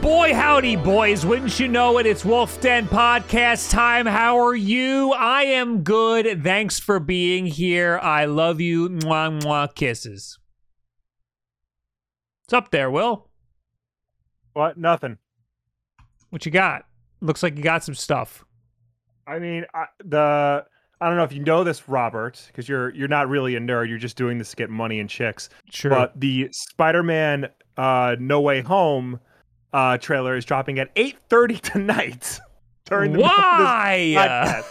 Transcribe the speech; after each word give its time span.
boy, 0.00 0.32
howdy, 0.34 0.76
boys. 0.76 1.26
Wouldn't 1.26 1.60
you 1.60 1.68
know 1.68 1.98
it? 1.98 2.06
It's 2.06 2.24
Wolf 2.24 2.60
Den 2.60 2.86
Podcast 2.86 3.70
time. 3.70 4.06
How 4.06 4.38
are 4.38 4.54
you? 4.54 5.12
I 5.12 5.42
am 5.42 5.82
good. 5.82 6.42
Thanks 6.42 6.80
for 6.80 6.98
being 6.98 7.46
here. 7.46 7.98
I 8.02 8.24
love 8.24 8.60
you. 8.60 8.88
Mwah, 8.88 9.42
mwah, 9.42 9.74
kisses. 9.74 10.38
What's 12.44 12.54
up 12.54 12.70
there, 12.70 12.90
Will? 12.90 13.28
What? 14.54 14.78
Nothing. 14.78 15.18
What 16.30 16.46
you 16.46 16.52
got? 16.52 16.86
Looks 17.20 17.42
like 17.42 17.56
you 17.56 17.62
got 17.62 17.84
some 17.84 17.94
stuff. 17.94 18.44
I 19.26 19.38
mean, 19.38 19.64
I, 19.74 19.86
the 20.04 20.64
I 21.00 21.08
don't 21.08 21.16
know 21.16 21.24
if 21.24 21.32
you 21.32 21.42
know 21.42 21.64
this, 21.64 21.88
Robert, 21.88 22.42
because 22.46 22.68
you're 22.68 22.94
you're 22.94 23.08
not 23.08 23.28
really 23.28 23.56
a 23.56 23.60
nerd. 23.60 23.88
You're 23.88 23.98
just 23.98 24.16
doing 24.16 24.38
this 24.38 24.50
to 24.50 24.56
get 24.56 24.70
money 24.70 25.00
and 25.00 25.08
chicks. 25.08 25.48
Sure. 25.70 25.90
But 25.90 26.18
the 26.18 26.48
Spider-Man 26.50 27.48
uh, 27.76 28.16
No 28.18 28.40
Way 28.40 28.62
Home 28.62 29.20
uh, 29.72 29.98
trailer 29.98 30.36
is 30.36 30.44
dropping 30.44 30.78
at 30.78 30.94
8:30 30.94 31.60
tonight. 31.60 32.40
During 32.84 33.12
the 33.12 33.20
Why? 33.20 34.62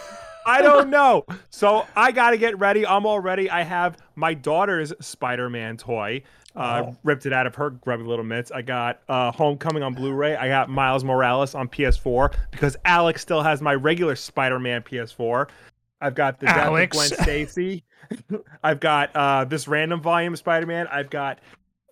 I 0.44 0.60
don't 0.62 0.90
know. 0.90 1.24
So 1.50 1.86
I 1.96 2.12
got 2.12 2.30
to 2.30 2.36
get 2.36 2.58
ready. 2.58 2.86
I'm 2.86 3.06
all 3.06 3.20
ready. 3.20 3.48
I 3.48 3.62
have 3.62 3.96
my 4.16 4.34
daughter's 4.34 4.92
Spider-Man 5.00 5.76
toy. 5.76 6.22
Uh, 6.54 6.82
Oh. 6.84 6.96
Ripped 7.02 7.24
it 7.26 7.32
out 7.32 7.46
of 7.46 7.54
her 7.54 7.70
grubby 7.70 8.02
little 8.04 8.24
mitts. 8.24 8.50
I 8.50 8.60
got 8.62 9.00
uh, 9.08 9.32
Homecoming 9.32 9.82
on 9.82 9.94
Blu-ray. 9.94 10.36
I 10.36 10.48
got 10.48 10.68
Miles 10.68 11.02
Morales 11.04 11.54
on 11.54 11.66
PS4 11.68 12.34
because 12.50 12.76
Alex 12.84 13.22
still 13.22 13.42
has 13.42 13.62
my 13.62 13.74
regular 13.74 14.14
Spider-Man 14.16 14.82
PS4. 14.82 15.48
I've 16.02 16.14
got 16.14 16.40
the 16.40 16.48
Alex. 16.48 16.96
Gwen 16.96 17.08
Stacy. 17.22 17.84
I've 18.62 18.80
got 18.80 19.10
uh, 19.16 19.44
this 19.44 19.66
random 19.66 20.02
volume 20.02 20.34
of 20.34 20.38
Spider-Man. 20.40 20.88
I've 20.88 21.08
got 21.08 21.38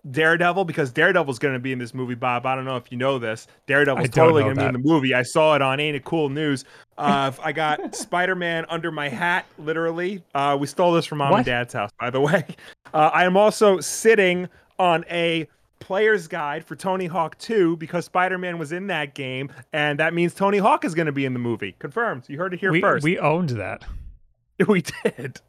Daredevil 0.09 0.65
because 0.65 0.91
Daredevil's 0.91 1.37
going 1.37 1.53
to 1.53 1.59
be 1.59 1.71
in 1.71 1.79
this 1.79 1.93
movie, 1.93 2.15
Bob. 2.15 2.45
I 2.45 2.55
don't 2.55 2.65
know 2.65 2.75
if 2.75 2.91
you 2.91 2.97
know 2.97 3.19
this. 3.19 3.47
Daredevil's 3.67 4.09
totally 4.09 4.41
going 4.43 4.55
to 4.55 4.61
be 4.61 4.65
in 4.65 4.73
the 4.73 4.79
movie. 4.79 5.13
I 5.13 5.21
saw 5.21 5.55
it 5.55 5.61
on 5.61 5.79
Ain't 5.79 5.95
It 5.95 6.05
Cool 6.05 6.29
News. 6.29 6.65
Uh, 6.97 7.31
I 7.41 7.51
got 7.51 7.95
Spider-Man 7.95 8.65
under 8.69 8.91
my 8.91 9.09
hat, 9.09 9.47
literally. 9.57 10.23
Uh, 10.35 10.55
we 10.59 10.67
stole 10.67 10.93
this 10.93 11.03
from 11.07 11.17
mom 11.17 11.31
What? 11.31 11.37
and 11.37 11.45
dad's 11.47 11.73
house, 11.73 11.89
by 11.99 12.11
the 12.11 12.21
way. 12.21 12.45
Uh, 12.93 13.09
I 13.11 13.23
am 13.23 13.37
also 13.37 13.79
sitting 13.79 14.49
on 14.77 15.03
a 15.09 15.47
player's 15.79 16.27
guide 16.27 16.63
for 16.65 16.75
Tony 16.75 17.07
Hawk 17.07 17.37
2 17.39 17.77
because 17.77 18.05
Spider-Man 18.05 18.57
was 18.59 18.71
in 18.73 18.87
that 18.87 19.15
game, 19.15 19.49
and 19.73 19.97
that 19.99 20.13
means 20.13 20.33
Tony 20.33 20.57
Hawk 20.57 20.85
is 20.85 20.93
going 20.93 21.05
to 21.05 21.11
be 21.13 21.25
in 21.25 21.33
the 21.33 21.39
movie. 21.39 21.73
Confirmed. 21.79 22.25
You 22.27 22.37
heard 22.37 22.53
it 22.53 22.59
here 22.59 22.71
we, 22.71 22.81
first. 22.81 23.03
we 23.03 23.17
owned 23.17 23.51
that. 23.51 23.85
we 24.67 24.83
did. 25.05 25.39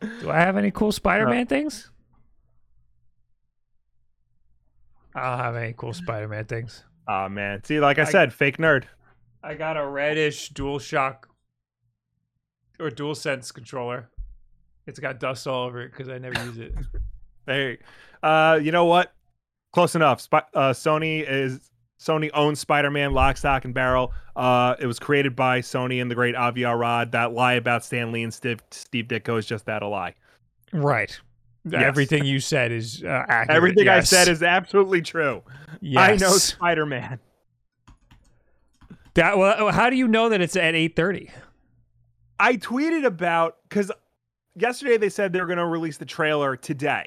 Do 0.00 0.30
I 0.30 0.38
have 0.38 0.56
any 0.56 0.70
cool 0.70 0.92
Spider-Man 0.92 1.46
things? 1.46 1.90
I 5.14 5.30
don't 5.30 5.38
have 5.38 5.56
any 5.56 5.74
cool 5.76 5.92
Spider-Man 5.92 6.44
things. 6.46 6.84
Oh 7.08 7.28
man. 7.28 7.62
See, 7.64 7.80
like 7.80 7.98
I, 7.98 8.02
I- 8.02 8.04
said, 8.04 8.32
fake 8.32 8.58
nerd. 8.58 8.84
I 9.42 9.54
got 9.54 9.76
a 9.78 9.86
reddish 9.86 10.52
DualShock 10.52 11.24
or 12.78 12.90
DualSense 12.90 13.52
controller. 13.54 14.10
It's 14.86 14.98
got 14.98 15.18
dust 15.20 15.46
all 15.46 15.64
over 15.66 15.80
it 15.82 15.92
because 15.92 16.08
I 16.08 16.18
never 16.18 16.42
use 16.44 16.58
it. 16.58 16.74
Hey, 17.46 17.78
uh, 18.22 18.60
you 18.62 18.70
know 18.70 18.84
what? 18.84 19.12
Close 19.72 19.96
enough. 19.96 20.20
Sp- 20.22 20.46
uh, 20.54 20.70
Sony 20.72 21.24
is 21.28 21.70
Sony 21.98 22.30
owns 22.32 22.60
Spider-Man, 22.60 23.12
lock, 23.12 23.38
stock, 23.38 23.64
and 23.64 23.74
barrel. 23.74 24.12
Uh, 24.36 24.76
it 24.78 24.86
was 24.86 24.98
created 25.00 25.34
by 25.34 25.60
Sony 25.60 26.00
and 26.00 26.08
the 26.10 26.14
great 26.14 26.36
Avi 26.36 26.64
Arad. 26.64 27.10
That 27.12 27.32
lie 27.32 27.54
about 27.54 27.84
Stan 27.84 28.12
Lee 28.12 28.22
and 28.22 28.32
Steve, 28.32 28.62
Steve 28.70 29.06
Ditko 29.06 29.38
is 29.38 29.46
just 29.46 29.66
that 29.66 29.82
a 29.82 29.88
lie. 29.88 30.14
right. 30.72 31.18
Yes. 31.64 31.82
Everything 31.82 32.24
you 32.24 32.40
said 32.40 32.72
is 32.72 33.02
uh, 33.04 33.24
accurate. 33.28 33.56
Everything 33.56 33.88
I 33.88 34.00
said 34.00 34.28
is 34.28 34.42
absolutely 34.42 35.02
true. 35.02 35.42
I 35.96 36.16
know 36.16 36.30
Spider-Man. 36.30 37.18
that. 39.14 39.36
Well, 39.36 39.70
how 39.70 39.90
do 39.90 39.96
you 39.96 40.08
know 40.08 40.30
that 40.30 40.40
it's 40.40 40.56
at 40.56 40.74
eight 40.74 40.96
thirty? 40.96 41.30
I 42.38 42.56
tweeted 42.56 43.04
about 43.04 43.58
because 43.68 43.92
yesterday 44.56 44.96
they 44.96 45.10
said 45.10 45.32
they 45.32 45.40
were 45.40 45.46
going 45.46 45.58
to 45.58 45.66
release 45.66 45.98
the 45.98 46.06
trailer 46.06 46.56
today. 46.56 47.06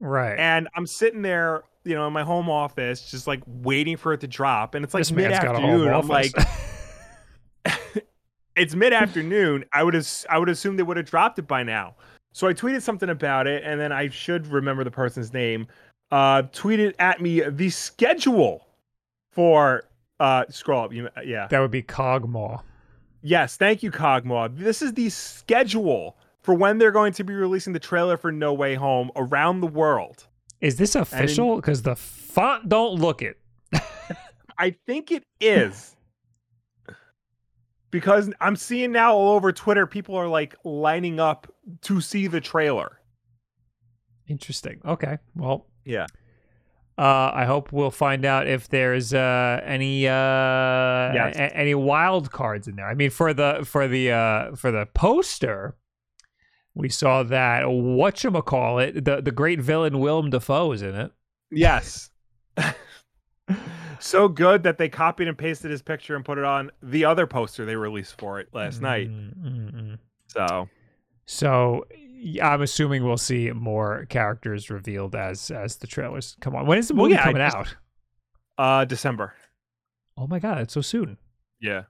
Right. 0.00 0.38
And 0.38 0.68
I'm 0.76 0.86
sitting 0.86 1.22
there, 1.22 1.62
you 1.84 1.94
know, 1.94 2.06
in 2.06 2.12
my 2.12 2.24
home 2.24 2.50
office, 2.50 3.10
just 3.10 3.26
like 3.26 3.42
waiting 3.46 3.96
for 3.96 4.12
it 4.12 4.20
to 4.20 4.28
drop. 4.28 4.74
And 4.74 4.84
it's 4.84 4.92
like 4.92 5.10
mid 5.10 5.30
man's 5.30 5.42
got 5.42 5.56
a 5.56 5.60
home 5.60 5.88
afternoon. 5.88 5.94
I'm 5.94 6.08
like, 6.08 6.32
it's 8.56 8.74
mid 8.74 8.92
afternoon. 8.92 9.64
I 9.72 9.82
would 9.82 9.94
as- 9.94 10.26
I 10.28 10.38
would 10.38 10.50
assume 10.50 10.76
they 10.76 10.82
would 10.82 10.98
have 10.98 11.06
dropped 11.06 11.38
it 11.38 11.46
by 11.48 11.62
now. 11.62 11.94
So 12.34 12.48
I 12.48 12.52
tweeted 12.52 12.82
something 12.82 13.10
about 13.10 13.46
it, 13.46 13.62
and 13.64 13.80
then 13.80 13.92
I 13.92 14.08
should 14.08 14.48
remember 14.48 14.82
the 14.82 14.90
person's 14.90 15.32
name. 15.32 15.68
Uh, 16.10 16.42
tweeted 16.42 16.94
at 16.98 17.22
me 17.22 17.40
the 17.48 17.70
schedule 17.70 18.66
for 19.30 19.84
uh 20.20 20.44
scroll 20.48 20.84
up. 20.84 20.92
You 20.92 21.08
yeah. 21.24 21.46
that 21.46 21.60
would 21.60 21.70
be 21.70 21.82
Cogmaw. 21.82 22.60
Yes, 23.22 23.56
thank 23.56 23.84
you, 23.84 23.90
Cogmaw. 23.90 24.58
This 24.58 24.82
is 24.82 24.92
the 24.94 25.08
schedule 25.10 26.16
for 26.42 26.54
when 26.54 26.78
they're 26.78 26.90
going 26.90 27.12
to 27.14 27.24
be 27.24 27.34
releasing 27.34 27.72
the 27.72 27.78
trailer 27.78 28.16
for 28.16 28.32
No 28.32 28.52
Way 28.52 28.74
Home 28.74 29.12
around 29.14 29.60
the 29.60 29.66
world. 29.68 30.26
Is 30.60 30.76
this 30.76 30.96
official? 30.96 31.56
Because 31.56 31.82
the 31.82 31.94
font 31.94 32.68
don't 32.68 33.00
look 33.00 33.22
it. 33.22 33.38
I 34.58 34.74
think 34.86 35.12
it 35.12 35.24
is. 35.40 35.94
Because 37.94 38.28
I'm 38.40 38.56
seeing 38.56 38.90
now 38.90 39.14
all 39.14 39.36
over 39.36 39.52
Twitter, 39.52 39.86
people 39.86 40.16
are 40.16 40.26
like 40.26 40.56
lining 40.64 41.20
up 41.20 41.46
to 41.82 42.00
see 42.00 42.26
the 42.26 42.40
trailer. 42.40 42.98
Interesting. 44.26 44.80
Okay. 44.84 45.18
Well. 45.36 45.68
Yeah. 45.84 46.06
Uh, 46.98 47.30
I 47.32 47.44
hope 47.44 47.70
we'll 47.72 47.92
find 47.92 48.24
out 48.24 48.48
if 48.48 48.66
there's 48.68 49.14
uh, 49.14 49.60
any 49.64 50.08
uh, 50.08 50.10
Yes. 50.10 51.36
a- 51.36 51.56
any 51.56 51.76
wild 51.76 52.32
cards 52.32 52.66
in 52.66 52.74
there. 52.74 52.88
I 52.88 52.94
mean, 52.94 53.10
for 53.10 53.32
the 53.32 53.62
for 53.64 53.86
the 53.86 54.10
uh, 54.10 54.56
for 54.56 54.72
the 54.72 54.86
poster, 54.86 55.76
we 56.74 56.88
saw 56.88 57.22
that 57.22 57.70
what 57.70 58.24
you 58.24 58.32
call 58.42 58.80
it 58.80 59.04
the 59.04 59.20
the 59.22 59.30
great 59.30 59.60
villain 59.60 60.00
Willem 60.00 60.30
Dafoe 60.30 60.72
is 60.72 60.82
in 60.82 60.96
it. 60.96 61.12
Yes. 61.52 62.10
so 64.00 64.28
good 64.28 64.62
that 64.64 64.78
they 64.78 64.88
copied 64.88 65.28
and 65.28 65.36
pasted 65.38 65.70
his 65.70 65.82
picture 65.82 66.14
and 66.16 66.24
put 66.24 66.38
it 66.38 66.44
on 66.44 66.70
the 66.82 67.04
other 67.04 67.26
poster 67.26 67.64
they 67.64 67.76
released 67.76 68.18
for 68.18 68.40
it 68.40 68.48
last 68.52 68.80
night. 68.80 69.08
Mm, 69.10 69.34
mm, 69.36 69.72
mm. 69.74 69.98
So 70.28 70.68
So 71.26 71.86
I'm 72.42 72.62
assuming 72.62 73.04
we'll 73.04 73.16
see 73.16 73.50
more 73.52 74.06
characters 74.08 74.70
revealed 74.70 75.14
as 75.14 75.50
as 75.50 75.76
the 75.76 75.86
trailers 75.86 76.36
come 76.40 76.54
on. 76.56 76.66
When 76.66 76.78
is 76.78 76.88
the 76.88 76.94
Well, 76.94 77.04
movie 77.04 77.14
yeah, 77.14 77.22
coming 77.24 77.36
just- 77.42 77.56
out? 77.56 77.76
uh 78.58 78.84
December. 78.84 79.34
Oh 80.16 80.26
my 80.26 80.38
god, 80.38 80.58
it's 80.60 80.74
so 80.74 80.80
soon. 80.80 81.18
Yeah. 81.60 81.84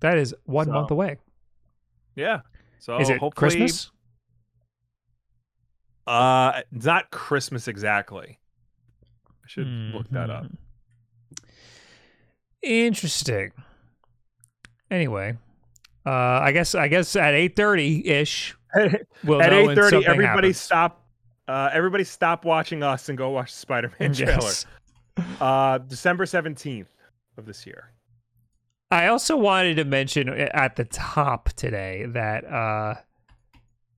That 0.00 0.18
is 0.18 0.34
one 0.44 0.66
So, 0.66 0.72
month 0.72 0.90
away. 0.90 1.16
Yeah. 2.16 2.40
So 2.78 2.98
is 2.98 3.08
it 3.10 3.18
hopefully 3.18 3.50
Christmas? 3.50 3.90
uh 6.06 6.62
not 6.72 7.10
Christmas 7.10 7.68
exactly. 7.68 8.38
I 9.28 9.46
should 9.48 9.66
look 9.66 10.08
that 10.10 10.30
up. 10.30 10.46
Interesting. 12.62 13.52
Anyway, 14.90 15.36
uh, 16.04 16.10
I 16.10 16.52
guess 16.52 16.74
I 16.74 16.88
guess 16.88 17.14
at 17.16 17.34
eight 17.34 17.56
thirty 17.56 18.06
ish, 18.06 18.56
we'll 19.24 19.40
At 19.40 19.52
eight 19.52 19.74
thirty, 19.74 20.04
everybody 20.06 20.48
happens. 20.48 20.60
stop. 20.60 21.04
Uh, 21.48 21.70
everybody 21.72 22.04
stop 22.04 22.44
watching 22.44 22.82
us 22.82 23.08
and 23.08 23.18
go 23.18 23.30
watch 23.30 23.52
Spider-Man 23.52 24.12
trailer. 24.14 24.32
Yes. 24.34 24.66
Uh, 25.40 25.78
December 25.78 26.26
seventeenth 26.26 26.92
of 27.36 27.46
this 27.46 27.66
year. 27.66 27.92
I 28.90 29.06
also 29.06 29.36
wanted 29.36 29.76
to 29.76 29.84
mention 29.84 30.28
at 30.28 30.74
the 30.76 30.84
top 30.84 31.50
today 31.52 32.06
that 32.08 32.44
uh, 32.44 32.94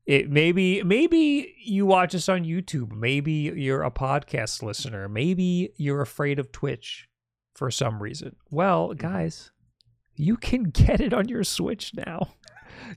it 0.04 0.30
maybe 0.30 0.82
maybe 0.82 1.54
you 1.64 1.86
watch 1.86 2.14
us 2.14 2.28
on 2.28 2.44
YouTube, 2.44 2.92
maybe 2.92 3.32
you're 3.32 3.82
a 3.82 3.90
podcast 3.90 4.62
listener, 4.62 5.08
maybe 5.08 5.72
you're 5.76 6.02
afraid 6.02 6.38
of 6.38 6.52
Twitch 6.52 7.08
for 7.54 7.70
some 7.70 8.02
reason. 8.02 8.36
Well, 8.50 8.94
guys, 8.94 9.50
you 10.16 10.36
can 10.36 10.64
get 10.70 11.00
it 11.00 11.12
on 11.12 11.28
your 11.28 11.44
Switch 11.44 11.92
now. 11.94 12.34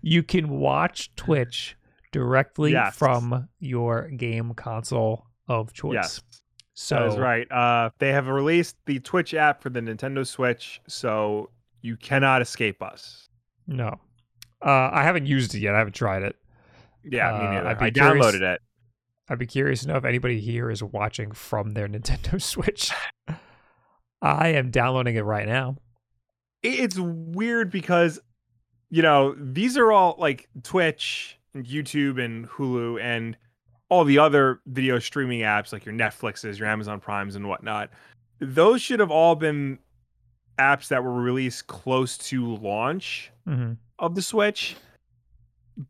You 0.01 0.23
can 0.23 0.49
watch 0.49 1.13
Twitch 1.15 1.75
directly 2.11 2.71
Yes. 2.71 2.95
from 2.95 3.49
your 3.59 4.09
game 4.09 4.53
console 4.53 5.25
of 5.47 5.73
choice. 5.73 5.93
Yes, 5.95 6.21
So 6.73 6.95
that 6.95 7.07
is 7.09 7.17
right. 7.17 7.51
Uh, 7.51 7.89
they 7.99 8.11
have 8.13 8.27
released 8.27 8.77
the 8.85 8.99
Twitch 8.99 9.33
app 9.33 9.61
for 9.61 9.69
the 9.69 9.81
Nintendo 9.81 10.25
Switch, 10.25 10.81
so 10.87 11.49
you 11.81 11.97
cannot 11.97 12.41
escape 12.41 12.81
us. 12.81 13.29
No. 13.67 13.99
Uh, 14.65 14.89
I 14.91 15.03
haven't 15.03 15.25
used 15.27 15.53
it 15.53 15.59
yet. 15.59 15.75
I 15.75 15.79
haven't 15.79 15.93
tried 15.93 16.23
it. 16.23 16.35
Yeah, 17.03 17.33
Uh, 17.33 17.37
me 17.39 17.43
neither. 17.55 17.67
I'd 17.67 17.77
be 17.79 17.85
I 17.85 17.91
curious- 17.91 18.25
downloaded 18.25 18.41
it. 18.41 18.61
I'd 19.27 19.39
be 19.39 19.45
curious 19.47 19.81
to 19.81 19.87
know 19.87 19.95
if 19.97 20.05
anybody 20.05 20.39
here 20.39 20.69
is 20.71 20.81
watching 20.83 21.31
from 21.31 21.73
their 21.73 21.87
Nintendo 21.89 22.41
Switch. 22.41 22.91
I 24.21 24.49
am 24.49 24.71
downloading 24.71 25.15
it 25.15 25.21
right 25.21 25.47
now. 25.47 25.77
It's 26.63 26.97
weird 26.97 27.69
because, 27.69 28.19
you 28.89 29.01
know, 29.01 29.35
these 29.37 29.77
are 29.77 29.91
all 29.91 30.15
like 30.17 30.49
Twitch 30.63 31.37
and 31.53 31.65
YouTube 31.65 32.23
and 32.23 32.47
Hulu 32.49 32.99
and 33.01 33.37
all 33.89 34.03
the 34.03 34.17
other 34.17 34.61
video 34.65 34.97
streaming 34.97 35.41
apps 35.41 35.71
like 35.71 35.85
your 35.85 35.93
Netflixes, 35.93 36.57
your 36.57 36.67
Amazon 36.67 36.99
Primes, 36.99 37.35
and 37.35 37.47
whatnot. 37.47 37.91
Those 38.39 38.81
should 38.81 38.99
have 38.99 39.11
all 39.11 39.35
been 39.35 39.77
apps 40.57 40.87
that 40.87 41.03
were 41.03 41.13
released 41.13 41.67
close 41.67 42.17
to 42.17 42.55
launch 42.55 43.31
hmm 43.45 43.73
of 43.99 44.15
the 44.15 44.21
Switch. 44.21 44.75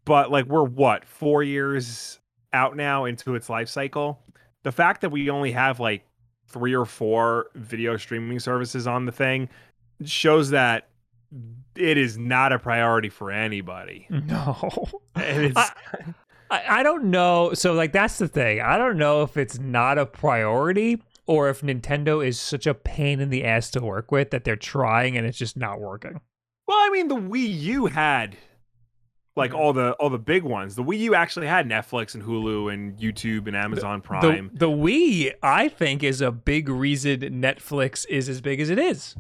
But 0.04 0.30
like 0.30 0.45
we're 0.45 0.63
what, 0.63 1.06
4 1.06 1.42
years 1.44 2.19
out 2.54 2.75
now 2.75 3.06
into 3.06 3.36
its 3.36 3.50
life 3.50 3.69
cycle. 3.69 4.19
The 4.63 4.72
fact 4.72 5.01
that 5.01 5.10
we 5.10 5.30
only 5.30 5.51
have 5.51 5.80
like 5.80 6.04
3 6.56 6.74
or 6.74 6.86
4 6.86 7.48
video 7.56 7.98
streaming 7.98 8.40
services 8.40 8.88
on 8.88 9.06
the 9.06 9.12
thing 9.12 9.50
shows 10.06 10.52
that 10.52 10.88
it 11.75 11.98
is 11.98 12.18
not 12.18 12.54
a 12.54 12.60
priority 12.60 13.10
for 13.10 13.30
anybody. 13.30 14.07
No. 14.25 14.56
And 15.16 15.46
it's 15.46 15.57
I, 15.57 15.72
I 16.50 16.80
I 16.80 16.84
don't 16.84 17.06
know. 17.06 17.54
So 17.54 17.74
like 17.74 17.92
that's 17.92 18.18
the 18.19 18.30
thing. 18.30 18.62
I 18.62 18.78
don't 18.78 18.98
know 18.98 19.22
if 19.24 19.36
it's 19.36 19.60
not 19.60 19.98
a 19.98 20.06
priority 20.06 21.02
or 21.28 21.50
if 21.50 21.62
Nintendo 21.62 22.25
is 22.25 22.40
such 22.40 22.66
a 22.66 22.74
pain 22.74 23.19
in 23.19 23.30
the 23.30 23.44
ass 23.44 23.69
to 23.72 23.81
work 23.81 24.12
with 24.12 24.31
that 24.31 24.46
they're 24.46 24.56
trying 24.56 25.18
and 25.18 25.28
it's 25.28 25.38
just 25.38 25.58
not 25.58 25.81
working. 25.81 26.22
Well, 26.68 26.78
I 26.78 26.90
mean, 26.90 27.10
the 27.10 27.16
Wii 27.16 27.60
U 27.62 27.86
had 27.88 28.38
like 29.36 29.52
Mhm. 29.52 29.56
all 29.58 29.74
the 29.74 29.92
all 29.94 30.10
the 30.10 30.18
big 30.20 30.44
ones. 30.44 30.76
The 30.76 30.84
Wii 30.84 31.00
U 31.00 31.16
actually 31.16 31.48
had 31.48 31.68
Netflix 31.68 32.16
and 32.16 32.24
Hulu 32.24 32.74
and 32.74 32.98
YouTube 32.98 33.48
and 33.48 33.56
Amazon 33.56 34.00
The, 34.00 34.08
Prime. 34.08 34.50
the 34.54 34.70
Wii, 34.70 35.34
I 35.44 35.68
think, 35.70 36.04
is 36.04 36.22
a 36.22 36.32
big 36.32 36.70
reason 36.70 37.20
Netflix 37.20 38.06
is 38.10 38.30
as 38.30 38.40
big 38.42 38.60
as 38.60 38.70
it 38.70 38.80
is. 38.80 39.16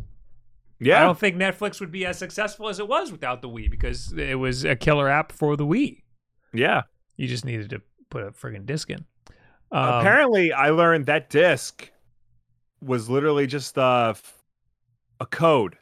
Yeah, 0.79 1.01
I 1.01 1.03
don't 1.03 1.17
think 1.19 1.35
Netflix 1.37 1.79
would 1.79 1.91
be 1.91 2.05
as 2.05 2.17
successful 2.17 2.67
as 2.69 2.79
it 2.79 2.87
was 2.87 3.11
without 3.11 3.41
the 3.41 3.49
Wii 3.49 3.69
because 3.71 4.13
it 4.13 4.35
was 4.39 4.63
a 4.65 4.75
killer 4.75 5.07
app 5.09 5.31
for 5.31 5.55
the 5.55 5.65
Wii. 5.65 6.01
yeah. 6.53 6.83
You 7.17 7.29
just 7.29 7.45
needed 7.45 7.69
to 7.69 7.81
put 8.09 8.23
a 8.23 8.31
friggin' 8.31 8.65
disc 8.65 8.89
in. 8.89 9.05
Um, 9.71 9.99
Apparently, 10.01 10.51
I 10.51 10.69
learned 10.71 11.05
that 11.05 11.29
disc 11.29 11.89
was 12.81 13.09
literally 13.09 13.47
just 13.47 13.77
uh, 13.77 14.13
a 15.21 15.25
code 15.25 15.77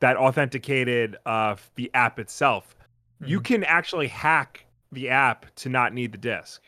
that 0.00 0.16
authenticated 0.18 1.16
uh, 1.24 1.56
the 1.76 1.90
app 1.94 2.18
itself. 2.18 2.76
You 3.24 3.40
Mhm. 3.40 3.44
can 3.44 3.64
actually 3.64 4.08
hack 4.08 4.66
the 4.92 5.08
app 5.10 5.46
to 5.56 5.68
not 5.68 5.92
need 5.92 6.12
the 6.12 6.18
disc. 6.18 6.62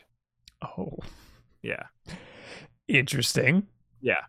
Oh, 0.61 0.97
Yeah, 1.61 1.83
interesting. 2.87 3.67
yeah. 4.01 4.25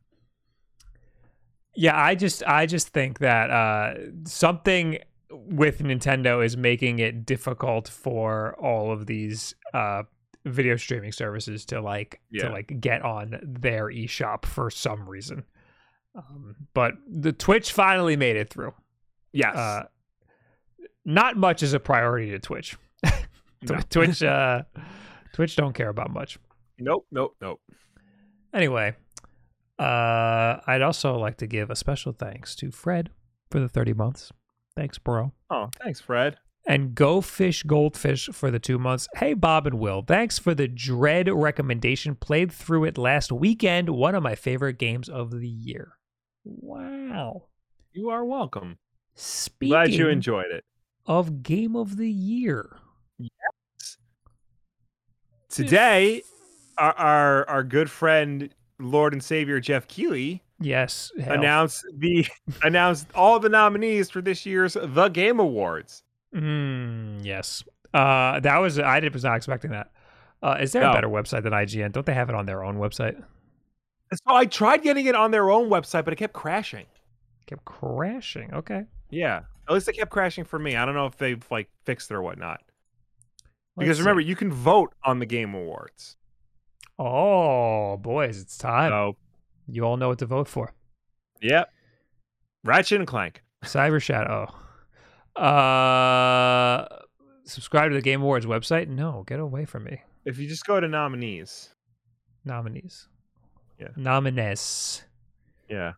Yeah, 1.75 1.99
I 1.99 2.15
just 2.15 2.43
I 2.47 2.67
just 2.67 2.89
think 2.89 3.19
that 3.21 3.51
uh, 3.51 3.95
something 4.25 4.99
with 5.31 5.79
Nintendo 5.81 6.45
is 6.45 6.57
making 6.57 6.99
it 6.99 7.25
difficult 7.25 7.89
for 7.89 8.55
all 8.61 8.93
of 8.93 9.07
these 9.07 9.55
uh, 9.73 10.03
video 10.45 10.77
streaming 10.77 11.13
services 11.13 11.65
to 11.67 11.81
like 11.81 12.21
Yeah. 12.31 12.49
to 12.49 12.53
like 12.53 12.79
get 12.81 13.01
on 13.03 13.39
their 13.43 13.87
eShop 13.87 14.45
for 14.45 14.71
some 14.71 15.09
reason. 15.09 15.45
Um, 16.15 16.57
but 16.75 16.95
the 17.09 17.33
Twitch 17.33 17.73
finally 17.73 18.17
made 18.17 18.37
it 18.37 18.51
through. 18.51 18.75
Yes. 19.33 19.57
Uh, 19.57 19.85
not 21.05 21.37
much 21.37 21.63
is 21.63 21.75
a 21.75 21.81
priority 21.81 22.31
to 22.31 22.39
Twitch. 22.39 22.77
No. 23.65 23.79
Twitch 23.91 24.21
uh, 24.25 24.63
Twitch 25.33 25.55
don't 25.55 25.73
care 25.73 25.89
about 25.89 26.13
much. 26.13 26.37
nope. 26.81 27.07
Nope. 27.13 27.37
Nope. 27.41 27.61
Anyway, 28.53 28.97
uh, 29.79 30.57
I'd 30.67 30.83
also 30.83 31.17
like 31.17 31.37
to 31.37 31.47
give 31.47 31.71
a 31.71 31.77
special 31.77 32.13
thanks 32.13 32.57
to 32.57 32.73
Fred 32.73 33.11
for 33.53 33.61
the 33.61 33.69
30 33.69 33.93
months. 33.95 34.33
Thanks, 34.75 34.99
bro. 34.99 35.33
Oh, 35.49 35.71
thanks, 35.81 36.01
Fred. 36.01 36.39
And 36.67 36.95
Go 36.97 37.21
Fish 37.21 37.63
Goldfish 37.63 38.31
for 38.33 38.51
the 38.51 38.59
two 38.59 38.79
months. 38.79 39.07
Hey, 39.15 39.35
Bob 39.35 39.67
and 39.67 39.79
Will, 39.79 40.03
thanks 40.03 40.39
for 40.41 40.55
the 40.55 40.67
Dread 40.67 41.29
recommendation. 41.33 42.15
Played 42.15 42.51
through 42.51 42.85
it 42.85 42.99
last 42.99 43.31
weekend. 43.31 43.91
One 43.91 44.15
of 44.15 44.23
my 44.23 44.35
favorite 44.35 44.79
games 44.79 45.09
of 45.09 45.31
the 45.31 45.49
year. 45.49 45.93
Wow. 46.45 47.45
You 47.93 48.11
are 48.11 48.25
welcome. 48.25 48.79
Speaking 49.15 49.71
Glad 49.71 49.93
you 49.93 50.09
enjoyed 50.09 50.51
it. 50.51 50.65
Of 51.07 51.43
Game 51.43 51.75
of 51.77 51.97
the 51.97 52.11
Year. 52.11 52.77
Yes. 53.19 53.97
Today, 55.49 56.23
our, 56.79 56.93
our 56.95 57.49
our 57.49 57.63
good 57.65 57.91
friend 57.91 58.49
Lord 58.79 59.13
and 59.13 59.23
Savior 59.23 59.61
Geoff 59.61 59.87
Keighley 59.89 60.43
Yes. 60.61 61.11
hell. 61.21 61.35
announced 61.35 61.85
the 61.99 62.27
announced 62.63 63.09
all 63.15 63.39
the 63.41 63.49
nominees 63.49 64.11
for 64.11 64.21
this 64.23 64.47
year's 64.47 64.77
The 64.81 65.09
Game 65.09 65.41
Awards. 65.41 66.03
Mm, 66.35 67.25
yes. 67.25 67.63
Uh, 67.93 68.41
that 68.41 68.59
was 68.59 68.79
I 68.79 69.01
did, 69.01 69.13
was 69.13 69.25
not 69.25 69.37
expecting 69.37 69.73
that. 69.73 69.91
Uh, 70.43 70.57
is 70.61 70.73
there 70.73 70.83
a 70.83 70.93
better 70.93 71.09
website 71.09 71.43
than 71.45 71.53
IGN? 71.53 71.93
Don't 71.93 72.07
they 72.07 72.15
have 72.15 72.29
it 72.29 72.35
on 72.35 72.47
their 72.47 72.65
own 72.65 72.77
website? 72.79 73.23
So 74.13 74.35
I 74.35 74.45
tried 74.47 74.83
getting 74.83 75.07
it 75.07 75.15
on 75.15 75.31
their 75.31 75.51
own 75.51 75.69
website, 75.71 76.05
but 76.05 76.13
it 76.13 76.17
kept 76.17 76.33
crashing. 76.33 76.87
kept 77.47 77.65
crashing. 77.65 78.53
Okay. 78.53 78.85
Yeah, 79.11 79.43
at 79.73 79.75
least 79.75 79.89
it 79.89 79.95
kept 79.95 80.11
crashing 80.11 80.45
for 80.45 80.59
me. 80.59 80.77
I 80.77 80.85
don't 80.85 80.95
know 80.95 81.07
if 81.07 81.17
they've 81.17 81.45
like 81.51 81.69
fixed 81.85 82.11
it 82.11 82.15
or 82.15 82.23
whatnot. 82.23 82.61
Because 83.77 83.89
Let's 83.97 84.01
remember, 84.01 84.23
see. 84.23 84.29
you 84.29 84.37
can 84.37 84.53
vote 84.53 84.93
on 85.05 85.19
the 85.19 85.27
Game 85.27 85.55
Awards. 85.55 86.17
oh 86.99 87.97
boys, 87.97 88.41
it's 88.41 88.57
time. 88.59 88.91
So, 88.91 89.17
You 89.67 89.85
all 89.85 89.97
know 89.97 90.09
what 90.09 90.19
to 90.21 90.27
vote 90.27 90.49
for. 90.49 90.75
yep. 91.41 91.71
Ratchet 92.65 92.99
and 93.01 93.07
Clank. 93.09 93.43
Cyber 93.65 94.01
Shadow. 94.01 94.53
Uh, 95.35 96.87
subscribe 97.45 97.91
to 97.91 97.97
the 97.97 98.03
Game 98.03 98.23
Awards 98.23 98.47
website. 98.47 98.89
No, 98.89 99.25
get 99.27 99.41
away 99.41 99.65
from 99.65 99.85
me. 99.85 100.03
If 100.25 100.39
you 100.39 100.47
just 100.49 100.67
go 100.67 100.79
to 100.81 100.87
nominees, 100.89 101.71
Nominees. 102.45 103.09
Yeah. 103.81 103.89
Nominees. 103.97 105.03
yeah. 105.69 105.93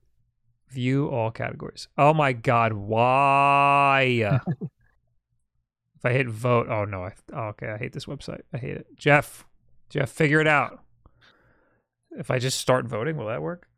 View 0.74 1.08
all 1.08 1.30
categories. 1.30 1.88
Oh 1.96 2.12
my 2.12 2.32
God, 2.32 2.72
why? 2.72 4.40
if 4.60 6.04
I 6.04 6.12
hit 6.12 6.28
vote, 6.28 6.68
oh 6.68 6.84
no, 6.84 7.04
I, 7.04 7.12
oh, 7.32 7.44
okay, 7.48 7.68
I 7.68 7.78
hate 7.78 7.92
this 7.92 8.06
website. 8.06 8.40
I 8.52 8.58
hate 8.58 8.76
it. 8.76 8.86
Geoff, 8.96 9.46
Geoff, 9.88 10.10
figure 10.10 10.40
it 10.40 10.48
out. 10.48 10.80
If 12.10 12.30
I 12.30 12.38
just 12.38 12.58
start 12.58 12.86
voting, 12.86 13.16
will 13.16 13.26
that 13.26 13.42
work? 13.42 13.68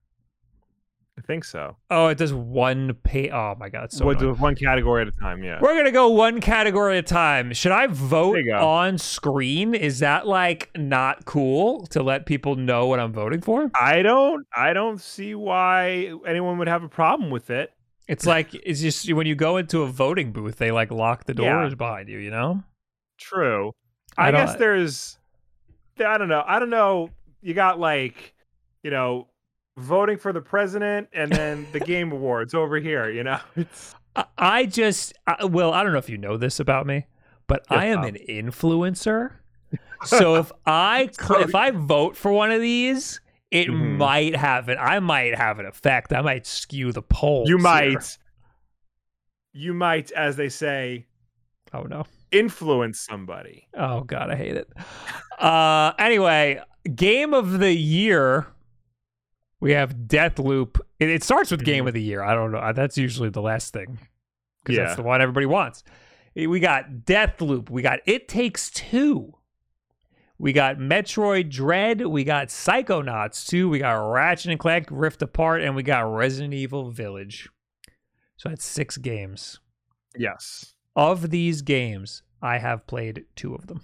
I 1.18 1.22
think 1.22 1.44
so. 1.44 1.76
Oh, 1.90 2.08
it 2.08 2.18
does 2.18 2.34
one 2.34 2.92
pay. 3.02 3.30
Oh 3.30 3.54
my 3.58 3.70
God, 3.70 3.90
so 3.90 4.12
do 4.12 4.34
one 4.34 4.54
category 4.54 5.00
at 5.00 5.08
a 5.08 5.12
time. 5.12 5.42
Yeah. 5.42 5.58
We're 5.62 5.74
gonna 5.74 5.90
go 5.90 6.08
one 6.08 6.40
category 6.42 6.98
at 6.98 7.04
a 7.04 7.06
time. 7.06 7.54
Should 7.54 7.72
I 7.72 7.86
vote 7.86 8.32
There 8.34 8.42
you 8.42 8.52
go. 8.52 8.68
on 8.68 8.98
screen? 8.98 9.74
Is 9.74 10.00
that 10.00 10.26
like 10.26 10.70
not 10.76 11.24
cool 11.24 11.86
to 11.88 12.02
let 12.02 12.26
people 12.26 12.56
know 12.56 12.86
what 12.86 13.00
I'm 13.00 13.12
voting 13.14 13.40
for? 13.40 13.70
I 13.74 14.02
don't. 14.02 14.46
I 14.54 14.74
don't 14.74 15.00
see 15.00 15.34
why 15.34 16.12
anyone 16.26 16.58
would 16.58 16.68
have 16.68 16.82
a 16.82 16.88
problem 16.88 17.30
with 17.30 17.48
it. 17.48 17.72
It's 18.08 18.26
like 18.26 18.54
it's 18.54 18.80
just 18.82 19.10
when 19.12 19.26
you 19.26 19.34
go 19.34 19.56
into 19.56 19.82
a 19.82 19.86
voting 19.86 20.32
booth, 20.32 20.56
they 20.56 20.70
like 20.70 20.90
lock 20.90 21.24
the 21.24 21.34
Yeah. 21.42 21.54
doors 21.60 21.74
behind 21.74 22.08
you. 22.10 22.18
You 22.18 22.30
know? 22.30 22.62
True. 23.18 23.72
I 24.18 24.28
I, 24.28 24.30
guess 24.32 24.54
there's. 24.56 25.18
I 25.98 26.18
don't 26.18 26.28
know. 26.28 26.44
I 26.46 26.58
don't 26.58 26.70
know. 26.70 27.08
You 27.40 27.54
got 27.54 27.80
like, 27.80 28.34
you 28.82 28.90
know, 28.90 29.28
voting 29.78 30.18
for 30.18 30.32
the 30.32 30.40
president 30.40 31.08
and 31.12 31.30
then 31.30 31.66
the 31.72 31.80
game 31.80 32.12
awards 32.12 32.54
over 32.54 32.76
here. 32.78 33.08
You 33.10 33.24
know, 33.24 33.38
it's 33.56 33.94
I, 34.14 34.24
I 34.38 34.66
just, 34.66 35.12
I, 35.26 35.44
Will, 35.44 35.72
I 35.72 35.82
don't 35.82 35.92
know 35.92 35.98
if 35.98 36.08
you 36.08 36.18
know 36.18 36.36
this 36.36 36.58
about 36.60 36.86
me, 36.86 37.06
but 37.46 37.64
Yeah, 37.70 37.76
I 37.78 37.84
am 37.86 38.00
Bob. 38.02 38.06
an 38.14 38.18
influencer. 38.28 39.32
So 40.04 40.34
if 40.36 40.52
I 40.66 41.08
cl- 41.18 41.40
if 41.40 41.54
I 41.54 41.70
vote 41.70 42.16
for 42.18 42.30
one 42.30 42.50
of 42.52 42.60
these, 42.60 43.20
it 43.50 43.68
Mhm. 43.68 43.96
might 43.96 44.36
have 44.36 44.68
it. 44.68 44.76
I 44.78 44.98
might 45.00 45.34
have 45.34 45.58
an 45.58 45.64
effect. 45.66 46.12
I 46.12 46.20
might 46.20 46.46
skew 46.46 46.92
the 46.92 47.00
poll 47.02 47.44
you 47.46 47.56
here. 47.56 47.62
might. 47.62 48.18
You 49.54 49.72
might, 49.72 50.12
as 50.12 50.36
they 50.36 50.50
say, 50.50 51.06
Oh 51.72 51.82
no. 51.84 52.04
influence 52.30 53.00
somebody. 53.00 53.68
Oh 53.74 54.02
god, 54.02 54.30
I 54.30 54.36
hate 54.36 54.56
it. 54.56 54.70
Uh 55.38 55.92
anyway, 55.98 56.60
game 56.94 57.32
of 57.32 57.58
the 57.58 57.72
year. 57.72 58.46
We 59.60 59.72
have 59.72 59.94
Deathloop. 59.94 60.80
It, 61.00 61.08
it 61.10 61.22
starts 61.22 61.50
with 61.50 61.64
game 61.64 61.84
Mhm. 61.84 61.88
of 61.88 61.94
the 61.94 62.02
year. 62.02 62.22
I 62.22 62.34
don't 62.34 62.52
know. 62.52 62.72
That's 62.72 62.98
usually 62.98 63.30
the 63.30 63.40
last 63.42 63.72
thing. 63.72 63.98
Because 64.62 64.76
Yeah. 64.76 64.84
that's 64.84 64.96
the 64.96 65.02
one 65.02 65.20
everybody 65.22 65.46
wants. 65.46 65.82
Eh, 66.36 66.46
We 66.46 66.60
got 66.60 66.90
Deathloop. 67.04 67.70
We 67.70 67.82
got 67.82 68.00
It 68.06 68.28
Takes 68.28 68.70
Two. 68.70 69.32
We 70.38 70.52
got 70.52 70.76
Metroid 70.76 71.48
Dread. 71.50 72.02
We 72.06 72.22
got 72.22 72.48
Psychonauts 72.48 73.46
2. 73.48 73.70
We 73.70 73.78
got 73.78 73.92
Ratchet 73.94 74.50
and 74.50 74.60
Clank 74.60 74.88
Rift 74.90 75.22
Apart. 75.22 75.62
And 75.62 75.74
we 75.74 75.82
got 75.82 76.00
Resident 76.00 76.52
Evil 76.52 76.90
Village. 76.90 77.48
So 78.36 78.50
that's 78.50 78.64
six 78.66 78.98
games. 78.98 79.60
Yes, 80.18 80.74
Of 80.94 81.30
these 81.30 81.62
games, 81.62 82.22
I 82.42 82.58
have 82.58 82.86
played 82.86 83.24
two 83.34 83.54
of 83.54 83.66
them. 83.66 83.80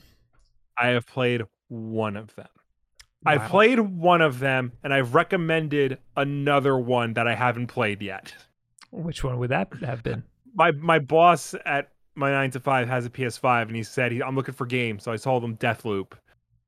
I 0.79 0.89
have 0.89 1.07
played 1.07 1.43
one 1.69 2.17
of 2.17 2.35
them. 2.37 2.49
I've 3.25 3.49
played 3.51 3.79
one 3.81 4.21
of 4.21 4.39
them, 4.39 4.73
and 4.83 4.93
I've 4.93 5.15
recommended 5.15 5.99
another 6.17 6.77
one 6.79 7.15
that 7.15 7.27
I 7.29 7.35
haven't 7.35 7.69
played 7.69 8.03
yet. 8.03 8.35
Which 8.91 9.23
one 9.25 9.39
would 9.39 9.51
that 9.51 9.73
have 9.85 10.03
been? 10.03 10.25
my 10.55 10.73
my 10.73 10.99
boss 10.99 11.55
at 11.65 11.91
my 12.15 12.31
nine 12.31 12.51
to 12.51 12.61
five 12.61 12.89
has 12.89 13.07
a 13.07 13.11
PS5, 13.11 13.63
and 13.69 13.77
he 13.77 13.83
said 13.83 14.13
he, 14.13 14.23
I'm 14.23 14.37
looking 14.37 14.55
for 14.55 14.67
games. 14.67 15.05
So 15.05 15.13
I 15.13 15.17
told 15.17 15.43
him 15.45 15.57
Deathloop 15.57 16.13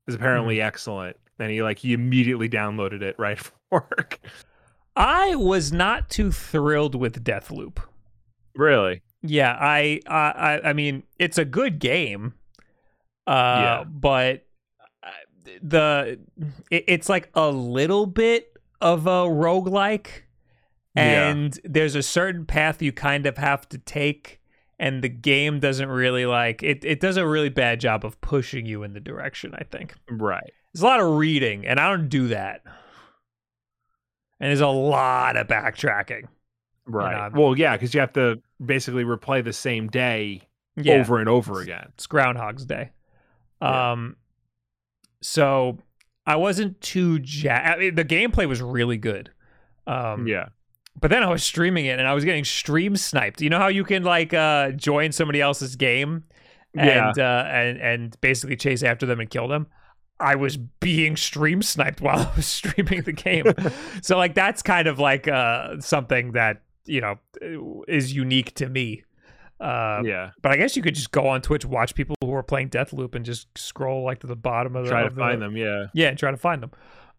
is 0.06 0.14
apparently 0.14 0.61
excellent, 0.61 1.16
and 1.38 1.50
he 1.50 1.62
like 1.62 1.78
he 1.78 1.92
immediately 1.92 2.49
downloaded 2.49 3.02
it 3.02 3.16
right 3.18 3.38
for 3.38 3.52
work. 3.70 4.20
I 4.96 5.34
was 5.34 5.73
not 5.73 6.08
too 6.08 6.30
thrilled 6.30 6.94
with 6.94 7.25
Deathloop. 7.25 7.78
Really? 8.54 9.02
Yeah, 9.23 9.56
I, 9.58 10.00
I, 10.06 10.61
I 10.66 10.73
mean, 10.73 11.02
it's 11.18 11.38
a 11.38 11.44
good 11.44 11.80
game. 11.80 12.34
Uh, 13.26 13.32
Yeah. 13.82 13.84
but 13.84 14.46
the 15.62 16.18
it, 16.70 16.84
it's 16.88 17.08
like 17.08 17.30
a 17.34 17.50
little 17.50 18.06
bit 18.06 18.56
of 18.80 19.06
a 19.06 19.24
roguelike 19.28 20.08
Yeah. 20.96 21.28
and 21.28 21.58
there's 21.64 21.94
a 21.94 22.02
certain 22.02 22.46
path 22.46 22.80
you 22.82 22.92
kind 22.92 23.26
of 23.26 23.36
have 23.38 23.68
to 23.70 23.78
take 23.78 24.40
and 24.78 25.02
the 25.02 25.08
game 25.08 25.60
doesn't 25.60 25.88
really 25.88 26.26
like 26.26 26.62
it 26.62 26.84
it 26.84 27.00
does 27.00 27.16
a 27.16 27.26
really 27.26 27.48
bad 27.48 27.80
job 27.80 28.04
of 28.04 28.20
pushing 28.20 28.66
you 28.66 28.82
in 28.82 28.92
the 28.92 29.00
direction, 29.00 29.54
I 29.54 29.64
think. 29.64 29.94
Right. 30.10 30.52
There's 30.72 30.82
a 30.82 30.86
lot 30.86 31.00
of 31.00 31.16
reading 31.16 31.66
and 31.66 31.78
I 31.78 31.88
don't 31.90 32.08
do 32.08 32.28
that. 32.28 32.62
And 34.40 34.48
there's 34.50 34.60
a 34.60 34.66
lot 34.68 35.36
of 35.36 35.46
backtracking. 35.46 36.24
Right. 36.86 37.14
I'm- 37.14 37.32
well, 37.32 37.56
yeah, 37.56 37.76
because 37.76 37.94
you 37.94 38.00
have 38.00 38.12
to 38.14 38.42
basically 38.64 39.04
replay 39.04 39.42
the 39.42 39.52
same 39.52 39.88
day 39.88 40.42
Yeah. 40.76 40.94
over 40.94 41.18
and 41.18 41.28
over 41.28 41.60
again. 41.60 41.86
It's 41.94 42.06
Groundhog's 42.06 42.66
Day. 42.66 42.90
Yeah. 43.62 43.92
Um, 43.92 44.16
so 45.24 45.78
I 46.26 46.36
wasn't 46.36 46.80
too 46.80 47.18
ja- 47.22 47.52
I 47.54 47.76
mean, 47.78 47.94
the 47.94 48.04
gameplay 48.04 48.46
was 48.46 48.60
really 48.62 48.98
good. 48.98 49.30
Um, 49.86 50.26
yeah. 50.26 50.48
but 51.00 51.10
then 51.10 51.22
I 51.22 51.28
was 51.30 51.42
streaming 51.42 51.86
it 51.86 51.98
and 51.98 52.06
I 52.08 52.14
was 52.14 52.24
getting 52.24 52.44
stream 52.44 52.96
sniped. 52.96 53.40
You 53.40 53.50
know 53.50 53.58
how 53.58 53.68
you 53.68 53.84
can 53.84 54.02
like 54.04 54.32
uh 54.34 54.70
join 54.72 55.12
somebody 55.12 55.40
else's 55.40 55.76
game 55.76 56.24
Yeah. 56.74 57.08
and 57.08 57.18
uh 57.18 57.44
and 57.48 57.78
and 57.80 58.20
basically 58.20 58.56
chase 58.56 58.82
after 58.82 59.04
them 59.06 59.20
and 59.20 59.28
kill 59.28 59.48
them. 59.48 59.66
I 60.20 60.36
was 60.36 60.56
being 60.56 61.16
stream 61.16 61.60
sniped 61.62 62.00
while 62.06 62.18
I 62.20 62.32
was 62.36 62.46
streaming 62.46 63.02
the 63.02 63.12
game. 63.12 63.44
so 64.02 64.16
like 64.16 64.34
that's 64.34 64.62
kind 64.62 64.86
of 64.88 64.98
like 64.98 65.26
uh 65.28 65.80
something 65.80 66.32
that, 66.32 66.62
you 66.86 67.00
know, 67.02 67.18
is 67.88 68.12
unique 68.14 68.54
to 68.54 68.68
me. 68.68 69.04
Uh 69.61 70.02
yeah. 70.04 70.30
but 70.42 70.50
I 70.52 70.56
guess 70.56 70.76
you 70.76 70.82
could 70.82 70.94
just 70.94 71.12
go 71.12 71.28
on 71.28 71.40
Twitch, 71.40 71.64
watch 71.64 71.94
people 71.94 72.16
who 72.20 72.34
are 72.34 72.42
playing 72.42 72.70
Deathloop, 72.70 73.14
and 73.14 73.25
just 73.25 73.46
scroll 73.56 74.04
like 74.04 74.18
to 74.20 74.26
the 74.26 74.37
bottom 74.37 74.75
of 74.76 74.84
the 74.84 74.90
Try 74.90 75.02
to 75.02 75.06
of 75.06 75.14
the- 75.14 75.20
find 75.20 75.40
them. 75.40 75.56
Yeah. 75.56 75.87
Yeah, 75.94 76.08
and 76.08 76.18
try 76.18 76.30
to 76.30 76.37
find 76.37 76.62
them. 76.62 76.70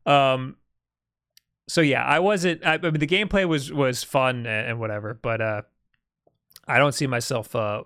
Um, 0.05 0.57
so 1.67 1.81
yeah, 1.81 2.03
I 2.03 2.19
wasn't. 2.19 2.65
I, 2.65 2.73
I 2.75 2.77
mean, 2.77 2.99
the 2.99 3.07
gameplay 3.07 3.45
was 3.47 3.71
was 3.71 4.03
fun 4.03 4.45
and, 4.45 4.67
and 4.71 4.79
whatever, 4.79 5.13
but 5.13 5.41
uh, 5.41 5.61
I 6.67 6.77
don't 6.77 6.93
see 6.93 7.07
myself 7.07 7.55
uh 7.55 7.83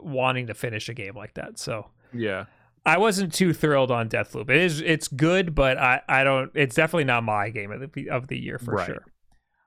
wanting 0.00 0.46
to 0.48 0.54
finish 0.54 0.88
a 0.88 0.94
game 0.94 1.14
like 1.16 1.34
that. 1.34 1.58
So 1.58 1.88
Yeah. 2.12 2.44
I 2.84 2.98
wasn't 2.98 3.34
too 3.34 3.52
thrilled 3.52 3.90
on 3.90 4.08
Deathloop. 4.08 4.48
It 4.50 4.58
is 4.58 4.80
it's 4.80 5.08
good, 5.08 5.54
but 5.56 5.76
I 5.78 6.02
I 6.08 6.22
don't. 6.22 6.52
It's 6.54 6.76
definitely 6.76 7.04
not 7.04 7.24
my 7.24 7.48
game 7.50 7.72
of 7.72 7.92
the 7.92 8.10
of 8.10 8.28
the 8.28 8.38
year 8.38 8.58
for 8.60 8.74
Right. 8.74 8.86
sure. 8.86 9.04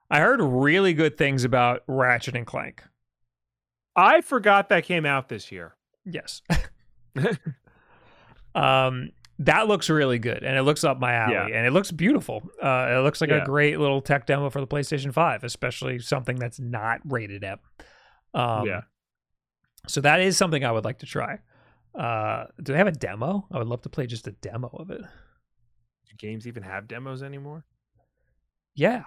I 0.10 0.20
heard 0.22 0.40
really 0.42 0.94
good 0.94 1.18
things 1.18 1.44
about 1.44 1.84
Ratchet 1.88 2.36
and 2.38 2.46
Clank. 2.48 2.82
I 4.00 4.22
forgot 4.22 4.70
that 4.70 4.86
came 4.86 5.06
out 5.06 5.30
this 5.30 5.52
year. 5.52 5.76
Yes. 6.06 6.42
um, 8.56 9.10
that 9.40 9.68
looks 9.68 9.90
really 9.90 10.20
good, 10.20 10.44
and 10.44 10.58
it 10.58 10.64
looks 10.64 10.84
up 10.84 11.00
my 11.00 11.14
alley, 11.14 11.34
Yeah. 11.34 11.46
and 11.58 11.66
it 11.66 11.72
looks 11.72 11.92
beautiful. 11.92 12.50
Uh, 12.62 12.88
it 12.98 13.04
looks 13.04 13.22
like 13.22 13.30
a 13.32 13.44
great 13.46 13.80
little 13.80 14.02
tech 14.02 14.26
demo 14.26 14.50
for 14.50 14.60
the 14.60 14.68
PlayStation 14.68 15.14
Five, 15.14 15.44
especially 15.44 16.00
something 16.00 16.36
that's 16.38 16.60
not 16.60 17.00
rated 17.06 17.44
M. 17.44 17.60
Um, 18.34 18.66
Yeah. 18.66 18.82
So 19.88 20.02
that 20.02 20.20
is 20.20 20.36
something 20.36 20.66
I 20.66 20.72
would 20.74 20.84
like 20.84 21.00
to 21.00 21.06
try. 21.06 21.40
Uh, 21.98 22.46
do 22.62 22.74
they 22.74 22.78
have 22.78 22.88
a 22.88 22.92
demo? 22.92 23.48
I 23.52 23.58
would 23.60 23.68
love 23.68 23.82
to 23.84 23.90
play 23.90 24.08
just 24.08 24.28
a 24.28 24.32
demo 24.32 24.68
of 24.74 24.92
it. 24.92 25.02
Do 25.02 26.16
games 26.18 26.46
even 26.46 26.64
have 26.64 26.88
demos 26.88 27.24
anymore? 27.24 27.64
Yeah, 28.76 29.04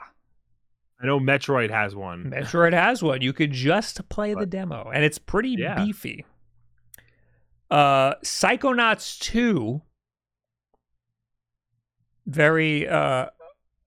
I 1.02 1.06
know 1.06 1.18
Metroid 1.18 1.70
has 1.70 1.96
one. 1.96 2.30
Metroid 2.30 2.72
has 2.72 3.02
one. 3.02 3.22
You 3.22 3.32
could 3.32 3.50
just 3.52 4.08
play 4.08 4.34
the 4.34 4.46
demo, 4.46 4.90
and 4.94 5.04
it's 5.04 5.18
pretty 5.18 5.56
Yeah. 5.58 5.74
beefy. 5.84 6.24
Uh, 7.70 8.14
Psychonauts 8.22 9.18
two, 9.18 9.82
very 12.26 12.86
uh, 12.88 13.26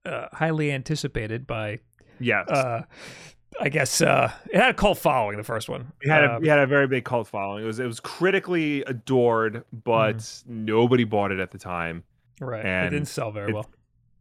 uh, 0.04 0.26
highly 0.32 0.70
anticipated 0.72 1.46
by 1.46 1.80
Yes. 2.18 2.48
uh, 2.48 2.82
I 3.60 3.68
guess 3.70 4.00
uh, 4.02 4.30
it 4.50 4.56
had 4.60 4.70
a 4.70 4.74
cult 4.74 4.98
following. 4.98 5.36
The 5.38 5.44
first 5.44 5.68
one. 5.68 5.92
it 6.02 6.10
had 6.10 6.24
a 6.24 6.34
Um, 6.36 6.44
it 6.44 6.48
had 6.48 6.58
a 6.58 6.66
very 6.66 6.86
big 6.86 7.04
cult 7.04 7.28
following. 7.28 7.64
It 7.64 7.66
was 7.66 7.78
it 7.78 7.86
was 7.86 8.00
critically 8.00 8.82
adored, 8.82 9.64
but 9.72 10.18
Mm-hmm. 10.18 10.64
nobody 10.66 11.04
bought 11.04 11.32
it 11.32 11.40
at 11.40 11.50
the 11.50 11.58
time. 11.58 12.04
right. 12.40 12.64
it 12.64 12.90
didn't 12.90 13.06
sell 13.08 13.30
very 13.32 13.50
it- 13.50 13.54
well. 13.54 13.70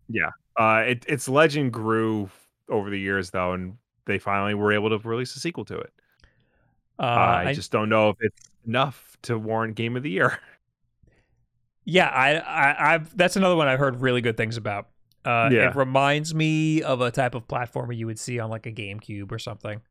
Yeah. 0.07 0.29
Uh, 0.57 0.83
it, 0.87 1.05
its 1.09 1.27
legend 1.27 1.73
grew 1.73 2.29
over 2.69 2.89
the 2.89 3.00
years 3.00 3.29
though, 3.31 3.53
and 3.53 3.77
they 4.05 4.19
finally 4.19 4.53
were 4.53 4.72
able 4.74 4.89
to 4.98 5.07
release 5.07 5.36
a 5.36 5.39
sequel 5.39 5.65
to 5.65 5.77
it. 5.79 5.93
Uh, 7.00 7.03
I, 7.03 7.43
I- 7.50 7.53
just 7.53 7.72
don't 7.72 7.89
know 7.89 8.10
if 8.10 8.17
it's 8.22 8.50
enough 8.67 9.17
to 9.24 9.38
warrant 9.38 9.75
Game 9.75 9.95
of 9.98 10.03
the 10.03 10.10
Year. 10.12 10.39
Yeah, 11.88 12.07
I, 12.07 12.38
I, 12.38 12.93
I've 12.95 13.15
that's 13.15 13.36
another 13.36 13.55
one 13.55 13.67
I've 13.67 13.77
heard 13.77 14.01
really 14.01 14.22
good 14.22 14.38
things 14.38 14.57
about. 14.57 14.88
Uh, 15.24 15.50
Yeah. 15.51 15.69
It 15.69 15.75
reminds 15.75 16.34
me 16.34 16.81
of 16.81 17.00
a 17.01 17.12
type 17.12 17.36
of 17.36 17.48
platformer 17.48 17.95
you 17.95 18.07
would 18.07 18.17
see 18.17 18.39
on 18.39 18.50
like 18.50 18.65
a 18.65 18.72
GameCube 18.72 19.31
or 19.31 19.38
something. 19.38 19.81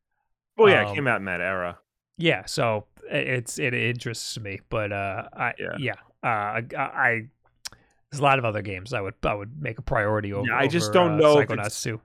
Well, 0.56 0.68
yeah, 0.68 0.84
Um, 0.86 0.90
it 0.90 0.94
came 0.96 1.06
out 1.06 1.20
in 1.20 1.26
that 1.26 1.40
era. 1.40 1.78
Yeah, 2.18 2.46
so 2.46 2.86
it's 3.08 3.60
it 3.60 3.74
interests 3.74 4.38
me, 4.40 4.60
but 4.70 4.90
uh, 4.92 5.28
I 5.32 5.52
Yeah. 5.56 5.76
yeah, 5.78 5.92
uh, 6.24 6.26
I, 6.26 6.62
I 6.76 7.22
there's 8.10 8.18
a 8.20 8.22
lot 8.24 8.40
of 8.40 8.44
other 8.44 8.62
games 8.62 8.92
I 8.92 9.00
would 9.00 9.14
I 9.22 9.34
would 9.34 9.60
make 9.60 9.78
a 9.78 9.82
priority 9.82 10.32
over. 10.32 10.52
I 10.52 10.66
just 10.66 10.86
over, 10.88 10.94
don't 10.94 11.12
uh, 11.12 11.16
know 11.18 11.38
if 11.38 11.50
it's- 11.50 11.80
too. 11.82 12.00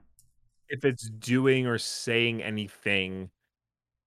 If 0.70 0.84
it's 0.84 1.08
doing 1.10 1.66
or 1.66 1.78
saying 1.78 2.42
anything 2.42 3.30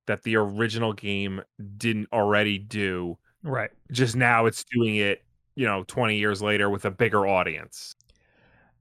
that 0.08 0.24
the 0.24 0.36
original 0.38 0.94
game 0.94 1.42
didn't 1.78 2.08
already 2.12 2.58
do, 2.58 3.18
Right. 3.44 3.70
just 3.92 4.16
now 4.16 4.46
it's 4.46 4.64
doing 4.64 4.96
it, 4.96 5.24
you 5.56 5.66
know, 5.66 5.84
20 5.88 6.18
years 6.18 6.42
later 6.42 6.70
with 6.70 6.86
a 6.86 6.92
bigger 6.92 7.28
audience. 7.28 7.96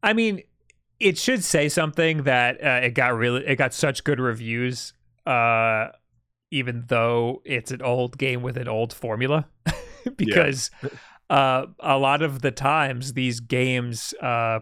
I 0.03 0.12
mean, 0.12 0.43
it 1.01 1.19
should 1.19 1.43
say 1.45 1.69
something 1.69 2.23
that 2.25 2.62
uh, 2.62 2.87
it 2.87 2.91
got 2.91 3.15
really 3.17 3.45
it 3.47 3.57
got 3.57 3.75
such 3.75 4.05
good 4.05 4.21
reviews, 4.21 4.95
uh, 5.27 5.89
even 6.51 6.85
though 6.87 7.43
it's 7.45 7.71
an 7.73 7.83
old 7.83 8.19
game 8.19 8.43
with 8.43 8.57
an 8.57 8.69
old 8.69 8.93
formula, 8.93 9.49
because 10.17 10.71
uh, 11.31 11.67
a 11.81 11.99
lot 11.99 12.23
of 12.23 12.43
the 12.43 12.51
times 12.51 13.15
these 13.15 13.41
games 13.41 14.15
uh, 14.21 14.61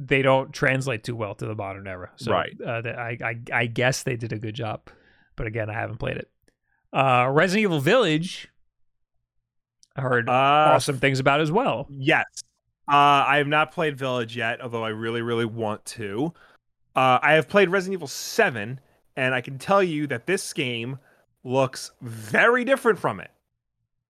they 0.00 0.22
don't 0.22 0.52
translate 0.52 1.02
too 1.02 1.16
well 1.16 1.34
to 1.34 1.44
the 1.46 1.54
modern 1.56 1.88
era. 1.88 2.10
So 2.16 2.30
Right. 2.32 2.56
uh, 2.64 2.82
I, 2.86 3.16
I 3.22 3.36
I 3.52 3.66
guess 3.66 4.04
they 4.04 4.14
did 4.16 4.32
a 4.32 4.38
good 4.38 4.54
job, 4.54 4.82
but 5.34 5.46
again, 5.48 5.68
I 5.68 5.72
haven't 5.74 5.96
played 5.98 6.16
it. 6.16 6.30
Uh, 6.92 7.28
Resident 7.30 7.64
Evil 7.64 7.80
Village, 7.80 8.48
I 9.96 10.02
heard 10.02 10.28
Uh, 10.28 10.32
awesome 10.32 10.98
things 10.98 11.18
about 11.18 11.40
as 11.40 11.50
well. 11.50 11.86
Yes. 11.90 12.24
Uh, 12.86 13.26
I 13.26 13.36
have 13.38 13.48
not 13.48 13.72
played 13.72 13.98
Village 13.98 14.36
yet, 14.36 14.60
although 14.60 14.84
I 14.84 14.90
really, 14.90 15.20
really 15.20 15.44
want 15.44 15.84
to. 15.86 16.32
Uh, 16.96 17.18
I 17.20 17.32
have 17.32 17.48
played 17.48 17.68
Resident 17.68 17.94
Evil 17.94 18.06
7, 18.08 18.80
and 19.16 19.34
I 19.34 19.40
can 19.40 19.58
tell 19.58 19.82
you 19.82 20.06
that 20.06 20.26
this 20.26 20.52
game 20.52 20.98
looks 21.44 21.90
very 22.00 22.64
different 22.64 22.98
from 22.98 23.20
it. 23.20 23.30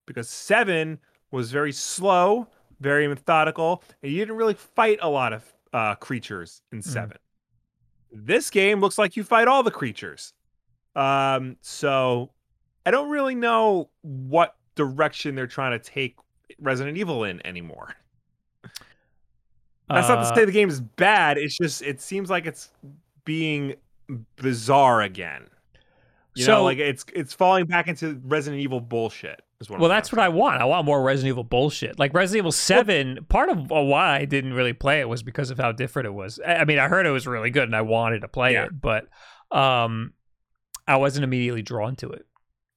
Because 0.07 0.28
7 0.28 0.99
was 1.30 1.50
very 1.50 1.73
slow, 1.73 2.47
very 2.80 3.09
methodical, 3.09 3.83
and 4.02 4.12
you 4.12 4.18
didn't 4.18 4.37
really 4.37 4.54
fight 4.54 4.99
a 5.02 5.09
lot 5.09 5.33
of 5.33 5.45
uh, 5.72 5.94
creatures 5.96 6.62
in 6.72 6.82
7. 6.82 7.16
This 8.12 8.50
game 8.50 8.80
looks 8.80 8.98
like 8.98 9.16
you 9.16 9.25
fight 9.25 9.48
all 9.48 9.62
the 9.62 9.70
creatures. 9.70 10.32
Um, 10.96 11.56
so 11.60 12.30
I 12.87 12.90
don't 12.90 13.10
really 13.10 13.34
know 13.34 13.90
what 14.02 14.56
direction 14.75 15.34
they're 15.34 15.46
trying 15.46 15.72
to 15.72 15.78
take 15.78 16.16
Resident 16.58 16.96
Evil 16.96 17.25
in 17.25 17.44
anymore. 17.46 17.94
That's 19.88 20.08
not 20.08 20.18
Uh, 20.18 20.28
to 20.30 20.34
say 20.37 20.44
the 20.44 20.52
game 20.52 20.68
is 20.68 20.80
bad. 20.80 21.38
It's 21.38 21.56
just 21.56 21.82
it 21.82 22.00
seems 22.00 22.28
like 22.30 22.46
it's 22.46 22.70
being 23.25 23.75
bizarre 24.37 25.02
again. 25.02 25.48
You 26.34 26.44
So- 26.44 26.52
know, 26.56 26.64
like 26.64 26.78
it's 26.78 27.04
it's 27.14 27.32
falling 27.34 27.66
back 27.66 27.88
into 27.88 28.20
Resident 28.25 28.62
Evil 28.62 28.80
bullshit. 28.80 29.40
Well, 29.68 29.88
that's 29.88 30.12
what 30.12 30.20
I 30.20 30.28
want. 30.28 30.60
I 30.60 30.64
want 30.66 30.86
more 30.86 31.02
Resident 31.02 31.30
Evil 31.32 31.42
bullshit. 31.44 31.98
Like 31.98 32.14
Resident 32.14 32.42
Evil 32.42 32.52
Seven. 32.52 33.26
part 33.28 33.48
of 33.48 33.70
why 33.70 34.16
I 34.18 34.24
didn't 34.24 34.52
really 34.54 34.72
play 34.72 35.00
it 35.00 35.08
was 35.08 35.22
because 35.24 35.50
of 35.50 35.58
how 35.58 35.72
different 35.72 36.06
it 36.06 36.12
was. 36.12 36.38
I 36.46 36.64
mean, 36.64 36.78
I 36.78 36.86
heard 36.86 37.06
it 37.06 37.10
was 37.10 37.26
really 37.26 37.50
good, 37.50 37.64
and 37.64 37.74
I 37.74 37.82
wanted 37.82 38.20
to 38.20 38.28
play 38.28 38.52
Yeah. 38.52 38.66
it, 38.66 38.80
but 38.80 39.08
um, 39.50 40.12
I 40.86 40.96
wasn't 40.98 41.24
immediately 41.24 41.62
drawn 41.62 41.96
to 41.96 42.10
it. 42.10 42.24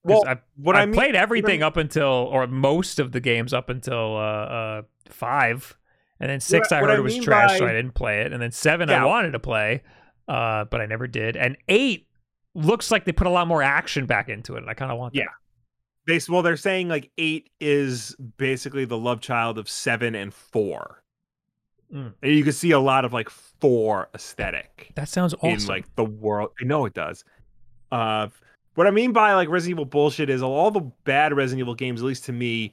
Well, 0.04 0.24
I, 0.26 0.38
what 0.56 0.74
I, 0.74 0.82
I 0.82 0.86
mean, 0.86 0.94
played 0.94 1.14
everything 1.14 1.62
up 1.62 1.76
until, 1.76 2.08
or 2.08 2.48
most 2.48 2.98
of 2.98 3.12
the 3.12 3.20
games 3.20 3.54
up 3.54 3.68
until 3.68 4.16
uh, 4.16 4.20
uh, 4.20 4.82
five, 5.08 5.78
and 6.18 6.28
then 6.30 6.40
six 6.40 6.72
What- 6.72 6.78
I 6.78 6.80
heard 6.80 6.90
I 6.90 6.98
was 6.98 7.16
trash, 7.18 7.58
so 7.58 7.66
I 7.66 7.72
didn't 7.72 7.94
play 7.94 8.22
it, 8.22 8.32
and 8.32 8.42
then 8.42 8.50
seven 8.50 8.90
I 8.90 9.04
wanted 9.04 9.30
to 9.32 9.38
play, 9.38 9.82
uh, 10.26 10.64
but 10.64 10.80
I 10.80 10.86
never 10.86 11.06
did, 11.06 11.36
and 11.36 11.56
eight 11.68 12.08
looks 12.56 12.90
like 12.90 13.04
they 13.04 13.12
put 13.12 13.28
a 13.28 13.30
lot 13.30 13.46
more 13.46 13.62
action 13.62 14.06
back 14.06 14.28
into 14.28 14.56
it, 14.56 14.58
and 14.58 14.68
I 14.68 14.74
kind 14.74 14.90
of 14.90 14.98
want 14.98 15.14
that. 15.14 15.20
Well 16.28 16.42
they're 16.42 16.56
saying 16.56 16.88
like 16.88 17.10
eight 17.18 17.50
is 17.60 18.16
basically 18.36 18.84
the 18.84 18.98
love 18.98 19.20
child 19.20 19.58
of 19.58 19.68
seven 19.68 20.14
and 20.14 20.32
four. 20.34 20.98
Mm. 21.92 22.14
and 22.22 22.32
you 22.32 22.42
can 22.42 22.54
see 22.54 22.70
a 22.70 22.78
lot 22.80 23.04
of 23.04 23.12
like 23.12 23.28
four 23.28 24.08
aesthetic 24.14 24.92
That 24.94 25.10
sounds 25.10 25.34
awesome. 25.34 25.50
in 25.50 25.66
like 25.66 25.94
the 25.96 26.04
world. 26.04 26.50
I 26.58 26.64
know 26.64 26.86
it 26.86 26.94
does. 26.94 27.22
Uh, 27.90 28.28
what 28.76 28.86
I 28.86 28.90
mean 28.90 29.12
by 29.12 29.34
like 29.34 29.50
Resident 29.50 29.74
Evil 29.74 29.84
bullshit 29.84 30.30
is 30.30 30.42
all 30.42 30.70
the 30.70 30.80
bad 31.04 31.36
Resident 31.36 31.60
Evil 31.60 31.74
games, 31.74 32.00
at 32.00 32.06
least 32.06 32.24
to 32.24 32.32
me, 32.32 32.72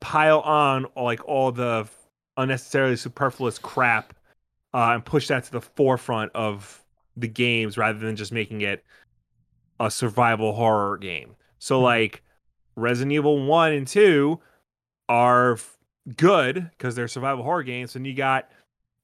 pile 0.00 0.40
on 0.40 0.86
like 0.96 1.24
all 1.28 1.52
the 1.52 1.86
unnecessarily 2.36 2.96
superfluous 2.96 3.56
crap 3.56 4.14
uh, 4.74 4.90
and 4.94 5.04
push 5.04 5.28
that 5.28 5.44
to 5.44 5.52
the 5.52 5.60
forefront 5.60 6.32
of 6.34 6.84
the 7.16 7.28
games 7.28 7.78
rather 7.78 8.00
than 8.00 8.16
just 8.16 8.32
making 8.32 8.62
it 8.62 8.84
a 9.78 9.88
survival 9.92 10.52
horror 10.54 10.98
game. 10.98 11.36
So 11.60 11.78
Hmm. 11.78 11.84
like 11.84 12.22
Resident 12.80 13.12
Evil 13.12 13.44
1 13.44 13.72
and 13.72 13.86
2 13.86 14.38
are 15.08 15.58
good 16.16 16.70
because 16.70 16.94
they're 16.94 17.08
survival 17.08 17.44
horror 17.44 17.62
games 17.62 17.94
and 17.94 18.06
you 18.06 18.14
got 18.14 18.50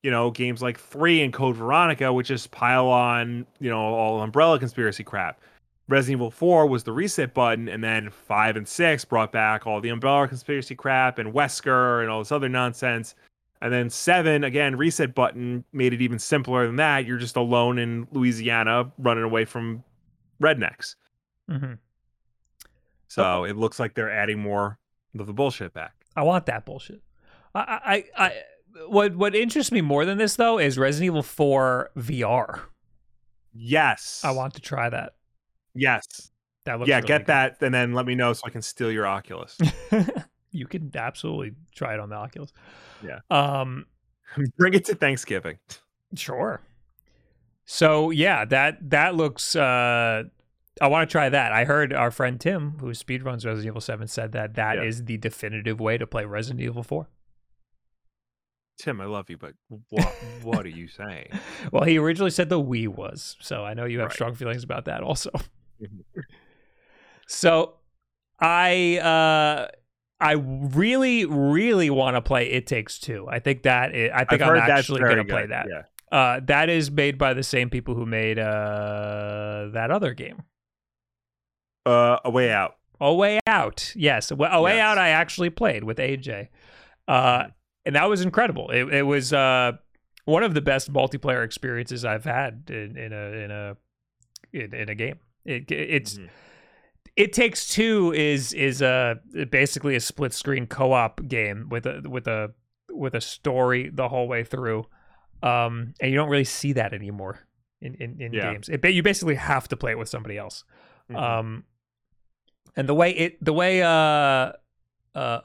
you 0.03 0.11
know 0.11 0.31
games 0.31 0.63
like 0.63 0.79
3 0.79 1.23
and 1.23 1.33
Code 1.33 1.57
Veronica 1.57 2.13
which 2.13 2.29
just 2.29 2.51
pile 2.51 2.87
on, 2.87 3.47
you 3.61 3.71
know, 3.71 3.79
all 3.79 4.21
umbrella 4.23 4.59
conspiracy 4.59 5.05
crap. 5.05 5.41
Resident 5.89 6.19
Evil 6.19 6.31
4 6.31 6.67
was 6.67 6.83
the 6.83 6.93
reset 6.93 7.33
button 7.33 7.69
and 7.69 7.83
then 7.83 8.11
5 8.11 8.57
and 8.57 8.67
6 8.67 9.05
brought 9.05 9.31
back 9.31 9.67
all 9.67 9.81
the 9.81 9.89
umbrella 9.89 10.27
conspiracy 10.27 10.75
crap 10.75 11.19
and 11.19 11.33
Wesker 11.33 12.01
and 12.03 12.11
all 12.11 12.19
this 12.19 12.33
other 12.33 12.49
nonsense. 12.49 13.15
And 13.63 13.73
then 13.73 13.89
7 13.89 14.45
again 14.45 14.77
reset 14.77 15.15
button 15.15 15.65
made 15.73 15.93
it 15.93 16.03
even 16.03 16.19
simpler 16.19 16.67
than 16.67 16.77
that. 16.77 17.07
You're 17.07 17.19
just 17.19 17.37
alone 17.37 17.79
in 17.79 18.07
Louisiana 18.13 18.91
running 18.99 19.25
away 19.25 19.45
from 19.45 19.85
rednecks. 20.43 20.97
hmm 21.49 21.75
So 23.09 23.45
it 23.45 23.57
looks 23.57 23.79
like 23.79 23.95
they're 23.95 24.11
adding 24.11 24.39
more 24.41 24.79
of 25.19 25.27
the 25.27 25.33
bullshit 25.33 25.73
back. 25.73 25.95
I 26.17 26.23
want 26.23 26.47
that 26.47 26.65
bullshit. 26.67 27.03
I, 27.55 28.05
I, 28.17 28.27
I, 28.27 28.33
what, 28.89 29.17
what 29.17 29.35
interests 29.35 29.73
me 29.73 29.81
more 29.81 30.05
than 30.05 30.19
this 30.19 30.37
though 30.37 30.59
is 30.59 30.77
Resident 30.79 31.07
Evil 31.07 31.23
4 31.23 31.91
VR. 31.97 32.61
Yes. 33.55 34.21
I 34.25 34.33
want 34.33 34.55
to 34.55 34.61
try 34.61 34.89
that. 34.91 35.15
Yes. 35.75 36.31
That 36.65 36.79
looks 36.79 36.89
Yeah, 36.89 36.97
really 36.97 37.07
get 37.09 37.19
good. 37.23 37.27
that 37.29 37.63
and 37.63 37.73
then 37.73 37.93
let 37.95 38.07
me 38.07 38.15
know 38.15 38.33
so 38.33 38.43
I 38.47 38.51
can 38.51 38.63
steal 38.63 38.91
your 38.91 39.07
Oculus. 39.07 39.57
you 40.51 40.67
can 40.67 40.91
absolutely 40.95 41.53
try 41.75 41.95
it 41.95 42.01
on 42.01 42.09
the 42.09 42.17
Oculus. 42.17 42.53
Yeah. 43.05 43.21
Um. 43.31 43.87
Bring 44.59 44.75
it 44.75 44.85
to 44.87 44.95
Thanksgiving. 44.95 45.59
Sure. 46.17 46.61
So 47.65 48.11
yeah, 48.11 48.45
that 48.47 48.91
that 48.91 49.15
looks. 49.15 49.55
uh 49.55 50.25
I 50.81 50.89
want 50.89 51.09
to 51.09 51.13
try 51.13 51.29
that. 51.29 51.53
I 51.53 51.65
heard 51.65 51.93
our 51.95 52.11
friend 52.11 52.39
Tim, 52.41 52.73
who 52.81 52.89
speedruns 52.91 53.47
Resident 53.47 53.67
Evil 53.67 53.81
Seven, 53.81 54.09
said 54.09 54.33
that 54.33 54.55
that 54.55 54.79
is 54.79 54.99
Yeah. 54.99 55.05
the 55.07 55.17
definitive 55.19 55.81
way 55.81 55.97
to 55.97 56.07
play 56.07 56.25
Resident 56.27 56.61
Evil 56.61 56.83
Four. 56.83 57.09
Tim, 58.79 59.01
I 59.01 59.07
love 59.07 59.31
you, 59.31 59.39
but 59.39 59.55
what 59.89 60.05
what 60.43 60.67
are 60.67 60.71
you 60.71 60.87
saying? 60.89 61.29
Well, 61.73 61.85
he 61.85 61.99
originally 61.99 62.31
said 62.31 62.51
the 62.51 62.61
Wii 62.63 62.89
was, 62.89 63.37
so 63.41 63.65
I 63.65 63.73
know 63.75 63.87
you 63.87 64.01
have 64.01 64.09
Right. 64.09 64.15
strong 64.15 64.35
feelings 64.35 64.63
about 64.65 64.85
that 64.85 65.03
also. 65.03 65.31
Mhm. 65.83 66.05
So 67.27 67.75
I 68.39 68.99
uh 68.99 69.69
I 70.21 70.33
really 70.33 71.25
really 71.25 71.89
want 71.91 72.17
to 72.17 72.23
play 72.23 72.51
It 72.53 72.67
Takes 72.67 72.99
Two. 72.99 73.27
I 73.31 73.39
think 73.39 73.63
that 73.63 73.93
i 73.95 74.11
I 74.15 74.25
think 74.25 74.43
I'm 74.43 74.55
that's 74.55 74.71
actually 74.71 75.01
going 75.01 75.17
to 75.19 75.25
play 75.25 75.47
that. 75.47 75.67
Yeah. 75.71 75.83
Uh 76.17 76.41
that 76.45 76.69
is 76.69 76.91
made 76.91 77.17
by 77.19 77.33
the 77.35 77.43
same 77.43 77.71
people 77.71 77.95
who 77.95 78.05
made 78.07 78.39
uh 78.39 79.69
that 79.73 79.91
other 79.91 80.13
game. 80.15 80.43
Uh, 81.87 82.19
a 82.25 82.31
way 82.31 82.51
out. 82.53 82.77
A 83.01 83.13
Way 83.15 83.39
Out. 83.47 83.93
Yes, 83.95 84.31
A 84.31 84.37
Way 84.37 84.49
A 84.51 84.61
Way 84.63 84.77
Yes. 84.77 84.83
Out 84.83 84.99
I 84.99 85.11
actually 85.11 85.51
played 85.51 85.85
with 85.85 85.99
AJ. 85.99 86.49
Uh 87.07 87.45
and 87.85 87.95
that 87.95 88.09
was 88.09 88.23
incredible. 88.23 88.71
It 88.71 88.93
it 88.93 89.03
was 89.03 89.33
uh 89.33 89.73
one 90.25 90.43
of 90.43 90.55
the 90.55 90.61
best 90.63 90.93
multiplayer 90.93 91.45
experiences 91.45 92.05
I've 92.05 92.25
had 92.25 92.65
in, 92.69 92.97
in 92.97 93.13
a 93.13 93.27
in 93.45 93.51
a 93.51 93.77
in, 94.53 94.75
in 94.75 94.89
a 94.89 94.95
game. 94.95 95.19
It, 95.45 95.71
it's 95.71 96.17
Mhm. 96.19 96.29
it 97.17 97.33
takes 97.35 97.69
two 97.69 98.13
is 98.15 98.53
is 98.55 98.81
a 98.83 99.21
basically 99.51 99.95
a 99.95 100.01
split 100.01 100.33
screen 100.33 100.67
co-op 100.67 101.29
game 101.29 101.69
with 101.71 101.85
a 101.87 102.03
with 102.09 102.27
a 102.27 102.53
with 102.91 103.15
a 103.15 103.21
story 103.21 103.91
the 103.93 104.09
whole 104.09 104.27
way 104.27 104.43
through 104.43 104.87
um 105.43 105.93
and 106.01 106.11
you 106.11 106.17
don't 106.17 106.31
really 106.31 106.45
see 106.45 106.73
that 106.73 106.95
anymore 106.95 107.41
in 107.83 107.95
in, 107.97 108.21
in 108.21 108.33
Yeah. 108.33 108.53
games 108.53 108.71
it, 108.71 108.83
you 108.89 109.03
basically 109.03 109.35
have 109.35 109.69
to 109.69 109.77
play 109.77 109.93
it 109.93 109.99
with 109.99 110.09
somebody 110.09 110.39
else 110.39 110.65
Mhm. 111.11 111.17
um 111.23 111.65
and 112.77 112.89
the 112.89 112.95
way 112.95 113.11
it 113.13 113.43
the 113.45 113.53
way 113.53 113.83
uh 113.83 113.87
uh 113.89 114.53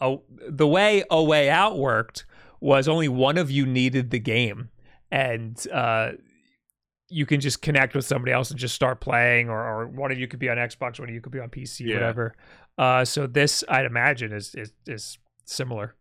oh, 0.01 0.23
the 0.49 0.67
way 0.67 1.03
a 1.09 1.23
way 1.23 1.49
out 1.49 1.77
worked 1.77 2.25
was 2.59 2.87
only 2.87 3.07
one 3.07 3.37
of 3.37 3.49
you 3.49 3.65
needed 3.65 4.11
the 4.11 4.19
game 4.19 4.69
and 5.11 5.65
uh 5.71 6.11
you 7.09 7.25
can 7.25 7.41
just 7.41 7.61
connect 7.61 7.93
with 7.93 8.05
somebody 8.05 8.31
else 8.31 8.51
and 8.51 8.59
just 8.59 8.73
start 8.75 9.01
playing 9.01 9.49
or, 9.49 9.59
or 9.59 9.87
one 9.87 10.11
of 10.11 10.19
you 10.19 10.27
could 10.27 10.39
be 10.39 10.49
on 10.49 10.57
xbox 10.57 10.99
one 10.99 11.09
of 11.09 11.15
you 11.15 11.21
could 11.21 11.31
be 11.31 11.39
on 11.39 11.49
pc 11.49 11.85
Yeah. 11.85 11.95
whatever 11.95 12.35
uh 12.77 13.03
so 13.05 13.27
this 13.27 13.63
i'd 13.69 13.85
imagine 13.85 14.31
is 14.33 14.53
is, 14.55 14.71
is 14.87 15.17
similar 15.45 15.95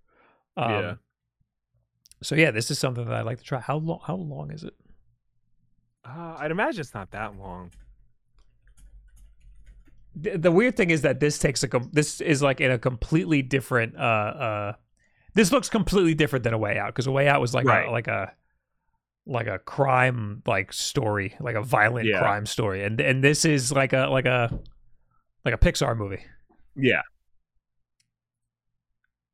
um, 0.56 0.70
Yeah. 0.70 0.94
so 2.22 2.34
yeah 2.34 2.50
this 2.50 2.70
is 2.70 2.78
something 2.78 3.04
that 3.04 3.14
i'd 3.14 3.26
like 3.26 3.38
to 3.38 3.44
try 3.44 3.60
how 3.60 3.76
long 3.78 4.00
how 4.04 4.16
long 4.16 4.50
is 4.50 4.64
it 4.64 4.74
Uh, 6.04 6.34
I'd 6.38 6.50
imagine 6.50 6.80
it's 6.80 6.94
not 6.94 7.10
that 7.10 7.36
long. 7.38 7.70
The, 10.14 10.50
weird 10.50 10.76
thing 10.76 10.90
is 10.90 11.02
that 11.02 11.20
this 11.20 11.38
takes 11.38 11.62
a 11.62 11.68
com- 11.68 11.90
this 11.92 12.20
is 12.20 12.42
like 12.42 12.60
in 12.60 12.70
a 12.70 12.78
completely 12.78 13.42
different 13.42 13.96
uh 13.96 13.98
uh 14.00 14.72
this 15.34 15.52
looks 15.52 15.68
completely 15.68 16.14
different 16.14 16.42
than 16.42 16.52
a 16.52 16.58
way 16.58 16.76
out 16.78 16.88
because 16.88 17.06
a 17.06 17.12
way 17.12 17.28
out 17.28 17.40
was 17.40 17.54
like 17.54 17.64
Right. 17.66 17.86
a 17.86 17.90
like 17.90 18.08
a 18.08 18.32
like 19.26 19.46
a 19.46 19.58
crime 19.60 20.42
like 20.46 20.72
story 20.72 21.34
like 21.40 21.54
a 21.54 21.62
violent 21.62 22.06
Yeah. 22.08 22.18
crime 22.18 22.46
story 22.46 22.82
and 22.84 23.00
and 23.00 23.22
this 23.22 23.44
is 23.44 23.70
like 23.70 23.92
a 23.92 24.06
like 24.08 24.26
a 24.26 24.58
like 25.44 25.54
a 25.54 25.58
pixar 25.58 25.96
movie 25.96 26.24
Yeah. 26.76 27.02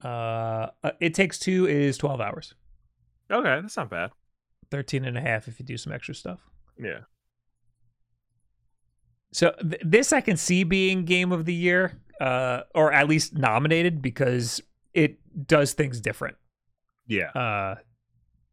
uh 0.04 0.68
uh, 0.84 0.90
it 1.00 1.14
takes 1.14 1.38
two 1.38 1.66
is 1.66 1.96
12 1.98 2.20
hours 2.20 2.54
Okay, 3.28 3.60
that's 3.60 3.76
not 3.76 3.90
bad. 3.90 4.10
13 4.70 5.04
and 5.04 5.18
a 5.18 5.20
half 5.20 5.48
if 5.48 5.58
you 5.58 5.66
do 5.66 5.76
some 5.76 5.92
extra 5.92 6.14
stuff 6.14 6.40
Yeah. 6.78 7.00
So 9.32 9.52
th- 9.60 9.82
this 9.84 10.12
I 10.12 10.20
can 10.20 10.36
see 10.36 10.64
being 10.64 11.04
game 11.04 11.32
of 11.32 11.44
the 11.44 11.54
year, 11.54 12.00
uh, 12.20 12.62
or 12.74 12.92
at 12.92 13.08
least 13.08 13.34
nominated 13.34 14.00
because 14.00 14.60
it 14.94 15.18
does 15.46 15.72
things 15.74 16.00
different. 16.00 16.36
Yeah. 17.06 17.30
Uh, 17.30 17.74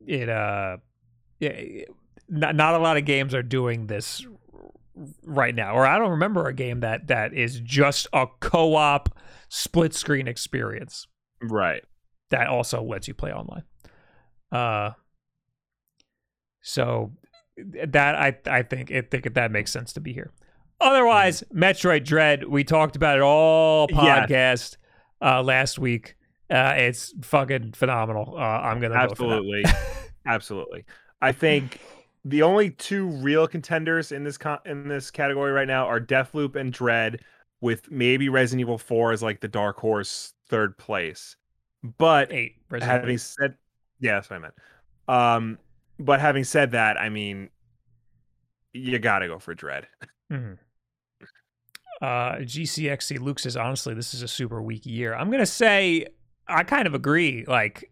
it 0.05 0.27
uh, 0.29 0.77
yeah, 1.39 1.85
not 2.27 2.55
not 2.55 2.73
a 2.75 2.79
lot 2.79 2.97
of 2.97 3.05
games 3.05 3.33
are 3.33 3.43
doing 3.43 3.87
this 3.87 4.25
right 5.23 5.55
now, 5.55 5.73
or 5.73 5.85
I 5.85 5.97
don't 5.97 6.11
remember 6.11 6.47
a 6.47 6.53
game 6.53 6.81
that 6.81 7.07
that 7.07 7.33
is 7.33 7.59
just 7.61 8.07
a 8.13 8.27
co-op 8.41 9.17
split 9.49 9.93
screen 9.93 10.27
experience 10.27 11.07
Right. 11.41 11.83
that 12.29 12.47
also 12.47 12.83
lets 12.83 13.07
you 13.07 13.13
play 13.13 13.31
online. 13.31 13.63
Uh, 14.51 14.91
so 16.61 17.11
that 17.85 18.15
I 18.15 18.37
I 18.45 18.63
think 18.63 18.91
I 18.91 19.01
think 19.01 19.33
that 19.33 19.51
makes 19.51 19.71
sense 19.71 19.93
to 19.93 19.99
be 19.99 20.13
here. 20.13 20.31
Otherwise, 20.83 21.43
Metroid 21.53 22.03
Dread, 22.03 22.43
we 22.43 22.63
talked 22.63 22.95
about 22.95 23.17
it 23.17 23.21
all 23.21 23.87
podcast 23.87 24.77
uh, 25.21 25.41
last 25.41 25.79
week. 25.79 26.15
Uh, 26.49 26.73
it's 26.75 27.13
fucking 27.21 27.71
phenomenal. 27.71 28.35
Uh, 28.35 28.41
I'm 28.41 28.79
gonna 28.81 28.93
for 28.93 28.99
that. 28.99 29.11
Absolutely. 29.11 29.63
Absolutely. 30.25 30.85
I 31.21 31.31
think 31.31 31.79
the 32.25 32.41
only 32.41 32.69
two 32.69 33.07
real 33.07 33.47
contenders 33.47 34.11
in 34.11 34.23
this 34.23 34.37
con- 34.37 34.59
in 34.65 34.87
this 34.87 35.09
category 35.09 35.51
right 35.51 35.67
now 35.67 35.85
are 35.85 35.99
Deathloop 35.99 36.55
and 36.55 36.71
Dread, 36.71 37.21
with 37.61 37.89
maybe 37.89 38.27
Resident 38.27 38.59
Evil 38.59 38.77
4 38.77 39.13
as 39.13 39.23
like 39.23 39.39
the 39.39 39.47
dark 39.47 39.77
horse 39.79 40.33
third 40.49 40.77
place. 40.77 41.37
But 41.97 42.31
Eight. 42.31 42.55
Resident 42.69 43.01
having 43.01 43.17
said 43.17 43.55
yeah, 43.99 44.15
that's 44.15 44.29
what 44.29 44.35
I 44.35 44.39
meant. 44.39 44.53
Um, 45.07 45.57
but 45.97 46.19
having 46.19 46.43
said 46.43 46.71
that, 46.71 46.99
I 46.99 47.07
mean, 47.07 47.49
you 48.73 48.99
gotta 48.99 49.27
go 49.27 49.39
for 49.39 49.53
Dread. 49.53 49.87
Mhm. 50.31 50.57
Uh, 52.03 52.35
GCXC 52.41 53.19
Luke 53.21 53.39
says, 53.39 53.55
honestly, 53.55 53.93
this 53.93 54.13
is 54.13 54.21
a 54.21 54.27
super 54.27 54.61
weak 54.61 54.85
year. 54.85 55.15
I'm 55.15 55.31
gonna 55.31 55.45
say 55.45 56.05
I 56.47 56.63
kind 56.63 56.85
of 56.85 56.93
agree. 56.93 57.45
Like, 57.47 57.89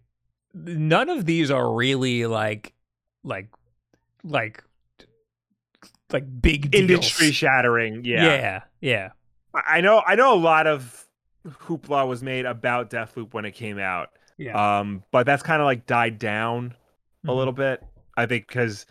none 0.54 1.10
of 1.10 1.26
these 1.26 1.50
are 1.50 1.74
really 1.74 2.26
like, 2.26 2.74
like, 3.24 3.48
like, 4.24 4.64
like 6.12 6.26
big 6.42 6.72
deals. 6.72 6.82
Industry 6.92 7.32
shattering. 7.32 8.04
Yeah. 8.04 8.26
yeah, 8.26 8.62
yeah. 8.82 9.10
I 9.54 9.80
know. 9.82 10.02
I 10.06 10.16
know 10.16 10.34
a 10.34 10.40
lot 10.40 10.68
of 10.68 11.06
hoopla 11.48 12.08
was 12.08 12.22
made 12.22 12.46
about 12.46 12.90
Deathloop 12.90 13.34
when 13.34 13.46
it 13.46 13.52
came 13.52 13.80
out. 13.80 14.10
yeah. 14.38 14.80
Um, 14.80 15.04
but 15.12 15.26
that's 15.26 15.44
kind 15.44 15.62
of 15.62 15.66
like 15.66 15.86
died 15.86 16.20
down 16.20 16.76
a 17.24 17.28
Mhm. 17.30 17.36
little 17.38 17.54
bit. 17.54 17.82
I 18.18 18.26
think 18.26 18.48
because, 18.48 18.86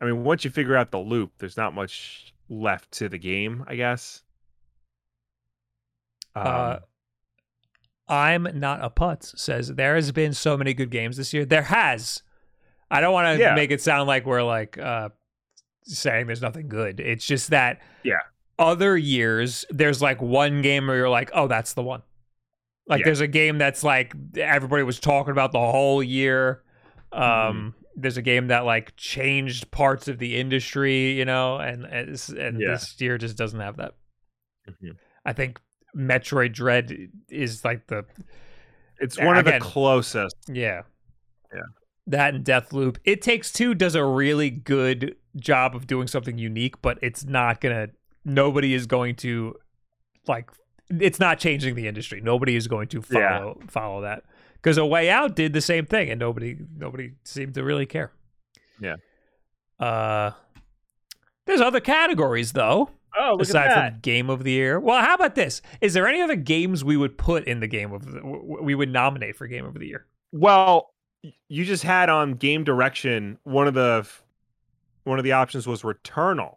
I 0.00 0.06
mean, 0.06 0.24
once 0.24 0.44
you 0.44 0.50
figure 0.50 0.76
out 0.76 0.90
the 0.92 0.98
loop, 0.98 1.32
there's 1.38 1.56
not 1.58 1.74
much 1.74 2.32
left 2.48 2.90
to 2.92 3.08
the 3.10 3.18
game. 3.18 3.64
I 3.68 3.76
guess. 3.76 4.22
Um, 6.34 6.46
Uh, 6.46 6.78
I'm 8.08 8.48
not 8.58 8.84
a 8.84 8.90
putz 8.90 9.36
says 9.38 9.68
there 9.68 9.94
has 9.94 10.12
been 10.12 10.32
so 10.34 10.56
many 10.56 10.74
good 10.74 10.90
games 10.90 11.16
this 11.16 11.32
year. 11.32 11.44
There 11.44 11.62
has, 11.62 12.22
I 12.90 13.00
don't 13.00 13.12
want 13.12 13.36
to 13.36 13.42
Yeah. 13.42 13.54
make 13.54 13.70
it 13.70 13.80
sound 13.80 14.06
like 14.08 14.26
we're 14.26 14.42
like 14.42 14.76
uh 14.78 15.10
saying 15.84 16.26
there's 16.26 16.42
nothing 16.42 16.68
good. 16.68 17.00
It's 17.00 17.26
just 17.26 17.50
that 17.50 17.80
Yeah. 18.02 18.18
other 18.58 18.96
years 18.96 19.64
there's 19.70 20.02
like 20.02 20.20
one 20.20 20.62
game 20.62 20.86
where 20.86 20.96
you're 20.96 21.08
like, 21.08 21.30
"Oh, 21.32 21.48
that's 21.48 21.74
the 21.74 21.82
one." 21.82 22.02
Like 22.86 23.00
Yeah. 23.00 23.04
there's 23.06 23.20
a 23.20 23.26
game 23.28 23.58
that's 23.58 23.82
like 23.82 24.12
everybody 24.36 24.82
was 24.82 25.00
talking 25.00 25.32
about 25.32 25.52
the 25.52 25.58
whole 25.60 26.02
year. 26.02 26.62
Um 27.12 27.22
Mm-hmm. 27.22 27.68
there's 28.00 28.16
a 28.16 28.22
game 28.22 28.48
that 28.48 28.64
like 28.64 28.96
changed 28.96 29.70
parts 29.70 30.08
of 30.08 30.18
the 30.18 30.36
industry, 30.36 31.12
you 31.12 31.24
know, 31.24 31.56
and 31.56 31.84
and, 31.84 32.08
and 32.38 32.60
Yeah. 32.60 32.72
this 32.72 33.00
year 33.00 33.16
just 33.18 33.36
doesn't 33.36 33.60
have 33.60 33.76
that. 33.76 33.94
Mhm. 34.68 34.96
I 35.24 35.32
think 35.32 35.60
Metroid 35.96 36.52
Dread 36.52 37.10
is 37.28 37.64
like 37.64 37.86
the 37.88 38.04
It's 38.98 39.16
Yeah, 39.18 39.26
one 39.26 39.36
of 39.38 39.44
the 39.44 39.58
closest. 39.60 40.36
yeah. 40.48 40.82
Yeah. 41.52 41.60
That 42.06 42.34
and 42.34 42.44
Death 42.44 42.72
Loop. 42.72 42.98
It 43.04 43.22
Takes 43.22 43.52
Two 43.52 43.74
does 43.74 43.94
a 43.94 44.04
really 44.04 44.50
good 44.50 45.16
job 45.36 45.74
of 45.76 45.86
doing 45.86 46.06
something 46.08 46.38
unique, 46.38 46.80
but 46.82 46.98
it's 47.02 47.24
not 47.24 47.60
gonna 47.60 47.88
nobody 48.24 48.74
is 48.74 48.86
going 48.86 49.16
to 49.16 49.54
like 50.26 50.50
it's 50.90 51.18
not 51.20 51.38
changing 51.38 51.74
the 51.74 51.86
industry. 51.88 52.20
Nobody 52.20 52.54
is 52.56 52.68
going 52.68 52.88
to 52.88 53.02
Yeah. 53.10 53.38
follow 53.38 53.60
follow 53.68 54.00
that. 54.02 54.24
Because 54.54 54.78
A 54.78 54.86
Way 54.86 55.10
Out 55.10 55.34
did 55.34 55.52
the 55.52 55.60
same 55.60 55.86
thing 55.86 56.10
and 56.10 56.18
nobody 56.20 56.56
nobody 56.76 57.12
seemed 57.24 57.54
to 57.54 57.64
really 57.64 57.86
care. 57.86 58.12
Yeah. 58.80 58.96
Uh 59.78 60.32
there's 61.46 61.60
other 61.60 61.80
categories 61.80 62.52
though 62.52 62.90
Oh, 63.18 63.32
look 63.32 63.42
aside 63.42 63.66
at 63.68 63.74
that. 63.74 63.92
from 63.92 64.00
game 64.00 64.30
of 64.30 64.44
the 64.44 64.52
year. 64.52 64.80
Well, 64.80 65.00
how 65.02 65.14
about 65.14 65.34
this? 65.34 65.60
Is 65.80 65.92
there 65.94 66.06
any 66.08 66.20
other 66.22 66.36
games 66.36 66.84
we 66.84 66.96
would 66.96 67.18
put 67.18 67.44
in 67.44 67.60
the 67.60 67.66
game 67.66 67.92
of 67.92 68.04
the, 68.06 68.18
w- 68.20 68.36
w- 68.40 68.62
we 68.62 68.74
would 68.74 68.90
nominate 68.92 69.36
for 69.36 69.46
game 69.46 69.64
of 69.66 69.74
the 69.74 69.86
year? 69.86 70.06
Well, 70.32 70.94
you 71.48 71.64
just 71.64 71.82
had 71.82 72.08
on 72.08 72.32
game 72.34 72.64
direction 72.64 73.38
one 73.44 73.68
of 73.68 73.74
the 73.74 74.06
one 75.04 75.18
of 75.18 75.24
the 75.24 75.32
options 75.32 75.66
was 75.66 75.82
Returnal, 75.82 76.56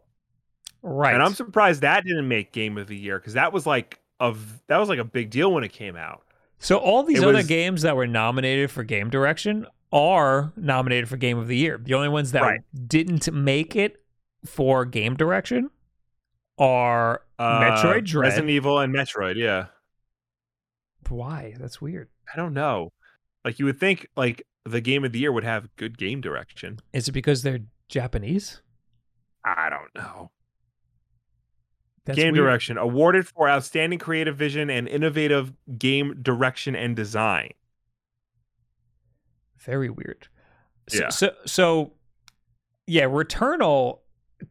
Right. 0.82 1.14
and 1.14 1.22
I'm 1.24 1.34
surprised 1.34 1.82
that 1.82 2.06
didn't 2.06 2.28
make 2.28 2.52
game 2.52 2.78
of 2.78 2.88
the 2.88 2.96
year 2.98 3.18
because 3.20 3.34
that 3.34 3.52
was 3.52 3.66
like 3.66 4.00
of 4.20 4.62
that 4.68 4.78
was 4.78 4.88
like 4.90 5.00
a 5.00 5.04
big 5.04 5.30
deal 5.32 5.52
when 5.52 5.64
it 5.64 5.74
came 5.74 5.96
out. 5.96 6.22
so 6.60 6.78
all 6.78 7.04
these 7.04 7.20
it 7.20 7.24
other 7.26 7.34
was- 7.40 7.48
games 7.48 7.82
that 7.82 7.96
were 7.96 8.08
nominated 8.08 8.72
for 8.72 8.84
game 8.84 9.10
direction 9.10 9.66
are 9.92 10.52
nominated 10.56 11.08
for 11.10 11.18
game 11.18 11.38
of 11.38 11.48
the 11.48 11.56
year. 11.58 11.78
The 11.82 11.94
only 11.94 12.10
ones 12.10 12.32
that 12.32 12.42
Right. 12.42 12.62
didn't 12.88 13.32
make 13.34 13.76
it 13.76 14.02
for 14.46 14.86
game 14.86 15.16
direction 15.16 15.70
are 16.58 17.22
Uh, 17.40 17.60
Metroid 17.62 18.06
Dread. 18.06 18.24
Resident 18.30 18.50
Evil, 18.50 18.80
and 18.80 18.94
Metroid. 18.94 19.36
Yeah, 19.36 19.68
Why? 21.10 21.54
That's 21.60 21.82
weird. 21.82 22.10
I 22.34 22.38
don't 22.38 22.54
know. 22.54 22.92
Like 23.44 23.60
you 23.60 23.66
would 23.66 23.80
think, 23.80 24.08
like 24.16 24.44
the 24.66 24.82
game 24.82 25.04
of 25.04 25.12
the 25.12 25.20
year 25.20 25.32
would 25.32 25.44
have 25.44 25.74
good 25.76 25.98
game 25.98 26.22
direction. 26.22 26.80
Is 26.94 27.08
it 27.08 27.12
because 27.12 27.44
they're 27.44 27.60
Japanese? 27.90 28.62
I 29.44 29.70
don't 29.70 29.94
know. 29.94 30.32
That's 32.06 32.16
game 32.18 32.34
weird. 32.34 32.46
direction 32.46 32.78
awarded 32.78 33.28
for 33.28 33.48
outstanding 33.50 34.00
creative 34.00 34.36
vision 34.38 34.70
and 34.70 34.88
innovative 34.88 35.54
game 35.78 36.22
direction 36.22 36.76
and 36.76 36.96
design. 36.96 37.52
Very 39.60 39.90
weird. 39.90 40.28
So, 40.90 41.00
Yeah. 41.04 41.10
so, 41.10 41.36
so 41.46 41.94
yeah, 42.88 43.04
Returnal 43.04 44.00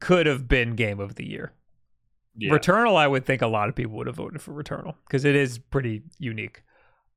could 0.01 0.27
have 0.27 0.49
been 0.49 0.75
game 0.75 0.99
of 1.01 1.15
the 1.15 1.27
year. 1.29 1.53
Yeah. 2.37 2.53
Returnal, 2.53 2.97
I 2.97 3.07
would 3.07 3.25
think 3.25 3.43
a 3.43 3.47
lot 3.47 3.69
of 3.69 3.75
people 3.75 3.95
would 3.97 4.07
have 4.07 4.17
voted 4.17 4.43
for 4.43 4.53
Returnal 4.53 4.95
because 5.07 5.25
it 5.25 5.37
is 5.37 5.59
pretty 5.59 6.03
unique. 6.19 6.63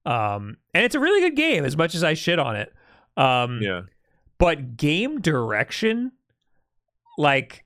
Um, 0.06 0.58
and 0.74 0.84
it's 0.86 0.96
a 0.96 1.00
really 1.00 1.22
good 1.22 1.36
game 1.36 1.66
as 1.66 1.76
much 1.76 1.96
as 1.96 2.04
I 2.04 2.14
shit 2.14 2.40
on 2.40 2.56
it. 2.56 2.74
Um, 3.18 3.60
yeah. 3.62 3.82
but 4.38 4.78
game 4.78 5.20
direction, 5.22 6.12
like, 7.18 7.66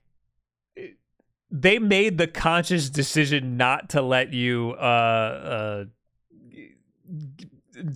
they 1.50 1.78
made 1.78 2.16
the 2.16 2.26
conscious 2.26 2.88
decision 2.88 3.58
not 3.58 3.90
to 3.90 4.00
let 4.00 4.32
you 4.32 4.70
uh, 4.78 5.84
uh, 5.84 5.84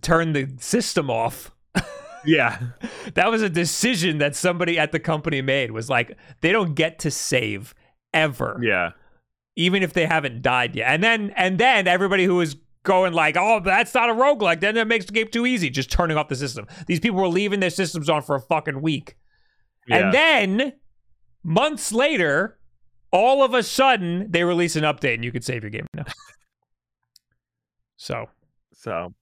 turn 0.02 0.32
the 0.32 0.48
system 0.58 1.10
off. 1.10 1.50
Yeah. 2.28 2.58
that 3.14 3.30
was 3.30 3.40
a 3.40 3.48
decision 3.48 4.18
that 4.18 4.34
somebody 4.34 4.80
at 4.80 4.90
the 4.90 4.98
company 4.98 5.42
made 5.42 5.70
was 5.70 5.88
like 5.88 6.16
they 6.40 6.50
don't 6.50 6.74
get 6.74 6.98
to 7.00 7.10
save 7.12 7.72
ever 8.12 8.58
Yeah. 8.60 8.90
Even 9.56 9.82
if 9.82 9.92
they 9.94 10.06
haven't 10.06 10.42
died 10.42 10.76
yet. 10.76 10.88
And 10.88 11.02
then 11.02 11.32
and 11.36 11.58
then 11.58 11.88
everybody 11.88 12.24
who 12.24 12.36
was 12.36 12.56
going 12.84 13.12
like, 13.12 13.36
oh, 13.36 13.58
that's 13.60 13.92
not 13.94 14.08
a 14.10 14.12
roguelike, 14.14 14.60
then 14.60 14.76
that 14.76 14.86
makes 14.86 15.06
the 15.06 15.12
game 15.12 15.28
too 15.28 15.44
easy, 15.46 15.70
just 15.70 15.90
turning 15.90 16.16
off 16.16 16.28
the 16.28 16.36
system. 16.36 16.66
These 16.86 17.00
people 17.00 17.18
were 17.20 17.26
leaving 17.28 17.58
their 17.60 17.70
systems 17.70 18.08
on 18.08 18.22
for 18.22 18.36
a 18.36 18.40
fucking 18.40 18.80
week. 18.80 19.16
Yeah. 19.88 19.96
And 19.96 20.14
then 20.14 20.72
months 21.42 21.90
later, 21.92 22.58
all 23.10 23.42
of 23.42 23.54
a 23.54 23.62
sudden 23.62 24.30
they 24.30 24.44
release 24.44 24.76
an 24.76 24.84
update 24.84 25.14
and 25.14 25.24
you 25.24 25.32
could 25.32 25.42
save 25.44 25.62
your 25.64 25.70
game 25.70 25.86
now. 25.94 26.04
so 27.96 28.26
so 28.72 29.14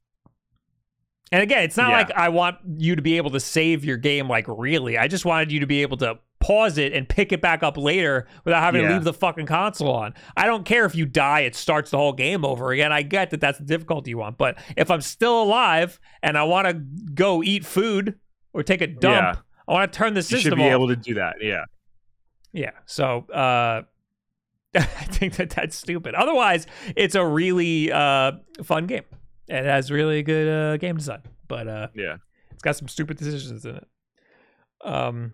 and 1.33 1.43
again, 1.43 1.65
it's 1.65 1.77
not 1.77 1.91
Yeah. 1.91 1.97
like 1.97 2.11
I 2.13 2.29
want 2.29 2.59
you 2.77 2.97
to 2.97 3.03
be 3.03 3.17
able 3.17 3.31
to 3.31 3.41
save 3.41 3.85
your 3.85 3.97
game 3.97 4.29
like 4.29 4.47
really. 4.49 4.99
I 4.99 5.09
just 5.09 5.25
wanted 5.25 5.51
you 5.53 5.61
to 5.61 5.67
be 5.67 5.83
able 5.83 5.97
to 5.99 6.19
pause 6.45 6.77
it 6.77 6.93
and 6.93 7.09
pick 7.09 7.33
it 7.33 7.41
back 7.41 7.63
up 7.63 7.77
later 7.79 8.27
without 8.45 8.61
having 8.63 8.83
to 8.83 8.93
leave 8.93 9.05
the 9.05 9.13
fucking 9.15 9.47
console 9.47 9.95
on. 9.95 10.13
I 10.37 10.45
don't 10.47 10.65
care 10.65 10.85
if 10.85 10.95
you 10.95 11.07
die, 11.07 11.41
it 11.41 11.55
starts 11.55 11.91
the 11.91 11.97
whole 11.97 12.13
game 12.13 12.45
over 12.45 12.71
again. 12.73 12.93
I 12.93 13.01
get 13.03 13.31
that 13.31 13.41
that's 13.41 13.59
the 13.59 13.65
difficulty 13.65 14.11
you 14.11 14.19
want. 14.19 14.37
But 14.37 14.59
if 14.77 14.91
I'm 14.91 15.01
still 15.01 15.43
alive 15.43 15.99
and 16.23 16.37
I 16.37 16.43
want 16.45 16.69
to 16.69 16.75
go 17.15 17.43
eat 17.43 17.65
food 17.65 18.19
or 18.53 18.63
take 18.63 18.83
a 18.83 18.87
dump, 18.87 19.37
Yeah. 19.37 19.37
I 19.67 19.73
want 19.73 19.91
to 19.93 19.97
turn 19.99 20.13
the 20.13 20.23
system. 20.23 20.37
you 20.39 20.43
should 20.43 20.57
be 20.57 20.65
off. 20.65 20.73
able 20.73 20.89
to 20.89 20.97
do 20.97 21.15
that. 21.15 21.37
Yeah. 21.41 21.65
Yeah. 22.53 22.73
So 22.85 23.25
uh 23.33 23.83
I 24.77 24.81
think 24.83 25.37
that 25.37 25.51
that's 25.51 25.77
stupid. 25.77 26.15
Otherwise, 26.15 26.67
it's 26.97 27.15
a 27.15 27.25
really 27.25 27.91
uh 27.91 28.33
fun 28.65 28.87
game. 28.87 29.05
It 29.49 29.65
has 29.65 29.91
really 29.91 30.23
good 30.23 30.49
uh 30.49 30.77
game 30.77 30.97
design. 30.97 31.23
But 31.49 31.69
uh 31.69 31.89
Yeah. 31.95 32.17
it's 32.51 32.63
got 32.63 32.77
some 32.77 32.89
stupid 32.89 33.17
decisions 33.17 33.65
in 33.65 33.77
it. 33.77 33.87
Um 34.85 35.33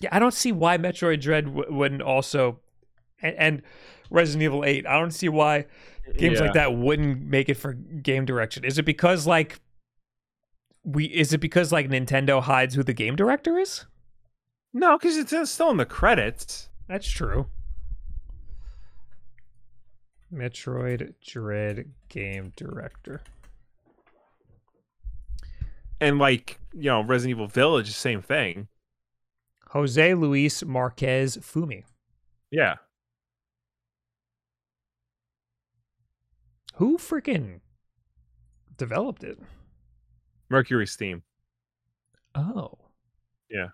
Yeah, 0.00 0.10
I 0.12 0.18
don't 0.18 0.34
see 0.34 0.52
why 0.52 0.78
Metroid 0.78 1.20
Dread 1.20 1.46
w- 1.46 1.72
wouldn't 1.74 2.02
also 2.02 2.60
and, 3.20 3.34
and 3.36 3.62
Resident 4.10 4.42
Evil 4.44 4.64
8. 4.64 4.86
I 4.86 4.98
don't 4.98 5.10
see 5.10 5.28
why 5.28 5.66
games 6.16 6.38
Yeah. 6.38 6.46
like 6.46 6.54
that 6.54 6.74
wouldn't 6.76 7.22
make 7.22 7.48
it 7.48 7.54
for 7.54 7.72
game 7.74 8.24
direction. 8.24 8.64
Is 8.64 8.78
it 8.78 8.84
because 8.84 9.26
like 9.26 9.60
we 10.84 11.06
is 11.06 11.32
it 11.32 11.38
because 11.38 11.72
like 11.72 11.88
Nintendo 11.88 12.40
hides 12.42 12.74
who 12.74 12.82
the 12.82 12.94
game 12.94 13.16
director 13.16 13.58
is? 13.58 13.84
No, 14.72 14.96
because 14.96 15.16
it's 15.16 15.50
still 15.50 15.70
in 15.70 15.76
the 15.78 15.84
credits. 15.86 16.68
That's 16.86 17.08
true. 17.08 17.46
Metroid 20.32 21.14
Dread 21.26 21.90
game 22.08 22.52
director. 22.54 23.22
And 26.00 26.18
like, 26.18 26.60
you 26.72 26.84
know, 26.90 27.02
Resident 27.02 27.36
Evil 27.38 27.48
Village, 27.48 27.90
same 27.90 28.22
thing. 28.22 28.68
Jose 29.70 30.14
Luis 30.14 30.64
Marquez 30.64 31.36
Fumi. 31.38 31.84
Yeah. 32.50 32.76
Who 36.76 36.96
freaking 36.96 37.60
developed 38.76 39.24
it? 39.24 39.38
Mercury 40.48 40.86
Steam. 40.86 41.22
Oh. 42.34 42.78
Yeah. 43.50 43.68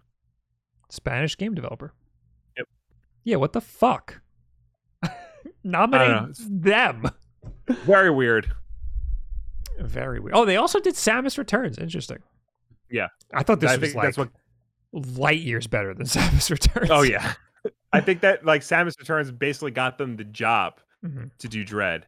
Spanish 0.90 1.36
game 1.36 1.54
developer. 1.54 1.92
Yep. 2.56 2.66
Yeah, 3.24 3.36
what 3.36 3.52
the 3.52 3.60
fuck? 3.60 4.20
Nominate 5.64 6.36
them. 6.38 7.10
Very 7.68 8.10
weird. 8.10 8.52
Very 9.78 10.18
weird. 10.18 10.34
Oh, 10.34 10.44
they 10.44 10.56
also 10.56 10.80
did 10.80 10.94
Samus 10.94 11.38
Returns. 11.38 11.78
Interesting. 11.78 12.18
Yeah. 12.90 13.08
I 13.32 13.42
thought 13.42 13.60
this 13.60 13.70
I 13.70 13.76
was 13.76 13.80
think 13.90 13.96
like 13.96 14.04
that's 14.06 14.18
what 14.18 14.30
light 14.94 15.40
years 15.40 15.66
better 15.66 15.92
than 15.94 16.06
Samus 16.06 16.50
Returns. 16.50 16.90
Oh 16.90 17.02
yeah. 17.02 17.34
I 17.92 18.00
think 18.00 18.20
that 18.22 18.44
like 18.44 18.62
Samus 18.62 18.98
Returns 18.98 19.30
basically 19.30 19.70
got 19.72 19.98
them 19.98 20.16
the 20.16 20.24
job 20.24 20.80
Mhm. 21.04 21.30
to 21.38 21.48
do 21.48 21.64
Dread. 21.64 22.06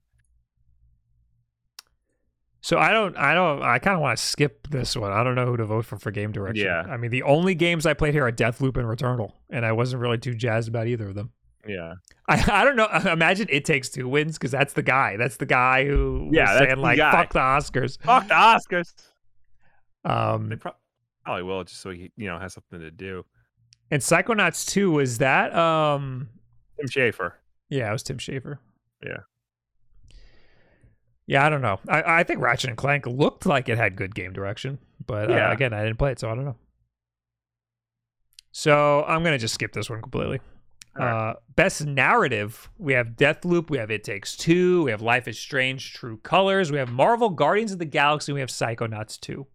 So 2.62 2.79
I 2.79 2.90
don't, 2.92 3.16
I 3.16 3.33
don't, 3.35 3.62
I 3.62 3.79
kind 3.79 3.94
of 3.94 4.01
want 4.01 4.18
to 4.18 4.25
skip 4.25 4.66
this 4.68 4.96
one. 4.96 5.12
I 5.12 5.22
don't 5.22 5.37
know 5.37 5.46
who 5.46 5.57
to 5.57 5.64
vote 5.64 5.85
for 5.85 5.99
for 5.99 6.11
game 6.11 6.33
direction. 6.33 6.64
Yeah. 6.66 6.81
I 6.88 6.96
mean, 6.96 7.12
the 7.12 7.22
only 7.22 7.55
games 7.55 7.87
I 7.87 7.94
played 7.94 8.12
here 8.12 8.27
are 8.27 8.33
Deathloop 8.33 8.77
and 8.77 8.87
Returnal, 8.87 9.33
and 9.51 9.64
I 9.64 9.70
wasn't 9.72 10.03
really 10.03 10.18
too 10.18 10.35
jazzed 10.35 10.68
about 10.68 10.88
either 10.88 11.09
of 11.09 11.14
them. 11.14 11.31
Yeah. 11.66 11.94
I, 12.29 12.42
I 12.61 12.64
don't 12.64 12.75
know. 12.75 12.88
Imagine 13.12 13.46
it 13.51 13.64
takes 13.64 13.88
two 13.88 14.09
wins 14.09 14.37
because 14.37 14.51
that's 14.51 14.72
the 14.72 14.83
guy. 14.83 15.16
That's 15.16 15.37
the 15.37 15.46
guy 15.46 15.85
who 15.87 16.29
Yeah, 16.33 16.51
was 16.55 16.59
saying 16.59 16.79
like 16.79 16.96
guy. 16.99 17.12
fuck 17.12 17.33
the 17.33 17.38
Oscars. 17.38 18.01
Fuck 18.03 18.27
the 18.29 18.35
Oscars. 18.35 18.92
They 20.05 20.11
Um, 20.11 20.59
pro- 20.59 20.72
probably 21.26 21.42
will 21.42 21.64
just 21.64 21.80
so 21.80 21.90
he 21.90 22.10
you 22.16 22.28
know 22.28 22.38
has 22.38 22.54
something 22.54 22.80
to 22.80 22.90
do. 22.90 23.24
and 23.90 24.00
Psychonauts 24.00 24.66
two 24.66 24.90
was 24.90 25.18
that. 25.18 25.54
Um, 25.54 26.28
Tim 26.78 26.88
Schafer. 26.88 27.32
yeah, 27.68 27.88
it 27.88 27.92
was 27.92 28.02
Tim 28.02 28.18
Schafer. 28.18 28.58
Yeah. 29.04 29.18
Yeah, 31.26 31.44
I 31.44 31.48
don't 31.48 31.62
know. 31.62 31.80
I, 31.88 32.20
I 32.20 32.22
think 32.22 32.40
Ratchet 32.40 32.70
and 32.70 32.76
Clank 32.78 33.04
looked 33.06 33.46
like 33.46 33.68
it 33.68 33.76
had 33.76 33.96
good 33.96 34.14
game 34.14 34.32
direction, 34.32 34.78
but 35.04 35.28
uh, 35.30 35.50
again, 35.50 35.72
I 35.72 35.82
didn't 35.82 35.98
play 35.98 36.12
it, 36.12 36.20
so 36.20 36.30
I 36.30 36.36
don't 36.36 36.44
know. 36.44 36.56
So 38.52 39.02
I'm 39.04 39.24
gonna 39.24 39.38
just 39.38 39.54
skip 39.54 39.72
this 39.72 39.90
one 39.90 40.00
completely. 40.00 40.40
Uh, 40.98 41.34
best 41.56 41.84
narrative, 41.84 42.70
we 42.78 42.94
have 42.94 43.08
Deathloop, 43.08 43.68
we 43.68 43.76
have 43.76 43.90
It 43.90 44.02
Takes 44.02 44.34
Two, 44.34 44.84
we 44.84 44.90
have 44.92 45.02
Life 45.02 45.28
is 45.28 45.38
Strange, 45.38 45.92
True 45.92 46.16
Colors, 46.22 46.72
we 46.72 46.78
have 46.78 46.90
Marvel 46.90 47.28
Guardians 47.28 47.72
of 47.72 47.78
the 47.78 47.84
Galaxy, 47.84 48.32
we 48.32 48.40
have 48.40 48.48
Psychonauts 48.48 49.20
2. 49.20 49.46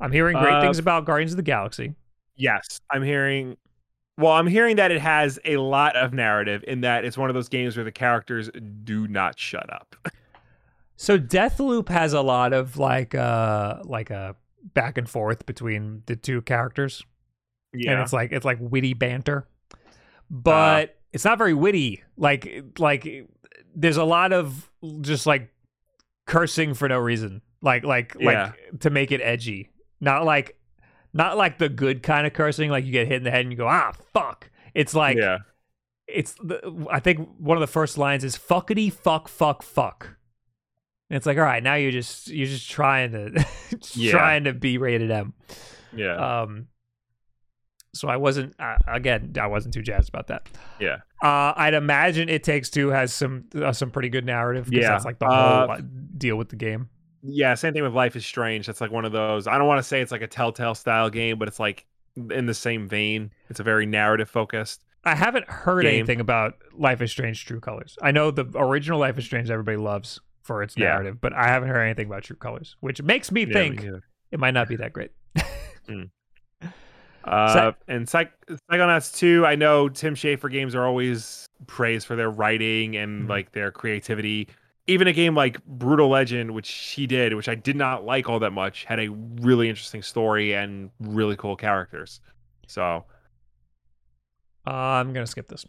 I'm 0.00 0.12
hearing 0.12 0.36
great 0.38 0.54
Uh, 0.54 0.60
things 0.60 0.78
about 0.78 1.04
Guardians 1.04 1.32
of 1.32 1.36
the 1.36 1.42
Galaxy. 1.42 1.94
Yes, 2.36 2.80
I'm 2.90 3.02
hearing. 3.02 3.56
Well, 4.16 4.32
I'm 4.32 4.46
hearing 4.46 4.76
that 4.76 4.90
it 4.90 5.00
has 5.00 5.38
a 5.44 5.56
lot 5.58 5.96
of 5.96 6.12
narrative 6.12 6.64
in 6.66 6.80
that 6.82 7.04
it's 7.04 7.16
one 7.18 7.30
of 7.30 7.34
those 7.34 7.48
games 7.48 7.76
where 7.76 7.84
the 7.84 7.92
characters 7.92 8.50
do 8.84 9.06
not 9.08 9.38
shut 9.38 9.72
up. 9.72 9.96
So 11.00 11.16
Deathloop 11.16 11.90
has 11.90 12.12
a 12.12 12.22
lot 12.22 12.52
of 12.52 12.76
like 12.76 13.14
uh 13.14 13.82
like 13.84 14.10
a 14.10 14.34
back 14.74 14.98
and 14.98 15.08
forth 15.08 15.46
between 15.46 16.02
the 16.06 16.16
two 16.16 16.42
characters. 16.42 17.04
Yeah. 17.72 17.92
and 17.92 18.00
it's 18.00 18.12
like 18.12 18.32
it's 18.32 18.44
like 18.44 18.58
witty 18.60 18.94
banter 18.94 19.46
but 20.30 20.96
it's 21.12 21.24
not 21.24 21.38
very 21.38 21.54
witty 21.54 22.02
like 22.16 22.64
like 22.78 23.28
there's 23.76 23.96
a 23.96 24.04
lot 24.04 24.32
of 24.32 24.68
just 25.00 25.26
like 25.26 25.50
cursing 26.26 26.74
for 26.74 26.88
no 26.88 26.98
reason 26.98 27.42
like 27.62 27.84
like 27.84 28.16
Yeah. 28.18 28.52
like 28.70 28.80
to 28.80 28.90
make 28.90 29.12
it 29.12 29.20
edgy 29.22 29.70
not 30.00 30.24
like 30.24 30.56
not 31.12 31.36
like 31.36 31.58
the 31.58 31.68
good 31.68 32.02
kind 32.02 32.26
of 32.26 32.32
cursing 32.32 32.70
like 32.70 32.84
you 32.84 32.92
get 32.92 33.06
hit 33.06 33.16
in 33.16 33.24
the 33.24 33.30
head 33.30 33.40
and 33.42 33.50
you 33.52 33.56
go 33.58 33.66
ah 33.68 33.92
fuck 34.12 34.50
it's 34.74 34.94
like 34.94 35.16
yeah, 35.16 35.38
it's 36.06 36.34
the, 36.34 36.86
i 36.90 37.00
think 37.00 37.28
one 37.38 37.56
of 37.56 37.60
the 37.60 37.66
first 37.66 37.96
lines 37.98 38.22
is 38.24 38.36
fuckity 38.36 38.92
fuck 38.92 39.26
fuck 39.28 39.62
fuck 39.62 40.16
and 41.10 41.16
it's 41.16 41.26
like 41.26 41.38
all 41.38 41.44
right 41.44 41.62
now 41.62 41.74
you're 41.74 41.90
just 41.90 42.28
you're 42.28 42.46
just 42.46 42.70
trying 42.70 43.12
to 43.12 43.30
just 43.78 43.96
Yeah. 43.96 44.10
trying 44.12 44.44
to 44.44 44.52
be 44.52 44.78
rated 44.78 45.10
m 45.10 45.32
yeah, 45.96 46.42
um, 46.42 46.68
so 47.94 48.08
I 48.08 48.18
wasn't 48.18 48.54
uh, 48.60 48.76
again. 48.86 49.32
I 49.40 49.46
wasn't 49.46 49.72
too 49.72 49.80
jazzed 49.80 50.10
about 50.10 50.26
that. 50.26 50.46
yeah. 50.78 50.96
Uh, 51.22 51.54
I'd 51.56 51.72
imagine 51.72 52.28
it 52.28 52.44
takes 52.44 52.68
two 52.68 52.88
has 52.90 53.10
some 53.14 53.46
uh, 53.56 53.72
some 53.72 53.90
pretty 53.90 54.10
good 54.10 54.26
narrative. 54.26 54.68
Yeah, 54.70 54.90
that's 54.90 55.06
like 55.06 55.18
the 55.18 55.24
uh, 55.24 55.66
whole 55.66 55.70
uh, 55.76 55.80
deal 56.18 56.36
with 56.36 56.50
the 56.50 56.56
game. 56.56 56.90
Yeah, 57.22 57.54
same 57.54 57.72
thing 57.72 57.82
with 57.82 57.94
Life 57.94 58.14
is 58.16 58.24
Strange. 58.24 58.66
That's 58.66 58.80
like 58.80 58.90
one 58.92 59.04
of 59.04 59.12
those. 59.12 59.46
I 59.46 59.58
don't 59.58 59.66
want 59.66 59.78
to 59.78 59.82
say 59.82 60.00
it's 60.00 60.12
like 60.12 60.22
a 60.22 60.26
Telltale 60.26 60.74
style 60.74 61.10
game, 61.10 61.38
but 61.38 61.48
it's 61.48 61.58
like 61.60 61.84
in 62.16 62.46
the 62.46 62.54
same 62.54 62.88
vein. 62.88 63.30
It's 63.50 63.60
a 63.60 63.64
very 63.64 63.86
narrative 63.86 64.28
focused. 64.30 64.84
I 65.04 65.14
haven't 65.14 65.48
heard 65.48 65.82
game. 65.84 65.94
anything 65.98 66.20
about 66.20 66.54
Life 66.76 67.00
is 67.02 67.10
Strange: 67.10 67.44
True 67.44 67.60
Colors. 67.60 67.96
I 68.02 68.10
know 68.12 68.30
the 68.30 68.44
original 68.54 68.98
Life 69.00 69.18
is 69.18 69.24
Strange 69.24 69.50
everybody 69.50 69.76
loves 69.76 70.20
for 70.42 70.62
its 70.62 70.76
Yeah. 70.76 70.88
narrative, 70.90 71.20
but 71.20 71.32
I 71.32 71.48
haven't 71.48 71.68
heard 71.70 71.82
anything 71.82 72.06
about 72.06 72.22
True 72.24 72.36
Colors, 72.36 72.76
which 72.80 73.02
makes 73.02 73.30
me 73.32 73.40
Yeah, 73.42 73.46
me 73.46 73.52
think 73.52 73.82
neither. 73.82 74.02
it 74.32 74.38
might 74.40 74.54
not 74.54 74.68
be 74.68 74.76
that 74.76 74.92
great. 74.92 75.10
Uh, 77.24 77.72
and 77.88 78.08
Psych- 78.08 78.32
Psychonauts 78.70 79.14
2, 79.18 79.44
I 79.44 79.54
know 79.54 79.90
Tim 79.90 80.14
Schafer 80.14 80.50
games 80.50 80.74
are 80.74 80.86
always 80.86 81.46
praised 81.66 82.06
for 82.06 82.16
their 82.16 82.30
writing 82.30 82.96
and 82.96 83.24
Mhm. 83.24 83.28
like 83.28 83.52
their 83.52 83.70
creativity. 83.70 84.48
Even 84.88 85.06
a 85.06 85.12
game 85.12 85.34
like 85.34 85.64
Brutal 85.64 86.08
Legend, 86.08 86.50
which 86.52 86.70
he 86.70 87.06
did, 87.06 87.34
which 87.34 87.48
I 87.48 87.54
did 87.54 87.76
not 87.76 88.04
like 88.04 88.28
all 88.28 88.38
that 88.40 88.52
much, 88.52 88.84
had 88.84 88.98
a 88.98 89.08
really 89.10 89.68
interesting 89.68 90.02
story 90.02 90.54
and 90.54 90.90
really 90.98 91.36
cool 91.36 91.54
characters. 91.56 92.20
So, 92.66 93.04
Uh, 94.66 94.70
I'm 94.70 95.12
gonna 95.12 95.26
skip 95.26 95.48
this 95.48 95.64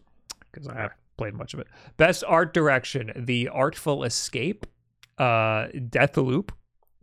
because 0.51 0.67
I 0.67 0.75
haven't 0.75 0.93
played 1.17 1.33
much 1.33 1.53
of 1.53 1.59
it. 1.59 1.67
Best 1.97 2.23
art 2.27 2.53
direction: 2.53 3.11
The 3.15 3.47
Artful 3.49 4.03
Escape, 4.03 4.65
uh, 5.17 5.67
Deathloop, 5.73 6.49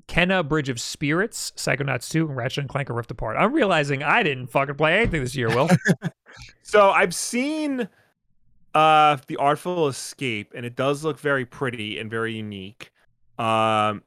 Kena 0.09 0.47
Bridge 0.47 0.69
of 0.69 0.81
Spirits, 0.81 1.53
Psychonauts 1.57 2.11
2, 2.11 2.29
and 2.29 2.37
Ratchet 2.37 2.63
and 2.63 2.69
Clank: 2.69 2.91
A 2.91 2.93
Rift 2.93 3.11
Apart. 3.11 3.37
I'm 3.39 3.53
realizing 3.53 4.03
I 4.03 4.23
didn't 4.23 4.49
fucking 4.49 4.75
play 4.77 4.99
anything 4.99 5.23
this 5.23 5.37
year. 5.37 5.49
Will 5.49 5.69
so 6.63 6.91
I've 6.91 7.15
seen 7.15 7.89
uh 8.77 9.17
the 9.27 9.37
Artful 9.37 9.89
Escape, 9.89 10.53
and 10.55 10.67
it 10.67 10.77
does 10.77 11.05
look 11.05 11.19
very 11.19 11.45
pretty 11.47 11.99
and 11.99 12.11
very 12.11 12.35
unique. 12.35 12.93
Um, 13.39 14.03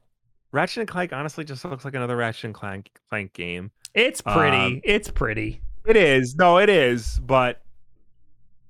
Ratchet 0.52 0.82
and 0.82 0.88
Clank 0.88 1.14
honestly 1.14 1.44
just 1.44 1.64
looks 1.66 1.86
like 1.86 1.96
another 1.96 2.16
Ratchet 2.16 2.46
and 2.46 2.54
Clank 2.54 2.92
Clank 3.10 3.34
game. 3.34 3.72
it's 3.94 4.22
pretty. 4.22 4.58
Um, 4.58 4.82
it's 4.84 5.10
pretty. 5.10 5.62
It 5.86 5.96
is. 5.98 6.36
No, 6.36 6.58
it 6.60 6.70
is. 6.70 7.20
But 7.24 7.62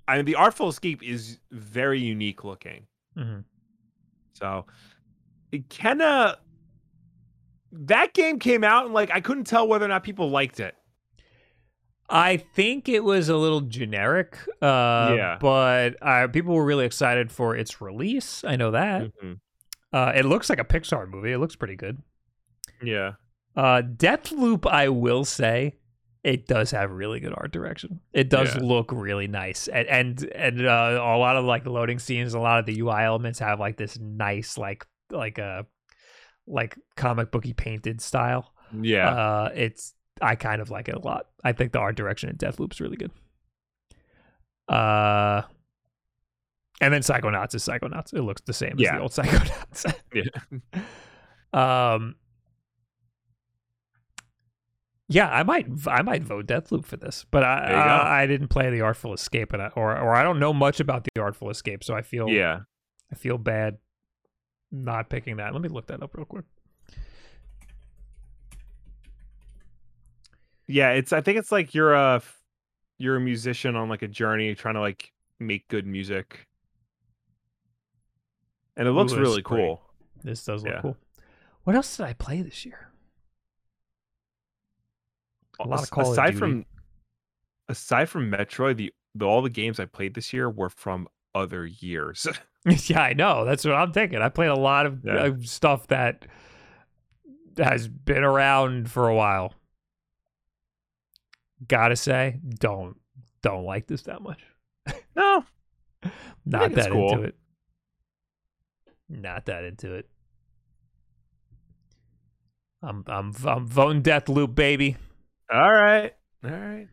I 0.07 0.15
mean, 0.15 0.25
the 0.25 0.35
Artful 0.35 0.69
Escape 0.69 1.03
is 1.03 1.39
very 1.51 1.99
unique 1.99 2.43
looking. 2.43 2.87
Mhm. 3.17 3.43
So, 4.33 4.65
it 5.51 5.69
kinda 5.69 6.39
that 7.71 8.13
game 8.13 8.39
came 8.39 8.63
out 8.63 8.85
and 8.85 8.93
like 8.93 9.11
I 9.11 9.21
couldn't 9.21 9.43
tell 9.45 9.67
whether 9.67 9.85
or 9.85 9.89
not 9.89 10.03
people 10.03 10.29
liked 10.29 10.59
it. 10.59 10.75
I 12.09 12.37
think 12.37 12.89
it 12.89 13.03
was 13.03 13.29
a 13.29 13.37
little 13.37 13.61
generic. 13.61 14.37
Uh, 14.61 15.13
Yeah. 15.17 15.37
But 15.39 15.95
uh, 16.01 16.27
people 16.27 16.55
were 16.55 16.65
really 16.65 16.85
excited 16.85 17.31
for 17.31 17.55
its 17.55 17.81
release. 17.81 18.43
I 18.43 18.55
know 18.55 18.71
that. 18.71 19.11
Mhm. 19.23 19.39
Uh, 19.93 20.11
it 20.15 20.25
looks 20.25 20.49
like 20.49 20.59
a 20.59 20.63
Pixar 20.65 21.07
movie. 21.09 21.31
It 21.31 21.37
looks 21.39 21.55
pretty 21.55 21.75
good. 21.75 22.01
Yeah. 22.81 23.13
Uh, 23.55 23.81
Deathloop, 23.81 24.65
I 24.69 24.89
will 24.89 25.25
say, 25.25 25.75
it 26.23 26.47
does 26.47 26.71
have 26.71 26.91
really 26.91 27.19
good 27.19 27.33
art 27.35 27.51
direction. 27.51 27.99
It 28.13 28.29
does 28.29 28.55
Yeah. 28.55 28.61
look 28.63 28.91
really 28.91 29.27
nice, 29.27 29.67
and 29.67 29.87
and 29.87 30.23
and 30.35 30.65
uh, 30.65 30.99
a 31.01 31.17
lot 31.17 31.37
of 31.37 31.45
like 31.45 31.65
loading 31.65 31.97
scenes, 31.99 32.33
a 32.33 32.39
lot 32.39 32.59
of 32.59 32.65
the 32.65 32.79
UI 32.79 33.03
elements 33.03 33.39
have 33.39 33.59
like 33.59 33.77
this 33.77 33.97
nice 33.99 34.57
like 34.57 34.85
like 35.11 35.37
a 35.37 35.65
like 36.45 36.77
comic 36.95 37.31
booky 37.31 37.53
painted 37.53 38.01
style. 38.01 38.53
Yeah. 38.79 39.09
Uh, 39.09 39.49
it's 39.55 39.93
I 40.21 40.35
kind 40.35 40.61
of 40.61 40.69
like 40.69 40.87
it 40.89 40.95
a 40.95 40.99
lot. 40.99 41.27
I 41.43 41.51
think 41.53 41.71
the 41.71 41.79
art 41.79 41.95
direction 41.95 42.29
in 42.29 42.35
Deathloop's 42.37 42.79
really 42.81 42.97
good. 42.97 43.11
Uh, 44.67 45.41
and 46.81 46.93
then 46.93 47.01
Psychonauts 47.01 47.55
is 47.55 47.63
Psychonauts. 47.65 48.13
It 48.13 48.21
looks 48.21 48.41
the 48.45 48.53
same 48.53 48.73
as 48.73 48.79
Yeah. 48.79 48.95
the 48.97 49.01
old 49.01 49.11
Psychonauts. 49.13 49.93
yeah. 50.13 50.81
Um. 51.51 52.15
Yeah, 55.11 55.27
I 55.27 55.41
might, 55.41 55.65
I 55.87 56.03
might 56.03 56.21
vote 56.21 56.45
Deathloop 56.45 56.85
for 56.85 56.95
this, 56.97 57.25
but 57.31 57.43
I. 57.43 57.71
I, 57.73 58.21
I 58.21 58.27
didn't 58.27 58.49
play 58.49 58.69
the 58.69 58.81
Artful 58.81 59.13
Escape, 59.15 59.53
and 59.53 59.61
I, 59.63 59.67
or, 59.75 59.97
or 59.97 60.13
I 60.13 60.21
don't 60.21 60.37
know 60.39 60.53
much 60.53 60.79
about 60.79 61.05
the 61.15 61.19
Artful 61.21 61.49
Escape, 61.49 61.83
so 61.83 61.95
I 61.95 62.03
feel, 62.03 62.29
Yeah. 62.29 62.59
I 63.11 63.15
feel 63.15 63.39
bad 63.39 63.79
not 64.71 65.09
picking 65.09 65.37
that. 65.37 65.51
Let 65.53 65.63
me 65.63 65.69
look 65.69 65.87
that 65.87 66.03
up 66.03 66.15
real 66.15 66.25
quick. 66.27 66.45
Yeah, 70.71 70.91
it's 70.91 71.11
I 71.11 71.21
think 71.21 71.39
it's 71.39 71.51
like 71.51 71.73
you're 71.73 71.93
a 71.95 72.21
you're 72.99 73.15
a 73.15 73.19
musician 73.19 73.75
on 73.75 73.89
like 73.89 74.03
a 74.03 74.07
journey 74.07 74.53
trying 74.53 74.75
to 74.75 74.81
like 74.81 75.11
make 75.39 75.67
good 75.67 75.87
music. 75.87 76.45
And 78.77 78.87
it 78.87 78.91
looks 78.91 79.11
Ooh, 79.13 79.19
really 79.19 79.41
cool. 79.41 79.81
This 80.23 80.45
does 80.45 80.63
look 80.63 80.73
Yeah. 80.73 80.81
cool. 80.81 80.97
What 81.63 81.75
else 81.75 81.97
did 81.97 82.05
I 82.05 82.13
play 82.13 82.43
this 82.43 82.65
year? 82.65 82.91
A 85.59 85.67
lot 85.67 85.81
of 85.83 85.89
Call 85.89 86.11
aside 86.11 86.27
Duty. 86.27 86.37
from 86.37 86.65
aside 87.67 88.09
from 88.09 88.31
Metroid, 88.31 88.77
the, 88.77 88.93
the 89.15 89.25
all 89.25 89.41
the 89.41 89.49
games 89.49 89.79
I 89.79 89.85
played 89.85 90.13
this 90.13 90.31
year 90.31 90.49
were 90.49 90.69
from 90.69 91.07
other 91.33 91.65
years. 91.65 92.27
yeah, 92.85 93.01
I 93.01 93.13
know. 93.13 93.43
That's 93.43 93.65
what 93.65 93.73
I'm 93.73 93.91
thinking. 93.91 94.21
I 94.21 94.29
played 94.29 94.49
a 94.49 94.55
lot 94.55 94.85
of 94.85 95.03
Yeah. 95.03 95.13
uh, 95.15 95.33
stuff 95.41 95.87
that 95.87 96.27
has 97.57 97.87
been 97.87 98.23
around 98.23 98.91
for 98.91 99.07
a 99.07 99.15
while. 99.15 99.53
Gotta 101.67 101.95
say, 101.95 102.39
don't 102.59 102.97
don't 103.41 103.65
like 103.65 103.87
this 103.87 104.03
that 104.03 104.21
much. 104.21 104.41
no. 105.15 105.43
Not 106.45 106.73
that 106.73 106.91
cool. 106.91 107.11
into 107.11 107.23
it. 107.23 107.35
Not 109.09 109.45
that 109.47 109.63
into 109.63 109.95
it. 109.95 110.09
I'm 112.81 113.03
I'm 113.07 113.33
I'm 113.45 113.67
voting 113.67 114.01
death 114.01 114.29
loop, 114.29 114.55
baby. 114.55 114.97
All 115.51 115.73
right. 115.73 116.13
All 116.43 116.51
right. 116.51 116.87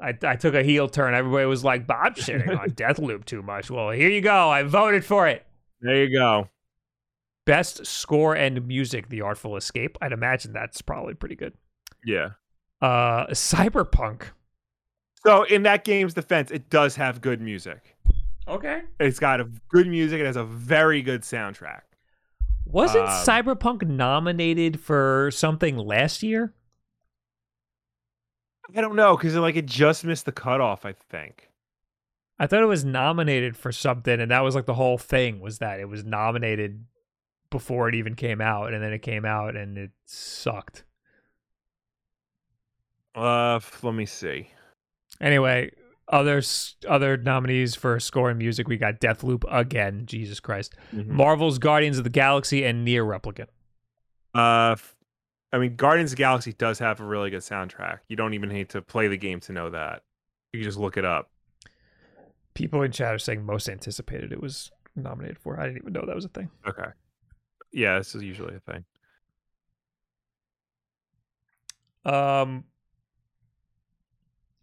I, 0.00 0.14
I 0.22 0.36
took 0.36 0.54
a 0.54 0.62
heel 0.62 0.88
turn. 0.88 1.14
Everybody 1.14 1.44
was 1.46 1.62
like, 1.62 1.82
"I'm 1.90 2.14
shitting 2.14 2.58
on 2.58 2.70
Deathloop 2.70 3.24
too 3.26 3.42
much." 3.42 3.70
Well, 3.70 3.90
here 3.90 4.08
you 4.08 4.20
go. 4.22 4.48
I 4.48 4.62
voted 4.62 5.04
for 5.04 5.28
it. 5.28 5.46
There 5.80 6.04
you 6.04 6.16
go. 6.16 6.48
Best 7.44 7.86
score 7.86 8.34
and 8.34 8.66
music, 8.66 9.08
The 9.08 9.22
Artful 9.22 9.56
Escape. 9.56 9.98
I'd 10.00 10.12
imagine 10.12 10.52
that's 10.52 10.80
probably 10.82 11.14
pretty 11.14 11.36
good. 11.36 11.54
Yeah. 12.04 12.30
Uh, 12.80 13.26
Cyberpunk. 13.28 14.22
So 15.26 15.42
in 15.44 15.64
that 15.64 15.84
game's 15.84 16.14
defense, 16.14 16.50
it 16.50 16.70
does 16.70 16.96
have 16.96 17.20
good 17.20 17.40
music. 17.40 17.96
Okay. 18.48 18.82
It's 18.98 19.18
got 19.18 19.40
a 19.40 19.50
good 19.68 19.86
music. 19.86 20.20
It 20.20 20.26
has 20.26 20.36
a 20.36 20.44
very 20.44 21.02
good 21.02 21.22
soundtrack. 21.22 21.82
Wasn't 22.64 23.04
Um, 23.04 23.10
Cyberpunk 23.10 23.86
nominated 23.86 24.80
for 24.80 25.30
something 25.32 25.76
last 25.76 26.22
year? 26.22 26.54
I 28.74 28.80
don't 28.80 28.94
know 28.96 29.16
because 29.16 29.34
like 29.34 29.56
it 29.56 29.66
just 29.66 30.04
missed 30.04 30.24
the 30.26 30.32
cutoff. 30.32 30.84
I 30.84 30.92
think. 30.92 31.50
I 32.38 32.46
thought 32.46 32.62
it 32.62 32.66
was 32.66 32.84
nominated 32.84 33.56
for 33.56 33.70
something, 33.72 34.20
and 34.20 34.30
that 34.30 34.40
was 34.40 34.54
like 34.54 34.64
the 34.66 34.74
whole 34.74 34.96
thing 34.96 35.40
was 35.40 35.58
that 35.58 35.78
it 35.80 35.88
was 35.88 36.04
nominated 36.04 36.86
before 37.50 37.88
it 37.88 37.94
even 37.96 38.14
came 38.14 38.40
out, 38.40 38.72
and 38.72 38.82
then 38.82 38.92
it 38.92 39.00
came 39.02 39.24
out 39.24 39.56
and 39.56 39.76
it 39.76 39.90
sucked. 40.06 40.84
Uh, 43.14 43.60
let 43.82 43.94
me 43.94 44.06
see. 44.06 44.50
Anyway, 45.20 45.70
others 46.08 46.76
other 46.88 47.16
nominees 47.16 47.74
for 47.74 47.98
score 48.00 48.30
and 48.30 48.38
music, 48.38 48.68
we 48.68 48.76
got 48.76 49.00
Deathloop 49.00 49.44
again. 49.50 50.04
Jesus 50.06 50.40
Christ, 50.40 50.74
Mm-hmm. 50.94 51.16
Marvel's 51.16 51.58
Guardians 51.58 51.98
of 51.98 52.04
the 52.04 52.10
Galaxy 52.10 52.64
and 52.64 52.86
NieR 52.86 53.04
Replicant. 53.04 53.48
Uh, 54.34 54.76
I 55.52 55.58
mean, 55.58 55.74
Guardians 55.76 56.12
of 56.12 56.16
the 56.16 56.20
Galaxy 56.22 56.52
does 56.52 56.78
have 56.78 57.00
a 57.00 57.04
really 57.04 57.30
good 57.30 57.40
soundtrack. 57.40 57.98
You 58.08 58.16
don't 58.16 58.34
even 58.34 58.48
need 58.50 58.68
to 58.70 58.80
play 58.82 59.08
the 59.08 59.16
game 59.16 59.40
to 59.40 59.52
know 59.52 59.70
that. 59.70 60.02
You 60.52 60.60
can 60.60 60.64
just 60.64 60.78
look 60.78 60.96
it 60.96 61.04
up. 61.04 61.30
People 62.54 62.82
in 62.82 62.92
chat 62.92 63.14
are 63.14 63.18
saying 63.18 63.44
most 63.44 63.68
anticipated 63.68 64.32
it 64.32 64.40
was 64.40 64.70
nominated 64.96 65.38
for. 65.38 65.58
I 65.58 65.66
didn't 65.66 65.78
even 65.82 65.92
know 65.92 66.04
that 66.06 66.14
was 66.14 66.24
a 66.24 66.28
thing. 66.28 66.50
Okay. 66.66 66.88
Yeah, 67.72 67.98
this 67.98 68.14
is 68.14 68.22
usually 68.22 68.54
a 68.56 68.60
thing. 68.72 68.84
Um, 72.04 72.64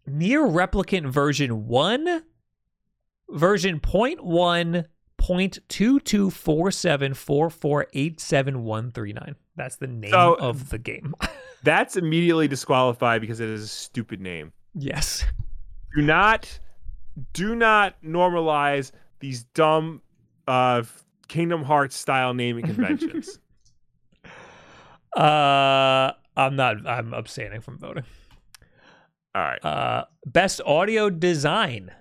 NieR 0.08 0.50
Replicant 0.50 1.06
version 1.08 1.66
one, 1.66 2.22
version 3.30 3.80
point 3.80 4.24
one 4.24 4.86
point 5.16 5.58
two 5.68 5.98
two 6.00 6.30
four 6.30 6.70
seven 6.70 7.12
four 7.14 7.50
four 7.50 7.86
eight 7.92 8.20
seven 8.20 8.64
one 8.64 8.90
three 8.90 9.12
nine. 9.12 9.34
That's 9.56 9.76
the 9.76 9.86
name 9.88 10.10
So- 10.10 10.34
of 10.34 10.70
the 10.70 10.78
game. 10.78 11.14
That's 11.64 11.96
immediately 11.96 12.46
disqualified 12.46 13.20
because 13.20 13.40
it 13.40 13.48
is 13.48 13.64
a 13.64 13.68
stupid 13.68 14.20
name. 14.20 14.52
yes. 14.74 15.24
Do 15.96 16.02
not, 16.02 16.60
do 17.32 17.56
not 17.56 18.00
normalize 18.04 18.92
these 19.18 19.42
dumb, 19.54 20.00
uh, 20.46 20.84
Kingdom 21.26 21.64
Hearts 21.64 21.96
style 21.96 22.32
naming 22.34 22.64
conventions. 22.66 23.38
Uh, 25.16 26.12
I'm 26.36 26.54
not. 26.56 26.86
I'm 26.86 27.12
abstaining 27.14 27.60
from 27.60 27.78
voting. 27.78 28.04
All 29.38 29.44
right. 29.44 29.64
Uh, 29.64 30.04
best 30.26 30.60
audio 30.66 31.10
design: 31.10 31.92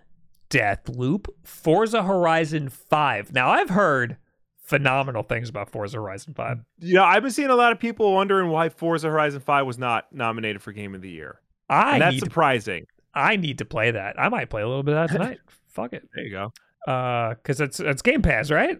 Deathloop, 0.49 1.27
Forza 1.43 2.03
Horizon 2.03 2.69
Five. 2.69 3.31
Now 3.33 3.49
I've 3.49 3.69
heard 3.69 4.17
phenomenal 4.63 5.23
things 5.23 5.47
about 5.49 5.69
Forza 5.69 5.97
Horizon 5.97 6.33
Five. 6.33 6.59
Yeah, 6.79 7.03
I've 7.03 7.21
been 7.21 7.31
seeing 7.31 7.49
a 7.49 7.55
lot 7.55 7.71
of 7.71 7.79
people 7.79 8.13
wondering 8.13 8.49
why 8.49 8.69
Forza 8.69 9.09
Horizon 9.09 9.39
5 9.39 9.65
was 9.65 9.77
not 9.77 10.11
nominated 10.11 10.61
for 10.61 10.71
Game 10.73 10.93
of 10.95 11.01
the 11.01 11.09
Year. 11.09 11.39
I 11.69 11.93
And 11.93 12.01
that's 12.01 12.13
need 12.13 12.19
to, 12.19 12.25
surprising. 12.25 12.85
I 13.13 13.35
need 13.35 13.59
to 13.59 13.65
play 13.65 13.91
that. 13.91 14.19
I 14.19 14.29
might 14.29 14.49
play 14.49 14.61
a 14.61 14.67
little 14.67 14.83
bit 14.83 14.95
of 14.95 15.07
that 15.09 15.13
tonight. 15.17 15.39
Fuck 15.67 15.93
it. 15.93 16.07
There 16.13 16.23
you 16.25 16.31
go. 16.31 16.91
Uh, 16.91 17.35
because 17.35 17.61
it's 17.61 17.79
it's 17.79 18.01
Game 18.01 18.21
Pass, 18.21 18.49
right? 18.49 18.79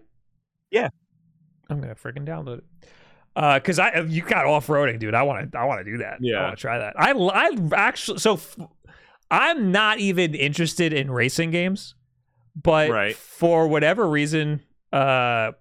Yeah. 0.72 0.90
I'm 1.70 1.80
gonna 1.80 1.96
freaking 1.96 2.26
download 2.26 2.60
it. 2.60 2.64
Uh, 3.38 3.60
cause 3.60 3.78
I 3.78 4.00
you 4.02 4.24
got 4.24 4.46
off 4.48 4.66
roading, 4.66 4.98
dude. 4.98 5.14
I 5.14 5.22
want 5.22 5.52
to 5.52 5.58
I 5.60 5.66
want 5.66 5.86
to 5.86 5.92
do 5.92 6.00
that. 6.00 6.18
Yeah, 6.22 6.38
I 6.40 6.44
want 6.46 6.58
to 6.58 6.62
try 6.62 6.80
that. 6.80 6.94
I 7.00 7.12
I 7.12 7.52
actually 7.76 8.18
so 8.18 8.34
f- 8.34 8.58
I'm 9.30 9.72
not 9.72 10.00
even 10.00 10.34
interested 10.34 10.92
in 10.92 11.12
racing 11.12 11.52
games, 11.52 11.94
but 12.56 12.90
Right. 12.90 13.16
for 13.16 13.68
whatever 13.68 14.10
reason, 14.10 14.62
uh, 14.92 15.52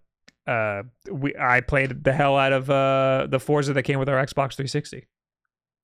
uh, 0.46 0.84
we 1.10 1.34
I 1.38 1.60
played 1.60 2.02
the 2.02 2.14
hell 2.14 2.38
out 2.38 2.52
of 2.54 2.70
uh 2.70 3.26
the 3.28 3.38
Forza 3.38 3.74
that 3.74 3.82
came 3.82 3.98
with 3.98 4.08
our 4.08 4.16
Xbox 4.24 4.54
360. 4.56 5.06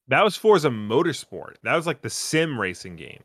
That 0.09 0.25
was 0.25 0.35
Forza 0.35 0.71
Motorsport. 0.71 1.57
That 1.63 1.77
was 1.77 1.87
like 1.87 2.01
the 2.01 2.11
sim 2.11 2.59
racing 2.59 2.97
game. 2.97 3.23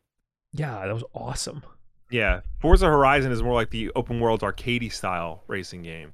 Yeah, 0.52 0.86
that 0.86 0.94
was 0.94 1.06
awesome. 1.14 1.64
Yeah, 2.12 2.42
Forza 2.60 2.88
Horizon 2.88 3.32
is 3.32 3.42
more 3.42 3.54
like 3.54 3.70
the 3.70 3.92
open 3.96 4.20
world 4.20 4.42
arcadey 4.42 4.92
style 4.92 5.44
racing 5.48 5.84
game. 5.84 6.12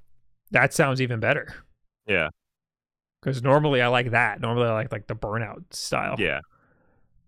That 0.51 0.71
sounds 0.73 1.01
even 1.01 1.19
better. 1.19 1.53
Yeah. 2.07 2.29
Because 3.23 3.41
normally 3.41 3.81
I 3.81 3.87
like 3.87 4.11
that. 4.11 4.41
Normally 4.41 4.67
I 4.67 4.73
like 4.73 4.91
like 4.91 5.07
the 5.07 5.15
burnout 5.15 5.63
style. 5.71 6.15
Yeah, 6.19 6.41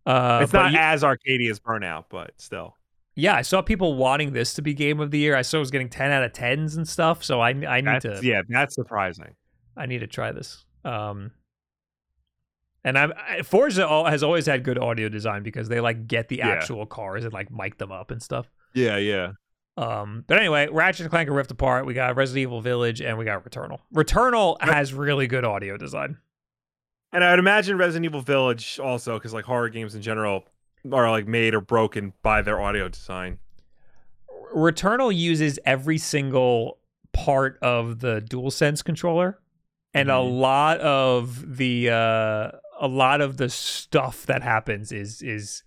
Uh, 0.05 0.39
it's 0.43 0.51
not 0.53 0.71
ye- 0.73 0.77
as 0.77 1.03
arcadey 1.03 1.49
as 1.49 1.59
Burnout, 1.59 2.05
but 2.09 2.31
still. 2.37 2.75
yeah, 3.15 3.33
I 3.35 3.41
saw 3.43 3.61
people 3.61 3.95
wanting 3.95 4.33
this 4.33 4.53
to 4.55 4.61
be 4.61 4.73
game 4.73 4.99
of 4.99 5.11
the 5.11 5.17
year. 5.19 5.35
I 5.35 5.41
saw 5.41 5.57
it 5.57 5.61
was 5.61 5.71
getting 5.71 5.89
ten 5.89 6.11
out 6.11 6.23
of 6.23 6.33
tens 6.33 6.75
and 6.75 6.87
stuff. 6.87 7.23
So 7.23 7.39
I 7.39 7.49
I 7.49 7.79
need 7.81 7.85
That's, 8.01 8.19
to 8.19 8.27
yeah, 8.27 8.41
that's 8.49 8.75
surprising. 8.75 9.35
I 9.77 9.85
need 9.85 9.99
to 9.99 10.07
try 10.07 10.31
this. 10.33 10.65
Um, 10.83 11.31
and 12.83 12.97
I'm 12.99 13.13
I, 13.17 13.41
Forza 13.41 13.87
has 14.09 14.21
always 14.21 14.45
had 14.45 14.63
good 14.63 14.77
audio 14.77 15.09
design 15.09 15.43
because 15.43 15.69
they 15.69 15.79
like 15.79 16.07
get 16.07 16.27
the 16.27 16.37
Yeah. 16.37 16.49
actual 16.49 16.85
cars 16.85 17.23
and 17.23 17.33
like 17.33 17.49
mic 17.51 17.77
them 17.77 17.91
up 17.91 18.11
and 18.11 18.21
stuff. 18.21 18.51
Yeah, 18.73 18.97
yeah. 18.97 19.31
Um, 19.77 20.23
but 20.27 20.37
anyway, 20.39 20.67
Ratchet 20.71 21.01
and 21.01 21.09
Clank 21.09 21.27
and 21.27 21.35
Rift 21.35 21.51
Apart. 21.51 21.85
We 21.85 21.93
got 21.93 22.15
Resident 22.15 22.43
Evil 22.43 22.61
Village 22.61 23.01
and 23.01 23.17
we 23.17 23.25
got 23.25 23.43
Returnal. 23.43 23.79
Returnal 23.93 24.55
has 24.61 24.93
really 24.93 25.27
good 25.27 25.43
audio 25.43 25.75
design. 25.77 26.17
And 27.11 27.23
I 27.23 27.31
would 27.31 27.39
imagine 27.39 27.77
Resident 27.77 28.05
Evil 28.05 28.21
Village 28.21 28.79
also, 28.79 29.17
because 29.17 29.33
like 29.33 29.45
horror 29.45 29.69
games 29.69 29.93
in 29.95 30.01
general 30.01 30.45
are 30.91 31.09
like 31.09 31.27
made 31.27 31.53
or 31.53 31.61
broken 31.61 32.13
by 32.23 32.41
their 32.41 32.59
audio 32.61 32.87
design. 32.89 33.39
Returnal 34.55 35.15
uses 35.15 35.59
every 35.65 35.97
single 35.97 36.77
part 37.13 37.57
of 37.61 37.99
the 37.99 38.21
DualSense 38.21 38.83
controller, 38.83 39.39
and 39.93 40.09
a 40.09 40.13
Mhm. 40.13 40.39
lot 40.39 40.79
of 40.79 41.57
the 41.57 41.89
uh, 41.89 42.51
a 42.79 42.87
lot 42.87 43.21
of 43.21 43.37
the 43.37 43.49
stuff 43.49 44.25
that 44.25 44.41
happens 44.43 44.91
is 44.91 45.21
is 45.21 45.63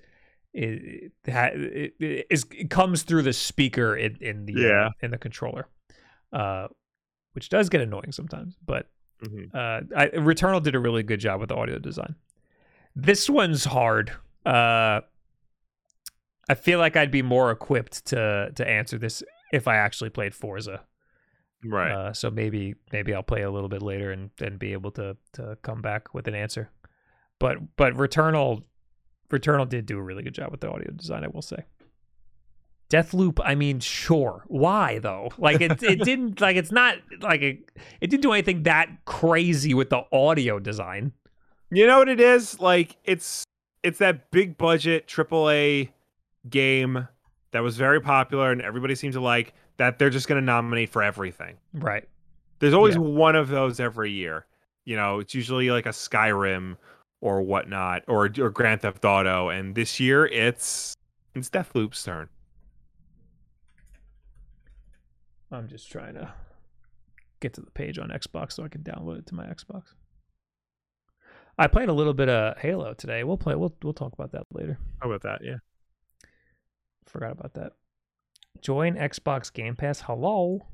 it, 0.59 1.12
it, 1.27 2.27
is 2.31 2.44
it 2.51 2.71
comes 2.71 3.03
through 3.03 3.23
the 3.23 3.33
speaker 3.33 3.97
in, 3.97 4.16
in 4.21 4.47
the 4.47 4.55
uh, 4.57 4.68
Yeah. 4.68 4.88
in 5.03 5.11
the 5.11 5.18
controller, 5.18 5.68
uh, 6.33 6.68
which 7.33 7.49
does 7.49 7.68
get 7.68 7.81
annoying 7.81 8.12
sometimes. 8.12 8.57
But 8.64 8.88
Mhm. 9.23 9.55
uh, 9.55 9.83
I, 9.97 10.09
Returnal 10.09 10.62
did 10.62 10.75
a 10.75 10.79
really 10.79 11.03
good 11.03 11.21
job 11.21 11.40
with 11.40 11.49
the 11.49 11.57
audio 11.57 11.79
design. 11.79 12.14
This 12.94 13.29
one's 13.29 13.64
hard. 13.64 14.12
Uh, 14.47 15.01
I 16.49 16.55
feel 16.55 16.79
like 16.79 16.97
I'd 16.97 17.11
be 17.11 17.23
more 17.23 17.51
equipped 17.51 18.07
to 18.07 18.51
to 18.55 18.68
answer 18.68 18.99
this 18.99 19.23
if 19.53 19.68
I 19.68 19.77
actually 19.77 20.11
played 20.11 20.35
Forza. 20.35 20.85
Right. 21.64 21.90
Uh, 21.90 22.12
so 22.12 22.31
maybe 22.31 22.75
maybe 22.92 23.12
I'll 23.14 23.23
play 23.25 23.42
a 23.42 23.51
little 23.51 23.68
bit 23.68 23.83
later 23.83 24.12
and 24.12 24.31
then 24.38 24.57
be 24.57 24.73
able 24.73 24.90
to 24.92 25.16
to 25.35 25.59
come 25.62 25.83
back 25.83 26.14
with 26.14 26.29
an 26.29 26.35
answer. 26.35 26.71
But 27.40 27.77
but 27.77 27.94
Returnal 27.94 28.62
Returnal 29.31 29.69
did 29.69 29.87
do 29.87 29.99
a 29.99 30.03
really 30.03 30.23
good 30.23 30.35
job 30.35 30.51
with 30.51 30.61
the 30.61 30.71
audio 30.71 30.91
design, 30.93 31.25
I 31.25 31.29
will 31.29 31.43
say. 31.43 31.64
Deathloop, 32.91 33.38
I 33.45 33.55
mean, 33.55 33.81
sure. 33.81 34.45
Why 34.47 34.99
though? 34.99 35.29
Like 35.37 35.61
it 35.61 35.83
it 35.83 36.01
didn't 36.05 36.41
like 36.41 36.57
it's 36.57 36.73
not 36.73 36.97
like 37.21 37.43
it, 37.43 37.71
it 38.01 38.09
didn't 38.09 38.23
do 38.23 38.33
anything 38.33 38.62
that 38.62 38.88
crazy 39.05 39.75
with 39.75 39.91
the 39.91 40.05
audio 40.11 40.59
design. 40.59 41.12
You 41.71 41.87
know 41.87 41.99
what 41.99 42.09
it 42.09 42.21
is? 42.21 42.59
Like 42.61 42.97
it's 43.05 43.45
it's 43.83 43.99
that 43.99 44.31
big 44.31 44.57
budget 44.57 45.07
AAA 45.07 45.91
game 46.49 47.07
that 47.51 47.61
was 47.62 47.77
very 47.77 48.01
popular 48.01 48.51
and 48.53 48.62
everybody 48.62 48.95
seemed 48.95 49.12
to 49.12 49.21
like 49.21 49.53
that 49.77 49.99
they're 49.99 50.11
just 50.11 50.27
going 50.27 50.41
to 50.41 50.45
nominate 50.45 50.88
for 50.88 51.03
everything. 51.03 51.57
Right. 51.75 52.09
There's 52.59 52.75
always 52.75 52.95
Yeah. 52.95 53.03
one 53.03 53.37
of 53.37 53.49
those 53.49 53.81
every 53.81 54.11
year. 54.12 54.47
You 54.87 54.97
know, 54.97 55.19
it's 55.21 55.35
usually 55.35 55.71
like 55.71 55.85
a 55.87 55.91
Skyrim 55.91 56.79
or 57.20 57.42
whatnot 57.42 58.02
or 58.07 58.31
or 58.38 58.50
Grand 58.50 58.83
Theft 58.83 59.04
Auto 59.04 59.48
and 59.48 59.74
this 59.74 59.98
year 59.98 60.26
it's 60.26 60.94
it's 61.35 61.50
Deathloop's 61.50 62.02
turn. 62.02 62.28
I'm 65.50 65.68
just 65.68 65.90
trying 65.90 66.14
to 66.14 66.33
get 67.40 67.54
to 67.54 67.61
the 67.61 67.70
page 67.70 67.98
on 67.98 68.11
Xbox 68.11 68.52
so 68.52 68.64
I 68.64 68.68
can 68.68 68.83
download 68.83 69.18
it 69.18 69.26
to 69.26 69.35
my 69.35 69.46
Xbox. 69.46 69.94
I 71.59 71.66
played 71.66 71.88
a 71.88 71.92
little 71.92 72.14
bit 72.14 72.28
of 72.28 72.59
Halo 72.59 72.94
today. 72.94 73.24
We'll 73.24 73.37
play. 73.37 73.54
We'll 73.54 73.74
we'll 73.83 73.92
talk 73.92 74.12
about 74.12 74.33
that 74.33 74.46
later. 74.52 74.78
How 75.00 75.11
about 75.11 75.22
that? 75.22 75.44
Yeah. 75.44 75.57
Forgot 77.07 77.33
about 77.33 77.54
that. 77.54 77.72
Join 78.61 78.94
Xbox 78.94 79.52
Game 79.52 79.74
Pass. 79.74 80.02
Hello. 80.02 80.66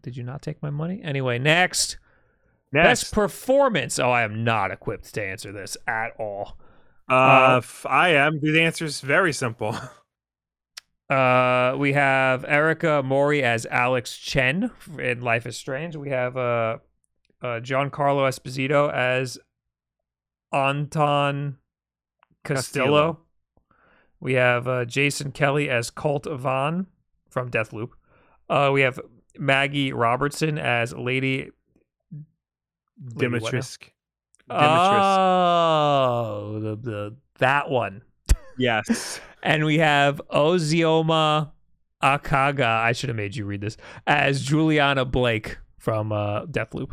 Did 0.00 0.16
you 0.16 0.24
not 0.24 0.42
take 0.42 0.62
my 0.62 0.70
money? 0.70 1.00
Anyway, 1.04 1.38
next. 1.38 1.98
Next, 2.72 3.02
Best 3.02 3.14
performance. 3.14 3.98
Oh, 3.98 4.10
I 4.10 4.22
am 4.22 4.44
not 4.44 4.70
equipped 4.70 5.12
to 5.14 5.22
answer 5.22 5.52
this 5.52 5.76
at 5.86 6.12
all. 6.18 6.58
uh, 7.08 7.56
f- 7.58 7.84
I 7.88 8.10
am. 8.10 8.40
The 8.40 8.62
answer 8.62 8.84
is 8.84 9.00
very 9.00 9.32
simple. 9.32 9.76
Uh, 11.10 11.74
we 11.76 11.92
have 11.92 12.42
Erika 12.46 13.02
Mori 13.02 13.42
as 13.42 13.66
Alex 13.66 14.16
Chen 14.16 14.70
in 14.98 15.20
Life 15.20 15.44
is 15.44 15.58
Strange. 15.58 15.94
We 15.94 16.08
have 16.08 16.38
uh, 16.38 16.78
uh 17.42 17.60
Giancarlo 17.60 18.26
Esposito 18.26 18.90
as 18.90 19.38
Anton 20.54 21.58
Castillo. 22.44 22.84
Castillo. 22.86 23.18
We 24.20 24.34
have 24.34 24.66
uh, 24.66 24.84
Jason 24.86 25.32
Kelly 25.32 25.68
as 25.68 25.90
Colt 25.90 26.24
Vahn 26.24 26.86
from 27.28 27.50
Deathloop. 27.50 27.90
Uh, 28.48 28.70
we 28.72 28.80
have 28.80 28.98
Maggie 29.36 29.92
Robertson 29.92 30.58
as 30.58 30.94
Lady. 30.94 31.50
Lady 33.14 33.28
what 33.32 33.52
now? 33.52 33.58
Dimitrisk. 33.58 33.78
Dimitrisk. 34.50 35.50
Oh, 36.50 36.60
the, 36.60 36.76
the 36.76 37.16
that 37.38 37.70
one. 37.70 38.02
yes. 38.58 39.20
And 39.44 39.64
we 39.64 39.78
have 39.78 40.22
Ozioma 40.32 41.50
Akagha. 42.00 42.64
I 42.64 42.92
should 42.92 43.08
have 43.08 43.16
made 43.16 43.34
you 43.34 43.44
read 43.44 43.60
this 43.60 43.76
as 44.06 44.40
Juliana 44.40 45.04
Blake 45.04 45.58
from 45.78 46.12
uh, 46.12 46.46
Deathloop. 46.46 46.92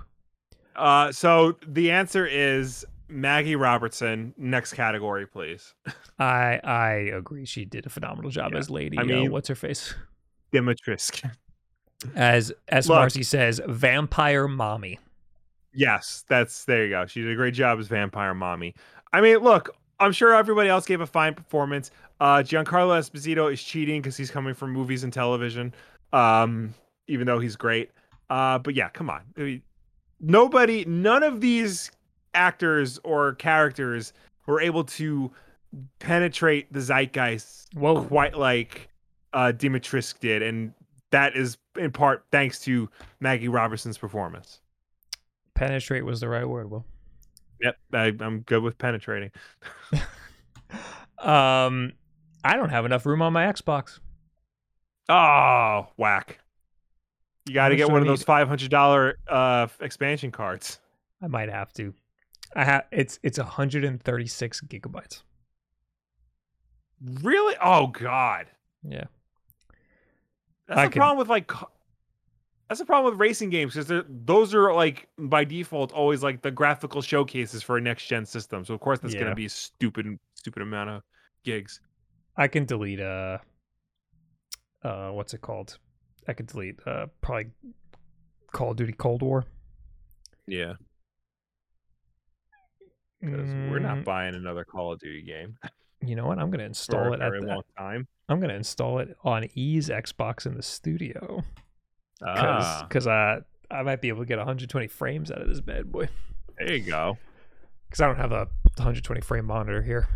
Uh, 0.75 1.11
so 1.11 1.57
the 1.67 1.91
answer 1.91 2.25
is 2.25 2.85
Maggie 3.07 3.55
Robertson. 3.55 4.33
Next 4.35 4.73
category, 4.73 5.27
please. 5.27 5.75
I 6.17 6.59
I 6.63 6.91
agree. 7.13 7.45
She 7.45 7.65
did 7.65 7.85
a 7.85 7.89
phenomenal 7.89 8.31
job 8.31 8.53
Yeah. 8.53 8.57
as 8.57 8.71
Lady. 8.71 8.97
I 8.97 9.01
uh, 9.01 9.05
mean- 9.05 9.31
what's 9.31 9.47
her 9.49 9.53
face? 9.55 9.93
Dimitrisky. 10.51 11.31
As 12.15 12.51
as 12.69 12.89
Look. 12.89 12.95
Marcy 12.95 13.21
says, 13.21 13.61
vampire 13.67 14.47
mommy. 14.47 14.97
Yes, 15.73 16.25
that's 16.27 16.65
there 16.65 16.83
you 16.83 16.89
go. 16.89 17.05
She 17.05 17.21
did 17.21 17.31
a 17.31 17.35
great 17.35 17.53
job 17.53 17.79
as 17.79 17.87
Vampire 17.87 18.33
Mommy. 18.33 18.73
I 19.13 19.21
mean, 19.21 19.37
look, 19.37 19.75
I'm 19.99 20.11
sure 20.11 20.33
everybody 20.35 20.69
else 20.69 20.85
gave 20.85 21.01
a 21.01 21.07
fine 21.07 21.33
performance. 21.33 21.91
Uh 22.19 22.37
Giancarlo 22.37 22.97
Esposito 22.99 23.51
is 23.51 23.61
cheating 23.61 24.01
because 24.01 24.17
he's 24.17 24.31
coming 24.31 24.53
from 24.53 24.71
movies 24.71 25.03
and 25.03 25.13
television. 25.13 25.73
Um, 26.11 26.73
even 27.07 27.27
though 27.27 27.39
he's 27.39 27.55
great. 27.55 27.91
Uh, 28.29 28.57
but 28.59 28.75
yeah, 28.75 28.89
come 28.89 29.09
on. 29.09 29.21
I 29.37 29.41
mean, 29.41 29.61
nobody, 30.19 30.85
none 30.85 31.23
of 31.23 31.41
these 31.41 31.91
actors 32.33 32.99
or 33.03 33.33
characters 33.35 34.13
were 34.45 34.61
able 34.61 34.83
to 34.83 35.31
penetrate 35.99 36.71
the 36.73 36.79
zeitgeist 36.79 37.67
Whoa. 37.75 38.03
quite 38.03 38.35
like 38.35 38.89
uh 39.33 39.51
Dimitrisky 39.55 40.19
did, 40.19 40.41
and 40.41 40.73
that 41.11 41.35
is 41.35 41.57
in 41.77 41.91
part 41.91 42.23
thanks 42.31 42.59
to 42.61 42.89
Maggie 43.19 43.47
Robertson's 43.47 43.97
performance. 43.97 44.61
Penetrate 45.59 46.05
was 46.05 46.21
the 46.21 46.29
right 46.29 46.47
word. 46.47 46.71
Will. 46.71 46.85
Yep, 47.61 47.77
I, 47.93 48.13
I'm 48.21 48.39
good 48.41 48.63
with 48.63 48.77
penetrating. 48.77 49.31
Um, 51.21 51.91
I 52.45 52.55
don't 52.55 52.69
have 52.69 52.85
enough 52.85 53.05
room 53.05 53.21
on 53.21 53.33
my 53.33 53.43
Xbox. 53.45 53.99
Oh, 55.09 55.87
whack! 55.97 56.39
You 57.45 57.53
got 57.53 57.69
to 57.69 57.75
get 57.75 57.89
one 57.91 57.99
of 57.99 58.07
those 58.07 58.23
five 58.23 58.47
hundred 58.47 58.71
dollar 58.71 59.17
uh 59.27 59.67
expansion 59.81 60.31
cards. 60.31 60.79
I 61.21 61.27
might 61.27 61.49
have 61.49 61.73
to. 61.73 61.93
I 62.55 62.63
have 62.63 62.85
it's 62.93 63.19
it's 63.21 63.37
136 63.37 64.61
gigabytes. 64.61 65.23
Really? 67.21 67.55
Oh 67.61 67.87
God, 67.87 68.45
Yeah. 68.87 69.03
that's 70.69 70.79
I 70.79 70.85
the 70.85 70.91
can- 70.93 70.99
problem 71.01 71.17
with 71.17 71.27
like. 71.27 71.51
That's 72.69 72.79
the 72.79 72.85
problem 72.85 73.11
with 73.11 73.19
racing 73.19 73.49
games 73.49 73.73
because 73.73 74.03
those 74.07 74.53
are 74.53 74.71
like 74.73 75.09
by 75.17 75.43
default 75.43 75.91
always 75.91 76.21
like 76.21 76.43
the 76.43 76.51
graphical 76.51 77.01
showcases 77.01 77.63
for 77.63 77.77
a 77.77 77.81
next 77.81 78.05
gen 78.05 78.25
system. 78.27 78.63
So 78.63 78.75
of 78.75 78.79
course 78.79 78.99
that's 78.99 79.15
Yeah. 79.15 79.21
gonna 79.21 79.35
be 79.35 79.45
a 79.45 79.49
stupid, 79.49 80.05
stupid 80.35 80.61
amount 80.61 80.91
of 80.91 81.01
gigs. 81.43 81.81
I 82.37 82.47
can 82.47 82.65
delete 82.65 82.99
uh 83.01 83.39
uh 84.83 85.09
what's 85.09 85.33
it 85.33 85.41
called? 85.41 85.79
I 86.27 86.33
could 86.33 86.45
delete 86.45 86.79
uh 86.85 87.07
probably 87.21 87.47
Call 88.51 88.71
of 88.71 88.77
Duty 88.77 88.93
Cold 88.93 89.23
War. 89.23 89.45
Yeah, 90.45 90.73
because 93.21 93.49
we're 93.55 93.79
not 93.79 93.97
Mm, 93.99 94.05
buying 94.05 94.35
another 94.35 94.63
Call 94.63 94.93
of 94.93 94.99
Duty 94.99 95.23
game 95.23 95.57
You 96.05 96.15
know 96.15 96.27
what? 96.27 96.37
I'm 96.39 96.51
gonna 96.51 96.63
for 96.63 96.67
install 96.67 97.07
a 97.07 97.17
it 97.17 97.21
at 97.21 97.29
very 97.31 97.41
long 97.41 97.61
time. 97.77 98.07
I'm 98.29 98.39
gonna 98.39 98.53
install 98.53 98.99
it 98.99 99.15
on 99.23 99.47
E's 99.55 99.89
Xbox 99.89 100.45
in 100.45 100.53
the 100.55 100.61
studio 100.63 101.43
Ah, 102.25 102.85
because 102.87 103.07
uh 103.07 103.41
I 103.71 103.83
might 103.83 104.01
be 104.01 104.09
able 104.09 104.21
to 104.21 104.25
get 104.25 104.37
120 104.37 104.87
frames 104.87 105.31
out 105.31 105.41
of 105.41 105.47
this 105.47 105.61
bad 105.61 105.91
boy 105.91 106.09
there 106.57 106.73
you 106.73 106.81
go. 106.83 107.17
because 107.87 108.01
I 108.01 108.07
don't 108.07 108.17
have 108.17 108.31
a 108.31 108.47
120 108.77 109.21
frame 109.21 109.45
monitor 109.45 109.81
here. 109.81 110.07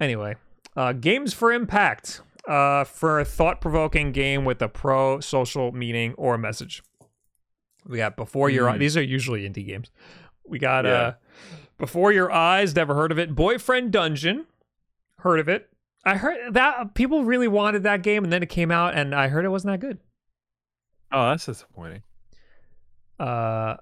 Anyway, 0.00 0.34
uh, 0.76 0.92
games 0.92 1.32
for 1.32 1.52
impact 1.52 2.22
uh, 2.48 2.84
for 2.84 3.20
a 3.20 3.24
thought 3.24 3.60
provoking 3.60 4.10
game 4.12 4.44
with 4.44 4.60
a 4.62 4.68
pro 4.68 5.20
social 5.20 5.70
meaning 5.72 6.14
or 6.14 6.34
a 6.34 6.38
message. 6.38 6.82
We 7.86 7.98
got 7.98 8.16
before 8.16 8.50
your 8.50 8.68
Mm. 8.70 8.78
these 8.78 8.96
are 8.96 9.02
usually 9.02 9.48
indie 9.48 9.66
games. 9.66 9.90
We 10.46 10.58
got 10.58 10.84
Yeah. 10.84 10.90
uh, 10.90 11.14
before 11.78 12.12
your 12.12 12.32
eyes. 12.32 12.74
Never 12.74 12.94
heard 12.94 13.12
of 13.12 13.18
it. 13.18 13.34
Boyfriend 13.34 13.92
Dungeon. 13.92 14.46
Heard 15.18 15.38
of 15.40 15.48
it. 15.48 15.68
I 16.04 16.16
heard 16.16 16.54
that 16.54 16.94
people 16.94 17.24
really 17.24 17.46
wanted 17.48 17.84
that 17.84 18.02
game, 18.02 18.24
and 18.24 18.32
then 18.32 18.42
it 18.42 18.48
came 18.48 18.72
out, 18.72 18.94
and 18.94 19.14
I 19.14 19.28
heard 19.28 19.44
it 19.44 19.50
wasn't 19.50 19.72
that 19.74 19.86
good. 19.86 19.98
Oh, 21.12 21.28
that's 21.28 21.46
disappointing. 21.46 22.02
Uh, 23.20 23.76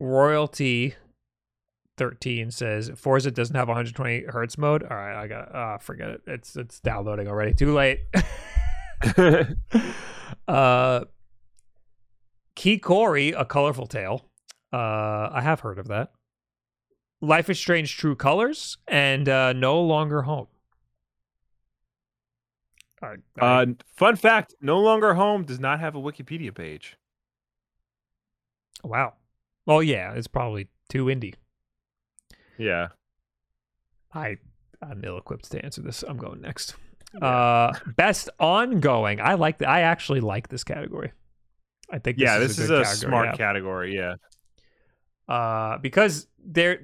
royalty 0.00 0.94
13 1.98 2.50
says 2.50 2.90
Forza 2.96 3.30
doesn't 3.30 3.56
have 3.56 3.68
120 3.68 4.24
hertz 4.28 4.56
mode. 4.56 4.82
All 4.84 4.96
right, 4.96 5.20
I 5.20 5.26
got 5.26 5.54
uh 5.54 5.78
forget 5.78 6.08
it. 6.08 6.22
It's 6.26 6.56
it's 6.56 6.80
downloading 6.80 7.28
already. 7.28 7.52
Too 7.52 7.74
late. 7.74 8.00
uh 10.48 11.04
Chicory, 12.56 13.30
a 13.30 13.44
colorful 13.44 13.86
tale. 13.86 14.24
Uh 14.72 15.28
I 15.32 15.40
have 15.42 15.60
heard 15.60 15.78
of 15.78 15.88
that. 15.88 16.12
Life 17.20 17.50
is 17.50 17.58
Strange 17.58 17.96
True 17.96 18.14
Colors 18.14 18.78
and 18.86 19.28
uh 19.28 19.52
No 19.52 19.82
Longer 19.82 20.22
Home. 20.22 20.46
All 23.02 23.10
right, 23.10 23.18
all 23.40 23.48
right. 23.48 23.68
uh, 23.68 23.72
fun 23.96 24.16
fact: 24.16 24.54
No 24.60 24.80
Longer 24.80 25.14
Home 25.14 25.44
does 25.44 25.60
not 25.60 25.80
have 25.80 25.94
a 25.94 26.00
Wikipedia 26.00 26.54
page. 26.54 26.96
wow. 28.82 29.14
Well, 29.66 29.82
yeah, 29.82 30.12
it's 30.14 30.26
probably 30.26 30.68
too 30.88 31.06
indie. 31.06 31.34
Yeah. 32.56 32.88
I 34.14 34.38
I'm 34.82 35.02
ill 35.04 35.18
equipped 35.18 35.50
to 35.50 35.64
answer 35.64 35.82
this. 35.82 36.02
I'm 36.02 36.16
going 36.16 36.40
next. 36.40 36.74
Uh, 37.20 37.72
best 37.96 38.30
ongoing. 38.38 39.20
I 39.20 39.34
like 39.34 39.58
that. 39.58 39.68
I 39.68 39.82
actually 39.82 40.20
like 40.20 40.48
this 40.48 40.64
category. 40.64 41.12
I 41.90 41.98
think. 41.98 42.18
This 42.18 42.24
yeah, 42.24 42.38
is 42.38 42.56
this 42.56 42.64
is 42.64 42.70
a 42.70 42.82
category, 42.82 42.96
smart 43.10 43.26
yeah. 43.26 43.36
category. 43.36 43.94
Yeah. 43.96 44.14
uh, 45.28 45.78
because 45.78 46.26
there 46.44 46.80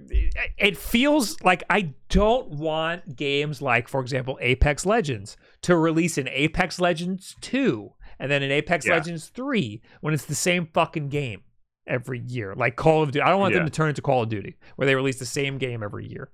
it 0.58 0.76
feels 0.76 1.40
like 1.42 1.62
I 1.70 1.94
don't 2.08 2.50
want 2.50 3.16
games 3.16 3.62
like, 3.62 3.88
for 3.88 4.00
example, 4.00 4.38
Apex 4.40 4.84
Legends 4.84 5.36
to 5.64 5.76
release 5.76 6.16
an 6.18 6.28
Apex 6.30 6.78
Legends 6.80 7.34
2 7.42 7.90
and 8.18 8.30
then 8.30 8.42
an 8.42 8.50
Apex 8.50 8.86
Yeah. 8.86 8.94
Legends 8.94 9.26
3 9.28 9.82
when 10.00 10.14
it's 10.14 10.24
the 10.26 10.34
same 10.34 10.68
fucking 10.72 11.08
game 11.08 11.42
every 11.86 12.20
year. 12.20 12.54
Like 12.54 12.76
Call 12.76 13.02
of 13.02 13.10
Duty. 13.12 13.22
I 13.22 13.28
don't 13.30 13.40
want 13.40 13.52
them 13.54 13.64
to 13.64 13.70
turn 13.70 13.88
into 13.90 14.02
Call 14.02 14.22
of 14.22 14.28
Duty 14.28 14.56
where 14.76 14.86
they 14.86 14.94
release 14.94 15.18
the 15.18 15.26
same 15.26 15.58
game 15.58 15.82
every 15.82 16.06
year. 16.08 16.30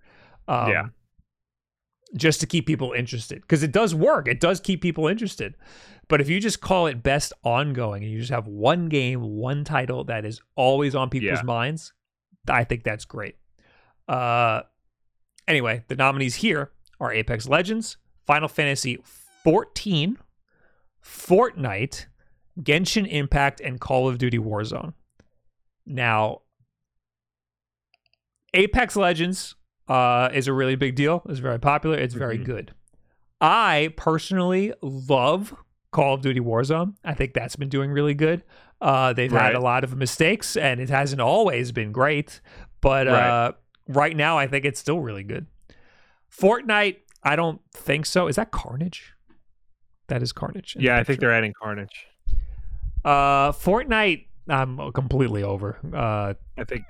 Um, 0.49 0.71
Yeah. 0.71 0.87
Just 2.17 2.41
to 2.41 2.47
keep 2.47 2.67
people 2.67 2.93
interested. 2.93 3.41
Because 3.43 3.63
it 3.63 3.71
does 3.71 3.95
work. 3.95 4.27
It 4.27 4.41
does 4.41 4.59
keep 4.61 4.83
people 4.83 5.07
interested. 5.07 5.55
But 6.09 6.21
if 6.21 6.29
you 6.29 6.41
just 6.41 6.61
call 6.61 6.89
it 6.89 7.05
best 7.05 7.33
ongoing 7.45 8.03
and 8.03 8.11
you 8.13 8.19
just 8.19 8.33
have 8.33 8.49
one 8.49 8.89
game, 8.89 9.21
one 9.23 9.63
title 9.63 10.03
that 10.05 10.25
is 10.25 10.41
always 10.57 10.97
on 10.97 11.09
people's 11.09 11.39
Yeah. 11.39 11.43
minds, 11.45 11.93
I 12.49 12.65
think 12.65 12.83
that's 12.83 13.05
great. 13.05 13.37
Uh, 14.09 14.63
anyway, 15.47 15.85
the 15.87 15.95
nominees 15.95 16.35
here 16.37 16.73
are 16.99 17.13
Apex 17.13 17.49
Legends, 17.49 17.97
Final 18.27 18.49
Fantasy 18.49 18.99
14, 19.45 20.19
Fortnite, 21.05 22.07
Genshin 22.61 23.07
Impact, 23.11 23.61
and 23.61 23.81
Call 23.81 24.09
of 24.09 24.19
Duty 24.19 24.39
Warzone. 24.39 24.95
Now, 25.87 26.43
Apex 28.55 28.97
Legends 28.97 29.55
uh, 29.89 30.29
is 30.33 30.47
a 30.47 30.53
really 30.53 30.77
big 30.77 30.95
deal. 30.95 31.23
It's 31.29 31.41
very 31.41 31.59
popular. 31.59 31.97
It's 31.99 32.15
very 32.15 32.39
Mhm. 32.39 32.45
good. 32.45 32.75
I 33.41 33.93
personally 33.97 34.73
love 34.83 35.55
Call 35.91 36.15
of 36.15 36.21
Duty 36.21 36.39
Warzone. 36.41 36.95
I 37.05 37.15
think 37.15 37.33
that's 37.35 37.57
been 37.57 37.69
doing 37.69 37.91
really 37.91 38.15
good. 38.15 38.45
Uh, 38.81 39.13
they've 39.13 39.33
had 39.33 39.55
a 39.57 39.61
lot 39.61 39.83
of 39.83 39.97
mistakes, 39.97 40.57
and 40.57 40.81
it 40.81 40.91
hasn't 40.91 41.21
always 41.21 41.73
been 41.73 41.91
great. 41.91 42.41
But 42.81 43.07
Right. 43.09 43.15
uh, 43.29 43.53
right 43.89 44.17
now, 44.17 44.39
I 44.39 44.47
think 44.47 44.65
it's 44.65 44.79
still 44.79 45.01
really 45.01 45.25
good. 45.25 45.47
Fortnite, 46.31 46.99
I 47.25 47.35
don't 47.35 47.61
think 47.73 48.07
so. 48.07 48.29
Is 48.29 48.37
that 48.37 48.51
Carnage? 48.53 49.13
That 50.11 50.23
is 50.25 50.33
Carnage. 50.33 50.77
Yeah, 50.79 50.99
I 50.99 51.05
think 51.05 51.21
they're 51.21 51.33
adding 51.33 51.55
Carnage. 51.61 52.07
Uh, 53.05 53.53
Fortnite, 53.53 54.27
I'm 54.49 54.91
completely 54.91 55.45
over. 55.45 55.79
Uh, 55.95 56.35
I 56.59 56.65
think. 56.65 56.83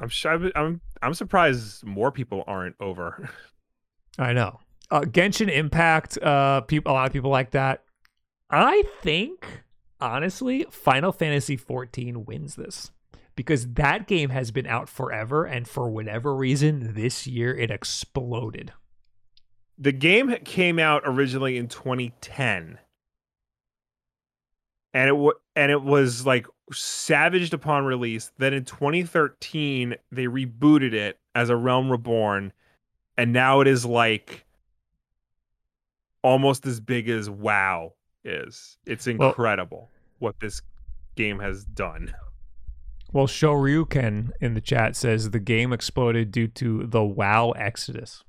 I'm 0.00 0.08
sure. 0.08 0.50
I'm. 0.56 0.80
I'm 1.00 1.14
surprised 1.14 1.84
more 1.84 2.10
people 2.10 2.42
aren't 2.48 2.74
over. 2.80 3.30
I 4.18 4.32
know. 4.32 4.58
Uh, 4.90 5.02
Genshin 5.02 5.48
Impact, 5.48 6.18
uh, 6.18 6.62
people, 6.62 6.90
a 6.90 6.94
lot 6.94 7.06
of 7.06 7.12
people 7.12 7.30
like 7.30 7.52
that. 7.52 7.84
I 8.50 8.82
think, 9.02 9.62
honestly, 10.00 10.66
Final 10.70 11.12
Fantasy 11.12 11.56
14 11.56 12.24
wins 12.24 12.56
this 12.56 12.90
because 13.36 13.74
that 13.74 14.08
game 14.08 14.30
has 14.30 14.50
been 14.50 14.66
out 14.66 14.88
forever, 14.88 15.44
and 15.44 15.68
for 15.68 15.88
whatever 15.88 16.34
reason, 16.34 16.94
this 16.94 17.28
year 17.28 17.54
it 17.54 17.70
exploded. 17.70 18.72
The 19.78 19.92
game 19.92 20.34
came 20.44 20.78
out 20.78 21.02
originally 21.04 21.56
in 21.56 21.68
2010 21.68 22.78
and 24.94 25.08
it 25.08 25.12
w- 25.12 25.32
and 25.54 25.70
it 25.70 25.82
was 25.82 26.26
like 26.26 26.46
savaged 26.72 27.54
upon 27.54 27.84
release. 27.84 28.32
Then 28.38 28.52
in 28.54 28.64
2013 28.64 29.94
they 30.10 30.24
rebooted 30.26 30.92
it 30.92 31.18
as 31.34 31.48
a 31.50 31.56
realm 31.56 31.90
reborn 31.90 32.52
and 33.16 33.32
now 33.32 33.60
it 33.60 33.66
is 33.68 33.84
like 33.84 34.44
almost 36.22 36.66
as 36.66 36.80
big 36.80 37.08
as 37.08 37.30
wow 37.30 37.94
is. 38.24 38.78
It's 38.86 39.06
Well- 39.06 39.28
incredible 39.28 39.90
what 40.18 40.40
this 40.40 40.60
game 41.14 41.38
has 41.38 41.64
done. 41.64 42.14
Well, 43.10 43.26
Shoryuken 43.26 44.32
in 44.40 44.52
the 44.52 44.60
chat 44.60 44.94
says 44.94 45.30
the 45.30 45.38
game 45.38 45.72
exploded 45.72 46.30
due 46.30 46.48
to 46.48 46.86
the 46.86 47.02
WoW 47.02 47.52
exodus. 47.52 48.22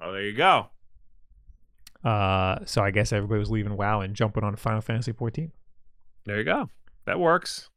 Oh, 0.00 0.12
there 0.12 0.22
you 0.22 0.32
go. 0.36 0.66
Uh, 2.04 2.58
so 2.64 2.82
I 2.82 2.90
guess 2.90 3.12
everybody 3.12 3.38
was 3.40 3.50
leaving 3.50 3.76
WoW 3.76 4.00
and 4.00 4.14
jumping 4.14 4.42
on 4.44 4.56
Final 4.56 4.80
Fantasy 4.80 5.12
14. 5.12 5.52
There 6.24 6.38
you 6.38 6.44
go. 6.44 6.70
That 7.06 7.18
works. 7.20 7.68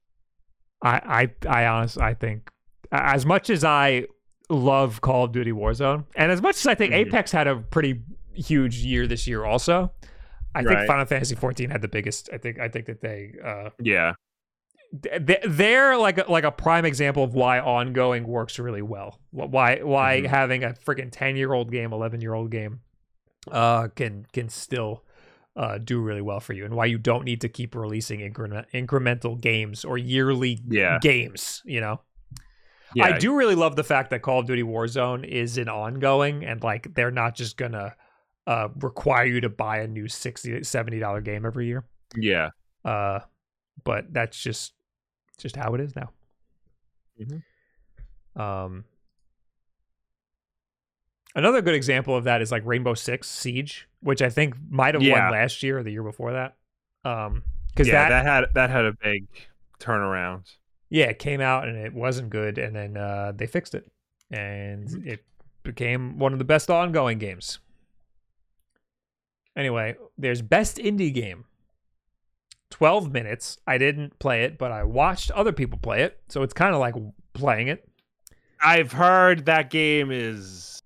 I, 0.81 1.29
I, 1.47 1.49
I 1.63 1.65
honestly, 1.67 2.03
I 2.03 2.13
think 2.13 2.49
as 2.91 3.25
much 3.25 3.49
as 3.49 3.63
I 3.63 4.05
love 4.49 5.01
Call 5.01 5.25
of 5.25 5.31
Duty 5.31 5.51
Warzone, 5.51 6.05
and 6.15 6.31
as 6.31 6.41
much 6.41 6.57
as 6.57 6.67
I 6.67 6.75
think 6.75 6.93
Mhm. 6.93 7.07
Apex 7.07 7.31
had 7.31 7.47
a 7.47 7.55
pretty 7.57 8.01
huge 8.33 8.77
year 8.77 9.07
this 9.07 9.27
year, 9.27 9.43
also, 9.45 9.91
I 10.55 10.63
think 10.63 10.85
Final 10.87 11.05
Fantasy 11.05 11.35
14 11.35 11.69
had 11.69 11.81
the 11.81 11.87
biggest. 11.87 12.29
I 12.31 12.37
think, 12.37 12.59
I 12.59 12.67
think 12.67 12.85
that 12.85 13.01
they, 13.01 13.33
uh, 13.43 13.69
Yeah. 13.79 14.13
Th- 15.01 15.41
they're 15.47 15.97
like 15.97 16.17
a, 16.17 16.31
like 16.31 16.43
a 16.43 16.51
prime 16.51 16.85
example 16.85 17.23
of 17.23 17.33
why 17.33 17.59
ongoing 17.59 18.27
works 18.27 18.59
really 18.59 18.81
well. 18.81 19.19
Wh- 19.31 19.49
Why 19.51 19.79
why 19.81 20.21
Mhm. 20.21 20.27
having 20.27 20.63
a 20.63 20.69
freaking 20.69 21.09
ten 21.11 21.35
year 21.35 21.53
old 21.53 21.71
game, 21.71 21.91
eleven 21.93 22.21
year 22.21 22.33
old 22.33 22.51
game, 22.51 22.81
uh, 23.51 23.87
can 23.89 24.25
can 24.33 24.49
still 24.49 25.03
uh, 25.55 25.77
do 25.77 26.01
really 26.01 26.21
well 26.21 26.39
for 26.39 26.53
you, 26.53 26.65
and 26.65 26.73
why 26.73 26.85
you 26.85 26.97
don't 26.97 27.25
need 27.25 27.39
to 27.41 27.47
keep 27.49 27.75
releasing 27.75 28.21
increment, 28.21 28.67
incremental 28.73 29.39
games 29.39 29.85
or 29.85 29.99
yearly 29.99 30.59
Yeah. 30.67 30.97
games. 30.99 31.61
You 31.63 31.79
know, 31.79 32.01
Yeah. 32.95 33.05
I 33.05 33.19
do 33.19 33.35
really 33.35 33.53
love 33.53 33.75
the 33.75 33.83
fact 33.83 34.09
that 34.09 34.23
Call 34.23 34.39
of 34.39 34.47
Duty 34.47 34.63
Warzone 34.63 35.23
is 35.23 35.59
an 35.59 35.69
ongoing, 35.69 36.43
and 36.43 36.63
like 36.63 36.93
they're 36.95 37.11
not 37.11 37.35
just 37.35 37.57
gonna 37.57 37.95
uh, 38.47 38.67
require 38.81 39.25
you 39.25 39.39
to 39.41 39.47
buy 39.49 39.77
a 39.77 39.87
new 39.87 40.07
60 40.07 40.63
70 40.63 40.99
dollar 40.99 41.21
game 41.21 41.45
every 41.45 41.67
year. 41.67 41.85
Yeah. 42.17 42.49
Uh, 42.83 43.19
but 43.85 44.11
that's 44.11 44.41
just 44.41 44.73
just 45.37 45.55
how 45.55 45.73
it 45.75 45.81
is 45.81 45.95
now. 45.95 46.09
Mhm. 47.19 47.43
Um, 48.35 48.85
another 51.35 51.61
good 51.61 51.75
example 51.75 52.15
of 52.15 52.23
that 52.25 52.41
is 52.41 52.51
like 52.51 52.63
Rainbow 52.65 52.93
Six 52.93 53.29
Siege, 53.29 53.87
which 54.01 54.21
I 54.21 54.29
think 54.29 54.55
might 54.69 54.93
have 54.95 55.03
Yeah. 55.03 55.23
won 55.23 55.31
last 55.31 55.63
year 55.63 55.79
or 55.79 55.83
the 55.83 55.91
year 55.91 56.03
before 56.03 56.33
that. 56.33 56.55
Um, 57.05 57.43
because 57.69 57.87
yeah, 57.87 58.07
that, 58.09 58.23
that 58.23 58.25
had 58.25 58.53
that 58.53 58.69
had 58.69 58.85
a 58.85 58.93
big 58.93 59.25
turnaround. 59.79 60.55
yeah, 60.89 61.05
it 61.05 61.19
came 61.19 61.41
out 61.41 61.67
and 61.67 61.75
it 61.77 61.93
wasn't 61.93 62.29
good, 62.29 62.57
and 62.57 62.75
then 62.75 62.95
uh, 62.97 63.31
they 63.35 63.47
fixed 63.47 63.73
it, 63.75 63.91
and 64.31 64.87
Mhm. 64.87 65.07
it 65.07 65.25
became 65.63 66.17
one 66.19 66.33
of 66.33 66.39
the 66.39 66.45
best 66.45 66.69
ongoing 66.69 67.17
games. 67.17 67.59
Anyway, 69.55 69.95
there's 70.17 70.41
best 70.41 70.77
indie 70.77 71.13
game. 71.13 71.45
12 72.73 73.13
minutes. 73.13 73.59
I 73.67 73.77
didn't 73.77 74.17
play 74.17 74.43
it, 74.45 74.57
but 74.57 74.71
I 74.71 74.83
watched 74.83 75.29
other 75.31 75.51
people 75.51 75.77
play 75.77 76.01
it, 76.01 76.19
so 76.27 76.41
it's 76.41 76.55
kind 76.55 76.73
of 76.73 76.79
like 76.79 76.95
playing 77.33 77.67
it. 77.67 77.87
I've 78.59 78.91
heard 78.91 79.45
that 79.45 79.69
game 79.69 80.09
is 80.11 80.81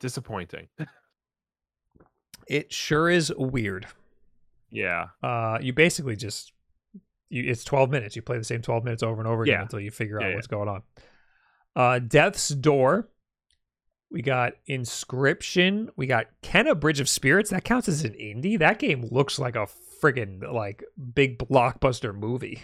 disappointing. 0.00 0.68
It 2.48 2.72
sure 2.72 3.10
is 3.10 3.30
weird. 3.36 3.86
Yeah. 4.70 5.08
Uh, 5.22 5.58
you 5.60 5.74
basically 5.74 6.16
just 6.16 6.52
you, 7.28 7.42
it's 7.50 7.62
12 7.64 7.90
minutes. 7.90 8.16
You 8.16 8.22
play 8.22 8.38
the 8.38 8.44
same 8.44 8.62
12 8.62 8.84
minutes 8.84 9.02
over 9.02 9.20
and 9.20 9.28
over 9.28 9.42
again 9.42 9.54
Yeah. 9.56 9.62
until 9.62 9.80
you 9.80 9.90
figure 9.90 10.18
Yeah, 10.18 10.26
out 10.26 10.30
yeah. 10.30 10.34
what's 10.36 10.46
going 10.46 10.68
on. 10.68 10.82
Uh, 11.74 11.98
Death's 11.98 12.48
Door. 12.48 13.08
We 14.10 14.22
got 14.22 14.52
Inscryption. 14.66 15.88
We 15.96 16.06
got 16.06 16.26
Kena 16.42 16.78
Bridge 16.78 17.00
of 17.00 17.08
Spirits. 17.08 17.50
That 17.50 17.64
counts 17.64 17.86
as 17.88 18.02
an 18.04 18.12
indie. 18.12 18.58
That 18.58 18.78
game 18.78 19.04
looks 19.10 19.38
like 19.38 19.56
a 19.56 19.66
friggin' 20.02 20.52
like 20.52 20.84
big 21.14 21.38
blockbuster 21.38 22.14
movie. 22.14 22.62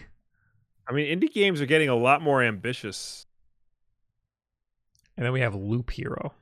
I 0.88 0.92
mean, 0.92 1.20
indie 1.20 1.32
games 1.32 1.60
are 1.60 1.66
getting 1.66 1.88
a 1.88 1.96
lot 1.96 2.22
more 2.22 2.42
ambitious. 2.42 3.26
And 5.16 5.24
then 5.24 5.32
we 5.32 5.40
have 5.40 5.54
Loop 5.54 5.90
Hero. 5.90 6.32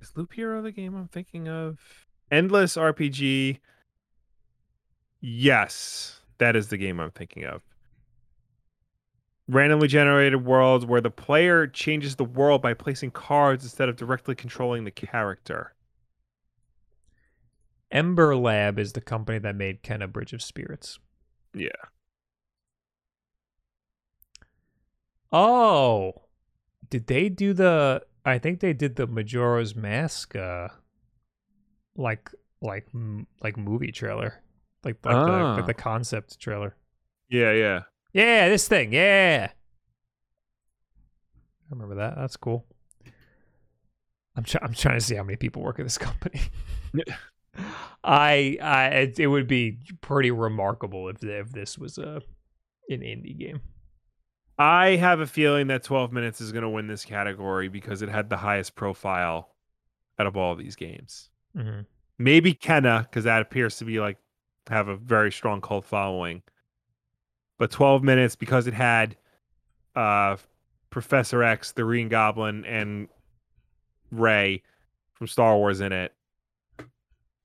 Is 0.00 0.12
Loop 0.16 0.32
Hero 0.32 0.62
the 0.62 0.72
game 0.72 0.94
I'm 0.96 1.08
thinking 1.08 1.48
of? 1.48 1.78
Endless 2.30 2.76
RPG. 2.76 3.58
Yes, 5.20 6.20
that 6.38 6.56
is 6.56 6.68
the 6.68 6.76
game 6.76 6.98
I'm 6.98 7.12
thinking 7.12 7.44
of. 7.44 7.62
Randomly 9.48 9.86
generated 9.86 10.44
world 10.44 10.88
where 10.88 11.00
the 11.00 11.10
player 11.10 11.66
changes 11.66 12.16
the 12.16 12.24
world 12.24 12.62
by 12.62 12.74
placing 12.74 13.10
cards 13.10 13.64
instead 13.64 13.88
of 13.88 13.96
directly 13.96 14.34
controlling 14.34 14.84
the 14.84 14.90
character. 14.90 15.74
Ember 17.92 18.34
Lab 18.34 18.78
is 18.78 18.94
the 18.94 19.00
company 19.00 19.38
that 19.38 19.54
made 19.54 19.82
Kena 19.82 20.10
Bridge 20.10 20.32
of 20.32 20.42
Spirits. 20.42 20.98
Yeah. 21.54 21.68
Oh, 25.30 26.14
did 26.90 27.06
they 27.06 27.28
do 27.28 27.52
the? 27.52 28.02
I 28.24 28.38
think 28.38 28.60
they 28.60 28.72
did 28.72 28.96
the 28.96 29.06
Majora's 29.06 29.74
Mask, 29.74 30.36
uh, 30.36 30.68
like 31.96 32.30
like 32.60 32.86
m- 32.94 33.26
like 33.42 33.56
movie 33.56 33.92
trailer, 33.92 34.42
like 34.84 34.96
like, 35.04 35.14
the, 35.14 35.32
Ah. 35.32 35.54
like 35.56 35.66
the 35.66 35.74
concept 35.74 36.38
trailer. 36.38 36.76
Yeah, 37.28 37.52
yeah. 37.52 37.80
Yeah, 38.12 38.48
this 38.50 38.68
thing. 38.68 38.92
Yeah, 38.92 39.48
I 39.50 39.54
remember 41.70 41.94
that. 41.96 42.16
That's 42.16 42.36
cool. 42.36 42.66
I'm 44.36 44.44
try- 44.44 44.60
I'm 44.62 44.74
trying 44.74 44.98
to 44.98 45.04
see 45.04 45.14
how 45.14 45.22
many 45.22 45.36
people 45.36 45.62
work 45.62 45.78
at 45.78 45.84
this 45.84 45.98
company. 45.98 46.40
I 48.04 48.58
I 48.62 48.86
it, 48.88 49.18
it 49.20 49.26
would 49.26 49.46
be 49.46 49.78
pretty 50.00 50.30
remarkable 50.30 51.08
if 51.08 51.22
if 51.22 51.52
this 51.52 51.78
was 51.78 51.98
a 51.98 52.22
an 52.88 53.00
indie 53.00 53.38
game. 53.38 53.60
I 54.58 54.96
have 54.96 55.20
a 55.20 55.26
feeling 55.26 55.68
that 55.68 55.82
12 55.82 56.12
minutes 56.12 56.40
is 56.40 56.52
going 56.52 56.62
to 56.62 56.68
win 56.68 56.86
this 56.86 57.04
category 57.04 57.68
because 57.68 58.02
it 58.02 58.08
had 58.08 58.28
the 58.28 58.36
highest 58.36 58.74
profile 58.74 59.48
out 60.18 60.26
of 60.26 60.36
all 60.36 60.54
these 60.54 60.76
games. 60.76 61.30
Mm-hmm. 61.56 61.80
Maybe 62.18 62.54
Kena, 62.54 63.02
because 63.02 63.24
that 63.24 63.42
appears 63.42 63.78
to 63.78 63.84
be 63.84 63.98
like 63.98 64.18
have 64.68 64.88
a 64.88 64.96
very 64.96 65.32
strong 65.32 65.60
cult 65.60 65.84
following. 65.84 66.42
But 67.58 67.70
12 67.70 68.02
minutes 68.02 68.36
because 68.36 68.66
it 68.66 68.74
had 68.74 69.16
uh 69.94 70.36
Professor 70.90 71.42
X, 71.42 71.72
the 71.72 71.82
Green 71.82 72.08
Goblin, 72.08 72.64
and 72.66 73.08
Rey 74.10 74.62
from 75.14 75.26
Star 75.26 75.56
Wars 75.56 75.80
in 75.80 75.90
it. 75.90 76.12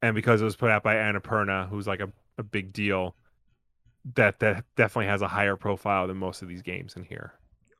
And 0.01 0.13
because 0.13 0.41
it 0.41 0.45
was 0.45 0.55
put 0.55 0.69
out 0.69 0.83
by 0.83 0.95
Annapurna, 0.95 1.69
who's 1.69 1.87
like 1.87 1.99
a, 1.99 2.11
a 2.37 2.43
big 2.43 2.71
deal, 2.71 3.15
that 4.15 4.39
that 4.39 4.63
definitely 4.75 5.07
has 5.07 5.21
a 5.21 5.27
higher 5.27 5.55
profile 5.55 6.07
than 6.07 6.17
most 6.17 6.41
of 6.41 6.47
these 6.47 6.61
games 6.61 6.95
in 6.95 7.03
here. 7.03 7.33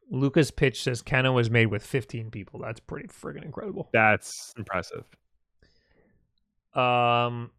Lucas 0.09 0.51
Pitch 0.51 0.84
says 0.84 1.03
Kena 1.03 1.34
was 1.34 1.49
made 1.49 1.68
with 1.68 1.86
15 1.86 2.32
people. 2.32 2.59
That's 2.59 2.80
pretty 2.80 3.07
friggin' 3.09 3.43
incredible. 3.43 3.89
That's 3.91 4.53
impressive. 4.57 5.03
Um, 6.74 7.51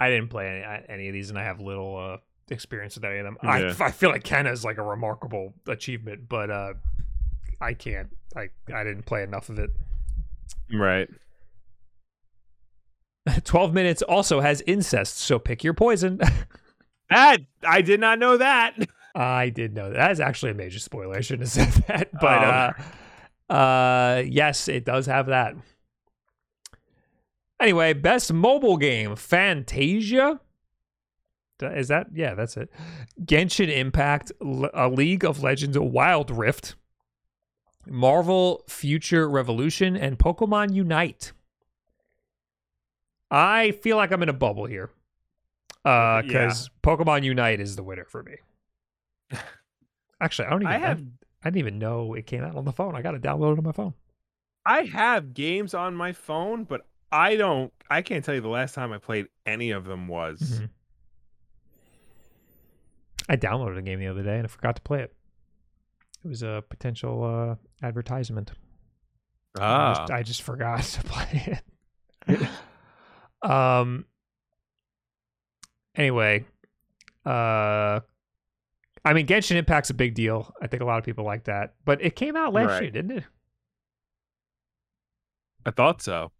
I 0.00 0.10
didn't 0.10 0.28
play 0.28 0.62
any, 0.62 0.84
any 0.88 1.08
of 1.08 1.14
these, 1.14 1.30
and 1.30 1.38
I 1.38 1.44
have 1.44 1.60
little 1.60 1.96
uh, 1.96 2.16
experience 2.50 2.96
with 2.96 3.04
any 3.04 3.18
of 3.18 3.24
them. 3.24 3.38
Yeah. 3.42 3.74
I 3.80 3.84
I 3.84 3.90
feel 3.90 4.10
like 4.10 4.24
Kena 4.24 4.52
is 4.52 4.64
like 4.64 4.78
a 4.78 4.82
remarkable 4.82 5.54
achievement, 5.66 6.28
but 6.28 6.50
uh, 6.50 6.74
I 7.60 7.74
can't. 7.74 8.08
I 8.36 8.50
I 8.72 8.84
didn't 8.84 9.04
play 9.06 9.22
enough 9.22 9.48
of 9.48 9.58
it. 9.58 9.70
Right. 10.72 11.08
12 13.44 13.74
minutes 13.74 14.02
also 14.02 14.40
has 14.40 14.60
incest, 14.62 15.18
so 15.18 15.38
pick 15.38 15.62
your 15.64 15.74
poison. 15.74 16.20
That 17.10 17.38
I 17.66 17.80
did 17.80 18.00
not 18.00 18.18
know 18.18 18.36
that. 18.36 18.74
I 19.14 19.48
did 19.48 19.74
know 19.74 19.88
that. 19.88 19.96
That 19.96 20.10
is 20.10 20.20
actually 20.20 20.50
a 20.50 20.54
major 20.54 20.78
spoiler. 20.78 21.16
I 21.16 21.22
shouldn't 21.22 21.48
have 21.50 21.72
said 21.72 21.84
that, 21.88 22.10
but 22.20 22.74
Oh. 23.48 23.54
uh, 23.54 23.54
uh, 23.54 24.22
yes, 24.26 24.68
it 24.68 24.84
does 24.84 25.06
have 25.06 25.24
that. 25.28 25.54
Anyway, 27.60 27.94
best 27.94 28.30
mobile 28.30 28.76
game, 28.76 29.16
Fantasia. 29.16 30.38
Is 31.62 31.88
that 31.88 32.08
yeah? 32.14 32.34
That's 32.34 32.58
it. 32.58 32.70
Genshin 33.24 33.74
Impact, 33.74 34.30
a 34.74 34.88
League 34.90 35.24
of 35.24 35.42
Legends, 35.42 35.78
Wild 35.78 36.30
Rift, 36.30 36.76
Marvel 37.86 38.62
Future 38.68 39.28
Revolution, 39.30 39.96
and 39.96 40.18
Pokemon 40.18 40.74
Unite. 40.74 41.32
I 43.30 43.72
feel 43.72 43.96
like 43.96 44.10
I'm 44.12 44.22
in 44.22 44.28
a 44.28 44.32
bubble 44.34 44.64
here, 44.66 44.90
uh, 45.84 45.88
Yeah. 45.88 46.22
because 46.22 46.70
Pokemon 46.82 47.24
Unite 47.24 47.60
is 47.60 47.76
the 47.76 47.82
winner 47.82 48.04
for 48.06 48.22
me. 48.22 48.36
Actually, 50.20 50.46
I 50.46 50.50
don't 50.50 50.62
even. 50.62 50.72
I 50.74 50.78
have 50.78 51.02
I 51.44 51.50
didn't 51.50 51.58
even 51.58 51.78
know 51.78 52.14
it 52.14 52.26
came 52.26 52.42
out 52.42 52.56
on 52.56 52.64
the 52.64 52.72
phone. 52.72 52.96
I 52.96 53.02
got 53.02 53.12
to 53.12 53.18
download 53.20 53.52
it 53.52 53.58
on 53.58 53.64
my 53.64 53.72
phone. 53.72 53.94
I 54.66 54.82
have 54.82 55.34
games 55.34 55.72
on 55.74 55.94
my 55.94 56.12
phone, 56.12 56.64
but 56.64 56.86
I 57.12 57.36
don't 57.36 57.72
I 57.90 58.02
can't 58.02 58.24
tell 58.24 58.34
you 58.34 58.40
the 58.40 58.48
last 58.48 58.74
time 58.74 58.92
I 58.92 58.98
played 58.98 59.26
any 59.46 59.70
of 59.70 59.84
them 59.84 60.08
was. 60.08 60.40
Mhm. 60.60 60.70
I 63.28 63.36
downloaded 63.36 63.78
a 63.78 63.82
game 63.82 64.00
the 64.00 64.06
other 64.08 64.22
day 64.22 64.36
and 64.36 64.44
I 64.44 64.48
forgot 64.48 64.76
to 64.76 64.82
play 64.82 65.00
it. 65.02 65.14
It 66.24 66.28
was 66.28 66.42
a 66.42 66.64
potential 66.68 67.22
uh, 67.24 67.86
advertisement. 67.86 68.52
I, 69.58 69.62
Ah. 69.62 69.94
just, 69.94 70.10
I 70.12 70.22
just 70.22 70.42
forgot 70.42 70.82
to 70.82 71.02
play 71.04 71.60
it. 72.26 72.48
um. 73.42 74.04
Anyway, 75.94 76.44
uh, 77.26 78.00
I 79.04 79.12
mean, 79.14 79.26
Genshin 79.26 79.56
Impact's 79.56 79.90
a 79.90 79.94
big 79.94 80.14
deal. 80.14 80.54
I 80.62 80.68
think 80.68 80.80
a 80.82 80.86
lot 80.86 80.98
of 80.98 81.04
people 81.04 81.24
like 81.24 81.44
that, 81.44 81.74
but 81.84 82.00
it 82.02 82.14
came 82.14 82.36
out 82.36 82.52
last 82.52 82.68
Right. 82.70 82.82
year, 82.82 82.90
didn't 82.92 83.18
it? 83.18 83.24
I 85.66 85.70
thought 85.72 86.00
so. 86.02 86.30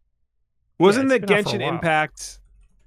Wasn't 0.78 1.06
it's 1.10 1.14
the 1.14 1.26
been 1.26 1.38
out 1.38 1.44
for 1.44 1.56
a 1.56 1.58
Genshin. 1.58 1.68
Impact? 1.68 2.38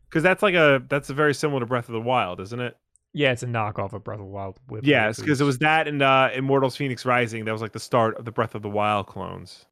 Because 0.09 0.23
that's 0.23 0.41
like 0.41 0.55
a 0.55 0.81
that's 0.89 1.09
a 1.09 1.13
very 1.13 1.33
similar 1.33 1.59
to 1.59 1.65
Breath 1.65 1.89
of 1.89 1.93
the 1.93 2.01
Wild, 2.01 2.39
isn't 2.39 2.59
it? 2.59 2.77
Yeah, 3.13 3.33
it's 3.33 3.43
a 3.43 3.47
knockoff 3.47 3.91
of 3.91 4.03
Breath 4.05 4.19
of 4.19 4.25
the 4.25 4.31
Wild. 4.31 4.57
With 4.69 4.85
Yes, 4.85 5.19
because 5.19 5.41
it 5.41 5.43
was 5.43 5.57
that 5.59 5.87
and 5.89 6.01
uh, 6.01 6.29
Immortals: 6.33 6.77
Fenyx 6.77 7.05
Rising. 7.05 7.43
That 7.43 7.51
was 7.51 7.61
like 7.61 7.73
the 7.73 7.79
start 7.81 8.15
of 8.17 8.23
the 8.23 8.31
Breath 8.31 8.55
of 8.55 8.61
the 8.61 8.69
Wild 8.69 9.07
clones. 9.07 9.65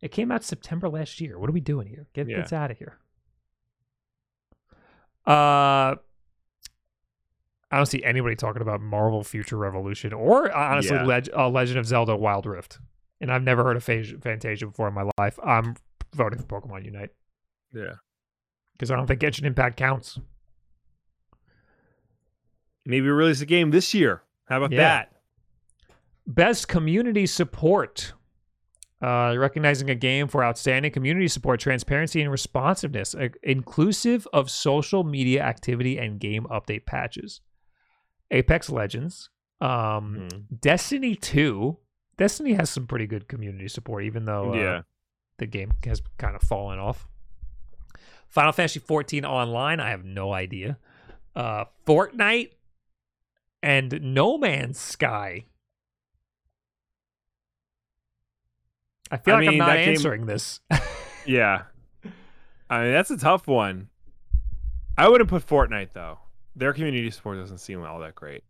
It 0.00 0.12
came 0.12 0.30
out 0.30 0.44
September 0.44 0.88
last 0.88 1.20
year. 1.20 1.38
What 1.40 1.48
are 1.50 1.52
we 1.52 1.60
doing 1.60 1.88
here? 1.88 2.06
Get 2.12 2.28
Yeah. 2.28 2.42
this 2.42 2.52
out 2.52 2.70
of 2.70 2.78
here. 2.78 2.98
Uh, 5.26 5.96
I 7.70 7.76
don't 7.76 7.86
see 7.86 8.02
anybody 8.04 8.36
talking 8.36 8.62
about 8.62 8.80
Marvel 8.80 9.24
Future 9.24 9.56
Revolution 9.56 10.12
or 10.12 10.54
uh, 10.56 10.58
honestly 10.72 10.96
Yeah. 10.96 11.04
Leg- 11.04 11.30
uh, 11.36 11.48
Legend 11.48 11.78
of 11.78 11.86
Zelda 11.86 12.16
Wild 12.16 12.46
Rift. 12.46 12.78
And 13.20 13.32
I've 13.32 13.42
never 13.42 13.64
heard 13.64 13.76
of 13.76 13.82
Phas- 13.84 14.14
Fantasia 14.20 14.66
before 14.66 14.88
in 14.88 14.94
my 14.94 15.08
life. 15.18 15.38
I'm 15.42 15.74
voting 16.14 16.38
for 16.38 16.60
Pokemon 16.60 16.84
Unite 16.84 17.10
Yeah. 17.72 17.94
because 18.74 18.90
I 18.90 18.96
don't 18.96 19.06
think 19.06 19.20
Genshin 19.20 19.44
Impact 19.44 19.76
counts. 19.76 20.18
Maybe 22.84 23.08
release 23.08 23.40
a 23.40 23.46
game 23.46 23.70
this 23.70 23.92
year. 23.94 24.22
How 24.48 24.58
about 24.58 24.70
Yeah. 24.72 24.78
that? 24.78 25.12
Best 26.26 26.68
community 26.68 27.26
support. 27.26 28.12
Uh, 29.02 29.34
recognizing 29.36 29.90
a 29.90 29.94
game 29.94 30.26
for 30.26 30.42
outstanding 30.42 30.90
community 30.90 31.28
support, 31.28 31.60
transparency, 31.60 32.22
and 32.22 32.30
responsiveness, 32.30 33.14
uh, 33.14 33.28
inclusive 33.42 34.26
of 34.32 34.50
social 34.50 35.04
media 35.04 35.42
activity 35.42 35.98
and 35.98 36.18
game 36.18 36.46
update 36.50 36.86
patches. 36.86 37.42
Apex 38.30 38.70
Legends, 38.70 39.28
um, 39.60 40.28
Hmm. 40.32 40.38
Destiny 40.60 41.14
2. 41.14 41.76
Destiny 42.16 42.54
has 42.54 42.70
some 42.70 42.86
pretty 42.86 43.06
good 43.06 43.28
community 43.28 43.68
support, 43.68 44.04
even 44.04 44.24
though 44.24 44.54
uh, 44.54 44.56
yeah. 44.56 44.80
the 45.38 45.46
game 45.46 45.72
has 45.84 46.00
kind 46.16 46.34
of 46.34 46.40
fallen 46.40 46.78
off. 46.78 47.06
Final 48.28 48.52
Fantasy 48.52 48.80
14 48.80 49.24
Online, 49.26 49.78
I 49.78 49.90
have 49.90 50.04
no 50.04 50.32
idea. 50.32 50.78
Uh, 51.34 51.66
Fortnite 51.86 52.52
and 53.62 54.00
No 54.02 54.38
Man's 54.38 54.78
Sky. 54.80 55.44
I 59.10 59.16
feel 59.18 59.34
I 59.34 59.38
like 59.40 59.48
I'm 59.48 59.58
not 59.58 59.66
that 59.66 59.76
game- 59.84 59.88
answering 59.90 60.26
this. 60.26 60.60
Yeah. 61.26 61.62
I 62.70 62.82
mean, 62.84 62.92
that's 62.92 63.10
a 63.10 63.16
tough 63.18 63.48
one. 63.48 63.88
I 64.96 65.08
wouldn't 65.08 65.28
put 65.28 65.44
Fortnite 65.44 65.88
though. 65.92 66.18
Their 66.54 66.72
community 66.72 67.10
support 67.10 67.38
doesn't 67.38 67.58
seem 67.58 67.82
all 67.84 67.98
that 67.98 68.14
great. 68.14 68.44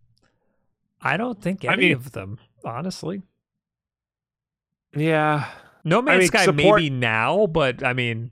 I 1.00 1.16
don't 1.16 1.40
think 1.40 1.64
I 1.64 1.72
any 1.72 1.86
mean- 1.86 1.94
of 1.94 2.12
them, 2.12 2.38
honestly. 2.64 3.22
Yeah. 4.94 5.48
No 5.84 6.02
Man's 6.02 6.18
mean, 6.20 6.28
Sky 6.28 6.44
support- 6.44 6.80
maybe 6.82 6.90
now, 6.90 7.46
but 7.46 7.82
I 7.84 7.92
mean, 7.92 8.30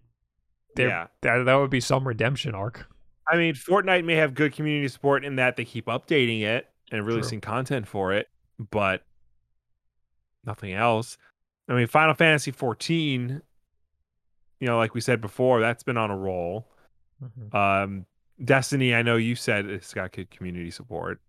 Yeah. 0.77 1.07
that, 1.22 1.45
that 1.45 1.55
would 1.55 1.70
be 1.70 1.81
some 1.81 2.07
redemption 2.07 2.55
arc. 2.55 2.87
I 3.27 3.37
mean, 3.37 3.55
Fortnite 3.55 4.05
may 4.05 4.16
have 4.16 4.35
good 4.35 4.53
community 4.53 4.89
support 4.89 5.25
in 5.25 5.37
that 5.37 5.57
they 5.57 5.64
keep 5.64 5.87
updating 5.87 6.43
it 6.43 6.68
and 6.93 7.07
releasing 7.07 7.41
content 7.41 7.89
for 7.89 8.12
it, 8.12 8.29
but 8.59 9.03
nothing 10.45 10.72
else. 10.75 11.16
I 11.69 11.75
mean, 11.75 11.87
Final 11.87 12.15
Fantasy 12.15 12.51
14, 12.51 13.43
you 14.61 14.67
know, 14.67 14.77
like 14.77 14.95
we 14.95 15.01
said 15.01 15.21
before, 15.21 15.61
that's 15.61 15.83
been 15.83 15.97
on 15.97 16.11
a 16.11 16.17
roll. 16.17 16.69
Mhm. 17.23 17.55
Um, 17.55 18.07
Destiny, 18.43 18.95
I 18.95 19.03
know 19.03 19.17
you 19.17 19.37
said 19.37 19.67
it's 19.67 19.95
got 19.95 20.12
good 20.12 20.31
community 20.31 20.71
support. 20.71 21.21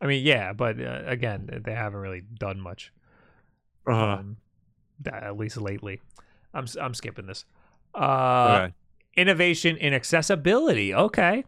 I 0.00 0.06
mean, 0.06 0.24
yeah, 0.24 0.52
but 0.52 0.80
uh, 0.80 1.02
again, 1.06 1.62
they 1.64 1.74
haven't 1.74 2.00
really 2.00 2.20
done 2.20 2.60
much. 2.60 2.92
Uh-huh. 3.86 4.04
um, 4.04 4.36
at 5.06 5.36
least 5.36 5.56
lately. 5.56 6.00
I'm 6.54 6.66
I'm 6.80 6.94
skipping 6.94 7.26
this. 7.26 7.44
Uh, 7.94 8.60
okay. 8.64 8.74
Innovation 9.16 9.76
in 9.76 9.92
accessibility. 9.94 10.94
Okay. 10.94 11.44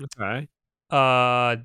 Okay. 0.00 0.48
Uh, 0.90 1.56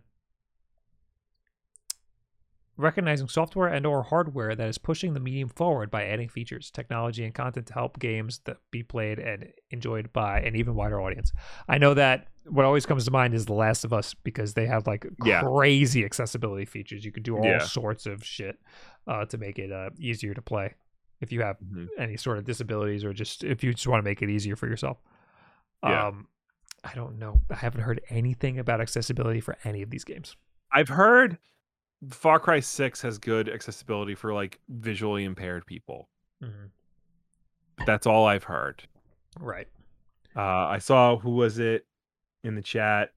recognizing 2.78 3.28
software 3.28 3.67
and 3.67 3.86
or 3.86 4.03
hardware 4.03 4.55
that 4.55 4.67
is 4.67 4.78
pushing 4.78 5.13
the 5.13 5.19
medium 5.19 5.49
forward 5.49 5.91
by 5.91 6.05
adding 6.05 6.30
features, 6.30 6.72
technology, 6.72 7.24
and 7.24 7.34
content 7.34 7.67
to 7.67 7.74
help 7.74 7.99
games 7.99 8.39
that 8.45 8.57
be 8.72 8.82
played 8.84 9.19
and 9.19 9.51
enjoyed 9.69 10.11
by 10.13 10.39
an 10.39 10.55
even 10.55 10.74
wider 10.76 10.99
audience. 11.01 11.32
I 11.67 11.78
know 11.78 11.93
that 11.93 12.28
what 12.45 12.65
always 12.65 12.86
comes 12.86 13.05
to 13.05 13.11
mind 13.11 13.34
is 13.34 13.45
The 13.45 13.53
Last 13.53 13.84
of 13.86 13.93
Us 13.93 14.13
because 14.13 14.53
they 14.55 14.65
have 14.65 14.88
like 14.88 15.05
Yeah. 15.24 15.41
crazy 15.41 16.03
accessibility 16.03 16.65
features. 16.65 17.05
You 17.05 17.11
could 17.11 17.24
do 17.24 17.38
all 17.38 17.45
Yeah. 17.45 17.59
sorts 17.59 18.05
of 18.05 18.24
shit 18.24 18.57
uh, 19.07 19.26
to 19.26 19.38
make 19.38 19.59
it 19.59 19.72
uh, 19.72 19.91
easier 19.99 20.34
to 20.34 20.41
play 20.41 20.74
if 21.19 21.32
you 21.32 21.41
have 21.41 21.57
Mhm. 21.59 21.88
any 21.99 22.17
sort 22.17 22.39
of 22.39 22.45
disabilities 22.45 23.03
or 23.05 23.13
just 23.13 23.43
if 23.43 23.63
you 23.63 23.74
just 23.74 23.86
want 23.88 23.99
to 24.03 24.09
make 24.09 24.22
it 24.24 24.30
easier 24.30 24.55
for 24.55 24.67
yourself. 24.67 24.97
Yeah. 25.84 26.07
Um, 26.07 26.28
I 26.84 26.95
don't 26.95 27.19
know. 27.19 27.41
I 27.51 27.55
haven't 27.55 27.82
heard 27.82 28.01
anything 28.09 28.57
about 28.57 28.82
accessibility 28.82 29.39
for 29.39 29.55
any 29.63 29.84
of 29.84 29.91
these 29.91 30.03
games. 30.03 30.36
I've 30.72 30.88
heard 30.89 31.38
Far 32.10 32.39
Cry 32.39 32.60
6 32.60 33.02
has 33.02 33.18
good 33.18 33.47
accessibility 33.47 34.16
for 34.16 34.34
like 34.34 34.60
visually 34.70 35.24
impaired 35.24 35.66
people. 35.66 36.10
But 37.78 37.86
that's 37.86 38.08
all 38.08 38.26
I've 38.26 38.43
heard. 38.43 38.84
Right. 39.39 39.68
Uh, 40.36 40.41
I 40.41 40.80
saw 40.80 41.18
who 41.18 41.32
was 41.32 41.60
it 41.60 41.86
in 42.43 42.56
the 42.56 42.62
chat? 42.62 43.12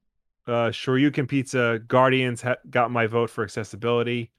Uh, 0.47 0.69
Shoryuken 0.69 1.27
Pizza 1.27 1.79
Guardians 1.87 2.41
ha- 2.43 2.57
got 2.69 2.91
my 2.91 3.07
vote 3.07 3.29
for 3.31 3.43
accessibility. 3.43 4.31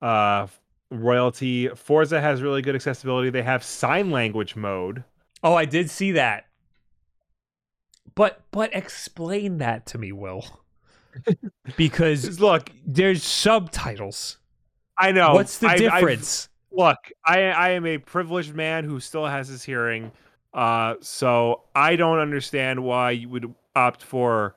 Uh, 0.00 0.46
royalty 0.90 1.68
Forza 1.68 2.20
has 2.20 2.42
really 2.42 2.62
good 2.62 2.74
accessibility. 2.74 3.30
They 3.30 3.42
have 3.42 3.62
sign 3.62 4.10
language 4.10 4.56
mode. 4.56 5.04
Oh, 5.42 5.54
I 5.54 5.64
did 5.64 5.90
see 5.90 6.12
that. 6.12 6.46
But 8.14 8.42
but 8.50 8.74
explain 8.74 9.58
that 9.58 9.86
to 9.86 9.98
me, 9.98 10.12
Will. 10.12 10.44
Because 11.76 12.40
Look, 12.40 12.70
there's 12.86 13.22
subtitles. 13.22 14.38
I 14.98 15.12
know. 15.12 15.34
What's 15.34 15.58
the 15.58 15.68
I've- 15.68 15.86
I've- 15.88 16.00
difference? 16.00 16.48
look, 16.70 16.96
I 17.24 17.40
I 17.44 17.68
am 17.70 17.86
a 17.86 17.98
privileged 17.98 18.54
man 18.54 18.84
who 18.84 19.00
still 19.00 19.26
has 19.26 19.48
his 19.48 19.62
hearing. 19.62 20.12
Uh, 20.54 20.94
so 21.00 21.62
I 21.74 21.96
don't 21.96 22.18
understand 22.18 22.82
why 22.84 23.12
you 23.12 23.28
would 23.30 23.54
opt 23.74 24.02
for 24.02 24.54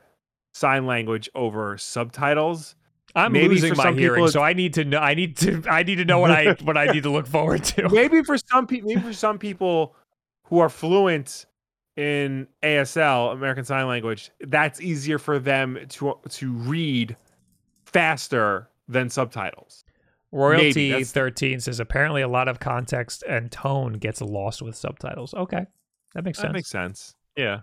sign 0.53 0.85
language 0.85 1.29
over 1.35 1.77
subtitles. 1.77 2.75
I'm 3.17 3.31
maybe 3.31 3.47
losing 3.47 3.77
my 3.77 3.83
some 3.83 3.97
hearing, 3.97 4.15
people 4.15 4.27
so 4.31 4.41
I 4.41 4.51
need 4.51 4.73
to 4.73 4.83
know. 4.83 4.99
I 4.99 5.13
need 5.13 5.37
to. 5.37 5.63
I 5.69 5.83
need 5.83 5.95
to 5.95 6.05
know 6.05 6.19
what 6.19 6.31
I 6.31 6.51
what 6.63 6.77
I 6.77 6.87
need 6.87 7.03
to 7.03 7.09
look 7.09 7.27
forward 7.27 7.63
to. 7.65 7.87
maybe 7.89 8.21
for 8.23 8.37
some 8.37 8.67
people, 8.67 8.89
maybe 8.89 9.01
for 9.01 9.13
some 9.13 9.37
people 9.39 9.95
who 10.43 10.59
are 10.59 10.67
fluent 10.69 11.45
in 11.97 12.47
ASL, 12.61 13.31
American 13.31 13.63
Sign 13.63 13.87
Language, 13.87 14.31
that's 14.41 14.81
easier 14.81 15.17
for 15.17 15.39
them 15.39 15.79
to 15.89 16.15
to 16.29 16.51
read 16.51 17.15
faster 17.85 18.69
than 18.87 19.09
subtitles. 19.09 19.85
Royalty 20.31 21.03
13 21.03 21.61
says 21.61 21.79
apparently 21.79 22.21
a 22.21 22.27
lot 22.27 22.49
of 22.49 22.59
context 22.59 23.23
and 23.23 23.49
tone 23.51 23.93
gets 23.93 24.19
lost 24.19 24.61
with 24.61 24.75
subtitles. 24.75 25.33
Okay. 25.33 25.65
That 26.13 26.25
makes 26.25 26.37
sense. 26.37 26.47
That 26.47 26.53
makes 26.53 26.69
sense. 26.69 27.15
Yeah. 27.37 27.61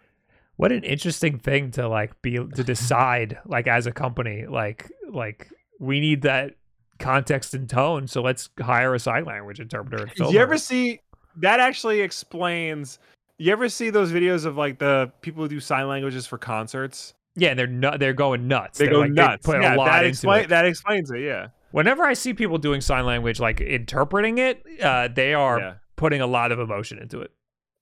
what 0.57 0.73
an 0.73 0.85
interesting 0.85 1.39
thing 1.39 1.71
to 1.73 1.89
like 1.89 2.21
be 2.23 2.37
to 2.37 2.65
decide 2.65 3.39
like 3.47 3.67
as 3.67 3.87
a 3.87 3.93
company 3.93 4.47
like 4.47 4.91
like 5.11 5.49
we 5.81 5.99
need 5.99 6.23
that 6.23 6.55
context 6.99 7.55
and 7.55 7.69
tone 7.69 8.07
so 8.07 8.21
let's 8.21 8.51
hire 8.61 8.95
a 8.95 8.99
sign 8.99 9.25
language 9.25 9.61
interpreter 9.61 10.09
you 10.19 10.39
ever 10.39 10.59
see 10.59 11.01
that 11.37 11.59
actually 11.59 12.01
explains 12.01 12.99
you 13.45 13.53
ever 13.53 13.69
see 13.69 13.91
those 13.91 14.13
videos 14.13 14.45
of 14.47 14.57
like 14.57 14.79
the 14.79 15.11
people 15.21 15.43
who 15.43 15.49
do 15.49 15.61
sign 15.61 15.89
languages 15.89 16.27
for 16.27 16.39
concerts? 16.39 17.15
yeah 17.35 17.49
and 17.51 17.59
they're 17.59 17.67
not 17.67 17.99
they're 17.99 18.13
going 18.13 18.47
nuts 18.47 18.79
They 18.79 18.85
They're, 18.85 18.95
go 18.95 19.01
like, 19.01 19.13
nuts. 19.13 19.47
they 19.47 19.59
yeah, 19.61 19.75
a 19.75 19.77
lot 19.77 19.87
that 19.87 20.05
explain 20.05 20.45
it. 20.45 20.49
that 20.51 20.67
explains 20.67 21.11
it. 21.11 21.21
Yeah. 21.21 21.47
whenever 21.71 22.03
i 22.05 22.13
see 22.13 22.35
people 22.35 22.59
doing 22.59 22.83
sign 22.83 23.07
language 23.07 23.41
like 23.41 23.61
interpreting 23.63 24.37
it 24.39 24.63
uh 24.83 25.09
they 25.09 25.33
are 25.33 25.59
Yeah. 25.59 25.75
putting 25.97 26.21
a 26.21 26.27
lot 26.27 26.53
of 26.53 26.59
emotion 26.59 26.99
into 26.99 27.21
it 27.23 27.31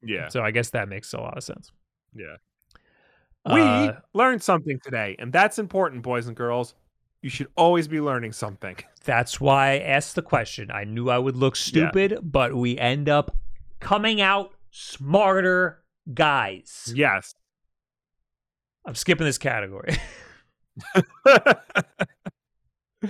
Yeah. 0.02 0.28
so 0.28 0.42
i 0.42 0.52
guess 0.52 0.70
that 0.70 0.88
makes 0.88 1.12
a 1.14 1.18
lot 1.20 1.36
of 1.36 1.42
sense 1.42 1.72
Yeah. 2.14 2.36
We 3.50 3.61
Uh, 3.62 3.92
learned 4.12 4.42
something 4.42 4.78
today, 4.84 5.16
and 5.18 5.32
that's 5.32 5.58
important, 5.58 6.02
boys 6.02 6.26
and 6.26 6.36
girls. 6.36 6.74
You 7.22 7.30
should 7.30 7.48
always 7.56 7.88
be 7.88 7.98
learning 8.00 8.32
something. 8.32 8.76
That's 9.04 9.40
why 9.40 9.72
I 9.72 9.78
asked 9.78 10.14
the 10.14 10.20
question. 10.22 10.70
I 10.70 10.84
knew 10.84 11.08
I 11.08 11.16
would 11.18 11.36
look 11.36 11.56
stupid, 11.56 12.18
but 12.22 12.54
we 12.54 12.76
end 12.78 13.08
up 13.08 13.34
coming 13.80 14.20
out 14.20 14.52
smarter 14.71 15.83
guys. 16.12 16.93
Yes. 16.95 17.35
I'm 18.87 18.95
skipping 18.95 19.27
this 19.27 19.39
category. 19.39 19.97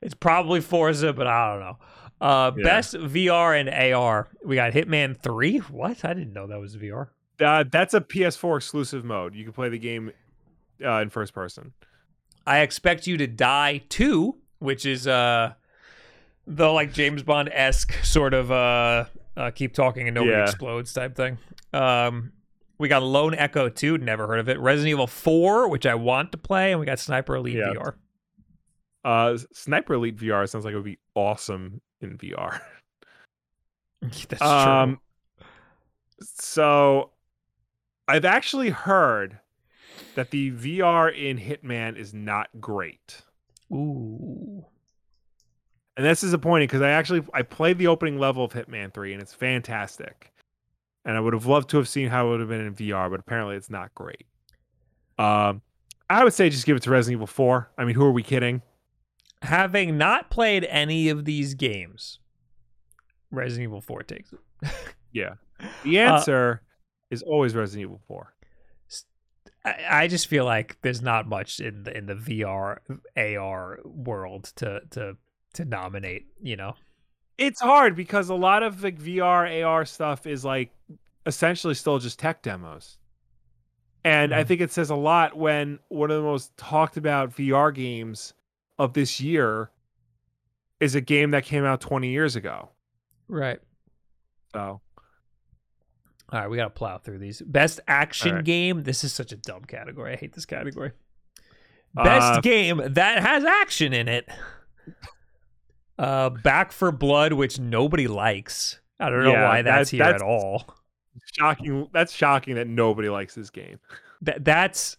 it's 0.00 0.14
probably 0.18 0.60
Forza, 0.60 1.12
but 1.12 1.26
I 1.26 1.50
don't 1.52 1.60
know. 1.60 1.78
Uh, 2.20 2.52
Yeah. 2.56 2.64
Best 2.64 2.94
VR 2.94 3.58
and 3.60 3.68
AR. 3.94 4.28
We 4.44 4.56
got 4.56 4.72
Hitman 4.72 5.18
3. 5.20 5.58
What? 5.58 6.04
I 6.04 6.14
didn't 6.14 6.32
know 6.32 6.46
that 6.46 6.58
was 6.58 6.76
VR. 6.76 7.08
uh, 7.44 7.64
that's 7.70 7.94
a 7.94 8.00
PS4 8.00 8.56
exclusive 8.56 9.04
mode. 9.04 9.34
You 9.34 9.44
can 9.44 9.52
play 9.52 9.68
the 9.68 9.78
game 9.78 10.12
uh, 10.84 11.00
in 11.00 11.10
first 11.10 11.32
person. 11.34 11.72
I 12.46 12.60
expect 12.60 13.06
you 13.06 13.16
to 13.18 13.26
die 13.26 13.82
too, 13.88 14.36
which 14.58 14.86
is 14.86 15.06
uh 15.06 15.52
the 16.46 16.68
like 16.68 16.92
James 16.94 17.22
Bond 17.22 17.50
esque 17.52 17.92
sort 18.02 18.32
of 18.32 18.50
uh, 18.50 19.04
uh 19.38 19.50
keep 19.50 19.72
talking 19.72 20.06
and 20.08 20.14
nobody 20.14 20.32
Yeah. 20.36 20.44
explodes 20.44 20.92
type 20.92 21.16
thing. 21.16 21.38
Um 21.72 22.32
we 22.78 22.88
got 22.88 23.02
Lone 23.02 23.34
Echo 23.34 23.68
2, 23.68 23.98
never 23.98 24.26
heard 24.28 24.38
of 24.38 24.48
it. 24.48 24.58
Resident 24.60 24.90
Evil 24.90 25.06
4, 25.08 25.68
which 25.68 25.84
I 25.86 25.94
want 25.96 26.30
to 26.32 26.38
play, 26.38 26.70
and 26.72 26.78
we 26.78 26.86
got 26.86 26.98
Sniper 27.00 27.34
Elite 27.36 27.56
Yeah. 27.56 27.72
VR. 27.72 27.94
Uh, 29.04 29.36
Sniper 29.52 29.94
Elite 29.94 30.16
VR 30.16 30.48
sounds 30.48 30.64
like 30.64 30.72
it 30.72 30.76
would 30.76 30.84
be 30.84 30.98
awesome 31.16 31.80
in 32.00 32.16
VR. 32.18 32.60
That's 34.28 34.40
Um, 34.42 35.00
so 36.20 37.10
I've 38.06 38.24
actually 38.24 38.70
heard 38.70 39.40
that 40.14 40.30
the 40.30 40.52
VR 40.52 41.08
in 41.12 41.36
Hitman 41.38 41.96
is 41.96 42.14
not 42.14 42.48
great. 42.60 43.22
Ooh. 43.72 44.64
And 45.98 46.06
that's 46.06 46.20
disappointing 46.22 46.68
because 46.68 46.80
I 46.80 46.90
actually 46.90 47.22
I 47.34 47.42
played 47.42 47.76
the 47.76 47.88
opening 47.88 48.18
level 48.18 48.44
of 48.44 48.52
Hitman 48.52 48.94
3 48.94 49.12
and 49.12 49.20
it's 49.20 49.34
fantastic. 49.34 50.32
And 51.04 51.16
I 51.16 51.20
would 51.20 51.32
have 51.34 51.46
loved 51.46 51.68
to 51.70 51.76
have 51.76 51.88
seen 51.88 52.08
how 52.08 52.28
it 52.28 52.30
would 52.30 52.40
have 52.40 52.48
been 52.48 52.60
in 52.64 52.74
VR, 52.74 53.10
but 53.10 53.18
apparently 53.20 53.56
it's 53.56 53.68
not 53.68 53.94
great. 53.94 54.24
Um 55.18 55.60
I 56.08 56.22
would 56.24 56.32
say 56.32 56.48
just 56.48 56.64
give 56.64 56.76
it 56.76 56.84
to 56.84 56.90
Resident 56.90 57.16
Evil 57.18 57.26
4. 57.26 57.72
I 57.76 57.84
mean, 57.84 57.94
who 57.96 58.04
are 58.04 58.12
we 58.12 58.22
kidding? 58.22 58.62
Having 59.42 59.98
not 59.98 60.30
played 60.30 60.64
any 60.64 61.08
of 61.10 61.24
these 61.26 61.54
games, 61.54 62.20
Resident 63.30 63.64
Evil 63.64 63.80
4 63.80 64.02
takes 64.04 64.32
it. 64.32 64.38
Yeah, 65.12 65.34
the 65.84 65.98
Uh, 65.98 66.12
answer 66.14 66.62
is 67.10 67.22
always 67.22 67.54
Resident 67.56 67.82
Evil 67.88 68.00
4. 68.06 68.32
I, 69.64 69.74
I 69.90 70.06
just 70.06 70.28
feel 70.28 70.44
like 70.44 70.76
there's 70.82 71.02
not 71.02 71.26
much 71.26 71.58
in 71.60 71.82
the 71.82 71.96
in 71.96 72.06
the 72.06 72.14
VR 72.14 72.78
AR 73.16 73.78
world 73.84 74.52
to 74.56 74.80
to 74.90 75.16
to 75.58 75.64
nominate, 75.64 76.26
you 76.42 76.56
know. 76.56 76.74
It's 77.36 77.60
hard 77.60 77.94
because 77.94 78.30
a 78.30 78.34
lot 78.34 78.62
of 78.64 78.82
like 78.82 78.98
VR 78.98 79.62
AR 79.62 79.84
stuff 79.84 80.26
is 80.26 80.44
like 80.44 80.70
essentially 81.26 81.74
still 81.74 81.98
just 81.98 82.18
tech 82.18 82.42
demos. 82.42 82.96
And 84.04 84.34
I 84.34 84.42
Mhm. 84.42 84.46
think 84.48 84.60
it 84.62 84.72
says 84.72 84.90
a 84.90 84.94
lot 84.96 85.36
when 85.36 85.78
one 85.88 86.10
of 86.10 86.16
the 86.16 86.22
most 86.22 86.56
talked 86.56 86.96
about 86.96 87.30
VR 87.36 87.70
games 87.72 88.32
of 88.78 88.94
this 88.94 89.20
year 89.20 89.70
is 90.80 90.94
a 90.94 91.00
game 91.00 91.32
that 91.32 91.44
came 91.44 91.64
out 91.64 91.80
20 91.80 92.08
years 92.08 92.34
ago. 92.36 92.70
Right. 93.28 93.60
So, 94.54 94.80
All 96.30 96.38
right, 96.40 96.48
we 96.50 96.56
got 96.58 96.64
to 96.64 96.70
plow 96.70 96.98
through 96.98 97.18
these. 97.18 97.40
Best 97.40 97.80
action 97.88 98.34
right. 98.36 98.44
game. 98.44 98.82
This 98.82 99.02
is 99.02 99.14
such 99.14 99.32
a 99.32 99.36
dumb 99.36 99.64
category. 99.64 100.12
I 100.12 100.16
hate 100.16 100.34
this 100.34 100.44
category. 100.44 100.92
Best 101.94 102.34
Uh, 102.34 102.40
game 102.42 102.82
that 102.84 103.22
has 103.22 103.44
action 103.44 103.94
in 103.94 104.08
it. 104.08 104.28
Uh, 105.98 106.30
Back 106.30 106.72
4 106.72 106.92
Blood, 106.92 107.32
which 107.32 107.58
nobody 107.58 108.06
likes. 108.06 108.80
I 109.00 109.10
don't 109.10 109.24
know 109.24 109.32
Yeah, 109.32 109.48
why 109.48 109.62
that's 109.62 109.90
that- 109.90 109.96
here 109.96 110.04
that's- 110.04 110.22
at 110.22 110.26
all. 110.26 110.64
shocking. 111.34 111.88
That's 111.92 112.12
shocking 112.12 112.54
that 112.56 112.66
nobody 112.68 113.08
likes 113.08 113.34
this 113.34 113.50
game. 113.50 113.78
That 114.22 114.44
that's 114.44 114.96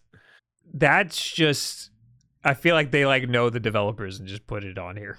that's 0.72 1.32
just. 1.32 1.90
I 2.44 2.54
feel 2.54 2.74
like 2.74 2.90
they 2.90 3.04
like 3.04 3.28
know 3.28 3.50
the 3.50 3.60
developers 3.60 4.18
and 4.18 4.26
just 4.28 4.46
put 4.46 4.64
it 4.64 4.78
on 4.78 4.96
here. 4.96 5.18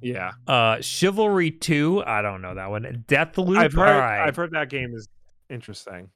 Yeah. 0.00 0.32
Uh, 0.46 0.80
Chivalry 0.80 1.50
Two. 1.50 2.02
I 2.04 2.22
don't 2.22 2.42
know 2.42 2.54
that 2.54 2.70
one. 2.70 3.04
Deathloop. 3.08 3.56
I've 3.58 3.72
heard 3.72 3.98
right. 3.98 4.26
I've 4.26 4.36
heard 4.36 4.50
that 4.52 4.68
game 4.68 4.94
is 4.94 5.08
interesting. 5.48 6.10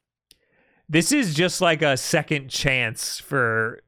This 0.89 1.13
is 1.13 1.35
just 1.35 1.61
like 1.61 1.83
a 1.83 1.97
second 1.97 2.49
chance 2.51 3.21
for 3.21 3.81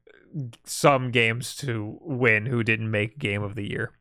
some 0.65 1.11
games 1.11 1.57
to 1.57 1.99
win 2.03 2.47
who 2.47 2.63
didn't 2.63 2.91
make 2.91 3.19
Game 3.19 3.43
of 3.43 3.55
the 3.57 3.69
Year. 3.69 3.93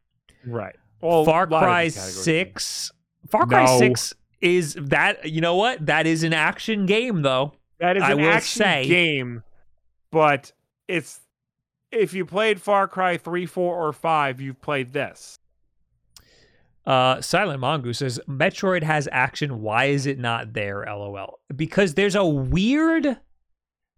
Right. 0.45 0.75
Well, 1.01 1.25
Far 1.25 1.45
a 1.45 1.49
lot 1.49 1.63
of 1.63 1.67
Cry 1.67 1.87
Six. 1.89 2.91
Far 3.29 3.45
Cry 3.45 3.65
No. 3.65 3.79
Six 3.79 4.13
is 4.41 4.75
that. 4.75 5.29
You 5.29 5.41
know 5.41 5.55
what? 5.55 5.85
That 5.85 6.05
is 6.07 6.23
an 6.23 6.33
action 6.33 6.85
game, 6.85 7.21
though. 7.21 7.53
That 7.79 7.97
is 7.97 8.03
I 8.03 8.11
an 8.13 8.19
action 8.21 8.61
say- 8.61 8.87
game, 8.87 9.43
but 10.11 10.51
it's 10.87 11.21
if 11.91 12.13
you 12.13 12.25
played 12.25 12.61
Far 12.61 12.87
Cry 12.87 13.17
3, 13.17 13.45
4, 13.47 13.87
or 13.87 13.93
5, 13.93 14.41
you've 14.41 14.61
played 14.61 14.93
this. 14.93 15.39
Uh, 16.85 17.21
Silent 17.21 17.59
Mongoose 17.59 17.99
says 17.99 18.19
Metroid 18.27 18.83
has 18.83 19.07
action. 19.11 19.61
Why 19.61 19.85
is 19.85 20.05
it 20.05 20.17
not 20.19 20.53
there? 20.53 20.85
LOL. 20.87 21.39
Because 21.55 21.93
there's 21.93 22.15
a 22.15 22.25
weird, 22.25 23.17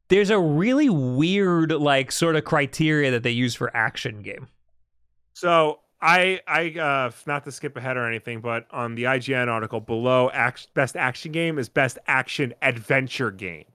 there's 0.09 0.29
a 0.29 0.39
really 0.39 0.89
weird 0.89 1.71
like 1.71 2.11
sort 2.11 2.35
of 2.35 2.43
criteria 2.43 3.11
that 3.11 3.23
they 3.23 3.31
use 3.31 3.55
for 3.55 3.75
action 3.75 4.21
game. 4.21 4.47
So 5.33 5.79
I 6.01 6.41
I 6.47 6.69
uh 6.79 7.11
not 7.27 7.43
to 7.45 7.51
skip 7.51 7.77
ahead 7.77 7.95
or 7.97 8.07
anything, 8.07 8.41
but 8.41 8.65
on 8.71 8.95
the 8.95 9.03
IGN 9.03 9.47
article 9.47 9.79
below 9.79 10.29
act, 10.31 10.73
best 10.73 10.95
action 10.95 11.31
game 11.31 11.59
is 11.59 11.69
best 11.69 11.99
action 12.07 12.53
adventure 12.61 13.31
game. 13.31 13.65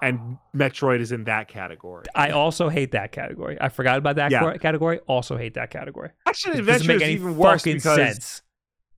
And 0.00 0.38
Metroid 0.56 0.98
is 0.98 1.12
in 1.12 1.24
that 1.24 1.46
category. 1.46 2.06
I 2.16 2.30
also 2.30 2.68
hate 2.68 2.90
that 2.90 3.12
category. 3.12 3.56
I 3.60 3.68
forgot 3.68 3.98
about 3.98 4.16
that 4.16 4.32
Yeah. 4.32 4.56
category. 4.56 4.98
Also 5.06 5.36
hate 5.36 5.54
that 5.54 5.70
category. 5.70 6.10
Action 6.26 6.52
adventure 6.52 6.88
make 6.88 6.96
is 6.96 7.02
any 7.02 7.12
even 7.12 7.36
worse 7.36 7.62
because 7.62 7.94
sense. 7.94 8.42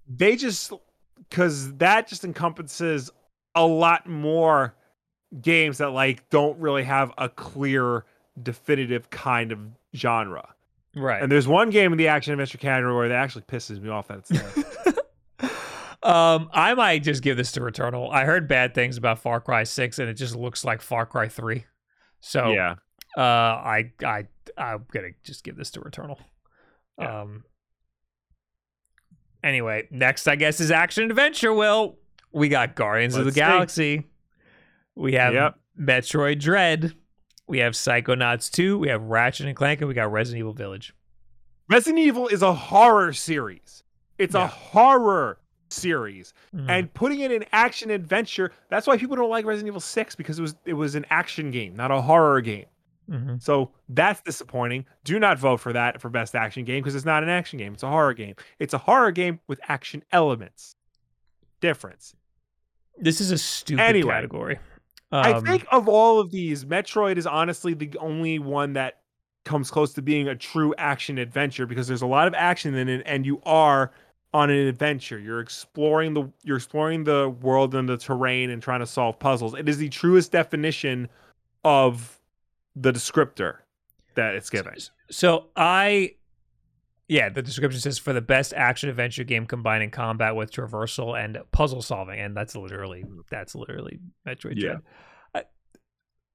they 0.09 0.35
just 0.37 0.73
because 1.29 1.75
that 1.75 2.07
just 2.09 2.25
encompasses 2.25 3.11
a 3.55 3.67
lot 3.67 4.07
more 4.07 4.75
games 5.43 5.79
that 5.79 5.91
like 5.91 6.29
don't 6.31 6.59
really 6.59 6.85
have 6.85 7.13
a 7.19 7.29
clear 7.29 8.05
definitive 8.43 9.11
kind 9.11 9.53
of 9.53 9.59
genre 9.95 10.54
Right. 10.97 11.23
and 11.23 11.31
there's 11.31 11.49
one 11.49 11.71
game 11.71 11.93
in 11.93 11.99
the 11.99 12.09
action 12.09 12.33
adventure 12.33 12.59
category 12.59 12.95
where 12.95 13.09
that 13.09 13.17
actually 13.17 13.43
pisses 13.43 13.81
me 13.81 13.89
off 13.89 14.09
that 14.09 14.19
it's 14.19 14.29
there. 14.29 15.51
um, 16.03 16.49
I 16.53 16.75
might 16.75 17.03
just 17.03 17.23
give 17.23 17.37
this 17.37 17.53
to 17.53 17.61
Returnal. 17.61 18.13
I 18.13 18.25
heard 18.25 18.47
bad 18.49 18.75
things 18.75 18.97
about 18.97 19.19
Far 19.19 19.41
Cry 19.41 19.65
Six, 19.65 19.99
and 19.99 20.09
it 20.09 20.15
just 20.15 20.37
looks 20.37 20.65
like 20.65 20.81
Far 20.81 21.07
Cry 21.07 21.29
Three. 21.29 21.65
So 22.21 22.53
yeah 22.53 22.77
uh, 23.17 23.21
I 23.21 23.93
I 24.05 24.25
I'm 24.57 24.87
gonna 24.93 25.11
just 25.23 25.45
give 25.45 25.57
this 25.57 25.71
to 25.73 25.81
Returnal. 25.81 26.19
Yeah. 26.99 27.23
Um. 27.23 27.45
Anyway, 29.43 29.89
next 29.91 30.27
I 30.27 30.37
guess 30.37 30.61
is 30.61 30.71
action 30.71 31.05
adventure. 31.11 31.53
Will 31.53 31.99
we 32.33 32.49
got 32.49 32.75
Guardians 32.75 33.15
of 33.15 33.25
Let's 33.25 33.35
the 33.35 33.41
see. 33.41 33.41
Galaxy? 33.47 34.07
We 34.97 35.15
have 35.15 35.35
Yep. 35.35 35.59
Metroid 35.79 36.41
Dread. 36.41 36.95
We 37.47 37.59
have 37.59 37.75
Psychonauts 37.75 38.51
2. 38.51 38.79
We 38.79 38.89
have 38.89 39.03
Ratchet 39.03 39.47
and 39.47 39.57
Clank, 39.57 39.81
and 39.81 39.89
we 39.89 39.95
got 39.95 40.11
Resident 40.11 40.39
Evil 40.41 40.53
Village. 40.53 40.95
resident 41.71 41.99
evil 42.05 42.29
is 42.29 42.43
a 42.43 42.53
horror 42.53 43.11
series 43.15 43.83
it's 44.19 44.35
Yeah. 44.35 44.45
a 44.45 44.47
horror 44.47 45.39
series 45.71 46.35
Mm. 46.55 46.69
and 46.69 46.93
putting 46.95 47.21
it 47.21 47.33
in 47.33 47.43
action 47.53 47.89
adventure 47.91 48.53
that's 48.69 48.87
why 48.87 48.99
people 48.99 49.17
don't 49.17 49.31
like 49.31 49.47
resident 49.47 49.69
evil 49.69 49.81
6 49.81 50.15
because 50.15 50.39
it 50.39 50.43
was 50.43 50.55
it 50.67 50.75
was 50.75 50.95
an 50.95 51.07
action 51.09 51.51
game 51.51 51.75
not 51.75 51.91
a 51.91 52.03
horror 52.03 52.43
game 52.43 52.67
Mhm. 53.11 53.43
So 53.43 53.71
that's 53.89 54.21
disappointing. 54.23 54.85
Do 55.05 55.19
not 55.19 55.39
vote 55.39 55.59
for 55.59 55.73
that 55.75 56.01
for 56.03 56.09
best 56.11 56.35
action 56.35 56.65
game 56.65 56.83
because 56.83 56.95
it's 56.95 57.05
not 57.07 57.23
an 57.23 57.29
action 57.31 57.59
game. 57.59 57.73
It's 57.75 57.83
a 57.83 57.89
horror 57.91 58.15
game. 58.15 58.35
It's 58.59 58.73
a 58.75 58.79
horror 58.79 59.11
game 59.11 59.41
with 59.47 59.61
action 59.69 60.03
elements. 60.13 60.75
Difference. 61.61 62.15
This 62.99 63.21
is 63.21 63.31
a 63.31 63.39
stupid 63.39 63.83
Anyway, 63.83 64.11
category. 64.11 64.59
I 65.19 65.33
Um, 65.33 65.45
think 65.45 65.67
of 65.71 65.89
all 65.89 66.21
of 66.21 66.31
these, 66.31 66.65
Metroid 66.65 67.17
is 67.17 67.27
honestly 67.27 67.75
the 67.75 67.91
only 67.99 68.39
one 68.39 68.73
that 68.75 69.01
comes 69.45 69.71
close 69.71 69.93
to 69.95 70.03
being 70.03 70.29
a 70.29 70.35
true 70.35 70.75
action 70.79 71.19
adventure 71.19 71.67
because 71.67 71.87
there's 71.87 72.03
a 72.03 72.07
lot 72.07 72.27
of 72.27 72.35
action 72.35 72.75
in 72.75 72.89
it 72.89 73.03
and 73.05 73.27
you 73.27 73.41
are 73.45 73.93
on 74.33 74.51
an 74.51 74.67
adventure. 74.67 75.19
You're 75.19 75.41
exploring 75.41 76.15
the 76.15 76.29
you're 76.43 76.57
exploring 76.57 77.05
the 77.05 77.29
world 77.29 77.75
and 77.75 77.89
the 77.89 77.97
terrain 77.97 78.51
and 78.51 78.63
trying 78.63 78.81
to 78.81 78.87
solve 78.87 79.19
puzzles. 79.19 79.55
It 79.55 79.69
is 79.69 79.79
the 79.79 79.89
truest 79.91 80.33
definition 80.33 81.09
of 81.63 82.19
the 82.75 82.93
descriptor 82.93 83.59
that 84.15 84.35
it's 84.35 84.51
given. 84.51 84.75
So 85.11 85.47
I, 85.57 86.15
yeah, 87.09 87.29
the 87.29 87.43
description 87.43 87.81
says 87.81 87.99
for 87.99 88.13
the 88.13 88.21
best 88.21 88.53
action 88.55 88.89
adventure 88.89 89.25
game 89.25 89.47
combining 89.47 89.91
combat 89.91 90.37
with 90.37 90.51
traversal 90.51 91.19
and 91.23 91.39
puzzle 91.53 91.83
solving, 91.83 92.19
and 92.19 92.37
that's 92.37 92.57
literally 92.57 93.05
that's 93.31 93.55
literally 93.55 94.01
Metroid 94.27 94.55
Yeah. 94.57 94.77
I- 95.35 95.45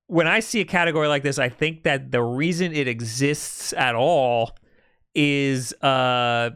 When 0.08 0.28
I 0.28 0.40
see 0.42 0.62
a 0.62 0.66
category 0.66 1.08
like 1.08 1.24
this, 1.24 1.40
I 1.40 1.50
think 1.50 1.84
that 1.84 2.12
the 2.12 2.22
reason 2.22 2.74
it 2.74 2.88
exists 2.88 3.74
at 3.74 3.96
all 3.96 4.56
is 5.16 5.74
uh 5.82 6.52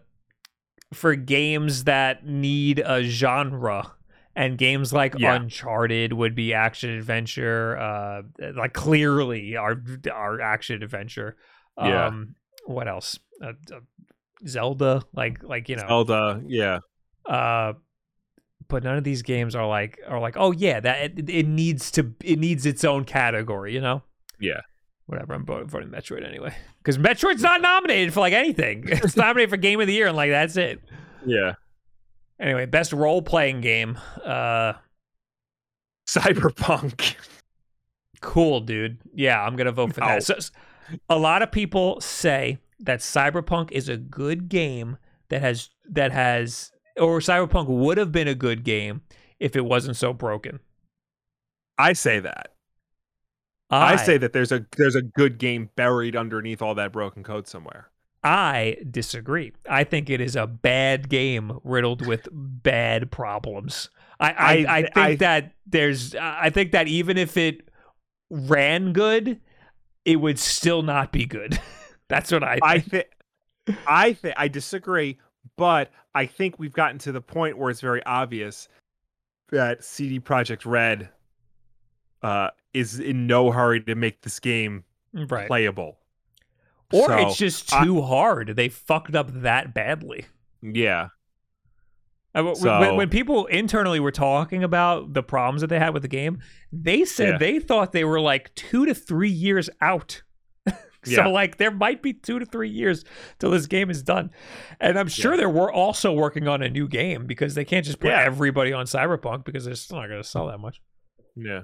for 0.93 1.15
games 1.15 1.85
that 1.85 2.25
need 2.25 2.79
a 2.85 3.01
genre. 3.03 3.93
And 4.35 4.57
games 4.57 4.91
like 4.93 5.15
Yeah. 5.17 5.35
Uncharted 5.35 6.13
would 6.13 6.33
be 6.35 6.53
action 6.55 6.89
adventure, 6.91 7.77
uh, 7.77 8.21
like 8.55 8.73
clearly 8.73 9.55
our 9.57 9.75
are 10.11 10.41
action 10.41 10.81
adventure. 10.81 11.35
Yeah. 11.77 12.07
Um, 12.07 12.35
what 12.65 12.87
else? 12.87 13.19
Uh, 13.41 13.53
uh, 13.73 13.79
Zelda, 14.47 15.03
like 15.13 15.43
like 15.43 15.69
you 15.69 15.75
know, 15.77 15.85
Zelda, 15.87 16.41
yeah. 16.47 16.79
uh, 17.25 17.73
but 18.67 18.83
none 18.83 18.97
of 18.97 19.03
these 19.03 19.21
games 19.21 19.55
are 19.55 19.67
like 19.67 19.99
are 20.07 20.19
like 20.19 20.35
oh 20.37 20.51
yeah 20.51 20.79
that 20.79 21.17
it, 21.17 21.29
it 21.29 21.47
needs 21.47 21.91
to 21.91 22.13
it 22.23 22.39
needs 22.39 22.65
its 22.65 22.83
own 22.83 23.05
category, 23.05 23.73
you 23.73 23.81
know. 23.81 24.01
Yeah. 24.39 24.61
whatever. 25.05 25.33
I'm 25.33 25.45
voting, 25.45 25.67
voting 25.69 25.89
Metroid 25.89 26.27
anyway 26.27 26.53
because 26.79 26.97
Metroid's 26.97 27.41
not 27.41 27.61
nominated 27.61 28.13
for 28.13 28.19
like 28.19 28.33
anything. 28.33 28.85
It's 28.89 29.15
nominated 29.15 29.49
for 29.49 29.57
Game 29.57 29.79
of 29.79 29.87
the 29.87 29.93
Year, 29.93 30.07
and 30.07 30.17
like 30.17 30.31
that's 30.31 30.57
it. 30.57 30.81
Yeah. 31.25 31.53
Anyway, 32.39 32.65
best 32.65 32.91
role 32.91 33.21
playing 33.21 33.61
game. 33.61 33.97
Uh, 34.25 34.73
Cyberpunk. 36.07 37.15
cool, 38.21 38.59
dude. 38.61 38.97
Yeah, 39.13 39.41
I'm 39.41 39.55
gonna 39.55 39.71
vote 39.71 39.93
for 39.93 40.01
No. 40.01 40.07
that. 40.07 40.23
So, 40.23 40.35
a 41.09 41.17
lot 41.17 41.41
of 41.41 41.51
people 41.51 41.99
say 42.01 42.57
that 42.79 42.99
Cyberpunk 42.99 43.71
is 43.71 43.89
a 43.89 43.97
good 43.97 44.49
game 44.49 44.97
that 45.29 45.41
has 45.41 45.69
that 45.89 46.11
has 46.11 46.71
or 46.97 47.19
Cyberpunk 47.19 47.67
would 47.67 47.97
have 47.97 48.11
been 48.11 48.27
a 48.27 48.35
good 48.35 48.63
game 48.63 49.01
if 49.39 49.55
it 49.55 49.65
wasn't 49.65 49.95
so 49.97 50.13
broken. 50.13 50.59
I 51.77 51.93
say 51.93 52.19
that. 52.19 52.49
I, 53.69 53.95
say 53.95 54.17
that 54.19 54.33
there's 54.33 54.51
a 54.51 54.65
there's 54.77 54.95
a 54.95 55.01
good 55.01 55.39
game 55.39 55.69
buried 55.75 56.15
underneath 56.15 56.61
all 56.61 56.75
that 56.75 56.91
broken 56.91 57.23
code 57.23 57.47
somewhere. 57.47 57.89
I 58.23 58.77
disagree. 58.89 59.51
I 59.67 59.83
think 59.83 60.09
it 60.11 60.21
is 60.21 60.35
a 60.35 60.45
bad 60.45 61.09
game 61.09 61.59
riddled 61.63 62.05
with 62.05 62.27
bad 62.31 63.09
problems. 63.11 63.89
I 64.19 64.29
I, 64.29 64.33
I- 64.33 64.77
I, 64.77 64.81
think 64.83 64.97
I- 64.97 65.15
that 65.15 65.53
there's 65.65 66.13
I 66.15 66.51
think 66.51 66.71
that 66.73 66.87
even 66.87 67.17
if 67.17 67.35
it 67.35 67.67
ran 68.29 68.93
good, 68.93 69.39
it 70.05 70.17
would 70.17 70.39
still 70.39 70.81
not 70.81 71.11
be 71.11 71.25
good. 71.25 71.59
That's 72.07 72.31
what 72.31 72.43
I 72.43 72.53
think. 72.53 72.63
I 72.63 72.79
think 72.79 73.05
I 73.87 74.13
think 74.13 74.35
I 74.37 74.47
disagree, 74.47 75.17
but 75.57 75.91
I 76.13 76.25
think 76.25 76.59
we've 76.59 76.73
gotten 76.73 76.97
to 76.99 77.11
the 77.11 77.21
point 77.21 77.57
where 77.57 77.69
it's 77.69 77.81
very 77.81 78.03
obvious 78.05 78.67
that 79.49 79.83
CD 79.83 80.19
Projekt 80.19 80.65
Red 80.65 81.09
uh, 82.21 82.49
is 82.73 82.99
in 82.99 83.27
no 83.27 83.51
hurry 83.51 83.81
to 83.81 83.95
make 83.95 84.21
this 84.21 84.39
game 84.39 84.83
right. 85.13 85.47
playable. 85.47 85.97
or 86.91 87.07
So, 87.07 87.17
it's 87.27 87.37
just 87.37 87.73
I- 87.73 87.83
too 87.85 88.01
hard. 88.01 88.49
They 88.55 88.69
fucked 88.69 89.15
up 89.15 89.29
that 89.41 89.73
badly. 89.73 90.25
yeah, 90.61 91.03
I- 91.03 91.09
So- 92.35 92.79
when, 92.79 92.95
when 92.95 93.09
people 93.09 93.45
internally 93.47 93.99
were 93.99 94.11
talking 94.11 94.63
about 94.63 95.13
the 95.13 95.21
problems 95.23 95.61
that 95.61 95.67
they 95.67 95.79
had 95.79 95.93
with 95.93 96.01
the 96.01 96.07
game, 96.07 96.39
they 96.71 97.05
said 97.05 97.27
Yeah. 97.33 97.37
they 97.37 97.59
thought 97.59 97.91
they 97.91 98.03
were 98.03 98.19
like 98.19 98.53
two 98.55 98.85
to 98.87 98.93
three 98.95 99.29
years 99.29 99.69
out. 99.81 100.21
so 100.67 100.73
Yeah. 101.05 101.27
like 101.27 101.57
there 101.57 101.69
might 101.71 102.01
be 102.01 102.13
two 102.13 102.39
to 102.39 102.45
three 102.45 102.69
years 102.69 103.03
till 103.39 103.51
this 103.51 103.67
game 103.67 103.89
is 103.89 104.01
done, 104.01 104.31
and 104.79 104.97
I'm 104.97 105.07
sure 105.09 105.33
Yeah. 105.33 105.41
they're 105.47 105.71
also 105.71 106.11
working 106.13 106.47
on 106.47 106.61
a 106.63 106.69
new 106.69 106.87
game 106.87 107.27
because 107.27 107.53
they 107.55 107.65
can't 107.65 107.85
just 107.85 107.99
put 107.99 108.11
everybody 108.11 108.73
on 108.73 108.85
Cyberpunk 108.85 109.45
because 109.45 109.65
they're 109.65 109.75
still 109.75 109.97
not 109.97 110.07
going 110.07 110.21
to 110.21 110.27
sell 110.27 110.47
that 110.47 110.59
much. 110.59 110.81
yeah. 111.35 111.61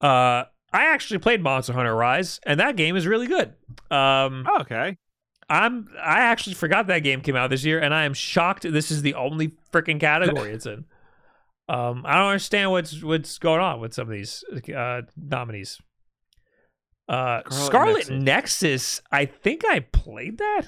Uh, 0.00 0.44
I 0.72 0.86
actually 0.86 1.18
played 1.18 1.42
Monster 1.42 1.74
Hunter 1.74 1.94
Rise, 1.94 2.40
and 2.46 2.58
that 2.60 2.76
game 2.76 2.96
is 2.96 3.06
really 3.06 3.26
good. 3.26 3.52
Um, 3.90 4.46
Okay. 4.62 4.96
I'm 5.48 5.88
I 6.00 6.20
actually 6.20 6.54
forgot 6.54 6.86
that 6.86 7.00
game 7.00 7.20
came 7.20 7.36
out 7.36 7.50
this 7.50 7.64
year, 7.64 7.78
and 7.78 7.94
I 7.94 8.04
am 8.04 8.14
shocked 8.14 8.62
this 8.62 8.90
is 8.90 9.02
the 9.02 9.14
only 9.14 9.52
freaking 9.72 10.00
category 10.00 10.52
it's 10.52 10.66
in. 10.66 10.84
Um, 11.68 12.04
I 12.06 12.16
don't 12.16 12.28
understand 12.28 12.70
what's 12.70 13.02
what's 13.02 13.38
going 13.38 13.60
on 13.60 13.80
with 13.80 13.94
some 13.94 14.08
of 14.08 14.12
these 14.12 14.44
uh, 14.74 15.02
nominees. 15.16 15.80
Uh, 17.08 17.42
Scarlet 17.50 18.04
Scarlet 18.04 18.10
Nexus. 18.10 18.22
Nexus. 18.24 19.02
I 19.10 19.26
think 19.26 19.64
I 19.64 19.80
played 19.80 20.38
that. 20.38 20.62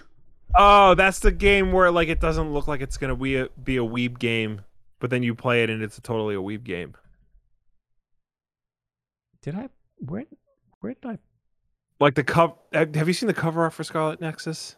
Oh, 0.55 0.95
that's 0.95 1.19
the 1.19 1.33
game 1.33 1.73
where 1.73 1.91
like 1.91 2.09
it 2.09 2.21
doesn't 2.21 2.53
look 2.53 2.69
like 2.69 2.81
it's 2.81 2.97
gonna 2.97 3.17
be 3.17 3.37
a, 3.37 3.49
be 3.63 3.77
a 3.77 3.83
weeb 3.85 4.19
game, 4.19 4.63
but 5.01 5.11
then 5.11 5.23
you 5.23 5.35
play 5.35 5.63
it 5.63 5.71
and 5.71 5.83
it's 5.83 5.99
totally 6.01 6.35
a 6.35 6.39
weeb 6.39 6.65
game. 6.65 6.95
Did 9.43 9.57
I? 9.57 9.69
Where? 9.99 10.25
Where 10.81 10.95
did 10.95 11.07
I? 11.07 11.19
Like 12.05 12.17
the 12.17 12.23
cover. 12.23 12.53
Uh, 12.71 12.85
have 12.93 13.09
you 13.09 13.15
seen 13.15 13.29
the 13.29 13.33
cover 13.33 13.63
art 13.63 13.73
for 13.73 13.83
Scarlet 13.83 14.21
Nexus? 14.21 14.77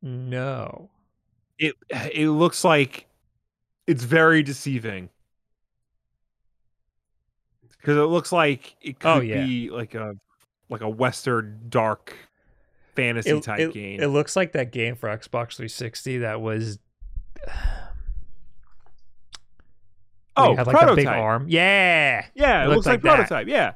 No. 0.00 0.90
It 1.58 1.74
it 1.90 2.28
looks 2.28 2.62
like 2.62 3.08
it's 3.88 4.04
very 4.04 4.44
deceiving 4.44 5.08
because 7.68 7.96
it 7.96 8.02
looks 8.02 8.30
like 8.30 8.76
it 8.80 8.94
oh, 9.00 9.14
could 9.14 9.18
Oh, 9.18 9.20
yeah. 9.22 9.44
be 9.44 9.70
like 9.70 9.96
a 9.96 10.14
like 10.68 10.82
a 10.82 10.88
western 10.88 11.62
dark 11.68 12.14
fantasy 12.94 13.30
It, 13.30 13.42
type 13.42 13.58
it- 13.58 13.74
game. 13.74 14.00
it 14.00 14.06
looks 14.06 14.36
like 14.36 14.52
that 14.52 14.70
game 14.70 14.94
for 14.94 15.08
Xbox 15.08 15.56
360 15.56 16.18
that 16.18 16.40
was. 16.40 16.78
oh, 20.36 20.54
had, 20.54 20.68
like 20.68 20.76
prototype. 20.76 20.90
the 20.90 20.94
big 20.94 21.06
arm. 21.08 21.46
Yeah. 21.48 22.24
Yeah, 22.36 22.62
It 22.62 22.66
it, 22.66 22.68
looks 22.68 22.86
like, 22.86 23.02
like 23.02 23.02
that. 23.02 23.14
prototype. 23.16 23.48
Yeah. 23.48 23.72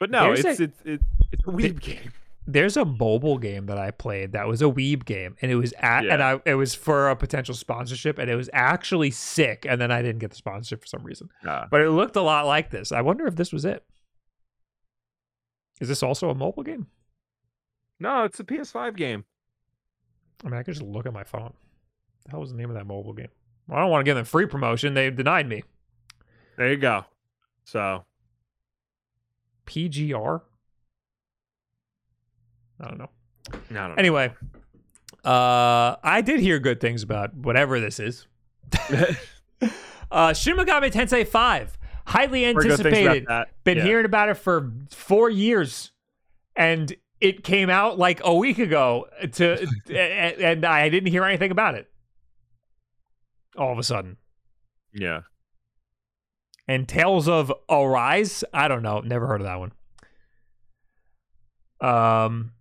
But 0.00 0.10
no, 0.10 0.34
There's 0.34 0.44
it's 0.44 0.60
a- 0.60 0.64
it's 0.64 0.78
it's 0.84 1.04
it's 1.32 1.42
a 1.46 1.50
weeb 1.50 1.78
game. 1.80 2.10
there's 2.46 2.76
a 2.76 2.84
mobile 2.84 3.38
game 3.38 3.66
that 3.66 3.78
I 3.78 3.90
played 3.92 4.32
that 4.32 4.48
was 4.48 4.60
a 4.62 4.64
Weeb 4.64 5.04
game, 5.04 5.36
and 5.42 5.52
it 5.52 5.56
was 5.56 5.72
at 5.78 6.04
and 6.06 6.20
I 6.22 6.40
it 6.46 6.54
was 6.54 6.74
for 6.74 7.10
a 7.10 7.14
potential 7.16 7.54
sponsorship, 7.54 8.18
and 8.18 8.28
it 8.30 8.34
was 8.34 8.48
actually 8.52 9.10
sick. 9.12 9.66
And 9.68 9.80
then 9.80 9.92
I 9.92 10.00
didn't 10.02 10.18
get 10.20 10.30
the 10.30 10.36
sponsorship 10.36 10.80
for 10.80 10.86
some 10.86 11.04
reason, 11.04 11.28
Uh, 11.46 11.66
but 11.70 11.82
it 11.82 11.90
looked 11.90 12.16
a 12.16 12.22
lot 12.22 12.46
like 12.46 12.70
this. 12.70 12.90
I 12.92 13.02
wonder 13.02 13.26
if 13.26 13.36
this 13.36 13.52
was 13.52 13.64
it. 13.64 13.84
Is 15.80 15.88
this 15.88 16.02
also 16.02 16.30
a 16.30 16.34
mobile 16.34 16.62
game? 16.62 16.86
no, 18.02 18.24
it's 18.24 18.40
a 18.40 18.44
PS5 18.44 18.96
game. 18.96 19.24
I 20.42 20.48
mean, 20.48 20.58
I 20.58 20.62
could 20.62 20.72
just 20.72 20.82
look 20.86 21.04
at 21.04 21.12
my 21.12 21.24
phone. 21.24 21.52
The 22.24 22.30
hell 22.30 22.40
was 22.40 22.50
the 22.50 22.56
name 22.56 22.70
of 22.70 22.76
that 22.76 22.86
mobile 22.86 23.12
game? 23.12 23.28
Well, 23.68 23.76
I 23.78 23.82
don't 23.82 23.90
want 23.90 24.00
to 24.00 24.04
give 24.04 24.16
them 24.16 24.24
free 24.24 24.46
promotion. 24.46 24.94
They 24.94 25.10
denied 25.10 25.46
me. 25.46 25.62
There 26.56 26.70
you 26.70 26.78
go. 26.78 27.04
So 27.64 28.04
PGR. 29.70 30.40
I 32.80 32.88
don't 32.88 32.98
know. 32.98 33.10
no, 33.70 33.88
no. 33.88 33.94
Anyway, 33.94 34.32
uh, 35.24 35.96
I 36.02 36.22
did 36.24 36.40
hear 36.40 36.58
good 36.58 36.80
things 36.80 37.02
about 37.02 37.34
whatever 37.34 37.78
this 37.80 38.00
is. 38.00 38.26
Uh, 40.12 40.32
Shin 40.32 40.56
Megami 40.56 40.90
Tensei 40.90 41.24
5, 41.24 41.78
highly 42.04 42.42
Heard 42.42 42.56
good 42.56 42.62
things 42.64 42.80
about 42.80 42.94
anticipated. 42.96 43.28
Been 43.62 43.76
Yeah. 43.78 43.84
hearing 43.84 44.04
about 44.06 44.28
it 44.28 44.34
for 44.34 44.72
four 44.90 45.30
years, 45.30 45.92
and 46.56 46.92
it 47.20 47.44
came 47.44 47.70
out 47.70 47.96
like 47.96 48.20
a 48.24 48.34
week 48.34 48.58
ago. 48.58 49.06
To 49.34 49.68
and 49.94 50.64
I 50.64 50.88
didn't 50.88 51.12
hear 51.12 51.22
anything 51.24 51.52
about 51.52 51.76
it. 51.76 51.88
All 53.56 53.70
of 53.70 53.78
a 53.78 53.84
sudden, 53.84 54.16
Yeah. 54.92 55.20
And 56.70 56.88
Tales 56.88 57.28
of 57.28 57.52
Arise. 57.68 58.44
I 58.54 58.68
don't 58.68 58.82
know. 58.82 59.00
Never 59.00 59.26
heard 59.26 59.40
of 59.40 59.46
that 59.46 59.58
one. 59.58 59.72
Um. 61.80 62.52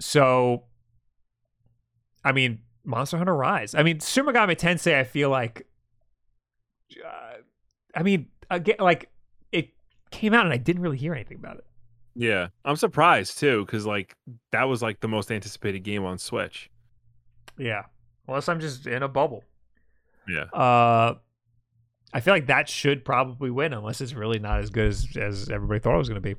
So, 0.00 0.64
I 2.24 2.32
mean, 2.32 2.60
Monster 2.84 3.18
Hunter 3.18 3.34
Rise. 3.34 3.74
I 3.74 3.82
mean, 3.82 4.00
Shin 4.00 4.26
Megami 4.26 4.56
Tensei. 4.56 4.94
I 4.98 5.04
feel 5.04 5.30
like, 5.30 5.66
uh, 7.04 7.36
I 7.94 8.02
mean, 8.02 8.28
again, 8.50 8.76
like 8.78 9.10
it 9.52 9.70
came 10.10 10.34
out 10.34 10.44
and 10.44 10.52
I 10.52 10.56
didn't 10.56 10.82
really 10.82 10.98
hear 10.98 11.14
anything 11.14 11.38
about 11.38 11.58
it. 11.58 11.64
Yeah. 12.14 12.48
I'm 12.64 12.76
surprised 12.76 13.38
too, 13.38 13.64
because 13.64 13.86
like 13.86 14.16
that 14.52 14.64
was 14.64 14.82
like 14.82 15.00
the 15.00 15.08
most 15.08 15.30
anticipated 15.30 15.80
game 15.80 16.04
on 16.04 16.18
Switch. 16.18 16.70
Yeah, 17.56 17.84
unless 18.26 18.48
I'm 18.48 18.60
just 18.60 18.86
in 18.86 19.02
a 19.02 19.08
bubble. 19.08 19.42
Yeah. 20.28 20.44
Uh, 20.52 21.14
I 22.12 22.20
feel 22.20 22.32
like 22.34 22.46
that 22.46 22.68
should 22.68 23.04
probably 23.04 23.50
win, 23.50 23.72
unless 23.72 24.00
it's 24.00 24.14
really 24.14 24.38
not 24.38 24.60
as 24.60 24.70
good 24.70 24.86
as 24.88 25.06
as 25.16 25.48
everybody 25.50 25.80
thought 25.80 25.94
it 25.94 25.98
was 25.98 26.08
going 26.08 26.20
to 26.22 26.34
be. 26.34 26.36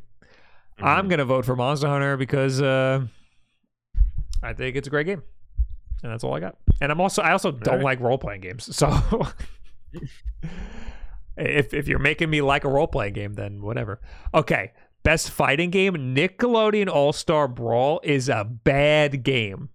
I'm 0.82 1.06
Mhm. 1.06 1.10
gonna 1.10 1.26
vote 1.26 1.46
for 1.46 1.56
Monster 1.56 1.88
Hunter 1.88 2.16
because 2.18 2.62
uh, 2.62 3.06
I 4.42 4.54
think 4.54 4.76
it's 4.78 4.88
a 4.88 4.90
great 4.92 5.06
game, 5.06 5.22
and 6.04 6.12
that's 6.12 6.24
all 6.24 6.34
I 6.34 6.40
got. 6.40 6.56
And 6.82 6.92
I'm 6.92 7.02
also 7.02 7.22
I 7.22 7.32
also 7.34 7.52
don't 7.52 7.76
right. 7.76 7.84
like 7.84 8.00
role 8.00 8.18
playing 8.18 8.42
games, 8.42 8.74
so 8.76 8.88
if 11.38 11.74
if 11.74 11.88
you're 11.88 12.00
making 12.00 12.30
me 12.30 12.42
like 12.42 12.64
a 12.64 12.70
role 12.70 12.88
playing 12.88 13.14
game, 13.14 13.34
then 13.34 13.62
whatever. 13.62 14.00
Okay, 14.34 14.72
best 15.04 15.32
fighting 15.32 15.70
game: 15.70 16.16
Nickelodeon 16.16 16.88
All 16.90 17.14
Star 17.14 17.48
Brawl 17.48 18.00
is 18.04 18.30
a 18.30 18.44
bad 18.46 19.24
game. 19.24 19.70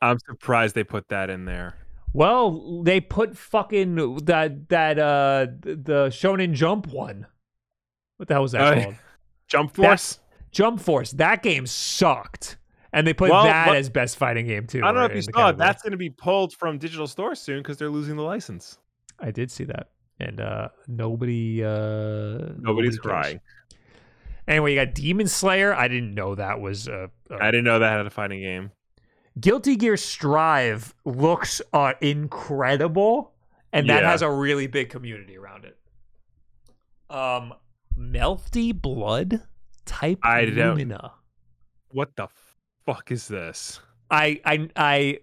I'm 0.00 0.18
surprised 0.18 0.74
they 0.74 0.84
put 0.84 1.08
that 1.08 1.30
in 1.30 1.44
there. 1.44 1.76
Well, 2.12 2.82
they 2.82 3.00
put 3.00 3.36
fucking 3.36 3.94
that 4.24 4.68
that 4.68 4.98
uh 4.98 5.46
the 5.62 6.08
Shonen 6.10 6.52
Jump 6.52 6.86
one. 6.88 7.26
What 8.18 8.28
the 8.28 8.34
hell 8.34 8.42
was 8.42 8.52
that 8.52 8.60
Uh, 8.78 8.82
called? 8.82 8.94
Jump 9.48 9.72
That- 9.72 9.82
Force. 9.82 10.18
Jump 10.50 10.80
Force. 10.80 11.12
That 11.12 11.42
game 11.42 11.66
sucked. 11.66 12.58
And 12.92 13.06
they 13.06 13.14
put 13.14 13.30
Well, 13.30 13.44
that 13.44 13.68
what- 13.68 13.76
as 13.76 13.88
best 13.88 14.18
fighting 14.18 14.46
game 14.46 14.66
too. 14.66 14.80
I 14.84 14.88
don't 14.92 14.96
know 14.96 15.04
if 15.06 15.14
you 15.14 15.22
saw 15.22 15.48
it. 15.48 15.56
That's 15.56 15.82
going 15.82 15.92
to 15.92 15.96
be 15.96 16.10
pulled 16.10 16.52
from 16.54 16.76
digital 16.76 17.06
stores 17.06 17.40
soon 17.40 17.58
because 17.58 17.78
they're 17.78 17.88
losing 17.90 18.16
the 18.16 18.22
license. 18.22 18.78
I 19.18 19.30
did 19.30 19.50
see 19.50 19.64
that. 19.64 19.88
And 20.20 20.40
uh 20.40 20.68
nobody 20.86 21.64
uh 21.64 21.68
Nobody's 22.58 22.58
nobody 22.60 22.96
crying. 22.98 23.40
Anyway, 24.46 24.74
you 24.74 24.84
got 24.84 24.94
Demon 24.94 25.26
Slayer. 25.28 25.72
I 25.74 25.88
didn't 25.88 26.14
know 26.14 26.34
that 26.34 26.60
was 26.60 26.88
I 26.88 27.08
didn't 27.50 27.64
know 27.64 27.78
that 27.78 27.96
had 27.96 28.06
a 28.06 28.10
fighting 28.10 28.40
game. 28.40 28.70
Guilty 29.40 29.76
Gear 29.76 29.96
Strive 29.96 30.94
looks 31.04 31.62
uh, 31.72 31.94
incredible, 32.00 33.32
and 33.72 33.88
that 33.88 34.02
Yeah. 34.02 34.10
has 34.10 34.22
a 34.22 34.30
really 34.30 34.66
big 34.66 34.90
community 34.90 35.36
around 35.38 35.64
it. 35.64 35.78
Um, 37.08 37.54
Melty 37.98 38.72
Blood 38.78 39.42
Type 39.84 40.18
I 40.22 40.44
don't- 40.46 40.56
Lumina. 40.76 41.12
What 41.90 42.14
the 42.16 42.28
fuck 42.86 43.10
is 43.10 43.28
this? 43.28 43.80
I 44.10 44.40
I 44.44 44.68
I 44.76 45.18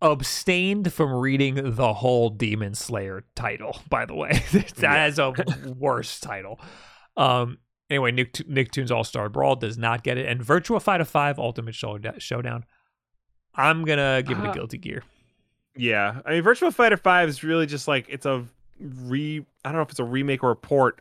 abstained 0.00 0.92
from 0.92 1.12
reading 1.12 1.74
the 1.74 1.92
whole 1.94 2.30
Demon 2.30 2.74
Slayer 2.74 3.24
title. 3.34 3.78
By 3.90 4.06
the 4.06 4.14
way, 4.14 4.30
that 4.52 4.78
Yeah. 4.80 5.06
is 5.06 5.18
a 5.18 5.32
worse 5.76 6.20
title. 6.20 6.60
Um. 7.16 7.58
Anyway, 7.90 8.12
Nick, 8.12 8.34
Nicktoons 8.34 8.90
All 8.90 9.02
Star 9.02 9.30
Brawl 9.30 9.56
does 9.56 9.78
not 9.78 10.02
get 10.04 10.18
it, 10.18 10.26
and 10.26 10.42
Virtua 10.42 10.80
Fighter 10.82 11.06
Five 11.06 11.38
Ultimate 11.38 11.74
Showdown. 11.74 12.64
I'm 13.58 13.84
gonna 13.84 14.22
give 14.22 14.38
it 14.38 14.44
a 14.46 14.48
Uh, 14.50 14.54
guilty 14.54 14.78
gear. 14.78 15.02
Yeah, 15.76 16.22
I 16.24 16.30
mean, 16.32 16.42
Virtua 16.42 16.72
Fighter 16.72 16.96
Five 16.96 17.28
is 17.28 17.44
really 17.44 17.66
just 17.66 17.86
like 17.88 18.06
it's 18.08 18.24
a 18.24 18.44
re. 18.80 19.44
I 19.64 19.68
don't 19.68 19.76
know 19.76 19.82
if 19.82 19.90
it's 19.90 19.98
a 20.00 20.04
remake 20.04 20.42
or 20.42 20.50
a 20.52 20.56
port 20.56 21.00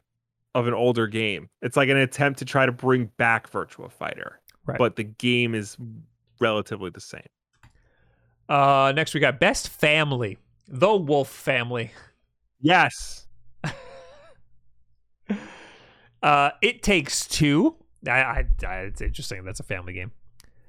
of 0.55 0.67
an 0.67 0.73
older 0.73 1.07
game. 1.07 1.49
It's 1.61 1.77
like 1.77 1.87
an 1.89 1.97
attempt 1.97 2.39
to 2.39 2.45
try 2.45 2.65
to 2.65 2.71
bring 2.71 3.05
back 3.17 3.49
Virtua 3.51 3.91
Fighter, 3.91 4.39
Right. 4.65 4.77
but 4.79 4.95
the 4.95 5.03
game 5.03 5.53
is 5.55 5.77
relatively 6.39 6.89
the 6.89 6.99
same. 7.01 7.21
Uh, 8.49 8.91
next 8.95 9.13
we 9.13 9.19
got 9.19 9.39
Best 9.39 9.69
Family, 9.69 10.37
The 10.67 10.95
Wolf 10.95 11.29
Family. 11.29 11.91
Yes, 12.59 13.27
Uh, 16.23 16.51
It 16.61 16.81
Takes 16.81 17.27
Two. 17.27 17.75
I, 18.07 18.11
I, 18.21 18.45
I, 18.65 18.75
it's 18.81 19.01
interesting. 19.01 19.43
That's 19.43 19.59
a 19.59 19.63
family 19.63 19.93
game. 19.93 20.11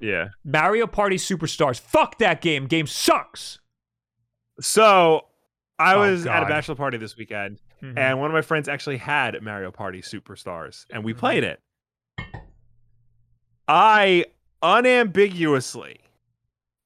Yeah. 0.00 0.28
Mario 0.44 0.86
Party 0.86 1.16
Superstars. 1.16 1.78
Fuck 1.80 2.18
that 2.18 2.40
game. 2.40 2.66
Game 2.66 2.86
sucks. 2.86 3.58
So 4.60 5.26
I 5.78 5.94
Oh, 5.94 6.00
was 6.00 6.26
at 6.26 6.42
a 6.42 6.46
bachelor 6.46 6.74
party 6.74 6.98
this 6.98 7.16
weekend, 7.16 7.60
Mhm. 7.82 7.96
and 7.96 8.18
one 8.20 8.30
of 8.30 8.34
my 8.34 8.42
friends 8.42 8.68
actually 8.68 8.96
had 8.96 9.40
Mario 9.42 9.70
Party 9.70 10.00
Superstars, 10.02 10.84
and 10.90 11.04
we 11.04 11.14
played 11.14 11.44
it. 11.44 11.60
I 13.68 14.24
unambiguously, 14.62 16.00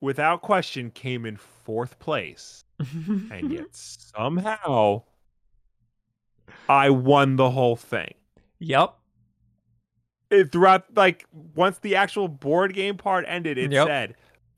without 0.00 0.42
question, 0.42 0.90
came 0.90 1.24
in 1.24 1.36
fourth 1.36 1.98
place. 1.98 2.64
and 2.78 3.52
yet 3.52 3.66
somehow 3.72 5.04
I 6.68 6.90
won 6.90 7.36
the 7.36 7.50
whole 7.50 7.76
thing. 7.76 8.14
yep. 8.58 8.94
It, 10.32 10.50
throughout, 10.50 10.84
like 10.96 11.26
once 11.54 11.78
the 11.78 11.94
actual 11.96 12.26
board 12.26 12.72
game 12.74 12.96
part 12.96 13.24
ended, 13.28 13.58
it 13.58 13.70
Yep. 13.70 13.86
said, 13.86 14.14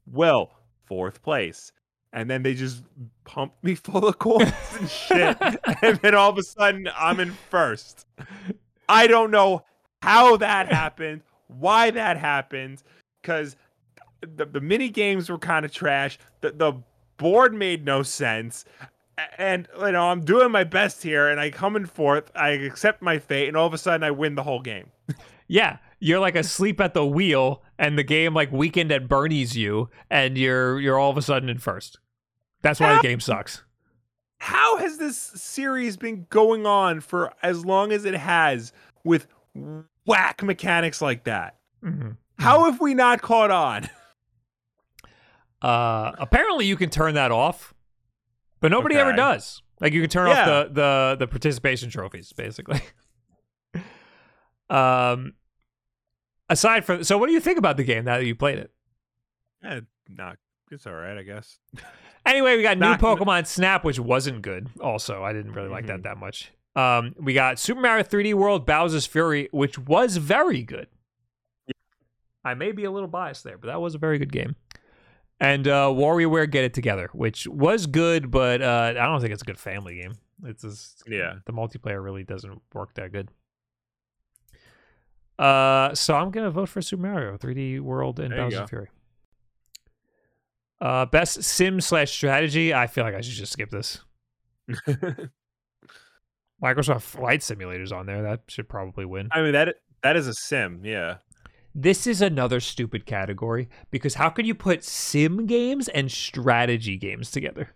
"Well, 0.06 0.52
fourth 0.84 1.20
place," 1.22 1.72
and 2.12 2.30
then 2.30 2.42
they 2.44 2.54
just 2.54 2.84
pumped 3.24 3.62
me 3.64 3.74
full 3.86 4.06
of 4.06 4.18
coins 4.18 4.52
and 4.78 4.88
shit, 4.88 5.36
and 5.82 5.98
then 5.98 6.14
all 6.14 6.30
of 6.30 6.38
a 6.38 6.42
sudden 6.44 6.88
I'm 6.96 7.18
in 7.18 7.32
first. 7.50 8.06
I 8.88 9.08
don't 9.08 9.30
know 9.32 9.64
how 10.02 10.36
that 10.36 10.70
happened, 10.72 11.22
why 11.48 11.90
that 11.90 12.18
happened, 12.18 12.82
because 13.20 13.56
the, 14.20 14.46
the 14.46 14.60
mini 14.60 14.88
games 14.90 15.28
were 15.28 15.38
kind 15.38 15.64
of 15.64 15.72
trash. 15.72 16.18
The 16.40 16.52
the 16.52 16.72
board 17.16 17.52
made 17.52 17.84
no 17.84 18.02
sense. 18.04 18.64
And 19.38 19.68
you 19.80 19.92
know, 19.92 20.08
I'm 20.08 20.24
doing 20.24 20.50
my 20.50 20.64
best 20.64 21.02
here, 21.02 21.28
and 21.28 21.38
I 21.40 21.50
come 21.50 21.76
in 21.76 21.86
fourth. 21.86 22.30
I 22.34 22.50
accept 22.50 23.00
my 23.02 23.18
fate, 23.18 23.48
and 23.48 23.56
all 23.56 23.66
of 23.66 23.72
a 23.74 23.78
sudden, 23.78 24.02
I 24.02 24.10
win 24.12 24.34
the 24.36 24.42
whole 24.44 24.60
game. 24.60 24.90
Yeah. 25.48 25.78
You're 26.00 26.18
like 26.20 26.36
asleep 26.36 26.80
at 26.80 26.92
the 26.94 27.06
wheel, 27.06 27.62
and 27.78 27.96
the 27.98 28.02
game 28.02 28.34
like 28.34 28.52
weekend 28.52 28.92
at 28.92 29.08
Bernie's 29.08 29.56
you, 29.56 29.88
and 30.10 30.36
you're 30.36 30.78
you're 30.80 30.98
all 30.98 31.10
of 31.10 31.16
a 31.16 31.22
sudden 31.22 31.48
in 31.48 31.58
first. 31.58 31.98
That's 32.62 32.78
why 32.80 32.96
the 32.96 33.02
game 33.02 33.20
sucks. 33.20 33.62
How 34.38 34.76
has 34.78 34.98
this 34.98 35.16
series 35.16 35.96
been 35.96 36.26
going 36.28 36.66
on 36.66 37.00
for 37.00 37.32
as 37.42 37.64
long 37.64 37.92
as 37.92 38.04
it 38.04 38.14
has 38.14 38.72
with 39.04 39.26
whack 40.06 40.42
mechanics 40.42 41.00
like 41.00 41.24
that? 41.24 41.56
Mhm. 41.82 42.16
How 42.38 42.64
have 42.70 42.80
we 42.80 42.92
not 42.94 43.22
caught 43.22 43.50
on? 43.50 43.88
Uh, 45.62 46.12
apparently 46.18 46.66
you 46.66 46.76
can 46.76 46.90
turn 46.90 47.14
that 47.14 47.32
off, 47.32 47.72
but 48.60 48.70
nobody 48.70 48.96
ever 48.96 49.14
does. 49.14 49.62
Like 49.80 49.94
you 49.94 50.02
can 50.02 50.10
turn 50.10 50.28
Yeah. 50.28 50.40
off 50.42 50.46
the 50.46 50.72
the 50.74 51.16
the 51.20 51.26
participation 51.26 51.88
trophies, 51.88 52.32
basically. 52.34 52.80
um, 54.70 55.34
aside 56.48 56.84
from 56.84 57.04
so, 57.04 57.18
what 57.18 57.26
do 57.26 57.32
you 57.32 57.40
think 57.40 57.58
about 57.58 57.76
the 57.76 57.84
game 57.84 58.04
now 58.04 58.18
that 58.18 58.24
you 58.26 58.34
played 58.34 58.58
it? 58.58 58.70
Eh, 59.64 59.80
not. 60.08 60.36
It's 60.70 60.86
all 60.86 60.94
right, 60.94 61.16
I 61.18 61.22
guess. 61.22 61.58
Anyway, 62.26 62.56
we 62.56 62.62
got 62.62 62.78
new 62.78 62.86
Pokemon 62.94 63.46
Snap, 63.46 63.84
which 63.84 63.98
wasn't 64.00 64.40
good. 64.40 64.70
Also, 64.80 65.22
I 65.22 65.34
didn't 65.34 65.52
really 65.52 65.68
like 65.68 65.88
that 65.88 66.00
Mhm. 66.00 66.02
that 66.04 66.16
much. 66.16 66.50
Um, 66.74 67.14
we 67.20 67.34
got 67.34 67.58
Super 67.58 67.82
Mario 67.82 68.02
3D 68.02 68.32
World 68.32 68.64
Bowser's 68.64 69.04
Fury, 69.04 69.50
which 69.52 69.78
was 69.78 70.16
very 70.16 70.62
good. 70.62 70.86
I 72.42 72.54
may 72.54 72.72
be 72.72 72.84
a 72.84 72.90
little 72.90 73.10
biased 73.10 73.44
there, 73.44 73.58
but 73.58 73.66
that 73.66 73.78
was 73.82 73.94
a 73.94 73.98
very 73.98 74.18
good 74.18 74.32
game. 74.32 74.56
And 75.38 75.68
uh, 75.68 75.88
WarioWare 75.88 76.50
Get 76.50 76.64
It 76.64 76.72
Together, 76.72 77.10
which 77.12 77.46
was 77.46 77.84
good, 77.86 78.30
but 78.30 78.62
uh, 78.62 78.94
I 78.98 79.04
don't 79.06 79.20
think 79.20 79.34
it's 79.34 79.42
a 79.42 79.46
good 79.46 79.58
family 79.58 80.00
game. 80.00 80.14
It's 80.44 80.62
just, 80.62 81.02
Yeah. 81.06 81.34
the 81.44 81.52
multiplayer 81.52 82.02
really 82.02 82.24
doesn't 82.24 82.62
work 82.72 82.94
that 82.94 83.12
good. 83.12 83.28
Uh, 85.38 85.94
so 85.94 86.14
I'm 86.14 86.30
gonna 86.30 86.50
vote 86.50 86.68
for 86.68 86.80
Super 86.82 87.02
Mario 87.02 87.36
3D 87.36 87.80
World 87.80 88.20
and 88.20 88.32
There 88.32 88.50
go. 88.50 88.66
Fury. 88.66 88.88
Uh, 90.80 91.06
best 91.06 91.42
sim 91.42 91.80
slash 91.80 92.12
strategy. 92.12 92.74
I 92.74 92.86
feel 92.86 93.04
like 93.04 93.14
I 93.14 93.20
should 93.20 93.34
just 93.34 93.52
skip 93.52 93.70
this. 93.70 94.00
Microsoft 96.62 97.02
Flight 97.02 97.42
Simulator's 97.42 97.92
on 97.92 98.06
there. 98.06 98.22
That 98.22 98.42
should 98.48 98.68
probably 98.68 99.04
win. 99.04 99.28
I 99.32 99.42
mean 99.42 99.52
that 99.52 99.76
that 100.02 100.16
is 100.16 100.26
a 100.26 100.34
sim, 100.34 100.80
yeah. 100.84 101.16
This 101.74 102.06
is 102.06 102.22
another 102.22 102.60
stupid 102.60 103.04
category 103.04 103.68
because 103.90 104.14
how 104.14 104.30
can 104.30 104.46
you 104.46 104.54
put 104.54 104.84
sim 104.84 105.46
games 105.46 105.88
and 105.88 106.10
strategy 106.10 106.96
games 106.96 107.30
together? 107.32 107.70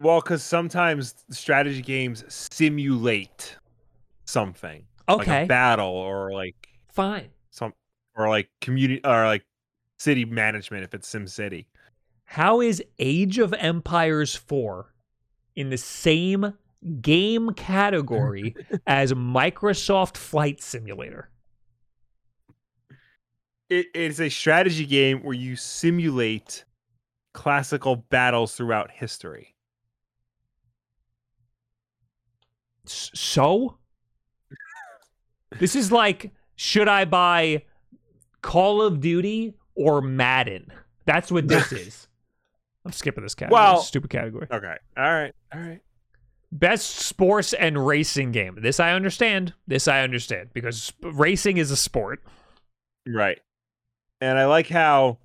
Well, 0.00 0.20
because 0.20 0.42
sometimes 0.42 1.14
strategy 1.30 1.82
games 1.82 2.24
simulate 2.28 3.56
something, 4.24 4.84
like 5.16 5.28
Okay, 5.28 5.30
a 5.30 5.46
battle 5.46 5.86
or 5.88 6.32
like 6.32 6.56
fine. 6.88 7.30
some 7.50 7.74
or 8.16 8.28
like 8.28 8.50
community 8.60 9.00
or 9.04 9.26
like 9.26 9.44
city 9.98 10.24
management 10.24 10.84
if 10.84 10.94
it's 10.94 11.08
Sim 11.08 11.26
City. 11.26 11.68
How 12.26 12.60
is 12.60 12.80
Age 13.00 13.38
of 13.38 13.52
Empires 13.54 14.36
4 14.36 14.94
in 15.56 15.70
the 15.70 15.76
same 15.78 16.54
game 17.00 17.50
category 17.54 18.56
as 18.86 19.12
Microsoft 19.14 20.16
Flight 20.16 20.62
Simulator? 20.62 21.30
It 23.70 23.86
is 23.94 24.20
a 24.20 24.28
strategy 24.28 24.84
game 24.84 25.22
where 25.22 25.32
you 25.34 25.56
simulate 25.56 26.66
classical 27.34 27.96
battles 27.96 28.56
throughout 28.56 28.90
history. 28.92 29.56
So? 32.86 33.77
This 35.58 35.74
is 35.76 35.90
like, 35.92 36.32
should 36.56 36.88
I 36.88 37.04
buy 37.04 37.64
Call 38.42 38.82
of 38.82 39.00
Duty 39.00 39.54
or 39.74 40.00
Madden? 40.00 40.72
That's 41.04 41.30
what 41.32 41.48
this 41.48 41.72
is. 41.72 42.08
I'm 42.84 42.92
skipping 42.92 43.22
this 43.22 43.34
category. 43.34 43.60
Well- 43.60 43.80
stupid 43.80 44.10
category. 44.10 44.46
Okay. 44.50 44.74
All 44.96 45.12
right. 45.12 45.32
All 45.52 45.60
right. 45.60 45.80
Best 46.50 46.96
sports 47.00 47.52
and 47.52 47.86
racing 47.86 48.32
game. 48.32 48.56
This 48.62 48.80
I 48.80 48.92
understand. 48.92 49.52
This 49.66 49.86
I 49.86 50.00
understand 50.00 50.48
because 50.54 50.92
racing 51.02 51.58
is 51.58 51.70
a 51.70 51.76
sport. 51.76 52.22
Right. 53.06 53.38
And 54.22 54.38
I 54.38 54.46
like 54.46 54.66
how 54.68 55.18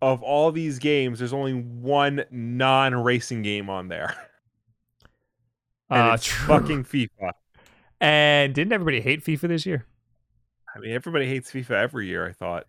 of 0.00 0.22
all 0.22 0.52
these 0.52 0.78
games, 0.78 1.18
there's 1.18 1.32
only 1.32 1.54
one 1.54 2.24
non-racing 2.30 3.42
game 3.42 3.68
on 3.70 3.88
there. 3.88 4.14
And 5.90 6.10
Uh, 6.10 6.14
it's 6.14 6.24
true. 6.26 6.46
fucking 6.46 6.84
FIFA. 6.84 7.32
And 8.02 8.52
didn't 8.52 8.72
everybody 8.72 9.00
hate 9.00 9.24
FIFA 9.24 9.48
this 9.48 9.64
year? 9.64 9.86
I 10.74 10.80
mean, 10.80 10.90
everybody 10.90 11.26
hates 11.28 11.52
FIFA 11.52 11.70
every 11.70 12.08
year, 12.08 12.28
I 12.28 12.32
thought. 12.32 12.66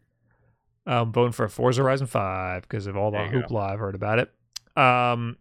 Um, 0.86 1.12
voting 1.12 1.32
for 1.32 1.48
Forza 1.50 1.82
Horizon 1.82 2.06
5 2.06 2.62
because 2.62 2.86
of 2.86 2.96
all 2.96 3.10
the 3.10 3.24
you 3.24 3.42
go. 3.42 3.48
hoopla 3.48 3.72
I've 3.72 3.80
heard 3.80 3.96
about 3.96 4.20
it. 4.20 4.32
Um, 4.78 5.38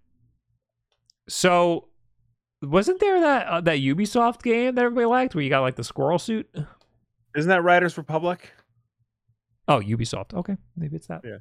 so 1.29 1.89
wasn't 2.63 3.01
there 3.01 3.21
that 3.21 3.47
uh, 3.47 3.61
that 3.63 3.79
Ubisoft 3.79 4.43
game 4.43 4.75
that 4.77 4.85
everybody 4.85 5.07
liked 5.07 5.35
where 5.35 5.45
you 5.45 5.51
got 5.51 5.61
like 5.61 5.77
the 5.77 5.85
squirrel 5.85 6.19
suit? 6.19 6.49
Isn't 7.37 7.49
that 7.49 7.63
Riders 7.63 7.99
Republic? 7.99 8.51
Oh, 9.69 9.81
Ubisoft. 9.81 10.33
Okay, 10.33 10.57
maybe 10.77 10.97
it's 10.97 11.09
that. 11.09 11.23
Yeah. 11.25 11.39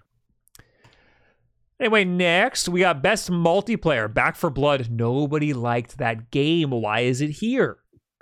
Anyway, 1.80 2.04
next 2.04 2.68
we 2.70 2.82
got 2.82 3.02
best 3.02 3.32
multiplayer. 3.32 4.12
Back 4.14 4.36
4 4.36 4.50
Blood. 4.50 4.90
Nobody 4.92 5.54
liked 5.54 6.00
that 6.00 6.32
game. 6.32 6.72
Why 6.72 7.02
is 7.02 7.22
it 7.22 7.30
here? 7.30 7.78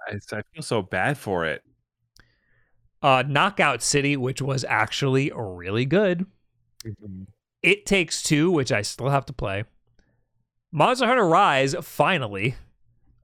I, 0.09 0.15
I 0.37 0.41
feel 0.53 0.61
so 0.63 0.81
bad 0.81 1.17
for 1.17 1.45
it. 1.45 1.63
Uh, 3.01 3.23
Knockout 3.27 3.81
City, 3.81 4.17
which 4.17 4.41
was 4.41 4.65
actually 4.67 5.31
really 5.35 5.85
good. 5.85 6.25
It 7.61 7.85
Takes 7.85 8.21
Two, 8.23 8.51
which 8.51 8.71
I 8.71 8.81
still 8.81 9.09
have 9.09 9.25
to 9.27 9.33
play. 9.33 9.63
Monster 10.71 11.05
Hunter 11.07 11.25
Rise, 11.27 11.75
finally. 11.81 12.55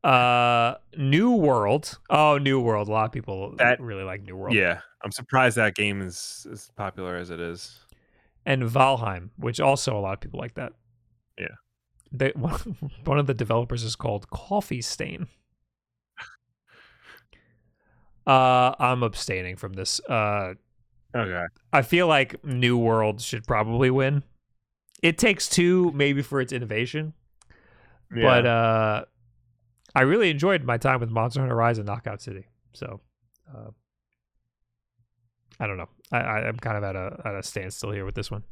Uh, 0.04 0.76
New 0.98 1.32
World. 1.32 1.98
Oh, 2.10 2.38
New 2.38 2.60
World. 2.60 2.88
A 2.88 2.92
lot 2.92 3.06
of 3.06 3.12
people 3.12 3.56
That- 3.58 3.80
really 3.82 4.04
like 4.04 4.22
New 4.24 4.36
World. 4.36 4.56
Yeah, 4.56 4.82
I'm 5.04 5.12
surprised 5.12 5.58
that 5.58 5.76
game 5.76 6.02
is 6.02 6.46
as 6.52 6.70
popular 6.76 7.16
as 7.16 7.30
it 7.30 7.40
is. 7.40 7.80
and 8.46 8.62
Valheim, 8.64 9.30
which 9.38 9.60
also 9.60 9.98
a 9.98 10.00
lot 10.00 10.14
of 10.14 10.20
people 10.22 10.40
like 10.40 10.54
that. 10.56 10.74
Yeah. 11.40 11.48
They, 12.12 12.30
one 13.04 13.18
of 13.20 13.26
the 13.26 13.34
developers 13.34 13.84
is 13.84 13.96
called 13.96 14.30
Coffee 14.30 14.82
Stain. 14.84 15.28
Uh, 18.28 18.74
I'm 18.80 19.04
abstaining 19.04 19.56
from 19.56 19.74
this. 19.74 20.00
Uh, 20.02 20.54
Okay. 21.16 21.46
I 21.72 21.82
feel 21.82 22.08
like 22.08 22.44
New 22.44 22.78
World 22.78 23.22
should 23.22 23.48
probably 23.48 23.90
win. 23.90 24.24
It 25.02 25.18
takes 25.18 25.48
two, 25.48 25.92
maybe 25.94 26.22
for 26.22 26.42
its 26.42 26.52
innovation, 26.52 27.14
Yeah. 28.14 28.24
but 28.24 28.46
uh, 28.46 29.06
I 29.96 30.02
really 30.02 30.30
enjoyed 30.30 30.66
my 30.66 30.78
time 30.78 31.00
with 31.00 31.10
Monster 31.10 31.40
Hunter 31.40 31.56
Rise 31.56 31.78
and 31.78 31.86
Knockout 31.88 32.22
City. 32.22 32.48
So, 32.74 33.00
uh, 33.56 33.70
I 35.58 35.68
don't 35.68 35.78
know. 35.78 35.88
I, 36.12 36.18
I 36.18 36.48
I'm 36.50 36.58
kind 36.58 36.76
of 36.76 36.84
at 36.84 36.98
a 36.98 37.22
at 37.24 37.36
a 37.36 37.44
standstill 37.44 37.92
here 37.92 38.04
with 38.04 38.16
this 38.16 38.30
one. 38.30 38.44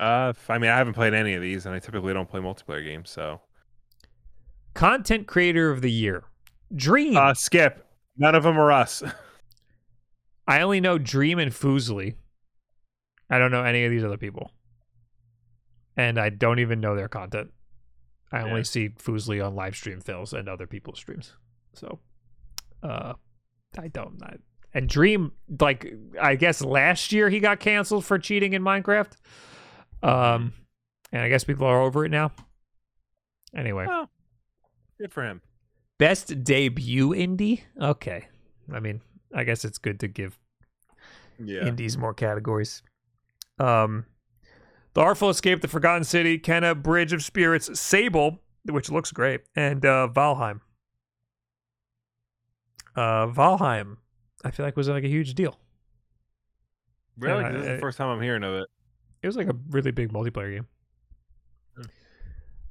uh, 0.00 0.32
I 0.48 0.58
mean, 0.58 0.70
I 0.70 0.76
haven't 0.78 0.94
played 0.94 1.14
any 1.14 1.34
of 1.34 1.42
these, 1.42 1.66
and 1.66 1.74
I 1.74 1.78
typically 1.78 2.12
don't 2.12 2.28
play 2.28 2.40
multiplayer 2.40 2.84
games. 2.84 3.10
So, 3.10 3.40
Content 4.74 5.26
Creator 5.26 5.70
of 5.70 5.80
the 5.82 5.90
Year, 5.90 6.24
Dream. 6.74 7.16
uh, 7.16 7.34
skip. 7.34 7.86
None 8.16 8.34
of 8.34 8.42
them 8.42 8.58
are 8.58 8.72
us. 8.72 9.02
I 10.46 10.62
only 10.62 10.80
know 10.80 10.98
Dream 10.98 11.38
and 11.38 11.52
Fuslie. 11.52 12.14
I 13.30 13.38
don't 13.38 13.50
know 13.50 13.62
any 13.64 13.84
of 13.84 13.90
these 13.90 14.04
other 14.04 14.16
people, 14.16 14.50
and 15.96 16.18
I 16.18 16.30
don't 16.30 16.58
even 16.58 16.80
know 16.80 16.96
their 16.96 17.08
content. 17.08 17.50
I 18.32 18.40
only 18.42 18.64
see 18.64 18.90
Fuslie 18.90 19.44
on 19.44 19.54
live 19.54 19.74
stream 19.76 20.00
fails 20.00 20.32
and 20.32 20.48
other 20.48 20.66
people's 20.66 20.98
streams. 20.98 21.32
So, 21.74 21.98
uh, 22.82 23.14
I 23.78 23.88
don't. 23.88 24.22
I, 24.22 24.36
and 24.74 24.88
Dream, 24.88 25.32
like 25.60 25.92
I 26.20 26.36
guess 26.36 26.62
last 26.62 27.12
year 27.12 27.28
he 27.28 27.40
got 27.40 27.60
canceled 27.60 28.04
for 28.04 28.18
cheating 28.18 28.52
in 28.54 28.62
Minecraft. 28.62 29.12
Um, 30.02 30.52
and 31.12 31.22
I 31.22 31.28
guess 31.28 31.44
people 31.44 31.66
are 31.66 31.80
over 31.80 32.04
it 32.04 32.10
now. 32.10 32.32
Anyway, 33.54 33.86
well, 33.86 34.10
good 34.98 35.12
for 35.12 35.24
him. 35.24 35.40
Best 35.98 36.44
debut 36.44 37.10
indie. 37.10 37.62
Okay, 37.80 38.28
I 38.72 38.80
mean, 38.80 39.00
I 39.34 39.44
guess 39.44 39.64
it's 39.64 39.78
good 39.78 39.98
to 40.00 40.08
give 40.08 40.38
Yeah. 41.38 41.66
indies 41.66 41.98
more 41.98 42.14
categories. 42.14 42.82
Um, 43.58 44.06
The 44.94 45.00
Artful 45.00 45.28
Escape, 45.30 45.60
The 45.60 45.68
Forgotten 45.68 46.04
City, 46.04 46.38
Kena, 46.38 46.80
Bridge 46.80 47.12
of 47.12 47.22
Spirits, 47.22 47.78
Sable, 47.80 48.40
which 48.64 48.90
looks 48.90 49.10
great, 49.12 49.40
and 49.56 49.84
uh, 49.84 50.08
Valheim. 50.12 50.60
Uh, 52.96 53.26
Valheim, 53.28 53.96
I 54.44 54.50
feel 54.50 54.66
like 54.66 54.76
was 54.76 54.88
like 54.88 55.04
a 55.04 55.08
huge 55.08 55.34
deal. 55.34 55.58
really? 57.16 57.44
This 57.52 57.62
is 57.62 57.66
the 57.66 57.78
first 57.78 57.98
time 57.98 58.08
I'm 58.08 58.22
hearing 58.22 58.42
of 58.44 58.54
it. 58.54 58.68
It 59.22 59.26
was 59.26 59.36
like 59.36 59.48
a 59.48 59.56
really 59.70 59.90
big 59.90 60.12
multiplayer 60.12 60.54
game. 60.54 60.66
Hmm. 61.76 61.82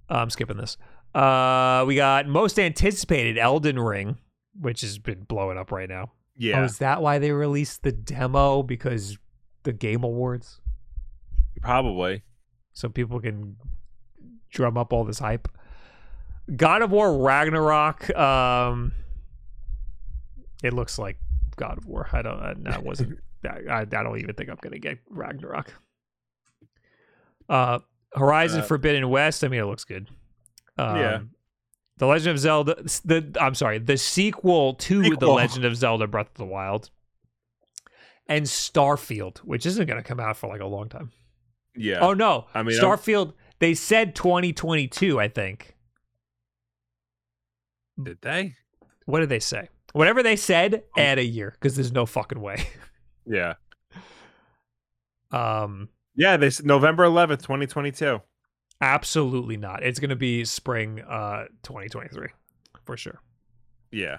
I'm 0.09 0.29
skipping 0.29 0.57
this. 0.57 0.77
Uh, 1.13 1.83
we 1.87 1.95
got 1.95 2.27
most 2.27 2.59
anticipated 2.59 3.37
Elden 3.37 3.79
Ring, 3.79 4.17
which 4.59 4.81
has 4.81 4.97
been 4.99 5.23
blowing 5.23 5.57
up 5.57 5.71
right 5.71 5.89
now. 5.89 6.11
Yeah. 6.37 6.61
Oh, 6.61 6.63
is 6.65 6.77
that 6.79 7.01
why 7.01 7.17
they 7.19 7.31
released 7.31 7.83
the 7.83 7.91
demo? 7.91 8.61
Because 8.63 9.17
the 9.63 9.73
Game 9.73 10.03
Awards? 10.03 10.61
Probably. 11.61 12.21
so 12.73 12.87
people 12.89 13.19
can 13.19 13.57
drum 14.51 14.77
up 14.77 14.93
all 14.93 15.03
this 15.03 15.17
hype. 15.19 15.47
God 16.55 16.81
of 16.83 16.91
War 16.91 17.17
Ragnarok. 17.17 18.15
Um, 18.15 18.93
it 20.63 20.73
looks 20.73 20.99
like 20.99 21.17
God 21.55 21.77
of 21.79 21.85
War. 21.87 22.07
I 22.13 22.21
don't. 22.21 22.39
I, 22.39 22.53
that 22.69 22.83
wasn't. 22.83 23.19
I, 23.43 23.81
I 23.81 23.85
don't 23.85 24.19
even 24.19 24.35
think 24.35 24.49
I'm 24.49 24.57
gonna 24.61 24.79
get 24.79 24.99
Ragnarok. 25.09 25.73
Uh, 27.49 27.79
Horizon 28.13 28.61
Uh, 28.61 28.63
Forbidden 28.63 29.09
West. 29.09 29.43
I 29.43 29.47
mean, 29.47 29.59
it 29.59 29.65
looks 29.65 29.83
good. 29.83 30.09
Um, 30.77 30.95
Yeah. 30.97 31.19
The 31.97 32.05
Legend 32.05 32.31
of 32.35 32.39
Zelda. 32.39 32.75
The 33.05 33.35
I'm 33.41 33.55
sorry. 33.55 33.79
The 33.79 33.97
sequel 33.97 34.75
to 34.75 35.15
The 35.15 35.27
Legend 35.27 35.65
of 35.65 35.75
Zelda: 35.75 36.05
Breath 36.07 36.27
of 36.29 36.35
the 36.35 36.45
Wild. 36.45 36.91
And 38.29 38.45
Starfield, 38.45 39.39
which 39.39 39.65
isn't 39.65 39.85
going 39.87 39.97
to 40.01 40.07
come 40.07 40.19
out 40.19 40.37
for 40.37 40.47
like 40.47 40.61
a 40.61 40.65
long 40.67 40.89
time. 40.89 41.11
Yeah. 41.75 41.99
Oh 42.01 42.13
no, 42.13 42.45
I 42.53 42.61
mean, 42.63 42.75
I'm- 42.79 42.83
Starfield. 42.85 43.33
They 43.59 43.73
said 43.73 44.13
2022. 44.15 45.19
I 45.19 45.27
think. 45.27 45.75
Did 48.01 48.21
they? 48.21 48.53
What 49.05 49.21
did 49.21 49.29
they 49.29 49.39
say? 49.39 49.69
Whatever 49.93 50.21
they 50.21 50.35
said, 50.35 50.83
add 50.97 51.17
a 51.17 51.23
year 51.25 51.51
because 51.53 51.75
there's 51.75 51.91
no 51.91 52.05
fucking 52.05 52.39
way. 52.41 52.67
Yeah. 53.25 53.53
Um, 55.31 55.89
Yeah. 56.15 56.37
They 56.37 56.47
s- 56.47 56.63
November 56.63 57.03
11th, 57.05 57.41
2022. 57.41 58.21
Absolutely 58.81 59.57
not. 59.57 59.83
It's 59.83 59.99
gonna 59.99 60.15
be 60.15 60.45
spring, 60.45 61.01
uh, 61.01 61.45
2023 61.63 62.27
for 62.85 62.97
sure. 62.97 63.19
Yeah. 63.91 64.17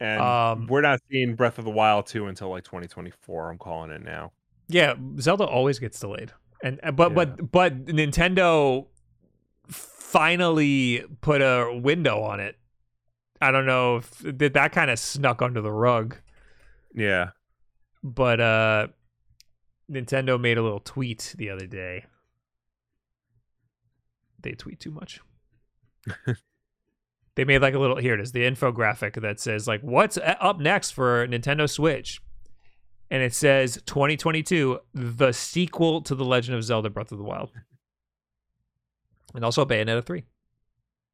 And 0.00 0.20
Um, 0.20 0.66
we're 0.66 0.80
not 0.80 1.00
seeing 1.10 1.34
Breath 1.36 1.58
of 1.58 1.64
the 1.64 1.70
Wild 1.70 2.06
2 2.06 2.26
until 2.26 2.50
like 2.50 2.64
2024. 2.64 3.50
I'm 3.50 3.58
calling 3.58 3.90
it 3.90 4.02
now. 4.02 4.32
Yeah, 4.68 4.94
Zelda 5.20 5.44
always 5.44 5.78
gets 5.78 6.00
delayed, 6.00 6.32
and 6.62 6.80
uh, 6.82 6.90
but 6.90 7.10
Yeah. 7.10 7.14
but 7.14 7.50
but 7.52 7.84
Nintendo 7.86 8.86
finally 9.68 11.04
put 11.20 11.40
a 11.42 11.72
window 11.82 12.22
on 12.22 12.40
it. 12.40 12.56
I 13.40 13.50
don't 13.50 13.66
know 13.66 13.96
if 13.98 14.18
that 14.20 14.54
that 14.54 14.72
kind 14.72 14.90
of 14.90 14.98
snuck 14.98 15.42
under 15.42 15.60
the 15.60 15.72
rug. 15.72 16.16
Yeah. 16.94 17.30
but 18.02 18.40
uh 18.40 18.88
Nintendo 19.90 20.40
made 20.40 20.56
a 20.58 20.62
little 20.62 20.80
tweet 20.80 21.34
the 21.38 21.50
other 21.50 21.66
day. 21.66 22.04
They 24.44 24.52
tweet 24.52 24.78
too 24.78 24.92
much. 24.92 25.20
they 27.34 27.44
made 27.44 27.62
like 27.62 27.74
a 27.74 27.78
little 27.78 27.96
here 27.96 28.14
it 28.14 28.20
is 28.20 28.32
the 28.32 28.42
infographic 28.42 29.20
that 29.20 29.40
says 29.40 29.66
like 29.66 29.80
what's 29.80 30.18
up 30.22 30.60
next 30.60 30.92
for 30.92 31.26
Nintendo 31.26 31.68
Switch. 31.68 32.20
And 33.10 33.22
it 33.22 33.34
says 33.34 33.80
2022 33.86 34.78
the 34.94 35.32
sequel 35.32 36.02
to 36.02 36.14
The 36.14 36.24
Legend 36.24 36.56
of 36.56 36.62
Zelda 36.64 36.90
Breath 36.90 37.10
of 37.10 37.18
the 37.18 37.24
Wild. 37.24 37.50
And 39.34 39.44
also 39.44 39.64
Bayonetta 39.64 40.04
3. 40.04 40.24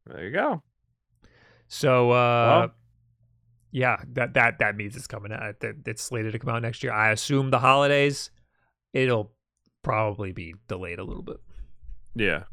There 0.06 0.24
you 0.24 0.30
go. 0.32 0.62
So 1.68 2.10
uh 2.10 2.12
Well- 2.60 2.74
yeah, 3.72 4.02
that 4.14 4.34
that 4.34 4.58
that 4.58 4.76
means 4.76 4.96
it's 4.96 5.06
coming 5.06 5.32
out. 5.32 5.54
It's 5.62 6.02
slated 6.02 6.32
to 6.32 6.40
come 6.40 6.52
out 6.52 6.62
next 6.62 6.82
year. 6.82 6.92
I 6.92 7.12
assume 7.12 7.50
the 7.50 7.60
holidays. 7.60 8.32
It'll 8.92 9.30
probably 9.84 10.32
be 10.32 10.56
delayed 10.66 10.98
a 10.98 11.04
little 11.04 11.22
bit. 11.22 11.36
Yeah. 12.16 12.44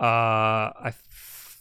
Uh, 0.00 0.70
I 0.74 0.88
f- 0.88 1.60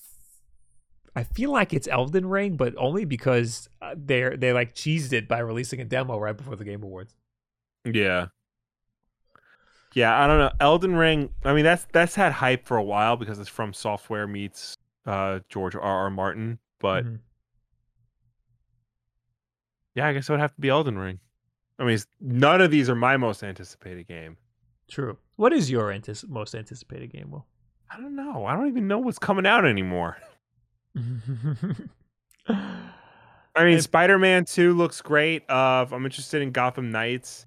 I 1.15 1.23
feel 1.23 1.51
like 1.51 1.73
it's 1.73 1.87
Elden 1.87 2.27
Ring, 2.27 2.55
but 2.57 2.75
only 2.77 3.03
because 3.05 3.67
uh, 3.81 3.95
they're 3.97 4.37
they 4.37 4.53
like 4.53 4.75
cheesed 4.75 5.13
it 5.13 5.27
by 5.27 5.39
releasing 5.39 5.81
a 5.81 5.85
demo 5.85 6.19
right 6.19 6.37
before 6.37 6.55
the 6.55 6.63
Game 6.65 6.83
Awards. 6.83 7.15
Yeah. 7.85 8.27
Yeah, 9.93 10.21
I 10.21 10.27
don't 10.27 10.37
know. 10.37 10.51
Elden 10.59 10.95
Ring, 10.95 11.29
I 11.43 11.53
mean 11.53 11.63
that's 11.63 11.87
that's 11.91 12.13
had 12.13 12.33
hype 12.33 12.67
for 12.67 12.77
a 12.77 12.83
while 12.83 13.17
because 13.17 13.39
it's 13.39 13.49
FromSoftware 13.49 14.29
meets 14.29 14.75
uh 15.07 15.39
George 15.49 15.73
R. 15.75 15.81
R. 15.81 16.09
Martin, 16.11 16.59
but 16.79 17.05
Mhm. 17.05 17.19
yeah, 19.95 20.07
I 20.07 20.13
guess 20.13 20.29
it 20.29 20.33
would 20.33 20.39
have 20.41 20.53
to 20.53 20.61
be 20.61 20.69
Elden 20.69 20.97
Ring. 20.99 21.19
I 21.79 21.85
mean, 21.85 21.97
none 22.19 22.61
of 22.61 22.69
these 22.71 22.89
are 22.89 22.95
my 22.95 23.17
most 23.17 23.43
anticipated 23.43 24.07
game. 24.07 24.37
True. 24.87 25.17
What 25.35 25.53
is 25.53 25.69
your 25.71 25.91
antis- 25.91 26.27
most 26.27 26.53
anticipated 26.55 27.11
game? 27.11 27.31
Will? 27.31 27.45
I 27.89 27.97
don't 27.97 28.15
know. 28.15 28.45
I 28.45 28.55
don't 28.55 28.67
even 28.67 28.87
know 28.87 28.99
what's 28.99 29.19
coming 29.19 29.45
out 29.45 29.65
anymore. 29.65 30.17
I 32.47 33.63
mean, 33.63 33.81
Spider-Man 33.81 34.45
2 34.45 34.73
looks 34.73 35.01
great. 35.01 35.49
Uh, 35.49 35.85
I'm 35.91 36.05
interested 36.05 36.41
in 36.41 36.51
Gotham 36.51 36.91
Knights. 36.91 37.45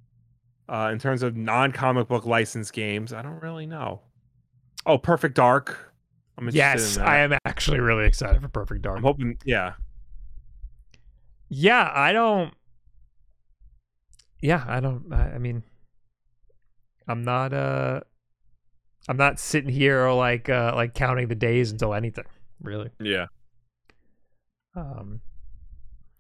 Uh, 0.69 0.91
in 0.93 0.99
terms 0.99 1.23
of 1.23 1.37
non-comic 1.37 2.09
book 2.09 2.27
licensed 2.27 2.73
games, 2.73 3.13
I 3.13 3.23
don't 3.23 3.41
really 3.41 3.67
know. 3.67 4.01
Oh, 4.87 4.99
Perfect 4.99 5.35
Dark. 5.35 5.93
I'm 6.39 6.49
yes. 6.51 6.97
I 6.97 7.19
am 7.19 7.37
actually 7.45 7.81
really 7.81 8.07
excited 8.07 8.41
for 8.41 8.49
Perfect 8.49 8.83
Dark. 8.83 8.97
I'm 8.97 9.03
hoping, 9.03 9.37
yeah. 9.45 9.75
Yeah, 11.49 11.91
I 11.93 12.13
don't. 12.13 12.55
Yeah, 14.41 14.65
I 14.67 14.81
don't. 14.81 15.13
I, 15.13 15.33
I 15.33 15.39
mean, 15.39 15.65
I'm 17.09 17.25
not. 17.25 17.53
Uh, 17.53 18.01
I'm 19.09 19.17
not 19.17 19.39
sitting 19.41 19.71
here 19.71 20.09
like 20.11 20.49
uh 20.49 20.73
like 20.75 20.95
counting 20.95 21.29
the 21.29 21.35
days 21.35 21.71
until 21.73 21.95
anything. 21.95 22.25
Really. 22.63 22.91
Yeah. 23.01 23.27
Um. 24.77 25.21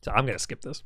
So 0.03 0.11
I'm 0.13 0.27
gonna 0.27 0.39
skip 0.39 0.63
this. 0.63 0.83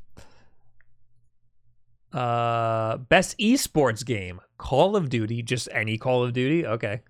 Uh, 2.12 2.96
best 2.98 3.36
esports 3.38 4.04
game: 4.04 4.40
Call 4.58 4.96
of 4.96 5.08
Duty. 5.08 5.42
Just 5.42 5.68
any 5.72 5.98
Call 5.98 6.22
of 6.24 6.32
Duty. 6.32 6.66
Okay. 6.66 7.00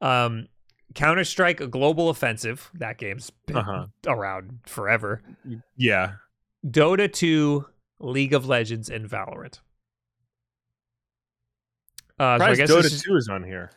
Um, 0.00 0.46
Counter 0.94 1.24
Strike 1.24 1.70
Global 1.70 2.08
Offensive. 2.10 2.70
That 2.74 2.98
game's 2.98 3.30
been 3.46 3.56
Uh-huh. 3.56 3.86
around 4.06 4.60
forever. 4.66 5.22
Yeah. 5.76 6.14
Dota 6.66 7.12
2, 7.12 7.66
League 8.00 8.32
of 8.32 8.46
Legends, 8.46 8.88
and 8.90 9.08
Valorant. 9.08 9.60
Uh, 12.18 12.38
so 12.38 12.44
I 12.44 12.54
guess 12.56 12.70
Dota 12.70 12.82
this 12.82 12.92
is- 12.94 13.02
2 13.02 13.16
is 13.16 13.28
on 13.28 13.44
here. 13.44 13.70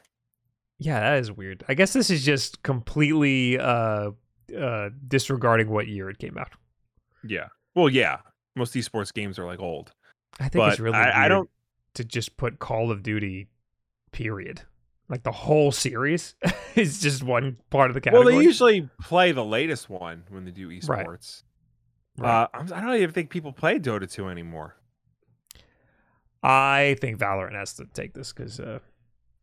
Yeah, 0.84 0.99
that 0.99 1.20
is 1.20 1.32
weird. 1.32 1.64
I 1.70 1.76
guess 1.76 1.94
this 1.94 2.10
is 2.10 2.26
just 2.26 2.64
completely 2.64 3.60
uh, 3.60 4.12
uh, 4.58 4.90
disregarding 5.08 5.70
what 5.70 5.88
year 5.88 6.10
it 6.10 6.18
came 6.18 6.38
out. 6.38 6.52
Yeah. 7.24 7.48
Well, 7.76 7.88
yeah. 7.90 8.18
Most 8.56 8.74
esports 8.74 9.14
games 9.14 9.38
are 9.38 9.45
like 9.45 9.60
old. 9.60 9.91
I 10.40 10.49
think 10.49 10.66
it's 10.72 10.80
really 10.80 10.98
I- 10.98 11.26
I 11.26 11.28
don't- 11.28 11.49
to 11.94 12.03
just 12.03 12.36
put 12.38 12.58
Call 12.60 12.90
of 12.90 13.03
Duty, 13.03 13.48
period. 14.12 14.62
Like 15.10 15.24
the 15.24 15.32
whole 15.32 15.72
series 15.72 16.36
is 16.76 16.99
just 17.02 17.22
one 17.22 17.58
part 17.70 17.91
of 17.91 17.94
the 17.95 18.02
category. 18.02 18.26
Well, 18.26 18.34
they 18.40 18.44
usually 18.44 18.90
play 19.02 19.34
the 19.34 19.44
latest 19.45 19.90
one 19.90 20.24
when 20.30 20.45
they 20.45 20.52
do 20.52 20.70
esports. 20.70 21.44
Right. 22.18 22.44
Uh, 22.44 22.48
I'm- 22.53 22.70
I 22.74 22.82
don't 22.82 22.95
even 22.95 23.12
think 23.12 23.30
people 23.30 23.52
play 23.53 23.78
Dota 23.78 24.10
2 24.12 24.30
anymore. 24.30 24.78
I 26.44 26.95
think 27.02 27.20
Valorant 27.20 27.53
has 27.53 27.74
to 27.76 27.86
take 27.94 28.14
this 28.14 28.34
because. 28.34 28.60
Uh, 28.60 28.80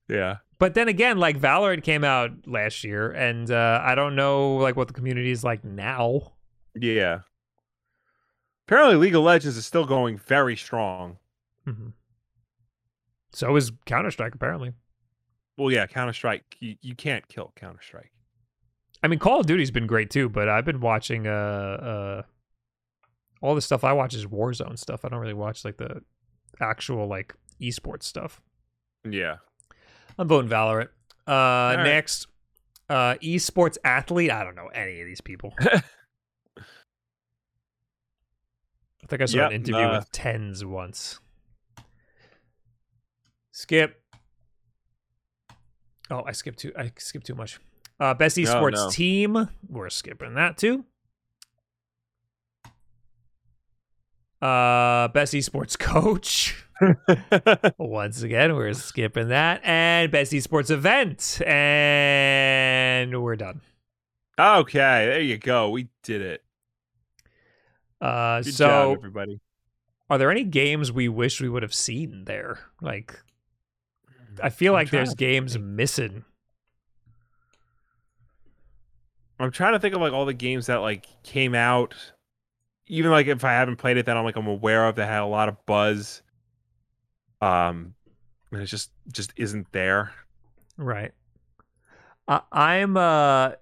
Yeah. 0.08 0.36
but 0.58 0.74
then 0.74 0.88
again, 0.88 1.18
like 1.18 1.38
Valorant 1.38 1.82
came 1.84 2.02
out 2.04 2.30
last 2.46 2.82
year, 2.84 3.10
and 3.10 3.50
uh, 3.50 3.80
I 3.84 3.94
don't 3.94 4.16
know 4.16 4.56
like 4.56 4.74
what 4.76 4.88
the 4.88 4.94
community 4.94 5.30
is 5.30 5.44
like 5.44 5.64
now. 5.64 6.32
Yeah. 6.74 7.20
Apparently, 8.66 8.96
League 8.96 9.14
of 9.14 9.22
Legends 9.22 9.56
is 9.56 9.66
still 9.66 9.84
going 9.86 10.18
very 10.18 10.56
strong. 10.56 11.18
Mhm. 11.66 11.92
So 13.32 13.54
is 13.56 13.72
Counter 13.86 14.10
Strike 14.10 14.34
apparently. 14.34 14.72
Well, 15.56 15.70
yeah, 15.70 15.86
Counter 15.86 16.12
Strike. 16.12 16.56
You, 16.60 16.76
you 16.80 16.94
can't 16.94 17.26
kill 17.28 17.52
Counter 17.56 17.80
Strike. 17.82 18.12
I 19.02 19.08
mean, 19.08 19.18
Call 19.18 19.40
of 19.40 19.46
Duty's 19.46 19.70
been 19.70 19.86
great 19.86 20.10
too, 20.10 20.28
but 20.28 20.48
I've 20.48 20.64
been 20.64 20.80
watching 20.80 21.26
uh 21.26 21.30
uh 21.30 22.22
all 23.40 23.54
the 23.54 23.60
stuff 23.62 23.84
I 23.84 23.92
watch 23.92 24.14
is 24.14 24.26
Warzone 24.26 24.78
stuff. 24.78 25.04
I 25.04 25.08
don't 25.08 25.20
really 25.20 25.34
watch 25.34 25.64
like 25.64 25.76
the 25.76 26.02
actual 26.60 27.06
like 27.06 27.34
esports 27.60 28.02
stuff. 28.04 28.40
Yeah. 29.08 29.36
I'm 30.18 30.28
voting 30.28 30.50
Valorant. 30.50 30.88
Uh 31.26 31.76
right. 31.76 31.84
next 31.84 32.26
uh 32.88 33.14
esports 33.22 33.76
athlete. 33.84 34.30
I 34.30 34.44
don't 34.44 34.54
know 34.56 34.68
any 34.68 35.00
of 35.00 35.06
these 35.06 35.20
people. 35.20 35.54
I 35.60 35.82
think 39.08 39.22
I 39.22 39.26
saw 39.26 39.38
Yep, 39.38 39.46
an 39.50 39.54
interview 39.54 39.86
uh, 39.86 39.98
with 39.98 40.12
TenZ 40.12 40.64
once. 40.64 41.20
Skip. 43.52 44.00
Oh, 46.10 46.22
I 46.26 46.32
skipped 46.32 46.58
too. 46.58 46.72
I 46.76 46.90
skipped 46.98 47.26
too 47.26 47.34
much. 47.34 47.58
Uh, 48.00 48.14
best 48.14 48.38
No, 48.38 48.44
esports 48.44 48.72
no. 48.74 48.90
team. 48.90 49.48
We're 49.68 49.90
skipping 49.90 50.34
that 50.34 50.56
too. 50.56 50.84
Uh, 54.40 55.08
best 55.08 55.34
esports 55.34 55.78
coach. 55.78 56.64
Once 57.78 58.22
again, 58.22 58.54
we're 58.54 58.72
skipping 58.72 59.28
that. 59.28 59.60
And 59.64 60.10
best 60.12 60.32
esports 60.32 60.70
event. 60.70 61.40
And 61.46 63.20
we're 63.22 63.36
done. 63.36 63.60
okay, 64.38 65.06
there 65.06 65.20
you 65.20 65.38
go. 65.38 65.70
We 65.70 65.88
did 66.02 66.22
it. 66.22 66.44
Uh, 68.00 68.42
Good 68.42 68.54
so, 68.54 68.66
job, 68.68 68.98
everybody. 68.98 69.40
are 70.08 70.18
there 70.18 70.30
any 70.30 70.44
games 70.44 70.92
we 70.92 71.08
wish 71.08 71.40
we 71.40 71.48
would 71.48 71.64
have 71.64 71.74
seen 71.74 72.24
there? 72.26 72.60
Like, 72.80 73.18
I 74.40 74.50
feel 74.50 74.72
I'm 74.72 74.76
like 74.76 74.90
there's 74.90 75.14
games 75.14 75.58
missing. 75.58 76.24
I'm 79.40 79.50
trying 79.50 79.72
to 79.72 79.80
think 79.80 79.94
of 79.96 80.00
like 80.00 80.12
all 80.12 80.26
the 80.26 80.32
games 80.32 80.66
that 80.66 80.76
like 80.76 81.06
came 81.24 81.54
out. 81.56 81.94
Even 82.88 83.10
like 83.10 83.26
if 83.26 83.44
I 83.44 83.52
haven't 83.52 83.76
played 83.76 83.96
it, 83.96 84.06
that 84.06 84.16
I'm 84.16 84.24
like 84.24 84.36
I'm 84.36 84.46
aware 84.46 84.86
of 84.86 84.96
that 84.96 85.06
had 85.06 85.22
a 85.22 85.26
lot 85.26 85.48
of 85.48 85.64
buzz. 85.66 86.22
Um, 87.40 87.94
and 88.52 88.62
it 88.62 88.66
just 88.66 88.90
just 89.12 89.32
isn't 89.36 89.70
there. 89.72 90.12
Right. 90.76 91.12
I, 92.26 92.40
I'm 92.52 92.96
uh 92.96 93.52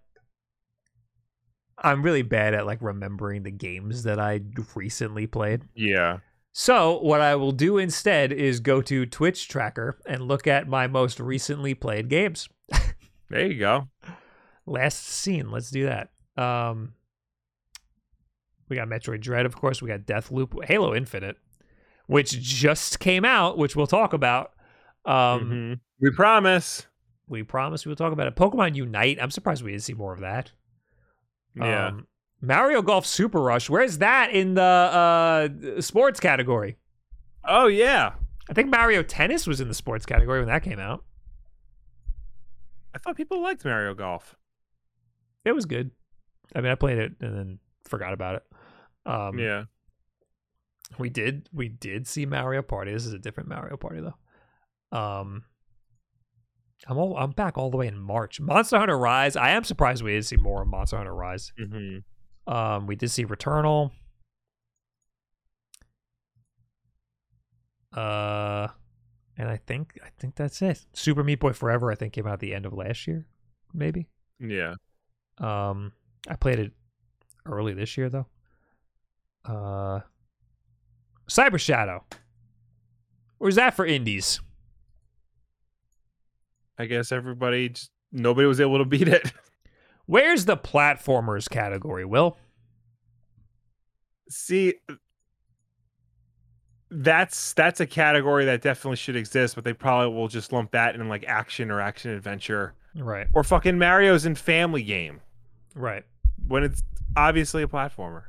I'm 1.78 2.02
really 2.02 2.22
bad 2.22 2.54
at 2.54 2.66
like 2.66 2.80
remembering 2.80 3.42
the 3.42 3.50
games 3.50 4.04
that 4.04 4.18
I 4.18 4.40
recently 4.74 5.26
played. 5.26 5.62
Yeah. 5.74 6.18
So 6.52 6.98
what 7.00 7.20
I 7.20 7.36
will 7.36 7.52
do 7.52 7.76
instead 7.76 8.32
is 8.32 8.60
go 8.60 8.80
to 8.80 9.04
Twitch 9.04 9.46
tracker 9.46 9.98
and 10.06 10.22
look 10.22 10.46
at 10.46 10.66
my 10.66 10.86
most 10.86 11.20
recently 11.20 11.74
played 11.74 12.08
games. 12.08 12.48
There 13.28 13.44
you 13.44 13.58
go. 13.58 13.88
Last 14.66 15.04
scene. 15.04 15.50
Let's 15.50 15.68
do 15.72 15.86
that. 15.86 16.10
Um 16.36 16.92
we 18.68 18.76
got 18.76 18.88
Metroid 18.88 19.20
Dread, 19.20 19.46
of 19.46 19.56
course. 19.56 19.80
We 19.82 19.88
got 19.88 20.00
Deathloop, 20.00 20.64
Halo 20.64 20.94
Infinite, 20.94 21.36
which 22.06 22.30
just 22.40 22.98
came 23.00 23.24
out, 23.24 23.58
which 23.58 23.76
we'll 23.76 23.86
talk 23.86 24.12
about. 24.12 24.52
Um 25.04 25.50
Mhm. 25.50 25.80
We 26.00 26.10
promise. 26.10 26.86
we 27.28 27.42
promise 27.42 27.84
we 27.84 27.90
will 27.90 27.96
talk 27.96 28.12
about 28.12 28.26
it. 28.28 28.36
Pokemon 28.36 28.74
Unite. 28.76 29.18
I'm 29.20 29.30
surprised 29.30 29.62
we 29.64 29.72
didn't 29.72 29.82
see 29.84 29.94
more 29.94 30.12
of 30.12 30.20
that. 30.20 30.52
Yeah. 31.54 31.86
Um, 31.88 32.06
Mario 32.40 32.82
Golf 32.82 33.06
Super 33.06 33.40
Rush. 33.40 33.70
Where's 33.70 33.98
that 33.98 34.30
in 34.30 34.54
the 34.54 34.62
uh, 34.62 35.80
sports 35.80 36.20
category? 36.20 36.76
oh 37.48 37.66
yeah. 37.66 38.12
I 38.48 38.52
think 38.52 38.68
Mario 38.70 39.02
Tennis 39.02 39.46
was 39.46 39.60
in 39.60 39.68
the 39.68 39.74
sports 39.74 40.04
category 40.06 40.38
when 40.40 40.48
that 40.48 40.62
came 40.62 40.78
out. 40.78 41.04
I 42.94 42.98
thought 42.98 43.16
people 43.16 43.40
liked 43.42 43.64
Mario 43.64 43.94
Golf. 43.94 44.36
It 45.44 45.52
was 45.52 45.64
good. 45.66 45.90
I 46.54 46.60
mean, 46.60 46.70
I 46.72 46.74
played 46.76 46.98
it 46.98 47.12
and 47.20 47.36
then 47.36 47.58
forgot 47.84 48.12
about 48.12 48.36
it. 48.36 48.44
Um, 49.06 49.38
yeah. 49.38 49.64
we 50.98 51.08
did 51.10 51.48
we 51.52 51.68
did 51.68 52.06
see 52.06 52.26
Mario 52.26 52.60
Party. 52.62 52.92
This 52.92 53.06
is 53.06 53.12
a 53.12 53.18
different 53.18 53.48
Mario 53.48 53.76
Party 53.76 54.00
though. 54.00 54.96
Um, 54.98 55.44
I'm 56.88 56.98
all 56.98 57.16
I'm 57.16 57.30
back 57.30 57.56
all 57.56 57.70
the 57.70 57.76
way 57.76 57.86
in 57.86 57.98
March. 57.98 58.40
Monster 58.40 58.78
Hunter 58.78 58.98
Rise. 58.98 59.36
I 59.36 59.50
am 59.50 59.64
surprised 59.64 60.02
we 60.02 60.12
didn't 60.12 60.26
see 60.26 60.36
more 60.36 60.62
of 60.62 60.68
Monster 60.68 60.96
Hunter 60.96 61.14
Rise. 61.14 61.52
hmm 61.58 61.98
Um, 62.46 62.86
we 62.86 62.96
did 62.96 63.10
see 63.10 63.24
Returnal. 63.24 63.92
Uh, 67.92 68.68
and 69.38 69.48
I 69.48 69.56
think 69.66 69.98
I 70.04 70.08
think 70.18 70.34
that's 70.34 70.60
it. 70.62 70.84
Super 70.92 71.24
Meat 71.24 71.40
Boy 71.40 71.52
Forever. 71.52 71.90
I 71.90 71.94
think 71.94 72.12
came 72.12 72.26
out 72.26 72.34
at 72.34 72.40
the 72.40 72.54
end 72.54 72.66
of 72.66 72.72
last 72.72 73.06
year, 73.06 73.26
maybe. 73.72 74.08
Yeah. 74.38 74.74
Um, 75.38 75.92
I 76.28 76.36
played 76.36 76.58
it 76.58 76.72
early 77.46 77.72
this 77.74 77.96
year 77.96 78.08
though. 78.08 78.26
Uh, 79.46 80.00
Cyber 81.28 81.60
Shadow. 81.60 82.04
Where's 83.38 83.56
that 83.56 83.74
for 83.74 83.84
indies? 83.84 84.40
I 86.78 86.86
guess 86.86 87.12
everybody 87.12 87.70
just 87.70 87.90
nobody 88.12 88.46
was 88.46 88.60
able 88.60 88.78
to 88.78 88.84
beat 88.84 89.08
it. 89.08 89.32
Where's 90.06 90.44
the 90.44 90.56
platformers 90.56 91.48
category? 91.48 92.04
Will 92.04 92.36
See, 94.28 94.74
that's 96.90 97.52
that's 97.52 97.80
a 97.80 97.86
category 97.86 98.44
that 98.46 98.62
definitely 98.62 98.96
should 98.96 99.16
exist, 99.16 99.54
but 99.54 99.64
they 99.64 99.72
probably 99.72 100.14
will 100.14 100.28
just 100.28 100.52
lump 100.52 100.72
that 100.72 100.94
in 100.94 101.08
like 101.08 101.24
action 101.26 101.70
or 101.70 101.80
action 101.80 102.10
adventure 102.10 102.74
right, 102.96 103.28
or 103.34 103.44
fucking 103.44 103.78
Mario's 103.78 104.26
in 104.26 104.34
Family 104.34 104.82
Game 104.82 105.20
right. 105.74 106.04
when 106.48 106.64
it's 106.64 106.82
obviously 107.16 107.62
a 107.62 107.68
platformer. 107.68 108.24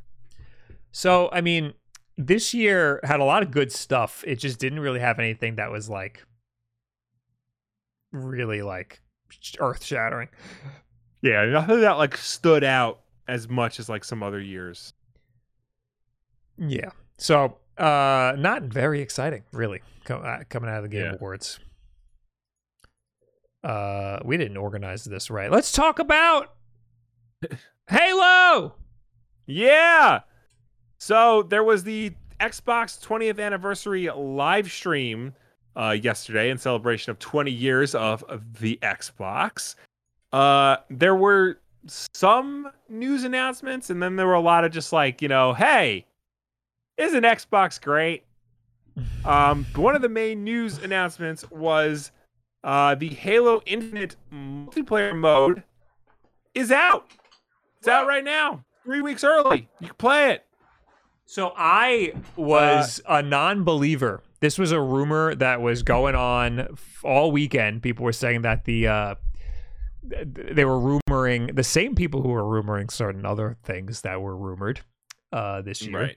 So, 0.98 1.30
I 1.32 1.42
mean, 1.42 1.76
this 2.18 2.56
year 2.56 3.00
had 3.04 3.20
a 3.20 3.24
lot 3.24 3.44
of 3.44 3.52
good 3.52 3.72
stuff. 3.72 4.24
It 4.26 4.38
just 4.38 4.58
didn't 4.58 4.80
really 4.80 5.00
have 5.00 5.20
anything 5.20 5.58
that 5.58 5.70
was 5.70 5.88
like 5.88 6.26
really 8.12 8.64
like 8.64 9.00
earth 9.60 9.84
shattering. 9.84 10.28
Yeah, 11.22 11.46
nothing 11.46 11.82
that 11.82 12.00
like 12.00 12.18
stood 12.18 12.64
out 12.64 13.02
as 13.28 13.48
much 13.48 13.80
as 13.80 13.90
like 13.90 14.04
some 14.04 14.24
other 14.24 14.40
years. 14.42 14.96
Yeah. 16.58 16.90
So, 17.20 17.58
uh 17.78 18.34
not 18.36 18.64
very 18.64 19.02
exciting, 19.02 19.44
really, 19.54 19.84
co- 20.04 20.18
uh, 20.18 20.46
coming 20.50 20.68
out 20.68 20.78
of 20.78 20.84
the 20.84 20.90
Game 20.90 21.06
Yeah. 21.06 21.14
Awards. 21.14 21.60
Uh 23.64 24.18
we 24.26 24.36
didn't 24.36 24.58
organize 24.58 25.04
this 25.04 25.30
right. 25.30 25.52
Let's 25.52 25.72
talk 25.72 26.00
about 26.00 26.56
Halo. 27.88 28.74
Yeah. 29.46 30.22
So 30.98 31.44
there 31.44 31.64
was 31.64 31.84
the 31.84 32.14
Xbox 32.40 33.04
20th 33.06 33.40
anniversary 33.40 34.10
live 34.10 34.72
stream 34.72 35.34
uh, 35.76 35.92
yesterday 35.92 36.50
in 36.50 36.58
celebration 36.58 37.12
of 37.12 37.20
20 37.20 37.52
years 37.52 37.96
of, 37.96 38.24
of 38.24 38.60
the 38.60 38.80
Xbox. 38.82 39.76
Uh, 40.34 40.78
there 40.90 41.16
were 41.16 41.60
some 41.88 42.70
news 42.90 43.24
announcements, 43.24 43.90
and 43.90 44.02
then 44.02 44.16
there 44.16 44.28
were 44.28 44.34
a 44.34 44.42
lot 44.42 44.66
of 44.66 44.72
just 44.72 44.92
like, 44.92 45.22
you 45.22 45.28
know, 45.28 45.54
hey, 45.54 46.06
isn't 46.98 47.24
Xbox 47.24 47.82
great? 47.82 48.24
Um, 49.26 49.68
one 49.76 49.96
of 49.96 50.02
the 50.02 50.10
main 50.10 50.44
news 50.44 50.80
announcements 50.80 51.48
was 51.52 52.12
uh, 52.64 52.96
the 52.96 53.10
Halo 53.10 53.62
Infinite 53.68 54.16
multiplayer 54.34 55.16
mode 55.16 55.62
is 56.56 56.72
out. 56.72 57.06
It's 57.78 57.88
out 57.88 58.08
right 58.08 58.24
now. 58.24 58.64
Three 58.84 59.02
weeks 59.02 59.24
early. 59.24 59.70
You 59.80 59.88
can 59.88 59.96
play 59.98 60.32
it. 60.32 60.47
So 61.30 61.52
I 61.58 62.14
was 62.38 63.02
a 63.08 63.22
non-believer. 63.22 64.24
This 64.40 64.58
was 64.58 64.72
a 64.72 64.80
rumor 64.80 65.36
that 65.36 65.62
was 65.62 65.84
going 65.84 66.16
on 66.16 66.78
all 67.04 67.32
weekend. 67.32 67.84
People 67.84 68.06
were 68.06 68.14
saying 68.14 68.44
that 68.44 68.64
the 68.64 68.88
uh, 68.88 69.16
they 70.04 70.64
were 70.64 70.80
rumoring 71.10 71.54
the 71.54 71.64
same 71.66 71.96
people 71.96 72.22
who 72.22 72.30
were 72.30 72.44
rumoring 72.44 72.90
certain 72.90 73.26
other 73.26 73.58
things 73.64 74.02
that 74.02 74.22
were 74.22 74.38
rumored 74.38 74.80
uh, 75.34 75.62
this 75.62 75.82
year. 75.82 76.14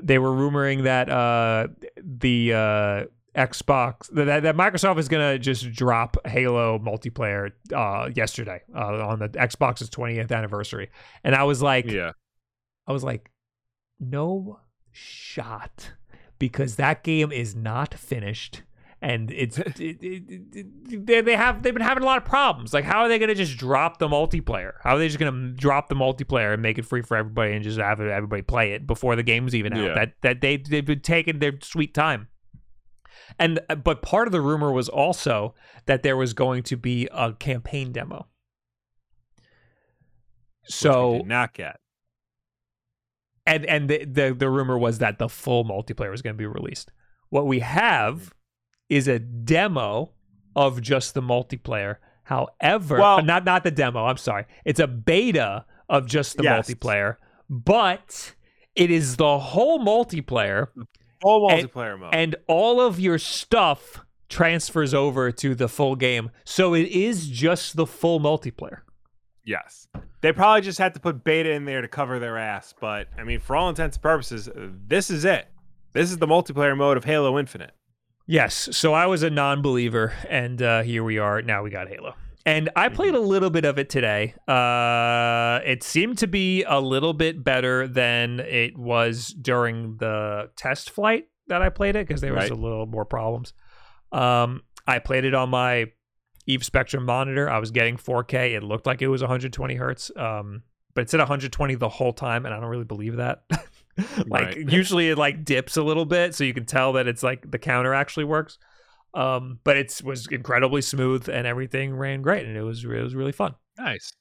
They 0.00 0.18
were 0.18 0.30
rumoring 0.30 0.84
that 0.84 1.08
uh, 1.10 1.66
the 1.96 2.52
uh, 2.52 3.04
Xbox 3.36 4.08
that, 4.12 4.44
that 4.44 4.56
Microsoft 4.56 4.98
is 4.98 5.08
gonna 5.08 5.40
just 5.40 5.72
drop 5.72 6.16
Halo 6.24 6.78
multiplayer 6.78 7.50
uh, 7.74 8.10
yesterday 8.14 8.62
uh, 8.74 9.08
on 9.08 9.18
the 9.18 9.28
Xbox's 9.30 9.90
20th 9.90 10.30
anniversary, 10.30 10.90
and 11.24 11.34
I 11.34 11.42
was 11.42 11.60
like, 11.62 11.90
Yeah. 11.90 12.12
I 12.86 12.92
was 12.92 13.02
like, 13.02 13.28
no 13.98 14.60
shot, 14.92 15.92
because 16.38 16.76
that 16.76 17.02
game 17.02 17.32
is 17.32 17.54
not 17.54 17.94
finished, 17.94 18.62
and 19.00 19.30
it's 19.30 19.58
it, 19.58 19.78
it, 19.80 20.22
it, 20.52 21.06
they 21.06 21.20
they 21.20 21.36
have 21.36 21.62
they've 21.62 21.74
been 21.74 21.82
having 21.82 22.02
a 22.02 22.06
lot 22.06 22.18
of 22.18 22.24
problems. 22.24 22.72
Like, 22.72 22.84
how 22.84 23.00
are 23.00 23.08
they 23.08 23.18
going 23.18 23.28
to 23.28 23.34
just 23.34 23.58
drop 23.58 23.98
the 23.98 24.08
multiplayer? 24.08 24.72
How 24.82 24.96
are 24.96 24.98
they 24.98 25.08
just 25.08 25.18
going 25.18 25.32
to 25.32 25.52
drop 25.52 25.88
the 25.88 25.94
multiplayer 25.94 26.52
and 26.52 26.62
make 26.62 26.78
it 26.78 26.84
free 26.84 27.02
for 27.02 27.16
everybody 27.16 27.52
and 27.52 27.62
just 27.62 27.78
have 27.78 28.00
everybody 28.00 28.42
play 28.42 28.72
it 28.72 28.86
before 28.86 29.16
the 29.16 29.22
game's 29.22 29.54
even 29.54 29.72
out? 29.72 29.82
Yeah. 29.82 29.94
That 29.94 30.12
that 30.22 30.40
they 30.40 30.56
they've 30.56 30.84
been 30.84 31.00
taking 31.00 31.38
their 31.38 31.54
sweet 31.62 31.94
time. 31.94 32.28
And 33.38 33.60
uh, 33.68 33.74
but 33.76 34.02
part 34.02 34.28
of 34.28 34.32
the 34.32 34.40
rumor 34.40 34.72
was 34.72 34.88
also 34.88 35.54
that 35.86 36.02
there 36.02 36.16
was 36.16 36.32
going 36.32 36.62
to 36.64 36.76
be 36.76 37.08
a 37.12 37.32
campaign 37.32 37.92
demo. 37.92 38.26
So 40.64 41.18
did 41.18 41.26
not 41.26 41.54
get. 41.54 41.80
And 43.46 43.64
and 43.66 43.88
the, 43.88 44.04
the 44.04 44.34
the 44.36 44.48
rumor 44.50 44.76
was 44.78 44.98
that 44.98 45.18
the 45.18 45.28
full 45.28 45.64
multiplayer 45.64 46.10
was 46.10 46.22
going 46.22 46.34
to 46.34 46.38
be 46.38 46.46
released. 46.46 46.90
What 47.30 47.46
we 47.46 47.60
have 47.60 48.32
is 48.88 49.08
a 49.08 49.18
demo 49.18 50.12
of 50.54 50.80
just 50.80 51.14
the 51.14 51.22
multiplayer. 51.22 51.96
However, 52.24 52.98
Well- 52.98 53.22
not 53.22 53.44
not 53.44 53.64
the 53.64 53.70
demo. 53.70 54.04
I'm 54.06 54.16
sorry. 54.16 54.46
It's 54.64 54.80
a 54.80 54.86
beta 54.86 55.64
of 55.88 56.06
just 56.06 56.36
the 56.36 56.42
Yes. 56.44 56.68
multiplayer, 56.68 57.16
but 57.48 58.34
it 58.74 58.90
is 58.90 59.16
the 59.16 59.38
whole 59.38 59.78
multiplayer, 59.78 60.68
And- 60.76 60.86
multiplayer 61.24 61.98
mode. 61.98 62.14
and 62.14 62.36
all 62.48 62.80
of 62.80 62.98
your 63.00 63.18
stuff 63.18 64.00
transfers 64.28 64.92
over 64.92 65.30
to 65.30 65.54
the 65.54 65.68
full 65.68 65.94
game. 65.94 66.30
So 66.44 66.74
it 66.74 66.88
is 66.88 67.28
just 67.28 67.76
the 67.76 67.86
full 67.86 68.18
multiplayer. 68.18 68.80
Yes. 69.46 69.88
They 70.20 70.32
probably 70.32 70.60
just 70.62 70.78
had 70.78 70.92
to 70.94 71.00
put 71.00 71.22
beta 71.24 71.50
in 71.52 71.64
there 71.64 71.80
to 71.80 71.88
cover 71.88 72.18
their 72.18 72.36
ass. 72.36 72.74
But 72.80 73.08
I 73.16 73.22
mean, 73.24 73.38
for 73.40 73.54
all 73.56 73.68
intents 73.68 73.96
and 73.96 74.02
purposes, 74.02 74.48
this 74.54 75.08
is 75.10 75.24
it. 75.24 75.46
This 75.92 76.10
is 76.10 76.18
the 76.18 76.26
multiplayer 76.26 76.76
mode 76.76 76.96
of 76.96 77.04
Halo 77.04 77.38
Infinite. 77.38 77.70
Yes. 78.26 78.68
So 78.72 78.92
I 78.92 79.06
was 79.06 79.22
a 79.22 79.30
non 79.30 79.62
believer, 79.62 80.12
and 80.28 80.60
uh, 80.60 80.82
here 80.82 81.04
we 81.04 81.18
are. 81.18 81.40
Now 81.42 81.62
we 81.62 81.70
got 81.70 81.88
Halo. 81.88 82.14
And 82.44 82.70
I 82.76 82.88
played 82.90 83.14
a 83.14 83.20
little 83.20 83.50
bit 83.50 83.64
of 83.64 83.78
it 83.78 83.88
today. 83.90 84.34
Uh, 84.46 85.60
it 85.64 85.82
seemed 85.82 86.18
to 86.18 86.26
be 86.28 86.62
a 86.64 86.78
little 86.80 87.12
bit 87.12 87.42
better 87.42 87.88
than 87.88 88.38
it 88.40 88.76
was 88.78 89.28
during 89.28 89.96
the 89.96 90.50
test 90.56 90.90
flight 90.90 91.26
that 91.48 91.60
I 91.62 91.70
played 91.70 91.96
it 91.96 92.06
because 92.06 92.20
there 92.20 92.32
was 92.34 92.42
Right. 92.42 92.50
a 92.52 92.54
little 92.54 92.86
more 92.86 93.04
problems. 93.04 93.52
Um, 94.12 94.62
I 94.86 95.00
played 95.00 95.24
it 95.24 95.34
on 95.34 95.50
my 95.50 95.86
Eve 96.46 96.64
Spectrum 96.64 97.04
monitor. 97.04 97.50
I 97.50 97.58
was 97.58 97.70
getting 97.70 97.96
4K. 97.96 98.54
It 98.54 98.62
looked 98.62 98.86
like 98.86 99.02
it 99.02 99.08
was 99.08 99.20
120 99.20 99.74
hertz, 99.74 100.10
um, 100.16 100.62
but 100.94 101.02
it 101.02 101.10
said 101.10 101.18
120 101.18 101.74
the 101.74 101.88
whole 101.88 102.12
time, 102.12 102.46
and 102.46 102.54
I 102.54 102.60
don't 102.60 102.70
really 102.70 102.84
believe 102.84 103.16
that. 103.16 103.42
like 104.26 104.46
Right. 104.46 104.56
usually 104.70 105.10
it 105.10 105.18
like 105.18 105.44
dips 105.44 105.76
a 105.76 105.82
little 105.82 106.04
bit, 106.04 106.34
so 106.34 106.44
you 106.44 106.54
can 106.54 106.66
tell 106.66 106.92
that 106.94 107.06
it's 107.06 107.22
like 107.22 107.50
the 107.50 107.58
counter 107.58 107.94
actually 107.94 108.24
works. 108.24 108.58
Um, 109.14 109.60
but 109.64 109.76
it 109.78 110.00
was 110.04 110.26
incredibly 110.26 110.82
smooth 110.82 111.28
and 111.28 111.46
everything 111.46 111.96
ran 111.96 112.22
great, 112.22 112.46
and 112.46 112.56
it 112.56 112.62
was 112.62 112.84
it 112.84 113.02
was 113.02 113.14
really 113.14 113.32
fun. 113.32 113.54
Nice. 113.78 114.12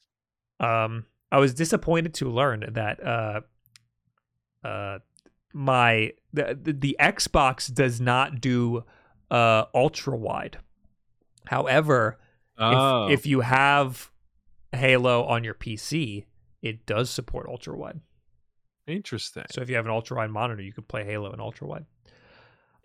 Um, 0.60 1.06
I 1.32 1.40
was 1.40 1.54
disappointed 1.54 2.14
to 2.16 2.30
learn 2.30 2.66
that 2.74 3.06
uh, 3.06 3.42
uh, 4.66 5.00
my 5.54 6.12
the, 6.34 6.58
the 6.62 6.74
the 6.74 6.98
Xbox 7.00 7.74
does 7.74 8.00
not 8.00 8.40
do 8.40 8.84
uh 9.30 9.66
ultra 9.74 10.16
wide. 10.16 10.60
However, 11.48 12.20
Oh, 12.58 13.08
if 13.08 13.20
if 13.20 13.26
you 13.26 13.42
have 13.42 14.12
Halo 14.72 15.26
on 15.26 15.44
your 15.44 15.54
PC, 15.54 16.26
it 16.62 16.86
does 16.86 17.10
support 17.10 17.48
ultra 17.48 17.76
wide. 17.78 18.00
interesting. 18.88 19.44
So 19.52 19.62
if 19.62 19.70
you 19.70 19.76
have 19.76 19.86
an 19.86 19.92
ultra 19.92 20.18
wide 20.18 20.30
monitor, 20.30 20.62
you 20.62 20.72
can 20.74 20.84
play 20.84 21.04
Halo 21.04 21.34
in 21.34 21.40
ultra 21.40 21.68
wide. 21.68 21.86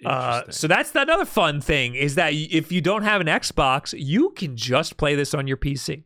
Uh, 0.05 0.43
so 0.51 0.67
that's 0.67 0.95
another 0.95 1.27
fun 1.27 1.61
thing 1.61 1.95
is 1.95 2.15
that 2.15 2.33
if 2.33 2.73
you 2.73 2.81
don't 2.81 3.03
have 3.03 3.21
an 3.21 3.27
Xbox, 3.27 3.95
you 3.97 4.31
can 4.31 4.57
just 4.57 4.97
play 4.97 5.15
this 5.15 5.35
on 5.35 5.47
your 5.47 5.59
PC. 5.59 6.05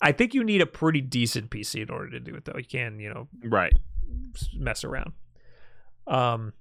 I 0.00 0.12
think 0.12 0.34
you 0.34 0.44
need 0.44 0.60
a 0.60 0.66
pretty 0.66 1.00
decent 1.00 1.50
PC 1.50 1.82
in 1.82 1.90
order 1.90 2.10
to 2.10 2.20
do 2.20 2.34
it, 2.34 2.44
though. 2.44 2.56
You 2.56 2.64
can, 2.64 3.00
you 3.00 3.08
know, 3.12 3.28
right. 3.42 3.76
mess 4.54 4.84
around. 4.84 5.12
Um, 6.06 6.52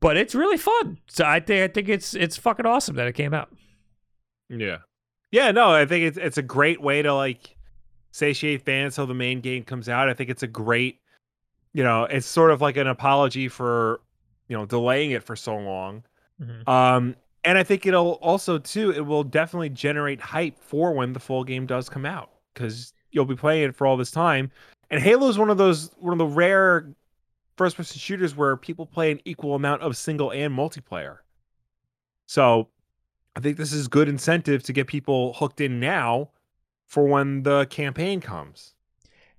but 0.00 0.16
it's 0.16 0.34
really 0.34 0.58
fun. 0.58 0.98
So 1.08 1.24
I 1.24 1.40
think 1.40 1.68
I 1.68 1.72
think 1.72 1.88
it's 1.88 2.14
it's 2.14 2.36
fucking 2.36 2.64
awesome 2.66 2.96
that 2.96 3.08
it 3.08 3.14
came 3.14 3.34
out. 3.34 3.52
Yeah. 4.58 4.78
Yeah, 5.30 5.50
no, 5.50 5.70
I 5.70 5.86
think 5.86 6.04
it's 6.04 6.18
it's 6.18 6.38
a 6.38 6.42
great 6.42 6.80
way 6.80 7.02
to 7.02 7.14
like 7.14 7.56
satiate 8.10 8.62
fans 8.64 8.94
till 8.94 9.06
the 9.06 9.14
main 9.14 9.40
game 9.40 9.64
comes 9.64 9.88
out. 9.88 10.08
I 10.08 10.14
think 10.14 10.28
it's 10.30 10.42
a 10.42 10.46
great 10.48 10.98
you 11.72 11.82
know, 11.82 12.04
it's 12.04 12.26
sort 12.26 12.50
of 12.50 12.60
like 12.60 12.76
an 12.76 12.86
apology 12.86 13.48
for, 13.48 14.02
you 14.48 14.56
know, 14.56 14.66
delaying 14.66 15.12
it 15.12 15.22
for 15.22 15.34
so 15.36 15.56
long. 15.56 16.04
Mhm. 16.40 16.68
Um 16.68 17.16
and 17.44 17.58
I 17.58 17.62
think 17.64 17.86
it'll 17.86 18.12
also 18.22 18.58
too 18.58 18.90
it 18.92 19.00
will 19.06 19.24
definitely 19.24 19.70
generate 19.70 20.20
hype 20.20 20.58
for 20.60 20.92
when 20.92 21.12
the 21.14 21.20
full 21.20 21.44
game 21.44 21.66
does 21.66 21.88
come 21.88 22.04
out 22.04 22.30
cuz 22.54 22.92
you'll 23.10 23.24
be 23.24 23.36
playing 23.36 23.70
it 23.70 23.74
for 23.76 23.86
all 23.86 23.96
this 23.96 24.10
time. 24.10 24.50
And 24.90 25.00
Halo 25.02 25.28
is 25.28 25.38
one 25.38 25.48
of 25.50 25.56
those 25.56 25.90
one 25.98 26.12
of 26.12 26.18
the 26.18 26.26
rare 26.26 26.94
first 27.56 27.76
person 27.76 27.98
shooters 27.98 28.36
where 28.36 28.56
people 28.56 28.84
play 28.84 29.10
an 29.10 29.20
equal 29.24 29.54
amount 29.54 29.80
of 29.82 29.96
single 29.96 30.30
and 30.30 30.54
multiplayer. 30.56 31.18
So 32.26 32.68
I 33.36 33.40
think 33.40 33.56
this 33.56 33.72
is 33.72 33.88
good 33.88 34.08
incentive 34.08 34.62
to 34.64 34.72
get 34.72 34.86
people 34.86 35.32
hooked 35.34 35.60
in 35.60 35.80
now 35.80 36.30
for 36.86 37.06
when 37.06 37.42
the 37.44 37.66
campaign 37.66 38.20
comes. 38.20 38.74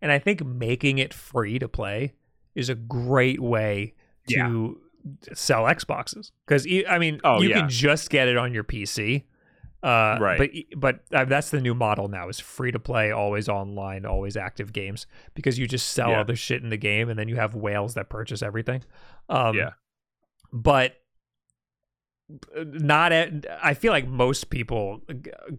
And 0.02 0.12
I 0.12 0.20
think 0.20 0.44
making 0.46 0.98
it 0.98 1.14
free 1.14 1.60
to 1.60 1.68
play 1.68 2.14
is 2.56 2.70
a 2.70 2.76
great 2.76 3.40
way 3.40 3.94
to 4.30 4.80
sell 5.34 5.64
Xboxes 5.64 6.32
because 6.46 6.66
I 6.88 6.98
mean 6.98 7.20
Oh, 7.24 7.42
you 7.42 7.50
yeah. 7.50 7.60
can 7.62 7.70
just 7.70 8.10
get 8.10 8.28
it 8.28 8.38
on 8.38 8.54
your 8.54 8.64
PC. 8.64 9.24
Uh, 9.84 10.18
Right. 10.20 10.38
But 10.38 10.50
but 10.80 11.00
uh, 11.18 11.26
that's 11.26 11.50
the 11.52 11.60
new 11.62 11.74
model 11.76 12.08
now 12.08 12.30
is 12.30 12.40
free 12.40 12.72
to 12.72 12.80
play, 12.80 13.12
always 13.12 13.50
online, 13.50 14.06
always 14.06 14.38
active 14.38 14.72
games 14.74 15.06
because 15.36 15.60
you 15.60 15.68
just 15.68 15.90
sell 15.90 16.10
Yeah. 16.12 16.22
other 16.22 16.36
shit 16.38 16.64
in 16.64 16.70
the 16.70 16.78
game 16.78 17.10
and 17.10 17.20
then 17.20 17.28
you 17.28 17.36
have 17.36 17.54
whales 17.54 17.94
that 17.96 18.10
purchase 18.10 18.42
everything. 18.42 18.84
Um, 19.30 19.56
Yeah. 19.58 19.72
But 20.52 21.02
not 22.56 23.12
at, 23.12 23.46
I 23.62 23.74
feel 23.74 23.92
like 23.92 24.08
most 24.08 24.50
people 24.50 25.02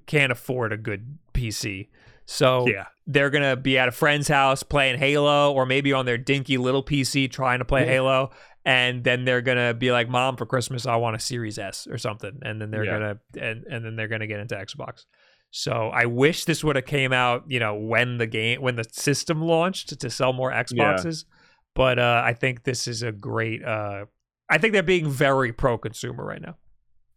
can't 0.06 0.32
afford 0.32 0.72
a 0.72 0.76
good 0.76 1.18
PC. 1.32 1.88
So 2.26 2.66
Yeah. 2.68 2.86
they're 3.06 3.30
gonna 3.30 3.56
be 3.56 3.78
at 3.78 3.88
a 3.88 3.92
friend's 3.92 4.28
house 4.28 4.62
playing 4.62 4.98
Halo, 4.98 5.52
or 5.52 5.66
maybe 5.66 5.92
on 5.92 6.06
their 6.06 6.16
dinky 6.18 6.56
little 6.56 6.82
PC 6.82 7.28
trying 7.30 7.58
to 7.58 7.64
play 7.64 7.82
Yeah. 7.82 7.92
Halo, 7.92 8.30
and 8.64 9.04
then 9.04 9.24
they're 9.26 9.42
gonna 9.42 9.74
be 9.74 9.92
like, 9.92 10.08
"Mom, 10.08 10.36
for 10.36 10.46
Christmas, 10.46 10.86
I 10.86 10.96
want 10.96 11.16
a 11.16 11.18
Series 11.18 11.58
S 11.58 11.86
or 11.86 11.98
something," 11.98 12.38
and 12.42 12.60
then 12.62 12.70
they're 12.70 12.84
Yeah. 12.84 12.92
gonna 12.98 13.20
and 13.38 13.64
and 13.64 13.84
then 13.84 13.96
they're 13.96 14.08
gonna 14.08 14.26
get 14.26 14.40
into 14.40 14.54
Xbox. 14.54 15.04
So 15.50 15.90
I 15.92 16.06
wish 16.06 16.46
this 16.46 16.64
would 16.64 16.76
have 16.76 16.86
came 16.86 17.12
out, 17.12 17.44
you 17.46 17.60
know, 17.60 17.74
when 17.74 18.16
the 18.16 18.26
game 18.26 18.62
when 18.62 18.76
the 18.76 18.84
system 18.90 19.42
launched 19.42 20.00
to 20.00 20.10
sell 20.10 20.32
more 20.32 20.50
Xboxes. 20.50 21.26
But 21.74 21.98
uh, 21.98 22.22
I 22.24 22.32
think 22.32 22.62
this 22.64 22.88
is 22.88 23.02
a 23.02 23.12
great. 23.12 23.62
Uh, 23.64 24.06
I 24.54 24.58
think 24.58 24.72
they're 24.72 24.84
being 24.84 25.10
very 25.10 25.52
pro 25.52 25.76
consumer 25.78 26.24
right 26.24 26.40
now. 26.40 26.56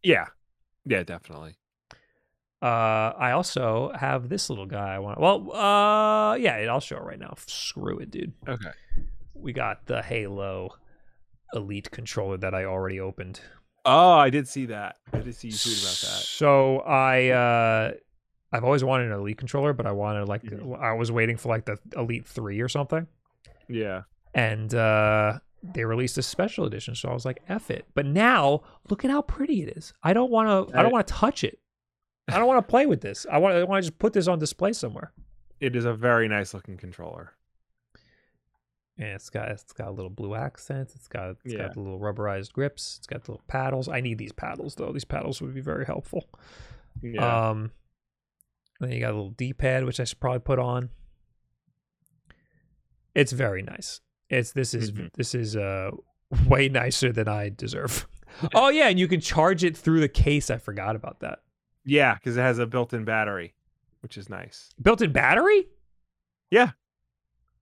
Yeah. 0.02 0.26
Yeah, 0.86 1.04
definitely. 1.04 1.56
Uh, 2.62 3.14
I 3.16 3.32
also 3.34 3.92
have 3.94 4.30
this 4.30 4.50
little 4.50 4.66
guy. 4.66 4.96
I 4.96 5.00
want. 5.00 5.20
Well, 5.20 5.52
uh, 5.54 6.34
yeah, 6.36 6.56
I'll 6.72 6.80
show 6.80 6.98
it 6.98 7.04
right 7.04 7.20
now. 7.20 7.36
Screw 7.46 8.00
it, 8.00 8.10
dude. 8.10 8.34
Okay. 8.48 8.72
We 9.36 9.54
got 9.54 9.86
the 9.86 10.02
Halo 10.02 10.70
Elite 11.54 11.92
controller 11.92 12.38
that 12.38 12.56
I 12.56 12.66
already 12.66 13.00
opened. 13.00 13.40
Oh, 13.86 14.14
I 14.14 14.32
did 14.32 14.48
see 14.48 14.66
that. 14.66 14.96
I 15.14 15.20
did 15.20 15.36
see 15.36 15.50
you 15.50 15.54
tweet 15.58 15.78
about 15.78 16.00
that. 16.02 16.24
So 16.26 16.80
I, 16.80 17.30
uh, 17.30 17.92
I've 18.52 18.64
always 18.64 18.84
wanted 18.84 19.12
an 19.12 19.20
Elite 19.20 19.38
controller, 19.38 19.74
but 19.74 19.86
I 19.86 19.92
wanted 19.92 20.28
like 20.28 20.42
Mhm. 20.42 20.80
I 20.82 20.94
was 20.94 21.12
waiting 21.12 21.38
for 21.38 21.50
like 21.50 21.66
the 21.66 21.78
Elite 21.96 22.26
Three 22.26 22.60
or 22.62 22.68
something, 22.70 23.06
Yeah. 23.70 24.04
and 24.34 24.74
uh, 24.74 25.40
they 25.64 25.84
released 25.86 26.18
a 26.18 26.22
special 26.22 26.66
edition. 26.66 26.96
So 26.96 27.10
I 27.10 27.14
was 27.14 27.26
like, 27.26 27.42
"F 27.50 27.70
it!" 27.72 27.86
But 27.94 28.06
now 28.06 28.62
look 28.90 29.04
at 29.06 29.12
how 29.12 29.22
pretty 29.22 29.64
it 29.64 29.78
is. 29.78 29.94
I 30.04 30.14
don't 30.14 30.32
want 30.32 30.70
to. 30.70 30.78
I 30.78 30.84
don't 30.84 30.92
want 30.92 31.08
to 31.08 31.14
touch 31.14 31.44
it. 31.44 31.60
I 32.30 32.38
don't 32.38 32.48
want 32.48 32.66
to 32.66 32.70
play 32.70 32.86
with 32.86 33.02
this. 33.02 33.26
I 33.32 33.38
want. 33.38 33.56
I 33.56 33.64
want 33.64 33.84
to 33.84 33.90
just 33.90 34.00
put 34.00 34.14
this 34.14 34.28
on 34.28 34.40
display 34.40 34.74
somewhere. 34.74 35.12
it 35.60 35.76
is 35.76 35.86
a 35.86 35.94
very 35.94 36.28
nice 36.28 36.54
looking 36.54 36.78
controller. 36.78 37.34
And 39.00 39.10
it's 39.10 39.30
got 39.30 39.50
it's 39.50 39.74
got 39.74 39.94
little 39.96 40.10
blue 40.10 40.36
accents. 40.36 40.96
It's 40.96 41.08
got 41.08 41.30
it's 41.32 41.42
Yeah. 41.54 41.60
got 41.68 41.74
the 41.74 41.80
little 41.82 42.00
rubberized 42.00 42.52
grips. 42.54 42.98
It's 42.98 43.08
got 43.08 43.24
the 43.26 43.32
little 43.32 43.46
paddles. 43.48 43.88
I 43.88 44.02
need 44.02 44.18
these 44.18 44.32
paddles 44.32 44.76
though. 44.76 44.92
These 44.92 45.06
paddles 45.06 45.42
would 45.42 45.54
be 45.54 45.62
very 45.62 45.86
helpful. 45.86 46.28
Yeah. 47.02 47.50
Um, 47.50 47.72
then 48.80 48.92
you 48.92 49.00
got 49.00 49.12
a 49.12 49.16
little 49.16 49.30
D-pad, 49.32 49.86
which 49.86 50.00
I 50.00 50.04
should 50.04 50.20
probably 50.20 50.40
put 50.40 50.58
on. 50.60 50.90
It's 53.16 53.32
very 53.32 53.62
nice. 53.64 54.02
It's 54.30 54.52
this 54.52 54.74
is 54.74 54.92
Mhm. 54.92 55.14
this 55.14 55.34
is 55.36 55.56
uh 55.56 55.92
way 56.48 56.70
nicer 56.70 57.12
than 57.12 57.28
I 57.28 57.50
deserve. 57.50 58.08
oh 58.54 58.70
yeah, 58.70 58.88
and 58.90 59.00
you 59.00 59.08
can 59.08 59.22
charge 59.22 59.64
it 59.64 59.76
through 59.78 60.00
the 60.02 60.10
case. 60.10 60.50
I 60.50 60.58
forgot 60.58 60.96
about 60.96 61.20
that. 61.22 61.40
yeah, 61.86 62.16
because 62.16 62.36
it 62.38 62.42
has 62.42 62.60
a 62.60 62.66
built-in 62.68 63.06
battery, 63.06 63.54
which 64.02 64.18
is 64.18 64.30
nice. 64.30 64.70
Built-in 64.82 65.12
battery. 65.14 65.68
Yeah. 66.52 66.72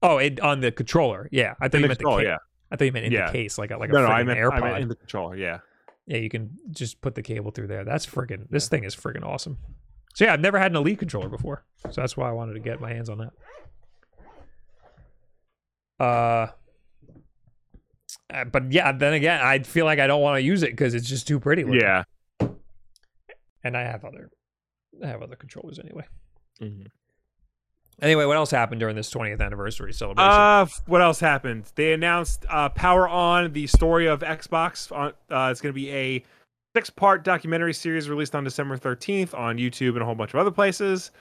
Oh, 0.02 0.18
it 0.18 0.40
on 0.40 0.60
the 0.62 0.72
controller. 0.72 1.30
Yeah, 1.32 1.54
I 1.60 1.68
thought 1.68 1.76
In 1.76 1.82
you 1.84 1.88
meant 1.90 2.00
the 2.00 2.06
case. 2.06 2.24
yeah. 2.26 2.38
I 2.72 2.76
thought 2.76 2.86
you 2.86 2.92
meant 2.92 3.06
in 3.06 3.12
Yeah. 3.12 3.28
the 3.28 3.32
case, 3.32 3.58
like 3.60 3.72
a 3.72 3.78
like 3.78 3.90
a 3.90 3.94
No, 3.94 4.02
no, 4.02 4.08
I 4.08 4.24
meant, 4.24 4.40
AirPod. 4.40 4.54
I 4.54 4.60
meant 4.72 4.82
in 4.84 4.88
the 4.90 4.96
controller. 4.96 5.36
Yeah. 5.36 5.60
Yeah, 6.08 6.18
you 6.18 6.30
can 6.30 6.58
just 6.72 7.02
put 7.02 7.16
the 7.16 7.22
cable 7.24 7.52
through 7.52 7.68
there. 7.68 7.84
That's 7.84 8.06
friggin' 8.06 8.50
this 8.50 8.68
thing 8.68 8.84
is 8.84 8.96
friggin' 8.96 9.24
awesome. 9.24 9.58
So 10.16 10.26
yeah, 10.26 10.34
I've 10.34 10.40
never 10.40 10.58
had 10.60 10.72
an 10.72 10.78
Elite 10.78 11.00
controller 11.00 11.30
before. 11.30 11.66
So 11.92 12.02
that's 12.02 12.16
why 12.18 12.30
I 12.30 12.32
wanted 12.32 12.54
to 12.54 12.60
get 12.60 12.80
my 12.80 12.92
hands 12.94 13.10
on 13.10 13.18
that. 13.20 13.34
Uh 16.00 16.48
uh, 18.34 18.46
but 18.46 18.72
yeah, 18.72 18.92
then 18.92 19.14
again, 19.14 19.40
I 19.42 19.60
feel 19.60 19.86
like 19.86 20.00
I 20.00 20.08
don't 20.08 20.22
want 20.22 20.38
to 20.38 20.42
use 20.42 20.64
it 20.64 20.72
because 20.72 20.94
it's 20.94 21.08
just 21.08 21.28
too 21.28 21.40
pretty. 21.40 21.64
looking. 21.64 21.82
Yeah. 21.82 22.04
and 23.64 23.78
I 23.78 23.82
have 23.84 24.04
other, 24.04 24.30
I 25.04 25.08
have 25.08 25.22
other 25.22 25.36
controllers 25.36 25.80
anyway. 25.80 26.06
Mhm. 26.62 26.88
Anyway, 28.02 28.26
what 28.26 28.36
else 28.36 28.52
happened 28.52 28.80
during 28.82 28.96
this 28.96 29.10
20th 29.10 29.40
anniversary 29.40 29.94
celebration? 29.94 30.30
Uh, 30.30 30.66
what 30.86 31.02
else 31.02 31.20
happened? 31.20 31.72
They 31.76 31.94
announced 31.94 32.46
uh, 32.50 32.68
Power 32.70 33.08
On, 33.08 33.54
the 33.54 33.68
story 33.68 34.08
of 34.08 34.20
Xbox. 34.20 34.92
On, 34.92 35.14
uh, 35.32 35.50
it's 35.52 35.62
going 35.62 35.74
to 35.74 35.80
be 35.80 35.90
a 35.92 36.24
six-part 36.76 37.24
documentary 37.24 37.74
series 37.74 38.10
released 38.10 38.36
on 38.36 38.44
December 38.44 38.78
13th 38.78 39.34
on 39.34 39.58
YouTube 39.58 39.94
and 39.94 40.02
a 40.02 40.06
whole 40.06 40.16
bunch 40.16 40.34
of 40.34 40.40
other 40.42 40.52
places. 40.52 41.12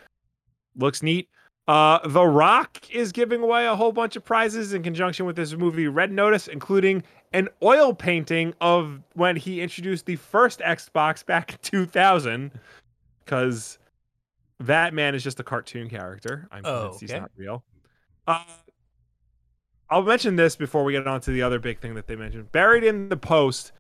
Looks 0.75 1.01
neat. 1.01 1.29
Uh, 1.67 2.07
the 2.07 2.25
Rock 2.25 2.91
is 2.91 3.11
giving 3.13 3.43
away 3.43 3.67
a 3.67 3.75
whole 3.75 3.93
bunch 3.93 4.17
of 4.17 4.25
prizes 4.25 4.75
in 4.75 4.83
conjunction 4.83 5.25
with 5.25 5.37
this 5.37 5.55
movie 5.55 5.89
Red 5.89 6.13
Notice, 6.13 6.47
including 6.47 7.03
an 7.33 7.49
oil 7.63 7.95
painting 7.95 8.53
of 8.61 9.01
when 9.15 9.37
he 9.37 9.61
introduced 9.63 10.05
the 10.07 10.17
first 10.17 10.61
Xbox 10.61 11.25
back 11.25 11.53
in 11.53 11.59
2000. 11.63 12.53
Because 13.25 13.79
that 14.61 14.93
man 14.93 15.15
is 15.15 15.25
just 15.25 15.41
a 15.41 15.43
cartoon 15.43 15.89
character. 15.89 16.47
I'm 16.53 16.63
Oh, 16.67 16.81
convinced 16.83 17.01
he's 17.01 17.13
not 17.13 17.31
real. 17.37 17.65
Uh, 18.27 18.45
I'll 19.89 20.03
mention 20.03 20.37
this 20.37 20.57
before 20.57 20.85
we 20.85 20.93
get 20.93 21.07
on 21.07 21.21
to 21.23 21.31
the 21.31 21.43
other 21.43 21.59
big 21.59 21.81
thing 21.81 21.95
that 21.95 22.07
they 22.07 22.17
mentioned. 22.17 22.53
Buried 22.53 22.85
in 22.85 23.09
the 23.09 23.17
post. 23.17 23.73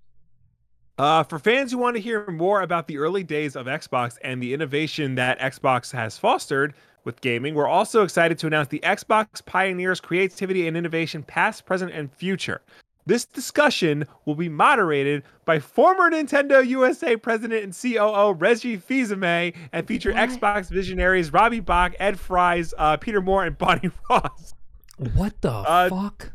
Uh, 0.96 1.22
for 1.24 1.38
fans 1.40 1.72
who 1.72 1.78
want 1.78 1.96
to 1.96 2.00
hear 2.00 2.24
more 2.30 2.62
about 2.62 2.86
the 2.86 2.96
early 2.98 3.24
days 3.24 3.56
of 3.56 3.66
Xbox 3.66 4.16
and 4.22 4.40
the 4.42 4.54
innovation 4.54 5.16
that 5.16 5.38
Xbox 5.40 5.90
has 5.92 6.16
fostered 6.16 6.72
with 7.04 7.20
gaming, 7.20 7.54
we're 7.54 7.68
also 7.68 8.02
excited 8.02 8.38
to 8.38 8.46
announce 8.46 8.68
the 8.68 8.80
Xbox 8.80 9.44
Pioneers 9.44 10.00
Creativity 10.00 10.66
and 10.66 10.76
Innovation 10.76 11.22
Past, 11.22 11.64
Present, 11.66 11.92
and 11.92 12.12
Future. 12.12 12.62
This 13.06 13.26
discussion 13.26 14.06
will 14.24 14.34
be 14.34 14.48
moderated 14.48 15.24
by 15.44 15.58
former 15.58 16.10
Nintendo 16.10 16.66
USA 16.66 17.16
president 17.16 17.62
and 17.62 17.76
COO 17.76 18.32
Reggie 18.32 18.78
Fils-Aimé 18.78 19.54
and 19.72 19.86
feature 19.86 20.12
What? 20.12 20.30
Xbox 20.30 20.70
visionaries 20.70 21.30
Robbie 21.30 21.60
Bach, 21.60 21.92
Ed 21.98 22.18
Fries, 22.18 22.72
uh, 22.78 22.96
Peter 22.96 23.20
Moore, 23.20 23.44
and 23.44 23.58
Bonnie 23.58 23.90
Ross. 24.10 24.54
what 25.14 25.38
the 25.42 25.52
uh, 25.52 25.90
fuck? 25.90 26.32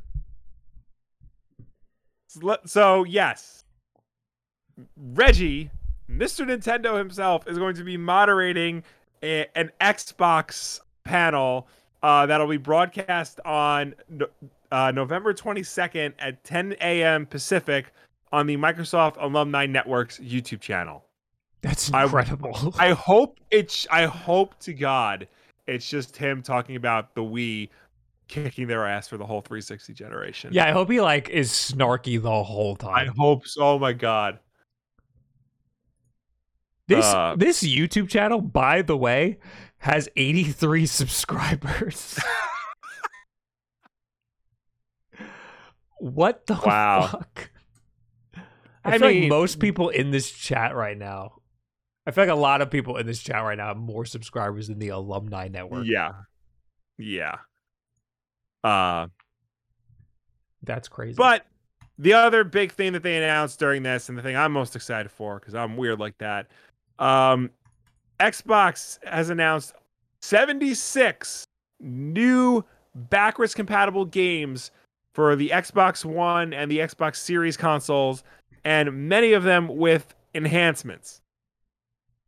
So 2.66 3.04
yes, 3.04 3.64
Reggie, 4.96 5.72
Mr. 6.08 6.46
Nintendo 6.46 7.00
himself, 7.00 7.48
is 7.48 7.58
going 7.58 7.76
to 7.76 7.84
be 7.84 7.98
moderating 7.98 8.84
a, 9.24 9.48
an 9.56 9.72
Xbox 9.82 10.80
panel 11.04 11.68
uh, 12.04 12.26
that'll 12.26 12.48
be 12.48 12.58
broadcast 12.58 13.40
on 13.46 13.96
no- 14.10 14.28
uh, 14.72 14.92
November 14.92 15.34
22nd 15.34 16.14
at 16.20 16.44
10 16.44 16.76
a.m. 16.82 17.26
Pacific 17.26 17.92
on 18.32 18.48
the 18.48 18.56
Microsoft 18.58 19.16
Alumni 19.20 19.66
Network's 19.66 20.20
YouTube 20.20 20.62
channel. 20.62 21.06
That's 21.62 21.90
incredible. 21.90 22.74
I 22.78 22.92
hope 22.94 23.40
it's. 23.52 23.86
I 23.92 24.06
hope 24.06 24.58
to 24.60 24.74
God 24.74 25.28
it's 25.68 25.88
just 25.90 26.16
him 26.18 26.42
talking 26.42 26.76
about 26.76 27.14
the 27.16 27.22
Wii 27.22 27.70
kicking 28.28 28.68
their 28.68 28.86
ass 28.88 29.08
for 29.08 29.18
the 29.18 29.26
whole 29.26 29.42
360 29.42 29.94
generation. 29.94 30.52
yeah, 30.54 30.66
I 30.68 30.72
hope 30.72 30.90
he 30.90 31.02
like 31.02 31.30
is 31.30 31.52
snarky 31.52 32.22
the 32.22 32.44
whole 32.44 32.76
time. 32.76 33.10
I 33.10 33.12
hope 33.18 33.48
so. 33.48 33.62
Oh 33.62 33.80
my 33.80 33.94
God. 33.94 34.40
This 36.90 37.06
uh, 37.06 37.36
this 37.38 37.64
YouTube 37.64 38.10
channel, 38.10 38.42
by 38.42 38.82
the 38.82 38.98
way, 38.98 39.38
has 39.78 40.10
83 40.18 40.86
subscribers. 40.88 42.20
what 46.00 46.46
the 46.48 46.56
Wow. 46.66 47.08
fuck? 47.08 47.52
I, 48.84 48.96
I 48.96 48.98
feel 48.98 49.08
mean- 49.10 49.22
like 49.24 49.30
most 49.30 49.60
people 49.60 49.90
in 49.90 50.12
this 50.12 50.30
chat 50.32 50.76
right 50.76 50.98
now. 50.98 51.34
I 52.06 52.12
feel 52.12 52.24
like 52.24 52.32
a 52.32 52.36
lot 52.40 52.62
of 52.62 52.72
people 52.72 52.98
in 52.98 53.06
this 53.06 53.22
chat 53.22 53.44
right 53.44 53.58
now 53.58 53.68
have 53.68 53.78
more 53.78 54.04
subscribers 54.06 54.68
than 54.68 54.80
the 54.80 54.90
alumni 54.90 55.48
network. 55.48 55.86
Yeah. 55.86 56.14
Yeah. 56.98 57.36
Uh 58.64 59.08
That's 60.64 60.88
crazy. 60.88 61.16
but 61.18 61.46
the 62.00 62.14
other 62.14 62.44
big 62.46 62.72
thing 62.72 62.94
that 62.94 63.04
they 63.04 63.18
announced 63.18 63.60
during 63.60 63.84
this 63.84 64.10
and 64.10 64.18
the 64.18 64.22
thing 64.24 64.36
I'm 64.36 64.54
most 64.54 64.76
excited 64.76 65.12
for 65.12 65.40
cuz 65.40 65.54
I'm 65.54 65.78
weird 65.78 66.00
like 66.00 66.18
that. 66.18 66.48
Um 67.00 67.50
Xbox 68.20 69.00
has 69.06 69.30
announced 69.30 69.74
76 70.22 71.46
new 71.80 72.64
backwards 72.94 73.54
compatible 73.54 74.06
games 74.06 74.72
for 75.14 75.36
the 75.36 75.50
Xbox 75.50 76.04
One 76.04 76.54
and 76.54 76.70
the 76.70 76.80
Xbox 76.80 77.16
Series 77.16 77.56
consoles 77.58 78.24
and 78.66 79.08
many 79.10 79.34
of 79.34 79.44
them 79.44 79.68
with 79.68 80.14
enhancements. 80.36 81.22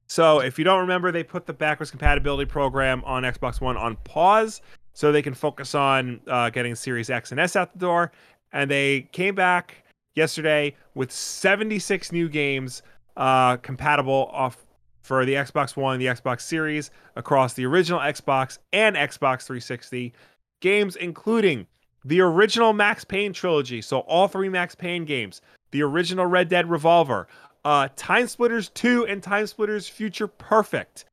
So 0.07 0.39
if 0.39 0.57
you 0.57 0.65
don't 0.65 0.81
remember, 0.81 1.11
they 1.11 1.23
put 1.23 1.45
the 1.45 1.53
backwards 1.53 1.91
compatibility 1.91 2.49
program 2.49 3.03
on 3.05 3.23
Xbox 3.23 3.61
One 3.61 3.77
on 3.77 3.95
pause 4.03 4.61
so 4.93 5.11
they 5.11 5.21
can 5.21 5.33
focus 5.33 5.73
on 5.73 6.19
uh, 6.27 6.49
getting 6.49 6.75
Series 6.75 7.09
X 7.09 7.31
and 7.31 7.39
S 7.39 7.55
out 7.55 7.71
the 7.73 7.79
door. 7.79 8.11
And 8.51 8.69
they 8.69 9.07
came 9.13 9.35
back 9.35 9.85
yesterday 10.15 10.75
with 10.95 11.11
76 11.11 12.11
new 12.11 12.27
games 12.27 12.83
uh, 13.17 13.57
compatible 13.57 14.29
off 14.31 14.65
for 15.01 15.25
the 15.25 15.33
Xbox 15.33 15.75
One, 15.75 15.99
the 15.99 16.05
Xbox 16.05 16.41
Series 16.41 16.91
across 17.15 17.53
the 17.53 17.65
original 17.65 17.99
Xbox 17.99 18.59
and 18.71 18.95
Xbox 18.95 19.43
360. 19.43 20.13
Games 20.61 20.95
including 20.95 21.65
the 22.05 22.21
original 22.21 22.73
Max 22.73 23.03
Payne 23.03 23.33
trilogy, 23.33 23.81
so 23.81 23.99
all 24.01 24.27
three 24.27 24.49
Max 24.49 24.75
Payne 24.75 25.05
games, 25.05 25.41
the 25.71 25.81
original 25.81 26.25
Red 26.25 26.49
Dead 26.49 26.69
Revolver, 26.69 27.27
uh, 27.65 27.89
Time 27.95 28.27
Splitters 28.27 28.69
2 28.69 29.05
and 29.07 29.21
Time 29.21 29.47
Splitters 29.47 29.87
Future 29.87 30.27
Perfect. 30.27 31.05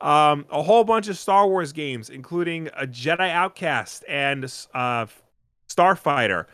Um, 0.00 0.44
a 0.50 0.62
whole 0.62 0.84
bunch 0.84 1.08
of 1.08 1.16
Star 1.16 1.46
Wars 1.46 1.72
games, 1.72 2.10
including 2.10 2.68
a 2.76 2.86
Jedi 2.86 3.30
Outcast 3.30 4.04
and 4.08 4.44
uh, 4.74 5.06
Starfighter. 5.68 6.46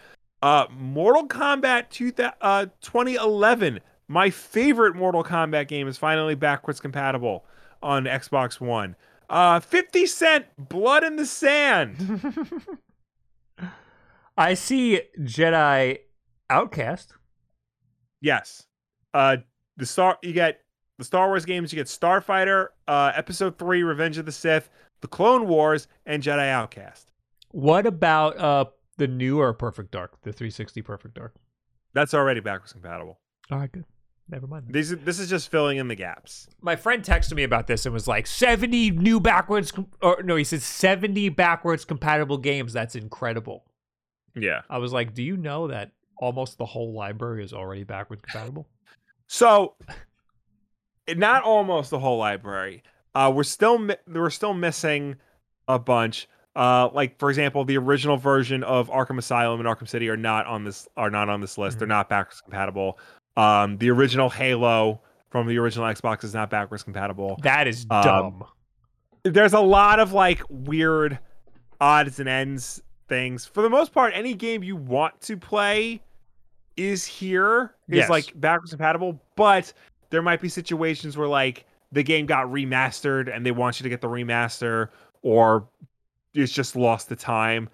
Uh, 0.43 0.67
Mortal 0.71 1.27
Kombat 1.27 1.91
2000, 1.91 2.33
uh, 2.41 2.67
2011, 2.81 3.81
my 4.11 4.29
favorite 4.29 4.97
Mortal 4.97 5.23
Kombat 5.23 5.69
game, 5.69 5.87
is 5.87 5.97
finally 5.97 6.35
backwards 6.35 6.81
compatible 6.81 7.47
on 7.81 8.07
Xbox 8.07 8.61
One. 8.61 8.97
Uh, 9.29 9.61
50 9.61 10.05
Cent 10.07 10.47
Blood 10.59 11.05
in 11.05 11.15
the 11.15 11.25
Sand. 11.25 12.67
I 14.37 14.55
see 14.55 15.03
Jedi 15.21 15.99
Outcast. 16.51 17.15
Yes. 18.21 18.67
Uh 19.15 19.37
the 19.77 19.87
Star 19.87 20.19
you 20.23 20.33
get 20.33 20.63
the 20.99 21.05
Star 21.05 21.29
Wars 21.29 21.45
games, 21.45 21.73
you 21.73 21.77
get 21.77 21.87
Starfighter, 21.87 22.69
uh 22.89 23.13
Episode 23.15 23.59
3 23.59 23.85
Revenge 23.85 24.19
of 24.19 24.27
the 24.27 24.33
Sith, 24.33 24.71
The 25.03 25.09
Clone 25.09 25.47
Wars 25.47 25.87
and 26.05 26.21
Jedi 26.21 26.49
Outcast. 26.49 27.11
What 27.53 27.87
about 27.87 28.37
uh 28.39 28.65
the 28.97 29.07
newer 29.07 29.53
Perfect 29.53 29.93
Dark, 29.93 30.21
the 30.23 30.33
360 30.33 30.83
Perfect 30.83 31.15
Dark? 31.15 31.35
That's 31.93 32.13
already 32.13 32.41
backwards 32.41 32.73
compatible. 32.73 33.21
All 33.53 33.59
right, 33.59 33.71
good. 33.71 33.85
Never 34.31 34.47
mind. 34.47 34.67
These 34.69 34.97
this 34.99 35.19
is 35.19 35.29
just 35.29 35.51
filling 35.51 35.79
in 35.79 35.89
the 35.89 35.95
gaps. 35.95 36.49
My 36.61 36.77
friend 36.77 37.03
texted 37.03 37.35
me 37.35 37.43
about 37.43 37.67
this 37.67 37.85
and 37.85 37.93
was 37.93 38.07
like, 38.07 38.27
70 38.27 38.93
new 38.93 39.19
backwards, 39.21 39.73
com- 39.73 39.89
or 40.01 40.23
no, 40.23 40.37
he 40.37 40.45
said 40.45 40.63
70 40.63 41.31
backwards 41.31 41.85
compatible 41.85 42.39
games. 42.39 42.73
That's 42.73 42.95
incredible. 42.95 43.65
Yeah. 44.37 44.63
I 44.71 44.79
was 44.79 44.93
like, 44.93 45.15
do 45.15 45.23
you 45.23 45.37
know 45.37 45.69
that 45.69 45.93
almost 46.17 46.59
the 46.59 46.67
whole 46.67 46.93
library 46.93 47.43
is 47.43 47.53
already 47.53 47.85
backwards 47.85 48.23
compatible? 48.23 48.69
So 49.27 49.75
not 51.09 51.43
almost 51.43 51.91
the 51.91 51.99
whole 51.99 52.19
library. 52.19 52.83
Uh 53.15 53.33
we're 53.35 53.43
still 53.43 53.79
mi- 53.79 53.97
we're 54.07 54.31
still 54.31 54.55
missing 54.55 55.17
a 55.67 55.79
bunch. 55.79 56.29
Uh, 56.57 56.89
like 56.93 57.19
for 57.19 57.31
example, 57.31 57.65
the 57.65 57.79
original 57.79 58.17
version 58.17 58.65
of 58.65 58.91
Arkham 58.91 59.19
Asylum 59.19 59.61
and 59.61 59.69
Arkham 59.69 59.89
City 59.89 60.09
are 60.09 60.17
not 60.17 60.47
on 60.47 60.65
this 60.65 60.89
are 60.97 61.11
not 61.11 61.29
on 61.29 61.41
this 61.41 61.57
list. 61.57 61.79
They're 61.79 61.87
not 61.89 62.09
backwards 62.09 62.41
compatible. 62.41 62.99
Um, 63.37 63.79
the 63.79 63.91
original 63.91 64.29
Halo 64.31 65.01
from 65.31 65.47
the 65.47 65.59
original 65.59 65.87
Xbox 65.87 66.25
is 66.25 66.35
not 66.35 66.51
backwards 66.51 66.83
compatible. 66.83 67.39
That 67.43 67.69
is 67.69 67.87
Um, 67.91 68.03
dumb. 68.03 68.45
There's 69.23 69.53
a 69.53 69.61
lot 69.61 70.01
of 70.01 70.13
like 70.13 70.43
weird 70.49 71.19
odds 71.81 72.19
and 72.21 72.29
ends 72.29 72.83
things. 73.09 73.47
For 73.47 73.63
the 73.63 73.71
most 73.71 73.93
part, 73.93 74.13
any 74.15 74.35
game 74.35 74.63
you 74.63 74.77
want 74.77 75.21
to 75.23 75.37
play 75.37 76.01
is 76.77 77.05
here 77.05 77.75
is 77.89 77.99
Yes. 77.99 78.11
like 78.11 78.33
backwards 78.41 78.71
compatible, 78.71 79.21
but 79.37 79.73
there 80.11 80.23
might 80.23 80.41
be 80.41 80.49
situations 80.49 81.17
where 81.17 81.29
like 81.29 81.67
the 81.93 82.03
game 82.03 82.25
got 82.27 82.47
remastered 82.47 83.35
and 83.35 83.45
they 83.45 83.51
want 83.51 83.79
you 83.79 83.85
to 83.85 83.89
get 83.91 84.01
the 84.01 84.09
remaster 84.09 84.89
or 85.23 85.69
it's 86.35 86.53
just 86.53 86.77
lost 86.77 87.09
the 87.09 87.17
time. 87.17 87.69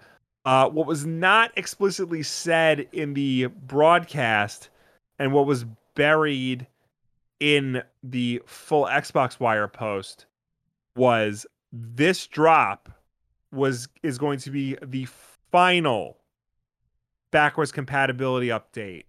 Uh, 0.45 0.69
what 0.69 0.87
was 0.87 1.05
not 1.05 1.51
explicitly 1.55 2.23
said 2.23 2.87
in 2.93 3.13
the 3.13 3.45
broadcast 3.47 4.69
and 5.19 5.33
what 5.33 5.45
was 5.45 5.65
buried 5.95 6.67
in 7.39 7.81
the 8.03 8.41
full 8.45 8.85
Xbox 8.85 9.39
Wire 9.39 9.67
post 9.67 10.25
was 10.95 11.45
this 11.71 12.25
drop 12.27 12.89
was 13.51 13.87
is 14.03 14.17
going 14.17 14.39
to 14.39 14.51
be 14.51 14.77
the 14.85 15.05
final 15.51 16.17
backwards 17.31 17.71
compatibility 17.71 18.47
update 18.47 19.03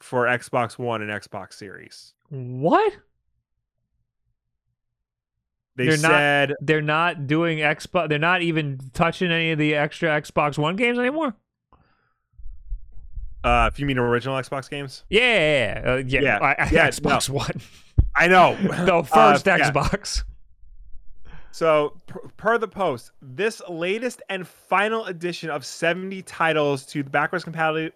for 0.00 0.24
Xbox 0.26 0.78
One 0.78 1.02
and 1.02 1.10
Xbox 1.10 1.54
Series. 1.54 2.14
what? 2.30 2.92
They 5.76 5.86
They're 5.86 5.96
not- 5.98 6.10
said 6.10 6.54
They're 6.60 6.82
not 6.82 7.26
doing 7.26 7.58
Xbox. 7.58 8.08
They're 8.08 8.18
not 8.18 8.42
even 8.42 8.78
touching 8.94 9.30
any 9.30 9.52
of 9.52 9.58
the 9.58 9.74
extra 9.74 10.08
Xbox 10.20 10.58
One 10.58 10.74
games 10.76 10.98
anymore. 10.98 11.34
Uh 13.44 13.70
if 13.72 13.78
you 13.78 13.86
mean 13.86 13.98
original 13.98 14.36
Xbox 14.36 14.68
games. 14.68 15.04
Yeah, 15.10 15.20
yeah, 15.22 15.80
yeah. 15.84 15.90
Uh, 15.92 15.96
yeah, 16.06 16.20
Yeah, 16.20 16.38
I- 16.38 16.56
I- 16.64 16.68
yeah, 16.70 16.88
Xbox 16.88 17.28
One, 17.28 17.60
I 18.14 18.26
know. 18.28 18.56
the 18.62 19.02
first 19.04 19.46
Uh, 19.48 19.56
yeah. 19.58 19.70
Xbox. 19.70 20.24
So, 21.50 22.00
per, 22.06 22.20
per 22.36 22.58
the 22.58 22.68
post, 22.68 23.10
this 23.20 23.60
latest 23.68 24.22
and 24.28 24.46
final 24.46 25.06
edition 25.06 25.50
of 25.50 25.64
70 25.64 26.22
titles 26.22 26.84
to 26.86 27.02
the 27.02 27.10
backwards 27.10 27.42
compatibility, 27.42 27.94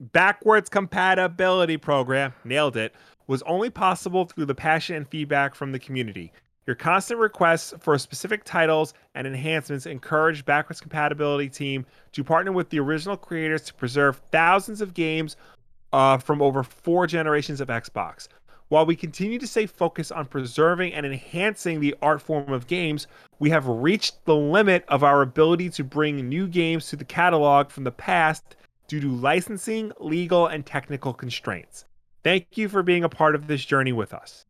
backwards 0.00 0.68
compatibility 0.68 1.76
program, 1.76 2.32
nailed 2.44 2.76
it, 2.76 2.94
was 3.28 3.42
only 3.42 3.70
possible 3.70 4.24
through 4.24 4.46
the 4.46 4.54
passion 4.54 4.96
and 4.96 5.08
feedback 5.08 5.54
from 5.54 5.70
the 5.72 5.78
community. 5.78 6.32
Your 6.70 6.76
constant 6.76 7.18
requests 7.18 7.74
for 7.80 7.98
specific 7.98 8.44
titles 8.44 8.94
and 9.16 9.26
enhancements 9.26 9.86
encouraged 9.86 10.44
backwards 10.44 10.80
compatibility 10.80 11.48
team 11.48 11.84
to 12.12 12.22
partner 12.22 12.52
with 12.52 12.70
the 12.70 12.78
original 12.78 13.16
creators 13.16 13.62
to 13.62 13.74
preserve 13.74 14.20
thousands 14.30 14.80
of 14.80 14.94
games 14.94 15.34
uh, 15.92 16.18
from 16.18 16.40
over 16.40 16.62
four 16.62 17.08
generations 17.08 17.60
of 17.60 17.66
Xbox. 17.66 18.28
While 18.68 18.86
we 18.86 18.94
continue 18.94 19.40
to 19.40 19.48
stay 19.48 19.66
focused 19.66 20.12
on 20.12 20.26
preserving 20.26 20.92
and 20.94 21.04
enhancing 21.04 21.80
the 21.80 21.96
art 22.00 22.22
form 22.22 22.52
of 22.52 22.68
games, 22.68 23.08
we 23.40 23.50
have 23.50 23.66
reached 23.66 24.24
the 24.24 24.36
limit 24.36 24.84
of 24.86 25.02
our 25.02 25.22
ability 25.22 25.70
to 25.70 25.82
bring 25.82 26.28
new 26.28 26.46
games 26.46 26.86
to 26.90 26.94
the 26.94 27.04
catalog 27.04 27.70
from 27.70 27.82
the 27.82 27.90
past 27.90 28.54
due 28.86 29.00
to 29.00 29.10
licensing, 29.10 29.90
legal, 29.98 30.46
and 30.46 30.64
technical 30.64 31.14
constraints. 31.14 31.84
Thank 32.22 32.46
you 32.56 32.68
for 32.68 32.84
being 32.84 33.02
a 33.02 33.08
part 33.08 33.34
of 33.34 33.48
this 33.48 33.64
journey 33.64 33.92
with 33.92 34.14
us. 34.14 34.44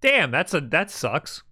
Damn, 0.00 0.30
that's 0.30 0.54
a 0.54 0.60
that 0.60 0.90
sucks. 0.90 1.42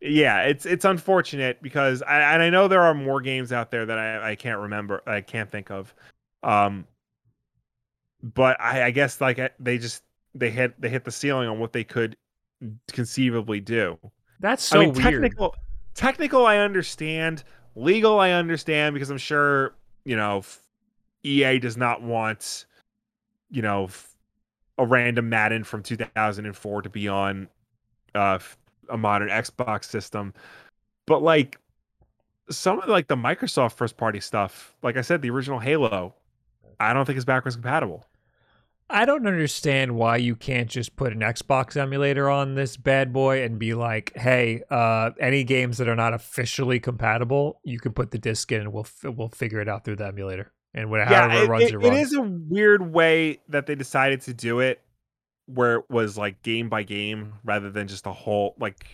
Yeah, 0.00 0.42
it's 0.42 0.66
it's 0.66 0.84
unfortunate 0.84 1.62
because 1.62 2.02
I 2.02 2.20
and 2.34 2.42
I 2.42 2.50
know 2.50 2.68
there 2.68 2.82
are 2.82 2.94
more 2.94 3.20
games 3.20 3.52
out 3.52 3.70
there 3.70 3.86
that 3.86 3.98
I, 3.98 4.32
I 4.32 4.34
can't 4.34 4.60
remember, 4.60 5.02
I 5.06 5.20
can't 5.20 5.50
think 5.50 5.70
of. 5.70 5.94
Um, 6.42 6.86
but 8.22 8.60
I, 8.60 8.84
I 8.84 8.90
guess 8.90 9.20
like 9.20 9.40
they 9.58 9.78
just 9.78 10.02
they 10.34 10.50
hit 10.50 10.80
they 10.80 10.88
hit 10.88 11.04
the 11.04 11.10
ceiling 11.10 11.48
on 11.48 11.58
what 11.58 11.72
they 11.72 11.84
could 11.84 12.16
conceivably 12.92 13.60
do. 13.60 13.98
That's 14.40 14.62
so 14.62 14.80
I 14.80 14.84
mean, 14.84 14.94
weird. 14.94 15.04
technical, 15.04 15.54
technical, 15.94 16.46
I 16.46 16.58
understand. 16.58 17.42
Legal, 17.74 18.20
I 18.20 18.30
understand 18.30 18.94
because 18.94 19.10
I'm 19.10 19.18
sure 19.18 19.74
you 20.04 20.16
know 20.16 20.42
EA 21.22 21.58
does 21.58 21.76
not 21.76 22.02
want 22.02 22.66
you 23.50 23.62
know 23.62 23.88
a 24.78 24.86
random 24.86 25.28
Madden 25.28 25.64
from 25.64 25.82
2004 25.82 26.82
to 26.82 26.90
be 26.90 27.08
on 27.08 27.48
uh, 28.16 28.38
a 28.88 28.96
modern 28.96 29.28
Xbox 29.28 29.84
system. 29.84 30.34
But 31.06 31.22
like 31.22 31.58
some 32.50 32.80
of 32.80 32.88
like 32.88 33.08
the 33.08 33.16
Microsoft 33.16 33.74
first 33.74 33.96
party 33.96 34.20
stuff, 34.20 34.74
like 34.82 34.96
I 34.96 35.02
said, 35.02 35.22
the 35.22 35.30
original 35.30 35.58
Halo, 35.58 36.14
I 36.80 36.92
don't 36.92 37.04
think 37.04 37.18
is 37.18 37.24
backwards 37.24 37.56
compatible. 37.56 38.04
I 38.88 39.04
don't 39.04 39.26
understand 39.26 39.96
why 39.96 40.16
you 40.18 40.36
can't 40.36 40.70
just 40.70 40.94
put 40.94 41.12
an 41.12 41.18
Xbox 41.18 41.76
emulator 41.76 42.30
on 42.30 42.54
this 42.54 42.76
bad 42.76 43.12
boy 43.12 43.42
and 43.42 43.58
be 43.58 43.74
like, 43.74 44.12
"Hey, 44.16 44.62
uh, 44.70 45.10
any 45.18 45.42
games 45.42 45.78
that 45.78 45.88
are 45.88 45.96
not 45.96 46.14
officially 46.14 46.78
compatible, 46.78 47.60
you 47.64 47.80
can 47.80 47.92
put 47.92 48.12
the 48.12 48.18
disc 48.18 48.50
in, 48.52 48.60
and 48.60 48.72
we'll 48.72 48.84
f- 48.84 49.12
we'll 49.16 49.28
figure 49.28 49.60
it 49.60 49.68
out 49.68 49.84
through 49.84 49.96
the 49.96 50.06
emulator." 50.06 50.52
And 50.72 50.88
whatever 50.88 51.10
yeah, 51.10 51.42
it, 51.42 51.48
runs, 51.48 51.64
it, 51.64 51.66
it, 51.66 51.74
it 51.74 51.78
runs. 51.78 52.12
is 52.12 52.12
a 52.12 52.22
weird 52.22 52.92
way 52.92 53.40
that 53.48 53.66
they 53.66 53.74
decided 53.74 54.20
to 54.22 54.34
do 54.34 54.60
it, 54.60 54.80
where 55.46 55.76
it 55.76 55.84
was 55.90 56.16
like 56.18 56.42
game 56.42 56.68
by 56.68 56.82
game 56.82 57.34
rather 57.44 57.70
than 57.70 57.88
just 57.88 58.06
a 58.06 58.12
whole 58.12 58.54
like. 58.58 58.84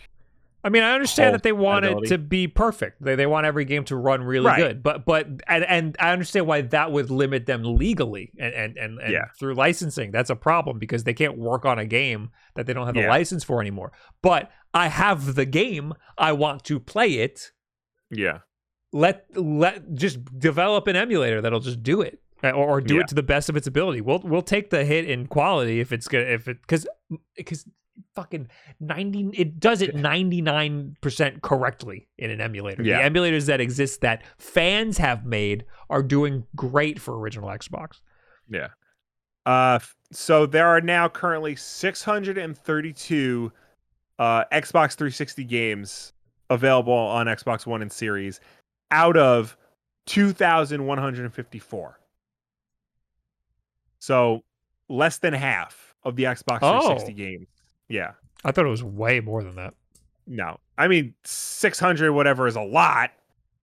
I 0.65 0.69
mean, 0.69 0.83
I 0.83 0.93
understand 0.93 1.35
that 1.35 1.43
they 1.43 1.51
want 1.51 1.83
it 1.83 2.07
to 2.07 2.17
be 2.17 2.47
perfect. 2.47 3.03
They 3.03 3.15
they 3.15 3.25
want 3.25 3.45
every 3.45 3.65
game 3.65 3.83
to 3.85 3.97
run 3.97 4.23
really 4.23 4.45
Right. 4.45 4.57
good. 4.57 4.81
But 4.81 5.05
but 5.05 5.27
and 5.45 5.65
and 5.65 5.97
I 5.99 6.13
understand 6.13 6.47
why 6.47 6.61
that 6.61 6.89
would 6.89 7.11
limit 7.11 7.45
them 7.47 7.63
legally 7.63 8.31
and 8.39 8.53
and 8.53 8.77
and, 8.77 8.99
and 9.01 9.11
Yeah. 9.11 9.25
through 9.37 9.55
licensing. 9.55 10.11
That's 10.11 10.29
a 10.29 10.37
problem 10.37 10.79
because 10.79 11.03
they 11.03 11.13
can't 11.13 11.37
work 11.37 11.65
on 11.65 11.79
a 11.79 11.85
game 11.85 12.29
that 12.55 12.65
they 12.65 12.71
don't 12.71 12.85
have 12.85 12.95
a 12.95 13.07
license 13.09 13.43
for 13.43 13.59
anymore. 13.59 13.91
But 14.21 14.51
I 14.73 14.87
have 14.87 15.35
the 15.35 15.45
game. 15.45 15.95
I 16.17 16.31
want 16.31 16.63
to 16.63 16.79
play 16.79 17.15
it. 17.15 17.51
Yeah, 18.09 18.39
Let 18.93 19.25
let 19.35 19.93
just 19.95 20.23
develop 20.39 20.87
an 20.87 20.95
emulator 20.95 21.41
that'll 21.41 21.59
just 21.59 21.83
do 21.83 21.99
it. 22.01 22.21
Uh, 22.43 22.51
Or, 22.51 22.67
or 22.77 22.81
do 22.81 22.95
Yeah. 22.95 23.01
it 23.01 23.07
to 23.09 23.15
the 23.15 23.23
best 23.23 23.49
of 23.49 23.55
its 23.57 23.67
ability. 23.67 24.01
We'll 24.01 24.19
we'll 24.19 24.41
take 24.41 24.69
the 24.69 24.83
hit 24.85 25.09
in 25.09 25.27
quality 25.27 25.79
if 25.79 25.91
it's 25.91 26.07
good 26.07 26.27
if 26.27 26.47
it 26.47 26.61
because 26.61 26.87
because 27.35 27.65
fucking 28.15 28.47
90 28.79 29.29
it 29.35 29.59
does 29.59 29.81
it 29.81 29.95
99% 29.95 31.41
correctly 31.41 32.07
in 32.17 32.31
an 32.31 32.41
emulator 32.41 32.81
Yeah. 32.83 33.07
the 33.07 33.09
emulators 33.19 33.45
that 33.47 33.61
exist 33.61 34.01
that 34.01 34.23
fans 34.39 34.97
have 34.97 35.25
made 35.25 35.65
are 35.91 36.01
doing 36.03 36.45
great 36.55 36.99
for 36.99 37.17
original 37.19 37.49
xbox 37.49 38.01
yeah. 38.49 38.69
Uh, 39.45 39.79
so 40.11 40.45
there 40.45 40.65
are 40.67 40.81
now 40.81 41.07
currently 41.09 41.55
632 41.55 43.51
uh 44.19 44.43
Xbox 44.51 44.95
360 44.95 45.43
games 45.43 46.13
available 46.49 46.93
on 46.93 47.25
Xbox 47.27 47.65
One 47.65 47.81
and 47.81 47.91
Series, 47.91 48.39
out 48.91 49.17
of 49.17 49.57
2,154. 50.05 51.99
So 54.03 54.43
less 54.89 55.19
than 55.19 55.31
half 55.33 55.95
of 56.03 56.17
the 56.17 56.23
Xbox 56.23 56.59
Oh. 56.61 56.81
360 56.97 57.13
games. 57.13 57.47
Yeah. 57.87 58.11
i 58.43 58.51
thought 58.51 58.65
it 58.65 58.69
was 58.69 58.83
way 58.83 59.21
more 59.21 59.41
than 59.43 59.55
that 59.55 59.73
No, 60.27 60.59
I 60.77 60.89
mean 60.89 61.13
600 61.23 62.11
whatever 62.11 62.45
is 62.47 62.57
a 62.57 62.61
lot. 62.61 63.11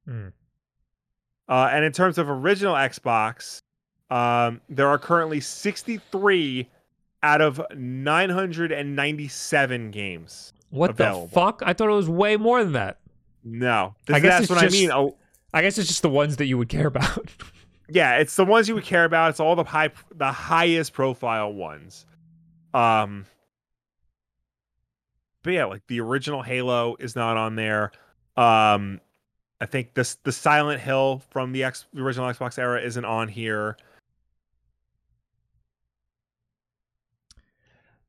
Mm. 0.09 0.33
Uh, 1.47 1.69
and 1.73 1.85
in 1.85 1.93
terms 1.93 2.17
of 2.17 2.31
original 2.31 2.75
Xbox, 2.75 3.61
um, 4.11 4.63
there 4.71 4.89
are 4.89 4.99
currently 4.99 5.41
63 5.41 6.71
out 7.23 7.43
of 7.43 7.61
997 7.77 9.91
games. 9.91 10.55
what 10.71 10.89
Available. 10.91 11.27
the 11.27 11.33
fuck 11.33 11.63
i 11.67 11.75
thought 11.75 11.91
it 11.91 11.93
was 11.93 12.09
way 12.09 12.39
more 12.39 12.65
than 12.65 12.73
that 12.73 12.99
No, 13.45 13.95
I 14.09 14.21
guess 14.21 14.39
that's 14.39 14.49
what 14.51 14.61
just- 14.63 14.75
I 14.75 14.79
mean. 14.79 14.91
Oh, 14.91 15.19
i 15.53 15.61
guess 15.61 15.77
it's 15.77 15.89
just 15.89 16.01
the 16.03 16.09
ones 16.09 16.37
that 16.39 16.47
you 16.47 16.57
would 16.57 16.71
care 16.71 16.87
about 16.87 17.29
yeah, 17.93 18.17
it's 18.19 18.37
the 18.37 18.45
ones 18.45 18.69
you 18.69 18.75
would 18.75 18.85
care 18.85 19.05
about. 19.05 19.31
It's 19.31 19.41
all 19.41 19.57
the 19.57 19.65
high, 19.65 19.91
the 20.15 20.33
highest 20.33 20.93
profile 20.93 21.53
ones. 21.53 22.07
Um, 22.75 23.27
but 25.43 25.53
yeah, 25.53 25.65
like 25.65 25.87
the 25.87 26.01
original 26.01 26.43
Halo 26.43 26.97
is 26.99 27.17
not 27.17 27.37
on 27.37 27.57
there. 27.57 27.93
Um, 28.37 29.01
I 29.61 29.67
think 29.67 29.95
this 29.95 30.15
the 30.23 30.33
Silent 30.33 30.81
Hill 30.81 31.23
from 31.31 31.53
the, 31.53 31.65
X, 31.65 31.87
the 31.93 32.03
original 32.03 32.29
Xbox 32.31 32.59
era 32.59 32.81
isn't 32.81 33.05
on 33.05 33.29
here. 33.29 33.77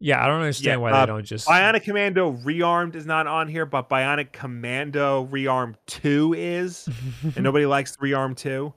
yeah 0.03 0.23
i 0.23 0.27
don't 0.27 0.41
understand 0.41 0.65
Yeah, 0.65 0.77
why 0.77 0.91
uh, 0.91 1.01
they 1.01 1.05
don't 1.11 1.23
just 1.23 1.47
Bionic 1.47 1.83
Commando 1.83 2.33
Rearmed 2.33 2.95
is 2.95 3.05
not 3.05 3.27
on 3.27 3.47
here, 3.47 3.65
but 3.67 3.87
Bionic 3.87 4.31
Commando 4.31 5.27
Rearmed 5.27 5.75
2 5.85 6.33
is, 6.35 6.89
and 7.35 7.43
nobody 7.43 7.65
likes 7.67 7.95
Rearmed 7.97 8.37
2. 8.37 8.73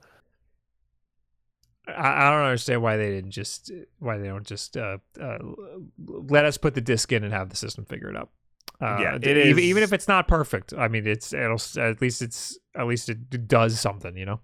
I, 1.87 2.27
I 2.27 2.29
don't 2.31 2.43
understand 2.45 2.81
why 2.81 2.97
they 2.97 3.09
didn't 3.11 3.31
just 3.31 3.71
why 3.99 4.17
they 4.17 4.27
don't 4.27 4.45
just 4.45 4.75
uh, 4.77 4.97
uh, 5.21 5.37
let 6.05 6.45
us 6.45 6.57
put 6.57 6.73
the 6.75 6.81
disc 6.81 7.11
in 7.11 7.23
and 7.23 7.33
have 7.33 7.49
the 7.49 7.55
system 7.55 7.85
figure 7.85 8.09
it 8.09 8.15
out. 8.17 8.29
Uh, 8.81 8.97
Yeah, 9.01 9.15
it 9.21 9.37
even, 9.37 9.63
even 9.63 9.83
if 9.83 9.93
it's 9.93 10.07
not 10.07 10.27
perfect. 10.27 10.73
I 10.77 10.87
mean, 10.87 11.07
it's 11.07 11.31
it'll 11.33 11.61
at 11.79 12.01
least 12.01 12.21
it's 12.21 12.57
at 12.75 12.87
least 12.87 13.09
it 13.09 13.47
does 13.47 13.79
something, 13.79 14.17
you 14.17 14.25
know. 14.25 14.39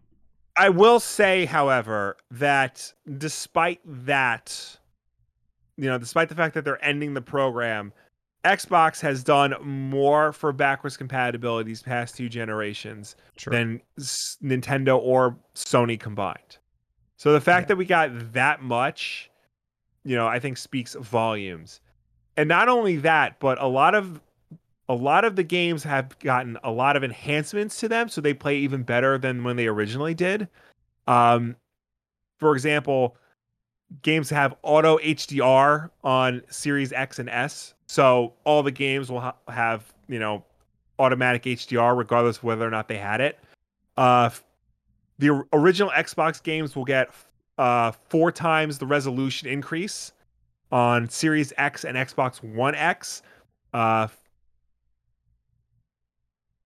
I 0.57 0.69
will 0.69 0.99
say, 0.99 1.45
however, 1.45 2.17
that 2.31 2.93
despite 3.17 3.79
that, 3.85 4.77
you 5.77 5.85
know, 5.85 5.97
despite 5.97 6.29
the 6.29 6.35
fact 6.35 6.53
that 6.55 6.65
they're 6.65 6.83
ending 6.83 7.13
the 7.13 7.21
program, 7.21 7.93
Xbox 8.45 8.99
has 9.01 9.23
done 9.23 9.55
more 9.61 10.33
for 10.33 10.51
backwards 10.51 10.97
compatibility 10.97 11.67
these 11.67 11.81
past 11.81 12.15
two 12.17 12.27
generations 12.29 13.15
Sure. 13.37 13.51
than 13.53 13.81
s- 13.97 14.37
Nintendo 14.43 14.97
or 14.97 15.37
Sony 15.55 15.99
combined. 15.99 16.57
So 17.21 17.33
the 17.33 17.39
fact 17.39 17.65
Yeah. 17.65 17.67
that 17.67 17.75
we 17.75 17.85
got 17.85 18.33
that 18.33 18.63
much, 18.63 19.29
you 20.03 20.15
know, 20.15 20.25
I 20.25 20.39
think 20.39 20.57
speaks 20.57 20.95
volumes. 20.95 21.79
And 22.35 22.49
not 22.49 22.67
only 22.67 22.95
that, 22.97 23.39
but 23.39 23.61
a 23.61 23.67
lot 23.67 23.93
of 23.93 24.19
a 24.89 24.95
lot 24.95 25.23
of 25.23 25.35
the 25.35 25.43
games 25.43 25.83
have 25.83 26.17
gotten 26.17 26.57
a 26.63 26.71
lot 26.71 26.97
of 26.97 27.03
enhancements 27.03 27.79
to 27.81 27.87
them 27.87 28.09
so 28.09 28.21
they 28.21 28.33
play 28.33 28.57
even 28.57 28.81
better 28.81 29.19
than 29.19 29.43
when 29.43 29.55
they 29.55 29.67
originally 29.67 30.15
did. 30.15 30.47
Um 31.05 31.55
for 32.39 32.55
example, 32.55 33.15
games 34.01 34.27
have 34.31 34.55
auto 34.63 34.97
HDR 34.97 35.91
on 36.03 36.41
Series 36.49 36.91
X 36.91 37.19
and 37.19 37.29
S. 37.29 37.75
So 37.85 38.33
all 38.45 38.63
the 38.63 38.71
games 38.71 39.11
will 39.11 39.21
ha- 39.21 39.35
have, 39.47 39.93
you 40.07 40.17
know, 40.17 40.43
automatic 40.97 41.43
HDR 41.43 41.95
regardless 41.95 42.37
of 42.37 42.45
whether 42.45 42.67
or 42.67 42.71
not 42.71 42.87
they 42.87 42.97
had 42.97 43.21
it. 43.21 43.37
Uh, 43.95 44.31
the 45.21 45.45
original 45.53 45.91
Xbox 45.91 46.41
games 46.41 46.75
will 46.75 46.83
get 46.83 47.11
uh, 47.59 47.91
four 47.91 48.31
times 48.31 48.79
the 48.79 48.87
resolution 48.87 49.47
increase 49.47 50.13
on 50.71 51.07
Series 51.07 51.53
X 51.57 51.85
and 51.85 51.95
Xbox 51.95 52.43
One 52.43 52.73
X. 52.73 53.21
Uh, 53.71 54.07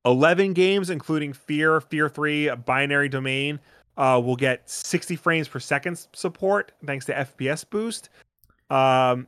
11 0.06 0.54
games, 0.54 0.90
including 0.90 1.34
Fear, 1.34 1.82
Fear 1.82 2.08
3, 2.08 2.52
Binary 2.66 3.10
Domain, 3.10 3.60
uh, 3.98 4.22
will 4.24 4.38
get 4.38 4.70
60 4.70 5.18
frames 5.18 5.50
per 5.50 5.60
second 5.60 6.08
support 6.14 6.72
thanks 6.86 7.06
to 7.08 7.14
FPS 7.14 7.70
boost. 7.70 8.10
Um, 8.70 9.28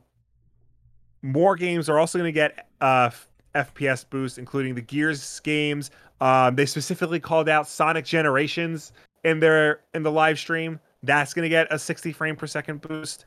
more 1.20 1.54
games 1.54 1.90
are 1.90 1.98
also 1.98 2.18
going 2.18 2.28
to 2.28 2.32
get 2.32 2.68
uh, 2.80 3.10
FPS 3.54 4.08
boost, 4.08 4.38
including 4.38 4.74
the 4.74 4.80
Gears 4.80 5.40
games. 5.40 5.90
Um, 6.22 6.54
they 6.54 6.64
specifically 6.64 7.20
called 7.20 7.48
out 7.50 7.68
Sonic 7.68 8.06
Generations 8.06 8.92
in 9.28 9.40
their 9.40 9.80
in 9.94 10.02
the 10.02 10.12
live 10.12 10.38
stream. 10.38 10.80
That's 11.02 11.32
going 11.34 11.44
to 11.44 11.48
get 11.48 11.68
a 11.72 11.78
60 11.78 12.12
frame 12.12 12.34
per 12.36 12.46
second 12.46 12.80
boost. 12.80 13.26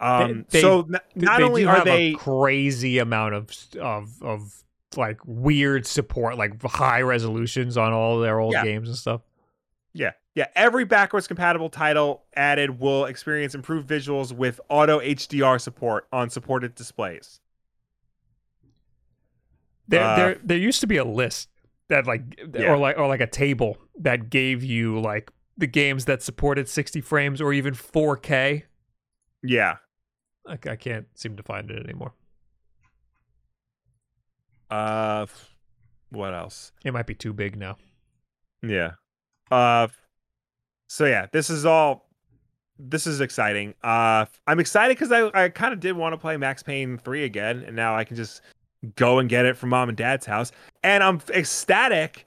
Um, 0.00 0.44
they- 0.50 0.60
so 0.60 0.80
n- 0.80 0.98
not 1.14 1.38
they 1.38 1.44
only 1.44 1.64
are 1.64 1.84
they 1.84 2.08
a 2.08 2.14
crazy 2.14 2.98
amount 2.98 3.34
of 3.34 3.50
of 3.80 4.22
of 4.22 4.62
like 4.96 5.18
weird 5.24 5.86
support, 5.86 6.36
like 6.36 6.60
high 6.62 7.02
resolutions 7.02 7.76
on 7.76 7.92
all 7.92 8.18
their 8.20 8.40
old 8.40 8.54
Yeah. 8.54 8.64
games 8.64 8.88
and 8.88 8.96
stuff. 8.96 9.20
Yeah, 9.92 10.12
yeah. 10.34 10.46
Every 10.54 10.84
backwards 10.84 11.26
compatible 11.26 11.70
title 11.70 12.24
added 12.34 12.78
will 12.80 13.06
experience 13.06 13.54
improved 13.54 13.88
visuals 13.88 14.32
with 14.32 14.60
auto 14.68 15.00
HDR 15.00 15.58
support 15.60 16.06
on 16.12 16.28
supported 16.28 16.74
displays. 16.74 17.40
There, 19.88 20.02
Uh, 20.04 20.16
there, 20.16 20.40
there 20.42 20.58
used 20.58 20.80
to 20.80 20.86
be 20.86 20.96
a 20.96 21.04
list 21.04 21.48
that 21.88 22.06
like, 22.06 22.22
Yeah. 22.54 22.72
or 22.72 22.76
like, 22.78 22.98
or 22.98 23.06
like 23.06 23.20
a 23.20 23.26
table 23.26 23.78
that 24.00 24.30
gave 24.30 24.62
you 24.64 25.00
like 25.00 25.30
the 25.56 25.66
games 25.66 26.04
that 26.06 26.22
supported 26.22 26.68
60 26.68 27.00
frames 27.00 27.40
or 27.40 27.52
even 27.52 27.74
4K. 27.74 28.64
Yeah. 29.42 29.76
I, 30.46 30.52
I 30.68 30.76
can't 30.76 31.06
seem 31.14 31.36
to 31.36 31.42
find 31.42 31.70
it 31.70 31.82
anymore. 31.82 32.12
Uh, 34.70 35.26
what 36.10 36.34
else? 36.34 36.72
It 36.84 36.92
might 36.92 37.06
be 37.06 37.14
too 37.14 37.32
big 37.32 37.56
now. 37.56 37.76
Yeah. 38.62 38.92
Uh, 39.50 39.88
so 40.88 41.04
yeah, 41.06 41.26
this 41.32 41.50
is 41.50 41.64
all. 41.64 42.04
This 42.78 43.06
is 43.06 43.20
exciting. 43.20 43.74
Uh, 43.82 44.26
I'm 44.46 44.60
excited 44.60 44.98
because 44.98 45.10
I 45.12 45.30
I 45.44 45.48
kind 45.48 45.72
of 45.72 45.80
did 45.80 45.96
want 45.96 46.12
to 46.12 46.18
play 46.18 46.36
Max 46.36 46.62
Payne 46.62 46.98
three 46.98 47.24
again, 47.24 47.62
and 47.66 47.74
now 47.74 47.96
I 47.96 48.04
can 48.04 48.16
just 48.16 48.42
go 48.96 49.18
and 49.18 49.28
get 49.28 49.46
it 49.46 49.56
from 49.56 49.70
mom 49.70 49.88
and 49.88 49.96
dad's 49.96 50.26
house. 50.26 50.52
And 50.86 51.02
I'm 51.02 51.20
ecstatic 51.34 52.26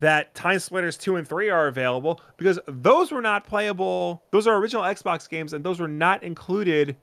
that 0.00 0.34
TimeSplitters 0.34 0.98
2 0.98 1.14
and 1.14 1.28
3 1.28 1.48
are 1.48 1.68
available 1.68 2.20
because 2.38 2.58
those 2.66 3.12
were 3.12 3.22
not 3.22 3.46
playable. 3.46 4.24
Those 4.32 4.48
are 4.48 4.56
original 4.56 4.82
Xbox 4.82 5.28
games, 5.28 5.52
and 5.52 5.62
those 5.64 5.78
were 5.78 5.86
not 5.86 6.24
included 6.24 6.96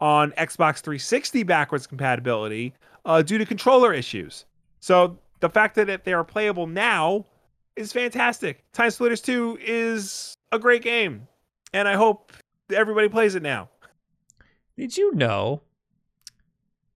on 0.00 0.32
Xbox 0.32 0.80
360 0.80 1.42
backwards 1.42 1.86
compatibility 1.86 2.72
uh, 3.04 3.20
due 3.20 3.36
to 3.36 3.44
controller 3.44 3.92
issues. 3.92 4.46
So 4.80 5.18
the 5.40 5.50
fact 5.50 5.74
that 5.74 6.04
they 6.04 6.14
are 6.14 6.24
playable 6.24 6.66
now 6.66 7.26
is 7.76 7.92
fantastic. 7.92 8.64
TimeSplitters 8.72 9.22
2 9.22 9.58
is 9.60 10.38
a 10.52 10.58
great 10.58 10.80
game, 10.80 11.28
and 11.74 11.86
I 11.86 11.96
hope 11.96 12.32
everybody 12.72 13.10
plays 13.10 13.34
it 13.34 13.42
now. 13.42 13.68
Did 14.78 14.96
you 14.96 15.14
know 15.14 15.60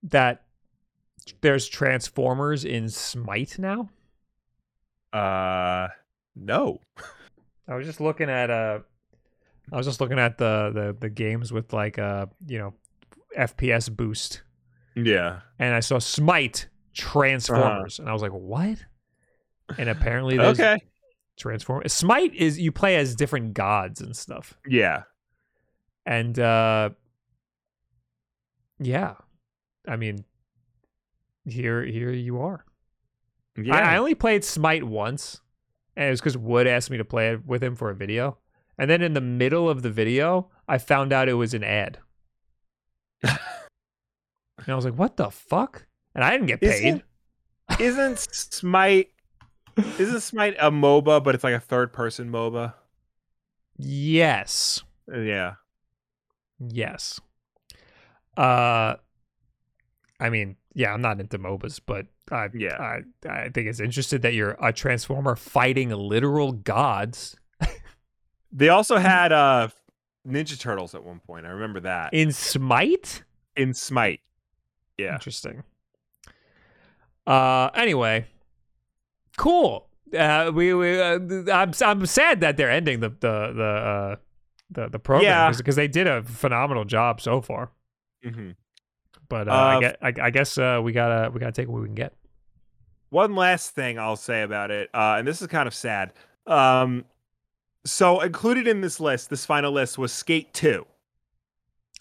that 0.01 0.41
there's 1.41 1.67
Transformers 1.67 2.65
in 2.65 2.89
Smite 2.89 3.57
now? 3.59 3.89
Uh, 5.13 5.87
no. 6.35 6.79
I 7.67 7.75
was 7.75 7.85
just 7.85 8.01
looking 8.01 8.29
at 8.29 8.49
uh 8.49 8.79
I 9.71 9.77
was 9.77 9.85
just 9.85 10.01
looking 10.01 10.19
at 10.19 10.37
the 10.37 10.71
the 10.73 10.97
the 10.99 11.09
games 11.09 11.51
with 11.53 11.73
like 11.73 11.99
uh 11.99 12.25
you 12.47 12.57
know 12.57 12.73
FPS 13.37 13.95
boost 13.95 14.41
Yeah. 14.95 15.41
and 15.59 15.73
I 15.75 15.79
saw 15.79 15.99
Smite 15.99 16.67
Transformers 16.93 17.99
and 17.99 18.09
I 18.09 18.13
was 18.13 18.21
like 18.21 18.31
what? 18.31 18.77
And 19.77 19.89
apparently 19.89 20.37
there's 20.37 20.59
Okay. 20.59 20.81
Transform 21.37 21.83
Smite 21.87 22.33
is 22.35 22.59
you 22.59 22.71
play 22.71 22.97
as 22.97 23.15
different 23.15 23.53
gods 23.53 24.01
and 24.01 24.15
stuff. 24.15 24.57
Yeah. 24.67 25.03
And 26.05 26.37
uh 26.39 26.89
yeah. 28.79 29.15
I 29.87 29.95
mean 29.95 30.25
here 31.45 31.83
here 31.83 32.11
you 32.11 32.41
are. 32.41 32.65
Yeah. 33.57 33.75
I, 33.75 33.95
I 33.95 33.97
only 33.97 34.15
played 34.15 34.43
Smite 34.43 34.83
once, 34.83 35.41
and 35.95 36.07
it 36.07 36.09
was 36.09 36.21
because 36.21 36.37
Wood 36.37 36.67
asked 36.67 36.89
me 36.89 36.97
to 36.97 37.05
play 37.05 37.31
it 37.31 37.45
with 37.45 37.63
him 37.63 37.75
for 37.75 37.89
a 37.89 37.95
video. 37.95 38.37
And 38.77 38.89
then 38.89 39.01
in 39.01 39.13
the 39.13 39.21
middle 39.21 39.69
of 39.69 39.81
the 39.81 39.91
video, 39.91 40.49
I 40.67 40.77
found 40.77 41.13
out 41.13 41.29
it 41.29 41.33
was 41.33 41.53
an 41.53 41.63
ad. 41.63 41.99
and 43.23 43.37
I 44.67 44.75
was 44.75 44.85
like, 44.85 44.95
what 44.95 45.17
the 45.17 45.29
fuck? 45.29 45.85
And 46.15 46.23
I 46.23 46.31
didn't 46.31 46.47
get 46.47 46.61
paid. 46.61 47.03
Isn't, 47.79 47.79
isn't 47.79 48.19
Smite 48.19 49.09
isn't 49.77 50.21
Smite 50.21 50.55
a 50.59 50.71
MOBA, 50.71 51.23
but 51.23 51.35
it's 51.35 51.43
like 51.43 51.53
a 51.53 51.59
third 51.59 51.93
person 51.93 52.29
MOBA? 52.29 52.73
Yes. 53.77 54.83
Yeah. 55.13 55.55
Yes. 56.59 57.19
Uh 58.37 58.95
I 60.21 60.29
mean, 60.29 60.55
yeah, 60.73 60.93
I'm 60.93 61.01
not 61.01 61.19
into 61.19 61.37
MOBAs, 61.39 61.79
but 61.85 62.05
I 62.31 62.47
Yeah. 62.53 62.77
I, 62.77 62.99
I 63.29 63.49
think 63.49 63.67
it's 63.67 63.79
interesting 63.81 64.21
that 64.21 64.33
you're 64.33 64.55
a 64.61 64.71
transformer 64.71 65.35
fighting 65.35 65.89
literal 65.89 66.51
gods 66.53 67.35
They 68.53 68.69
also 68.69 68.97
had 68.97 69.31
uh 69.31 69.69
Ninja 70.27 70.59
Turtles 70.59 70.93
at 70.93 71.03
one 71.03 71.19
point. 71.19 71.45
I 71.45 71.49
remember 71.49 71.79
that. 71.81 72.13
in 72.13 72.31
Smite. 72.31 73.23
In 73.57 73.73
Smite. 73.73 74.19
Yeah. 74.97 75.13
Interesting. 75.15 75.63
Uh 77.27 77.69
anyway, 77.75 78.25
cool. 79.37 79.87
Uh 80.17 80.51
we 80.53 80.73
we 80.73 80.99
uh, 81.01 81.19
I'm 81.53 81.71
I'm 81.83 82.05
sad 82.05 82.41
that 82.41 82.57
they're 82.57 82.71
ending 82.71 82.99
the 82.99 83.09
the 83.09 83.53
the 83.55 83.63
uh 83.63 84.15
the 84.69 84.89
the 84.89 84.99
program 84.99 85.25
Yeah. 85.31 85.51
because 85.57 85.75
they 85.75 85.87
did 85.87 86.07
a 86.07 86.23
phenomenal 86.23 86.85
job 86.85 87.21
so 87.21 87.41
far. 87.41 87.71
hmm 88.23 88.51
But 89.31 89.47
uh, 89.47 89.51
I 89.53 89.75
Uh, 89.75 89.79
get 89.79 89.97
I, 90.01 90.13
I 90.23 90.29
guess 90.29 90.57
uh 90.57 90.81
we 90.83 90.91
got 90.91 91.07
to 91.07 91.31
we 91.31 91.39
got 91.39 91.55
to 91.55 91.61
take 91.61 91.69
what 91.69 91.81
we 91.81 91.87
can 91.87 91.95
get. 91.95 92.13
One 93.09 93.33
last 93.33 93.73
thing 93.73 93.97
I'll 93.97 94.17
say 94.17 94.41
about 94.43 94.71
it, 94.71 94.89
uh, 94.93 95.15
and 95.17 95.27
this 95.27 95.41
is 95.41 95.47
kind 95.47 95.67
of 95.67 95.73
sad. 95.73 96.11
Um, 96.47 97.05
so 97.85 98.19
included 98.21 98.67
in 98.67 98.81
this 98.81 98.99
list, 98.99 99.29
this 99.29 99.45
final 99.45 99.71
list 99.71 99.97
was 99.97 100.11
Skate 100.11 100.53
Two. 100.53 100.85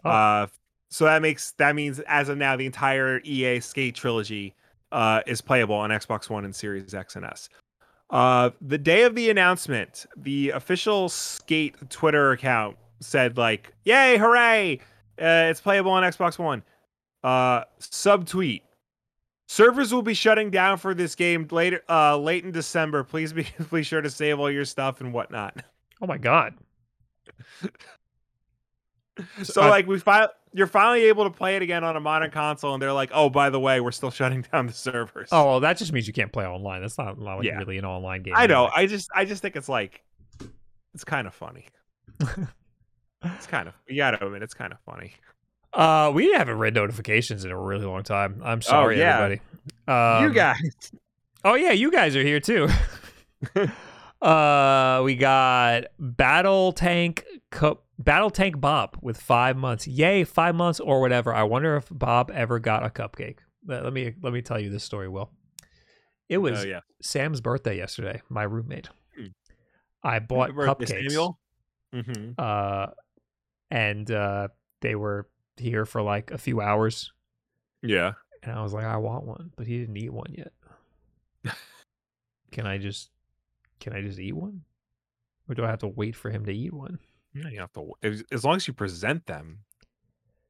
Oh. 0.05 0.11
Uh, 0.11 0.47
so 0.89 1.05
that 1.05 1.23
makes 1.23 1.53
that 1.53 1.77
means 1.77 2.01
as 2.01 2.29
of 2.29 2.37
now, 2.37 2.57
the 2.57 2.67
entire 2.67 3.21
EA 3.25 3.61
Skate 3.61 3.95
trilogy 3.95 4.55
uh, 4.91 5.23
is 5.27 5.41
playable 5.41 5.77
on 5.77 5.91
Xbox 5.91 6.29
One 6.29 6.45
and 6.45 6.55
Series 6.55 6.95
X 6.95 7.15
and 7.15 7.25
S. 7.25 7.49
Uh, 8.11 8.51
the 8.61 8.79
day 8.79 9.03
of 9.05 9.15
the 9.15 9.31
announcement, 9.31 10.05
the 10.17 10.51
official 10.51 11.09
Skate 11.09 11.77
Twitter 11.91 12.33
account 12.33 12.77
said 12.99 13.37
like, 13.39 13.73
"Yay, 13.85 14.19
hooray! 14.19 14.81
Uh, 15.21 15.47
it's 15.49 15.61
playable 15.61 15.93
on 15.93 16.03
Xbox 16.03 16.39
One." 16.41 16.65
Uh, 17.23 17.65
subtweet: 17.81 18.63
Servers 19.49 19.93
will 19.93 20.03
be 20.03 20.15
shutting 20.15 20.51
down 20.51 20.79
for 20.79 20.95
this 20.95 21.15
game 21.15 21.47
later, 21.51 21.83
uh, 21.89 22.17
late 22.17 22.45
in 22.45 22.53
December. 22.53 23.05
Please 23.05 23.33
be 23.33 23.43
please 23.69 23.87
sure 23.87 24.01
to 24.01 24.11
save 24.11 24.39
all 24.41 24.51
your 24.51 24.65
stuff 24.65 25.01
and 25.01 25.13
whatnot. 25.13 25.63
Oh 26.03 26.07
my 26.07 26.19
god. 26.19 26.55
So 29.43 29.61
I- 29.63 29.69
like 29.69 29.87
we 29.87 29.99
fi- 29.99 30.29
you're 30.55 30.67
finally 30.67 31.05
able 31.05 31.25
to 31.25 31.31
play 31.31 31.55
it 31.57 31.63
again 31.63 31.85
on 31.85 31.95
a 31.97 32.01
modern 32.01 32.31
console, 32.31 32.73
and 32.73 32.83
they're 32.83 32.93
like, 32.93 33.11
"Oh, 33.13 33.29
by 33.29 33.51
the 33.51 33.61
way, 33.61 33.81
we're 33.81 33.91
still 33.93 34.11
shutting 34.11 34.47
down 34.51 34.67
the 34.67 34.73
servers." 34.73 35.29
Oh, 35.31 35.45
well, 35.45 35.61
that 35.61 35.77
just 35.77 35.93
means 35.93 36.07
you 36.07 36.13
can't 36.15 36.33
play 36.33 36.47
online. 36.47 36.81
That's 36.81 36.97
not, 36.97 37.19
not 37.19 37.37
like 37.37 37.45
Yeah. 37.45 37.59
really 37.59 37.77
an 37.77 37.85
online 37.85 38.23
game. 38.23 38.35
I 38.37 38.47
know. 38.47 38.65
anyway. 38.67 38.73
I 38.77 38.87
just 38.87 39.11
I 39.15 39.25
just 39.27 39.43
think 39.43 39.57
it's 39.57 39.69
like 39.69 40.03
it's 40.95 41.05
kind 41.05 41.27
of 41.27 41.35
funny. 41.35 41.67
it's 43.25 43.47
kind 43.47 43.69
of 43.69 43.75
you 43.87 43.97
gotta 43.97 44.25
admit 44.25 44.43
it's 44.43 44.55
kind 44.55 44.73
of 44.73 44.79
funny. 44.87 45.13
Uh, 45.73 46.11
we 46.15 46.33
haven't 46.33 46.59
read 46.59 46.75
notifications 46.75 47.45
in 47.45 47.51
a 47.51 47.59
really 47.59 47.87
long 47.87 48.03
time. 48.03 48.41
I'm 48.45 48.63
sorry, 48.63 48.99
yeah. 48.99 49.17
everybody. 49.17 49.41
Um, 49.87 50.25
you 50.25 50.35
guys, 50.35 50.93
Oh 51.45 51.55
yeah, 51.55 51.73
you 51.73 51.91
guys 51.91 52.17
are 52.17 52.23
here 52.23 52.41
too. 52.41 52.69
uh, 54.23 55.01
we 55.05 55.17
got 55.17 55.85
Battle 55.99 56.73
Tank 56.73 57.25
Cup. 57.51 57.85
Battle 57.99 58.31
Tank 58.31 58.61
Bob 58.61 58.97
with 59.03 59.19
five 59.19 59.57
months. 59.57 59.87
Yay, 59.87 60.25
five 60.25 60.55
months 60.55 60.81
or 60.81 61.01
whatever. 61.01 61.35
I 61.35 61.43
wonder 61.43 61.77
if 61.77 61.87
Bob 61.91 62.31
ever 62.35 62.59
got 62.59 62.85
a 62.85 62.89
cupcake. 62.89 63.39
Let 63.67 63.93
me 63.93 64.15
let 64.23 64.33
me 64.33 64.43
tell 64.43 64.59
you 64.59 64.71
this 64.71 64.85
story. 64.85 65.09
Will 65.09 65.31
it 66.29 66.39
was 66.39 66.61
oh 66.61 66.67
yeah, 66.67 66.81
Sam's 67.03 67.41
birthday 67.41 67.77
yesterday? 67.77 68.23
My 68.29 68.43
roommate. 68.43 68.89
Hmm. 69.17 69.27
I 70.03 70.19
bought 70.19 70.51
cupcakes. 70.51 71.35
Mm-hmm. 71.95 72.33
uh, 72.39 72.87
and 73.71 74.11
uh, 74.11 74.49
they 74.81 74.95
were 74.95 75.29
here 75.61 75.85
for 75.87 76.03
like 76.03 76.31
a 76.31 76.39
few 76.39 76.61
hours, 76.61 77.13
Yeah. 77.83 78.13
and 78.43 78.53
I 78.53 78.63
was 78.63 78.73
like, 78.73 78.85
I 78.85 78.97
want 78.97 79.25
one, 79.25 79.53
but 79.57 79.67
he 79.67 79.79
didn't 79.79 79.97
eat 79.97 80.13
one 80.13 80.33
yet. 80.37 80.53
can 82.51 82.67
I 82.67 82.79
just, 82.79 83.11
can 83.79 83.93
I 83.95 84.03
just 84.03 84.19
eat 84.19 84.33
one, 84.35 84.63
or 85.49 85.55
do 85.55 85.65
I 85.65 85.69
have 85.69 85.79
to 85.81 85.89
wait 85.89 86.17
for 86.17 86.31
him 86.31 86.45
to 86.47 86.53
eat 86.53 86.73
one? 86.73 86.99
Yeah, 87.35 87.49
you 87.49 87.61
have 87.61 87.73
to 87.75 87.93
as, 88.03 88.45
long 88.45 88.57
as 88.57 88.67
you 88.67 88.75
present 88.75 89.27
them, 89.27 89.61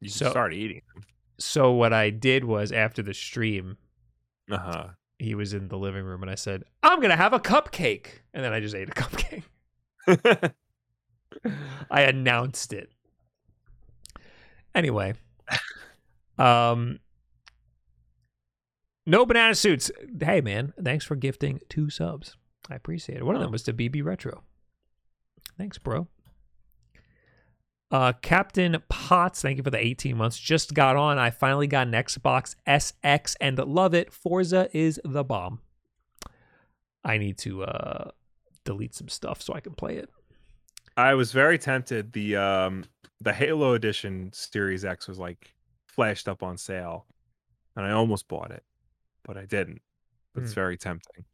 you 0.01 0.09
can 0.09 0.17
So- 0.17 0.31
start 0.31 0.55
eating 0.55 0.83
them. 0.95 1.05
So 1.39 1.73
what 1.73 1.93
I 1.95 2.11
did 2.11 2.45
was 2.45 2.71
after 2.71 3.03
the 3.03 3.15
stream. 3.15 3.79
Uh 4.51 4.59
huh. 4.59 4.87
he 5.19 5.35
was 5.35 5.55
in 5.55 5.69
the 5.69 5.79
living 5.79 6.05
room, 6.05 6.23
and 6.23 6.31
I 6.31 6.35
said, 6.35 6.65
I'm 6.83 7.01
gonna 7.01 7.17
have 7.17 7.33
a 7.33 7.41
cupcake, 7.41 8.07
and 8.35 8.45
then 8.45 8.53
I 8.53 8.61
just 8.61 8.75
ate 8.75 8.89
a 8.89 8.93
cupcake. 10.07 10.53
I 11.91 12.03
announced 12.03 12.73
it. 12.73 12.91
Anyway, 14.75 15.15
um, 16.39 16.99
no 19.07 19.27
banana 19.27 19.55
suits. 19.55 19.91
Hey 20.21 20.41
man, 20.41 20.73
thanks 20.83 21.05
for 21.05 21.17
gifting 21.17 21.61
two 21.69 21.91
subs. 21.91 22.37
I 22.71 22.75
appreciate 22.77 23.19
it. 23.19 23.25
One 23.27 23.35
of 23.35 23.41
them 23.41 23.49
Oh. 23.49 23.53
was 23.53 23.63
to 23.65 23.73
BB 23.73 24.03
Retro. 24.05 24.45
Thanks, 25.59 25.79
bro. 25.79 26.07
Uh, 27.91 28.13
Captain 28.23 28.77
Potts, 28.89 29.43
thank 29.43 29.57
you 29.57 29.65
for 29.65 29.71
the 29.71 29.85
18 29.85 30.17
months. 30.17 30.39
Just 30.39 30.75
got 30.75 30.95
on. 30.95 31.19
I 31.19 31.31
finally 31.31 31.67
got 31.67 31.89
an 31.89 31.93
Xbox 31.95 32.55
SX 32.65 33.35
and 33.41 33.59
love 33.59 33.95
it. 33.95 34.13
Forza 34.13 34.69
is 34.73 35.01
the 35.05 35.25
bomb. 35.25 35.61
I 37.05 37.19
need 37.19 37.37
to 37.39 37.65
uh 37.65 38.11
delete 38.65 38.95
some 38.95 39.09
stuff 39.09 39.43
so 39.43 39.55
I 39.55 39.61
can 39.61 39.75
play 39.75 39.97
it. 39.97 40.09
I 40.97 41.15
was 41.15 41.33
very 41.33 41.59
tempted. 41.59 42.13
The 42.13 42.37
um 42.37 42.85
the 43.21 43.33
Halo 43.33 43.75
Edition 43.75 44.31
Series 44.33 44.85
X 44.85 45.07
was 45.09 45.19
like 45.19 45.55
flashed 45.87 46.29
up 46.29 46.43
on 46.43 46.57
sale, 46.57 47.07
and 47.77 47.85
I 47.87 47.93
almost 47.93 48.29
bought 48.29 48.51
it, 48.51 48.65
but 49.25 49.37
I 49.37 49.45
didn't. 49.45 49.81
But 50.35 50.43
it's 50.45 50.53
Hmm. 50.53 50.57
very 50.57 50.77
tempting. 50.79 51.25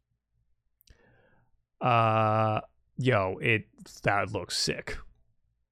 Uh, 1.81 2.61
yo, 2.97 3.37
it 3.41 3.67
that 4.03 4.31
looks 4.31 4.57
sick. 4.57 4.97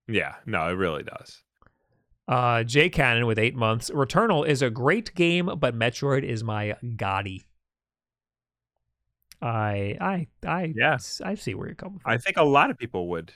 Yeah, 0.08 0.36
no, 0.46 0.68
it 0.70 0.74
really 0.74 1.04
does. 1.04 1.42
Uh, 2.28 2.64
J 2.64 2.90
Cannon 2.90 3.26
with 3.26 3.40
eight 3.40 3.56
months. 3.56 3.90
Returnal 3.90 4.48
is 4.48 4.62
a 4.62 4.70
great 4.70 5.14
game, 5.16 5.50
but 5.58 5.76
Metroid 5.76 6.24
is 6.24 6.44
my 6.44 6.76
GOTY. 6.96 7.44
I, 9.42 9.98
I, 10.02 10.28
I, 10.48 10.74
Yeah. 10.76 10.98
I 11.24 11.36
see 11.36 11.54
where 11.54 11.68
you're 11.68 11.76
coming 11.76 12.00
from. 12.00 12.12
I 12.12 12.18
think 12.18 12.38
a 12.38 12.44
lot 12.44 12.70
of 12.72 12.78
people 12.78 13.10
would 13.10 13.32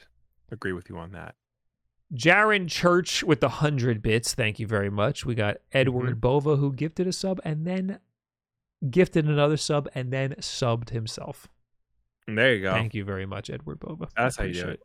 agree 0.52 0.74
with 0.74 0.90
you 0.90 0.98
on 0.98 1.12
that. 1.12 1.36
Jaron 2.14 2.68
Church 2.68 3.24
with 3.24 3.40
the 3.40 3.50
hundred 3.50 4.02
bits. 4.02 4.34
Thank 4.34 4.60
you 4.60 4.66
very 4.66 4.90
much. 4.90 5.26
We 5.26 5.36
got 5.36 5.58
Edward 5.72 6.12
Mm-hmm. 6.12 6.20
Bova 6.20 6.56
who 6.56 6.74
gifted 6.74 7.08
a 7.08 7.14
sub 7.14 7.40
and 7.44 7.68
then 7.68 8.00
gifted 8.90 9.26
another 9.26 9.58
sub 9.58 9.88
and 9.94 10.12
then 10.12 10.32
subbed 10.40 10.90
himself. 10.90 11.48
There 12.28 12.56
you 12.56 12.64
go. 12.64 12.72
Thank 12.72 12.94
you 12.94 13.04
very 13.04 13.26
much, 13.26 13.50
Edward 13.50 13.80
Bova. 13.80 14.08
That's 14.16 14.38
how 14.38 14.44
you 14.46 14.54
do 14.54 14.68
it. 14.70 14.84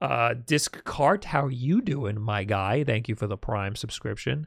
Uh, 0.00 0.34
Disc 0.34 0.84
Cart, 0.84 1.24
how 1.24 1.48
you 1.48 1.80
doing, 1.80 2.20
my 2.20 2.44
guy? 2.44 2.84
Thank 2.84 3.08
you 3.08 3.14
for 3.14 3.26
the 3.26 3.36
Prime 3.36 3.76
subscription. 3.76 4.46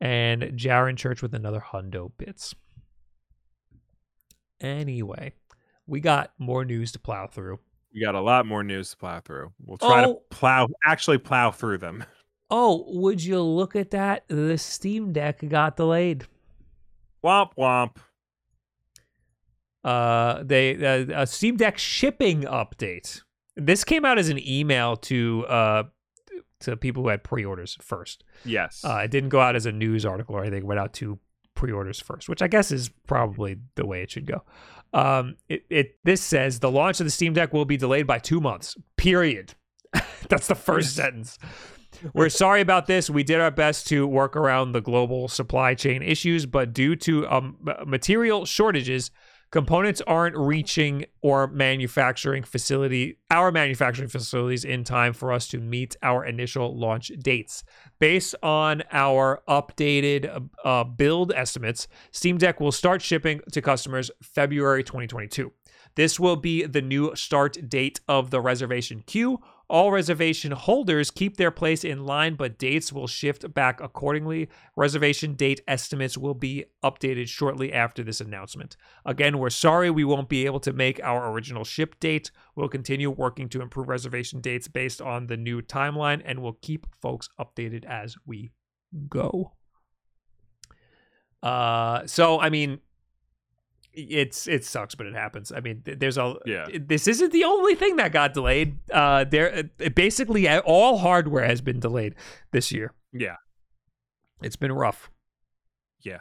And 0.00 0.42
Jaron 0.42 0.96
Church 0.96 1.20
with 1.20 1.34
another 1.34 1.60
hundo 1.60 2.12
bits. 2.16 2.54
Anyway, 4.60 5.32
we 5.86 6.00
got 6.00 6.32
more 6.38 6.64
news 6.64 6.92
to 6.92 6.98
plow 6.98 7.26
through. 7.26 7.58
We 7.94 8.00
got 8.02 8.14
a 8.14 8.20
lot 8.20 8.46
more 8.46 8.62
news 8.62 8.90
to 8.90 8.96
plow 8.96 9.20
through. 9.20 9.52
We'll 9.64 9.78
try 9.78 10.04
Oh. 10.04 10.14
to 10.14 10.20
plow, 10.30 10.68
actually 10.84 11.18
plow 11.18 11.50
through 11.50 11.78
them. 11.78 12.04
Oh, 12.50 12.84
would 12.88 13.22
you 13.22 13.42
look 13.42 13.76
at 13.76 13.90
that? 13.90 14.24
The 14.28 14.56
Steam 14.56 15.12
Deck 15.12 15.46
got 15.46 15.76
delayed. 15.76 16.24
Womp 17.22 17.50
womp. 17.58 17.96
Uh, 19.84 20.42
they 20.44 20.74
uh, 20.84 21.22
a 21.22 21.26
Steam 21.26 21.58
Deck 21.58 21.76
shipping 21.76 22.44
update. 22.44 23.20
This 23.56 23.84
came 23.84 24.06
out 24.06 24.18
as 24.18 24.30
an 24.30 24.38
email 24.48 24.96
to 24.96 25.44
uh 25.46 25.82
to 26.60 26.76
people 26.78 27.02
who 27.02 27.10
had 27.10 27.22
pre-orders 27.22 27.76
first. 27.82 28.24
Yes. 28.46 28.82
Uh, 28.82 29.02
it 29.04 29.10
didn't 29.10 29.28
go 29.28 29.40
out 29.40 29.54
as 29.54 29.66
a 29.66 29.72
news 29.72 30.06
article 30.06 30.34
or 30.34 30.40
anything. 30.40 30.62
It 30.62 30.66
went 30.66 30.80
out 30.80 30.94
to 30.94 31.18
pre-orders 31.58 32.00
first, 32.00 32.28
which 32.28 32.40
I 32.40 32.46
guess 32.46 32.70
is 32.70 32.88
probably 33.08 33.56
the 33.74 33.84
way 33.84 34.00
it 34.00 34.12
should 34.12 34.26
go. 34.26 34.44
Um, 34.94 35.34
it, 35.48 35.64
it 35.68 35.98
this 36.04 36.22
says 36.22 36.60
the 36.60 36.70
launch 36.70 37.00
of 37.00 37.04
the 37.04 37.10
Steam 37.10 37.34
Deck 37.34 37.52
will 37.52 37.64
be 37.64 37.76
delayed 37.76 38.06
by 38.06 38.20
two 38.20 38.40
months. 38.40 38.76
Period. 38.96 39.54
That's 40.28 40.46
the 40.46 40.54
first 40.54 40.94
sentence. 40.94 41.36
We're 42.14 42.28
sorry 42.28 42.60
about 42.60 42.86
this. 42.86 43.10
We 43.10 43.24
did 43.24 43.40
our 43.40 43.50
best 43.50 43.88
to 43.88 44.06
work 44.06 44.36
around 44.36 44.70
the 44.70 44.80
global 44.80 45.26
supply 45.26 45.74
chain 45.74 46.00
issues, 46.00 46.46
but 46.46 46.72
due 46.72 46.94
to 46.94 47.28
um, 47.28 47.56
material 47.84 48.44
shortages, 48.46 49.10
components 49.50 50.00
aren't 50.06 50.36
reaching 50.36 51.04
or 51.22 51.46
manufacturing 51.46 52.42
facility 52.42 53.18
our 53.30 53.52
manufacturing 53.52 54.08
facilities 54.08 54.64
in 54.64 54.84
time 54.84 55.12
for 55.12 55.32
us 55.32 55.46
to 55.48 55.58
meet 55.58 55.96
our 56.02 56.24
initial 56.24 56.76
launch 56.76 57.12
dates. 57.20 57.62
Based 57.98 58.34
on 58.42 58.82
our 58.90 59.42
updated 59.48 60.48
uh, 60.64 60.84
build 60.84 61.32
estimates, 61.32 61.88
Steam 62.10 62.38
Deck 62.38 62.60
will 62.60 62.72
start 62.72 63.02
shipping 63.02 63.40
to 63.52 63.60
customers 63.60 64.10
February 64.22 64.82
2022. 64.82 65.52
This 65.94 66.18
will 66.20 66.36
be 66.36 66.64
the 66.64 66.82
new 66.82 67.14
start 67.16 67.68
date 67.68 68.00
of 68.08 68.30
the 68.30 68.40
reservation 68.40 69.02
queue. 69.06 69.40
All 69.70 69.92
reservation 69.92 70.52
holders 70.52 71.10
keep 71.10 71.36
their 71.36 71.50
place 71.50 71.84
in 71.84 72.06
line, 72.06 72.36
but 72.36 72.58
dates 72.58 72.90
will 72.90 73.06
shift 73.06 73.52
back 73.52 73.82
accordingly. 73.82 74.48
Reservation 74.76 75.34
date 75.34 75.60
estimates 75.68 76.16
will 76.16 76.32
be 76.32 76.64
updated 76.82 77.28
shortly 77.28 77.70
after 77.72 78.02
this 78.02 78.20
announcement. 78.20 78.78
Again, 79.04 79.38
we're 79.38 79.50
sorry 79.50 79.90
we 79.90 80.04
won't 80.04 80.30
be 80.30 80.46
able 80.46 80.60
to 80.60 80.72
make 80.72 81.00
our 81.04 81.30
original 81.30 81.64
ship 81.64 82.00
date. 82.00 82.30
We'll 82.56 82.68
continue 82.68 83.10
working 83.10 83.50
to 83.50 83.60
improve 83.60 83.88
reservation 83.88 84.40
dates 84.40 84.68
based 84.68 85.02
on 85.02 85.26
the 85.26 85.36
new 85.36 85.60
timeline, 85.60 86.22
and 86.24 86.42
we'll 86.42 86.58
keep 86.62 86.86
folks 87.02 87.28
updated 87.38 87.84
as 87.84 88.16
we 88.24 88.52
go. 89.10 89.52
Uh, 91.42 92.06
so 92.06 92.40
I 92.40 92.48
mean, 92.48 92.80
it's 93.98 94.46
it 94.46 94.64
sucks, 94.64 94.94
but 94.94 95.06
it 95.06 95.14
happens. 95.14 95.50
I 95.52 95.60
mean, 95.60 95.82
there's 95.84 96.16
a 96.18 96.36
Yeah. 96.46 96.66
This 96.78 97.06
isn't 97.08 97.32
the 97.32 97.44
only 97.44 97.74
thing 97.74 97.96
that 97.96 98.12
got 98.12 98.32
delayed. 98.34 98.78
Uh, 98.90 99.24
there 99.24 99.64
uh, 99.84 99.88
basically 99.90 100.48
all 100.48 100.98
hardware 100.98 101.44
has 101.44 101.60
been 101.60 101.80
delayed 101.80 102.14
this 102.52 102.70
year. 102.72 102.92
yeah. 103.12 103.36
It's 104.40 104.56
been 104.56 104.70
rough. 104.72 105.10
Yeah. 106.02 106.20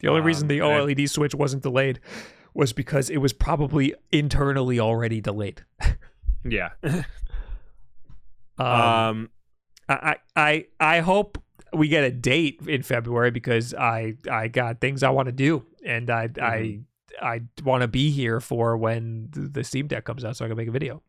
The 0.00 0.08
only 0.08 0.20
reason 0.20 0.44
Um, 0.44 0.48
the 0.48 0.58
and- 0.60 0.86
OLED 0.88 1.08
switch 1.08 1.34
wasn't 1.34 1.62
delayed 1.62 1.98
was 2.54 2.72
because 2.74 3.08
it 3.08 3.18
was 3.18 3.32
probably 3.32 3.94
internally 4.12 4.78
already 4.80 5.20
delayed. 5.20 5.64
Yeah. 6.44 6.70
Um, 8.58 8.66
um 8.66 9.30
I, 9.88 10.16
I 10.36 10.66
I 10.78 11.00
hope 11.00 11.38
we 11.72 11.88
get 11.88 12.04
a 12.04 12.10
date 12.10 12.60
in 12.66 12.82
February 12.82 13.30
because 13.30 13.74
I 13.74 14.14
I 14.30 14.48
got 14.48 14.80
things 14.80 15.02
I 15.02 15.10
want 15.10 15.26
to 15.26 15.32
do 15.32 15.64
and 15.84 16.10
I 16.10 16.28
I 16.40 16.80
I 17.22 17.42
want 17.64 17.82
to 17.82 17.88
be 17.88 18.10
here 18.10 18.40
for 18.40 18.76
when 18.76 19.28
the 19.32 19.64
Steam 19.64 19.86
Deck 19.86 20.04
comes 20.04 20.24
out 20.24 20.36
so 20.36 20.44
I 20.44 20.48
can 20.48 20.56
make 20.56 20.68
a 20.68 20.72
video. 20.72 21.02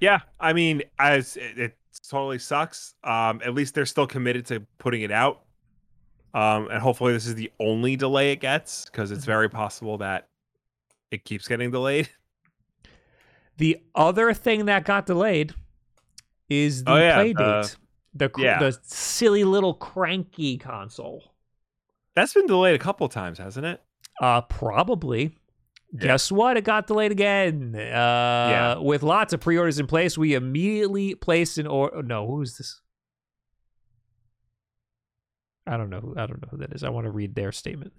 Yeah, 0.00 0.20
I 0.40 0.52
mean, 0.52 0.82
as 0.98 1.36
it, 1.36 1.58
it 1.58 1.76
totally 2.08 2.38
sucks. 2.38 2.94
Um, 3.04 3.40
at 3.44 3.54
least 3.54 3.74
they're 3.74 3.86
still 3.86 4.06
committed 4.06 4.46
to 4.46 4.60
putting 4.78 5.02
it 5.02 5.10
out. 5.10 5.42
Um, 6.34 6.68
and 6.68 6.82
hopefully 6.82 7.12
this 7.12 7.26
is 7.26 7.36
the 7.36 7.50
only 7.60 7.94
delay 7.96 8.32
it 8.32 8.40
gets 8.40 8.86
because 8.86 9.12
it's 9.12 9.24
very 9.24 9.48
possible 9.48 9.98
that 9.98 10.28
it 11.10 11.24
keeps 11.24 11.48
getting 11.48 11.70
delayed. 11.70 12.08
The 13.56 13.78
other 13.94 14.34
thing 14.34 14.64
that 14.64 14.84
got 14.84 15.06
delayed 15.06 15.54
is 16.48 16.82
the 16.82 16.90
Oh, 16.90 16.96
yeah, 16.96 17.14
play 17.14 17.32
the- 17.34 17.62
date. 17.62 17.76
The, 18.14 18.28
cr- 18.28 18.40
yeah. 18.42 18.58
the 18.58 18.76
silly 18.82 19.44
little 19.44 19.74
cranky 19.74 20.58
console. 20.58 21.33
That's 22.14 22.32
been 22.34 22.46
delayed 22.46 22.74
a 22.74 22.78
couple 22.78 23.08
times, 23.08 23.38
hasn't 23.38 23.66
it? 23.66 23.82
Uh, 24.20 24.40
probably. 24.42 25.36
Yeah. 25.92 26.00
Guess 26.08 26.30
what? 26.32 26.56
It 26.56 26.64
got 26.64 26.86
delayed 26.86 27.12
again. 27.12 27.74
Uh, 27.74 27.78
Yeah. 27.80 28.78
With 28.78 29.02
lots 29.02 29.32
of 29.32 29.40
pre-orders 29.40 29.78
in 29.78 29.86
place, 29.86 30.16
we 30.18 30.34
immediately 30.34 31.14
placed 31.14 31.58
an 31.58 31.66
order. 31.66 32.02
No, 32.02 32.26
who's 32.26 32.56
this? 32.56 32.80
I 35.66 35.76
don't 35.76 35.90
know. 35.90 36.00
Who, 36.00 36.12
I 36.16 36.26
don't 36.26 36.42
know 36.42 36.48
who 36.50 36.58
that 36.58 36.72
is. 36.72 36.84
I 36.84 36.90
want 36.90 37.06
to 37.06 37.10
read 37.10 37.34
their 37.34 37.52
statement. 37.52 37.92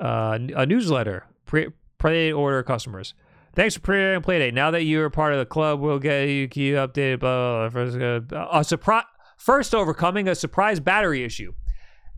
Uh, 0.00 0.38
a 0.56 0.66
newsletter. 0.66 1.24
Pre 1.46 1.68
pre 1.98 2.32
order 2.32 2.62
customers. 2.62 3.14
Thanks 3.54 3.74
for 3.74 3.80
pre-ordering 3.80 4.22
playdate. 4.22 4.54
Now 4.54 4.70
that 4.70 4.84
you're 4.84 5.10
part 5.10 5.32
of 5.32 5.38
the 5.40 5.46
club, 5.46 5.80
we'll 5.80 5.98
get 5.98 6.28
you 6.28 6.48
keep 6.48 6.74
updated. 6.74 7.20
Blah 7.20 7.68
blah. 7.68 7.68
blah. 7.68 7.70
First, 7.70 8.32
uh, 8.32 8.48
a 8.52 8.64
surprise. 8.64 9.04
First, 9.36 9.74
overcoming 9.74 10.28
a 10.28 10.34
surprise 10.34 10.80
battery 10.80 11.22
issue. 11.24 11.52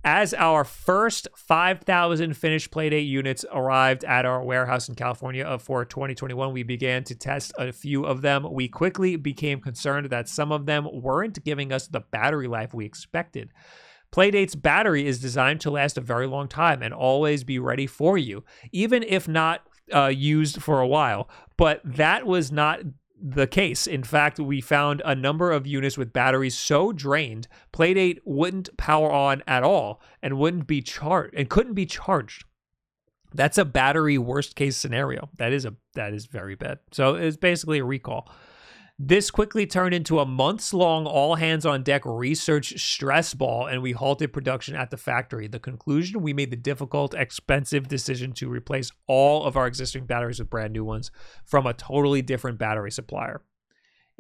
As 0.03 0.33
our 0.33 0.65
first 0.65 1.29
5,000 1.37 2.35
finished 2.35 2.71
Playdate 2.71 3.07
units 3.07 3.45
arrived 3.53 4.03
at 4.05 4.25
our 4.25 4.43
warehouse 4.43 4.89
in 4.89 4.95
California 4.95 5.59
for 5.59 5.85
2021, 5.85 6.55
we 6.55 6.63
began 6.63 7.05
to 7.05 7.15
test 7.15 7.53
a 7.59 7.71
few 7.71 8.05
of 8.05 8.23
them. 8.23 8.47
We 8.51 8.67
quickly 8.67 9.17
became 9.17 9.61
concerned 9.61 10.09
that 10.09 10.27
some 10.27 10.53
of 10.53 10.65
them 10.65 10.89
weren't 10.91 11.45
giving 11.45 11.71
us 11.71 11.87
the 11.87 12.01
battery 12.01 12.49
life 12.49 12.73
we 12.73 12.87
expected. 12.87 13.53
Playdate's 14.11 14.55
battery 14.55 15.07
is 15.07 15.21
designed 15.21 15.61
to 15.61 15.71
last 15.71 15.99
a 15.99 16.01
very 16.01 16.27
long 16.27 16.49
time 16.49 16.83
and 16.83 16.95
always 16.95 17.45
be 17.45 17.59
ready 17.59 17.87
for 17.87 18.17
you, 18.17 18.43
even 18.73 19.03
if 19.03 19.29
not 19.29 19.67
uh, 19.95 20.07
used 20.07 20.63
for 20.63 20.81
a 20.81 20.87
while. 20.87 21.29
But 21.59 21.83
that 21.85 22.27
was 22.27 22.51
not 22.51 22.81
the 23.23 23.47
case. 23.47 23.87
In 23.87 24.03
fact, 24.03 24.39
we 24.39 24.61
found 24.61 25.03
a 25.05 25.15
number 25.15 25.51
of 25.53 25.67
units 25.67 25.99
with 25.99 26.13
batteries 26.13 26.57
so 26.57 26.93
drained, 26.93 27.49
Playdate 27.73 28.19
wouldn't 28.25 28.77
power 28.77 29.11
on 29.11 29.43
at 29.47 29.63
all 29.63 30.01
and 30.23 30.39
wouldn't 30.39 30.67
be 30.67 30.83
charged 30.83 31.35
and 31.35 31.49
couldn't 31.49 31.75
be 31.75 31.87
charged. 31.87 32.45
That's 33.33 33.59
a 33.59 33.65
battery 33.65 34.19
worst 34.19 34.57
case 34.57 34.77
scenario. 34.77 35.29
That 35.39 35.53
is 35.53 35.65
a 35.65 35.75
that 35.95 36.13
is 36.13 36.27
very 36.27 36.57
bad. 36.57 36.81
So 36.93 37.15
it's 37.15 37.37
basically 37.37 37.79
a 37.79 37.85
recall. 37.85 38.29
This 39.03 39.31
quickly 39.31 39.67
turned 39.67 39.95
into 39.95 40.19
a 40.19 40.27
months 40.27 40.75
long 40.75 41.07
all 41.07 41.37
hands 41.37 41.65
on 41.65 41.83
deck 41.83 42.03
research 42.05 42.79
stress 42.79 43.33
ball, 43.33 43.67
and 43.67 43.81
we 43.81 43.93
halted 43.93 44.31
production 44.31 44.77
at 44.77 44.91
the 44.91 44.99
factory. 44.99 45.49
The 45.49 45.59
conclusion 45.59 46.21
we 46.21 46.35
made 46.35 46.51
the 46.51 46.57
difficult, 46.57 47.15
expensive 47.15 47.89
decision 47.89 48.33
to 48.33 48.51
replace 48.51 48.93
all 49.07 49.45
of 49.45 49.57
our 49.57 49.67
existing 49.67 50.05
batteries 50.05 50.39
with 50.39 50.51
brand 50.51 50.75
new 50.75 50.85
ones 50.85 51.11
from 51.47 51.67
a 51.67 51.73
totally 51.73 52.21
different 52.21 52.59
battery 52.59 52.91
supplier. 52.91 53.41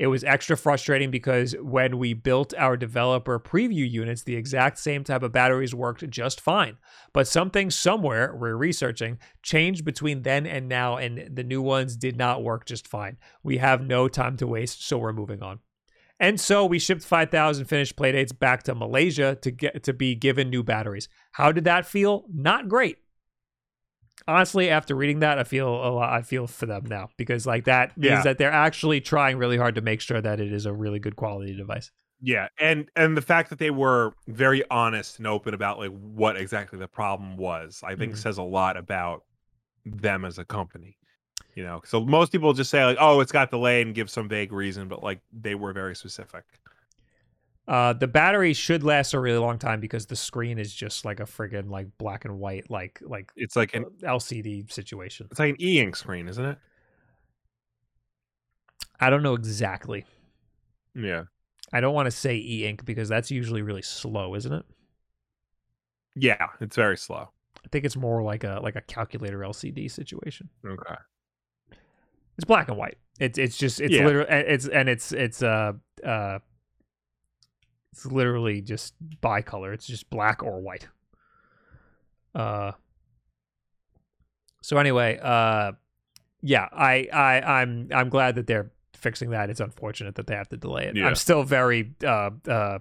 It 0.01 0.06
was 0.06 0.24
extra 0.24 0.56
frustrating 0.56 1.10
because 1.10 1.55
when 1.60 1.98
we 1.98 2.14
built 2.14 2.55
our 2.56 2.74
developer 2.74 3.39
preview 3.39 3.89
units, 3.89 4.22
the 4.22 4.35
exact 4.35 4.78
same 4.78 5.05
type 5.05 5.22
of 5.22 5.32
batteries 5.32 5.74
worked 5.74 6.09
just 6.09 6.40
fine. 6.40 6.78
But 7.12 7.28
something 7.28 7.70
somewhere, 7.70 8.35
we're 8.35 8.56
researching, 8.56 9.18
changed 9.43 9.85
between 9.85 10.22
then 10.22 10.47
and 10.47 10.70
now, 10.70 10.97
and 10.97 11.36
the 11.36 11.44
new 11.44 11.60
ones 11.60 11.97
did 11.97 12.16
not 12.16 12.43
work 12.43 12.64
just 12.64 12.89
fine. 12.89 13.18
We 13.43 13.59
have 13.59 13.82
no 13.82 14.09
time 14.09 14.39
to 14.39 14.47
waste, 14.47 14.89
so 14.89 14.97
we're 14.97 15.12
moving 15.12 15.43
on. 15.43 15.59
And 16.18 16.40
so 16.40 16.64
we 16.64 16.78
shipped 16.78 17.02
5,000 17.02 17.66
finished 17.66 17.97
playdates 17.97 18.36
back 18.36 18.62
to 18.62 18.74
Malaysia 18.74 19.36
to 19.43 19.51
get 19.51 19.82
to 19.82 19.93
be 19.93 20.14
given 20.14 20.48
new 20.48 20.62
batteries. 20.62 21.10
How 21.32 21.52
did 21.52 21.64
that 21.64 21.85
feel? 21.85 22.24
Not 22.32 22.70
great. 22.70 22.97
Honestly, 24.31 24.70
after 24.70 24.94
reading 24.94 25.19
that, 25.20 25.39
I 25.39 25.44
feel 25.44 25.69
a 25.69 25.90
lot. 25.90 26.12
I 26.12 26.23
feel 26.23 26.47
for 26.47 26.66
them 26.66 26.86
now 26.86 27.11
because 27.16 27.47
like 27.47 27.65
that 27.65 27.97
means 27.97 28.11
Yeah. 28.11 28.23
that 28.23 28.39
they're 28.39 28.52
actually 28.52 29.01
trying 29.01 29.39
really 29.39 29.57
hard 29.57 29.74
to 29.74 29.81
make 29.81 30.01
sure 30.01 30.20
that 30.20 30.39
it 30.40 30.52
is 30.52 30.66
a 30.66 30.73
really 30.73 30.98
good 31.01 31.16
quality 31.16 31.57
device. 31.57 31.90
Yeah, 32.23 32.48
and 32.59 32.89
and 32.97 33.16
the 33.16 33.23
fact 33.23 33.48
that 33.51 33.59
they 33.59 33.70
were 33.70 34.12
very 34.28 34.62
honest 34.70 35.19
and 35.19 35.27
open 35.27 35.55
about 35.55 35.78
like 35.78 35.90
what 35.90 36.36
exactly 36.36 36.78
the 36.78 36.86
problem 36.89 37.36
was, 37.39 37.82
I 37.85 37.97
think 37.97 38.15
Mhm. 38.15 38.19
says 38.19 38.39
a 38.39 38.43
lot 38.43 38.77
about 38.77 39.24
them 39.86 40.24
as 40.24 40.39
a 40.39 40.44
company. 40.44 40.97
You 41.55 41.65
know, 41.65 41.81
so 41.85 42.01
most 42.05 42.31
people 42.31 42.52
just 42.52 42.70
say 42.70 42.85
like, 42.85 42.98
"Oh, 43.01 43.20
it's 43.20 43.32
got 43.32 43.51
delayed," 43.51 43.86
and 43.86 43.94
give 43.94 44.11
some 44.11 44.28
vague 44.28 44.52
reason, 44.52 44.86
but 44.86 45.02
like 45.02 45.20
they 45.32 45.55
were 45.57 45.73
very 45.73 45.97
specific. 45.97 46.44
Uh, 47.70 47.92
the 47.92 48.09
battery 48.09 48.52
should 48.52 48.82
last 48.82 49.14
a 49.14 49.20
really 49.20 49.38
long 49.38 49.56
time 49.56 49.78
because 49.80 50.05
the 50.06 50.16
screen 50.16 50.59
is 50.59 50.74
just 50.74 51.05
like 51.05 51.20
a 51.20 51.24
friggin' 51.24 51.70
like 51.70 51.86
black 51.98 52.24
and 52.24 52.36
white 52.40 52.68
like 52.68 52.98
like 53.01 53.30
It's 53.36 53.55
like 53.55 53.74
an 53.76 53.84
LCD 54.02 54.70
situation. 54.72 55.28
it's 55.30 55.38
like 55.38 55.51
an 55.51 55.62
e-ink 55.62 55.94
screen, 55.94 56.26
isn't 56.26 56.44
it? 56.44 56.59
I 58.98 59.09
don't 59.09 59.22
know 59.22 59.34
exactly. 59.34 60.05
Yeah, 60.97 61.24
I 61.72 61.80
don't 61.80 61.94
want 61.94 62.06
to 62.06 62.10
say 62.10 62.36
e-ink 62.36 62.84
because 62.84 63.09
that's 63.09 63.30
usually 63.30 63.62
really 63.62 63.82
slow, 63.82 64.34
isn't 64.34 64.52
it? 64.52 64.64
yeah, 66.16 66.48
it's 66.60 66.74
very 66.76 66.97
slow. 66.97 67.28
I 67.64 67.68
think 67.70 67.84
it's 67.84 67.97
more 67.97 68.20
like 68.22 68.42
a 68.42 68.59
like 68.62 68.74
a 68.74 68.80
calculator 68.80 69.38
LCD 69.44 69.88
situation. 69.88 70.48
Okay, 70.66 70.94
It's 72.36 72.44
black 72.44 72.68
and 72.68 72.76
white. 72.76 72.98
It's 73.20 73.38
it's 73.38 73.56
just 73.56 73.80
it's 73.80 73.94
Yeah. 73.94 74.05
literally 74.06 74.28
it's 74.30 74.66
and 74.66 74.88
it's 74.88 75.12
it's 75.12 75.42
uh 75.42 75.74
uh 76.05 76.40
it's 77.92 78.06
literally 78.06 78.60
just 78.60 78.94
bicolor. 79.20 79.74
It's 79.74 79.86
just 79.86 80.08
black 80.10 80.42
or 80.42 80.60
white. 80.60 80.88
Uh 82.34 82.72
so 84.62 84.76
anyway, 84.78 85.18
uh 85.22 85.72
yeah, 86.42 86.68
I 86.72 87.08
I 87.12 87.40
I'm 87.60 87.88
I'm 87.94 88.08
glad 88.08 88.36
that 88.36 88.46
they're 88.46 88.70
fixing 88.94 89.30
that. 89.30 89.50
It's 89.50 89.60
unfortunate 89.60 90.14
that 90.16 90.26
they 90.26 90.34
have 90.34 90.48
to 90.50 90.56
delay 90.56 90.86
it. 90.86 90.96
Yeah. 90.96 91.06
I'm 91.06 91.14
still 91.14 91.42
very 91.42 91.92
uh 92.04 92.30
uh 92.48 92.78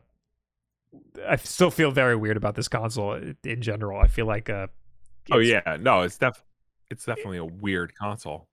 I 1.28 1.36
still 1.38 1.72
feel 1.72 1.92
very 1.92 2.16
weird 2.16 2.38
about 2.38 2.56
this 2.56 2.68
console 2.68 3.14
in 3.44 3.62
general. 3.62 4.00
I 4.00 4.08
feel 4.08 4.26
like 4.26 4.50
uh 4.50 4.68
Oh 5.32 5.40
yeah, 5.40 5.78
no, 5.80 6.02
it's 6.02 6.18
def 6.18 6.44
it's 6.90 7.06
definitely 7.06 7.38
a 7.38 7.46
weird 7.46 7.94
console. 7.96 8.48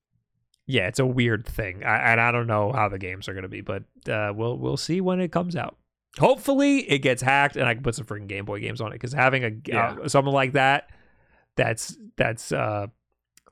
yeah, 0.66 0.88
it's 0.88 0.98
a 0.98 1.06
weird 1.06 1.46
thing, 1.46 1.84
I, 1.84 2.12
and 2.12 2.20
I 2.20 2.32
don't 2.32 2.46
know 2.46 2.70
how 2.72 2.88
the 2.90 2.98
games 2.98 3.28
are 3.28 3.32
going 3.32 3.44
to 3.44 3.48
be, 3.48 3.62
but 3.62 3.84
uh, 4.10 4.32
we'll 4.34 4.58
we'll 4.58 4.76
see 4.76 5.00
when 5.00 5.20
it 5.20 5.32
comes 5.32 5.56
out. 5.56 5.78
Hopefully, 6.18 6.78
it 6.90 7.00
gets 7.00 7.20
hacked 7.22 7.56
and 7.56 7.66
I 7.66 7.74
can 7.74 7.82
put 7.82 7.94
some 7.94 8.06
freaking 8.06 8.26
Game 8.26 8.44
Boy 8.44 8.60
games 8.60 8.80
on 8.80 8.88
it. 8.92 8.94
Because 8.94 9.12
having 9.12 9.44
a 9.44 9.50
Yeah. 9.66 9.96
uh, 10.02 10.08
something 10.08 10.32
like 10.32 10.52
that, 10.52 10.88
that's 11.56 11.96
that's 12.16 12.52
uh, 12.52 12.86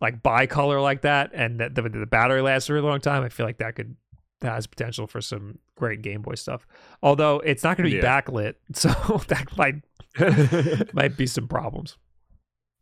like 0.01 0.23
bicolor 0.23 0.82
like 0.82 1.03
that, 1.03 1.31
and 1.35 1.61
that 1.61 1.74
the, 1.74 1.82
the 1.82 2.07
battery 2.07 2.41
lasts 2.43 2.69
a 2.70 2.74
really 2.74 2.86
long 2.89 3.01
time. 3.01 3.23
I 3.23 3.28
feel 3.28 3.47
like 3.47 3.59
that 3.59 3.74
could 3.77 3.97
that 4.41 4.53
has 4.55 4.66
potential 4.66 5.07
for 5.07 5.20
some 5.20 5.59
great 5.77 6.03
Game 6.03 6.23
Boy 6.23 6.35
stuff. 6.35 6.66
Although 7.03 7.41
it's 7.41 7.62
not 7.65 7.77
going 7.77 7.89
to 7.89 7.97
be 7.97 8.03
Yeah. 8.03 8.20
backlit, 8.20 8.55
so 8.73 8.91
that 9.28 9.57
might 9.57 9.82
might 10.95 11.16
be 11.16 11.27
some 11.27 11.49
problems. 11.49 11.97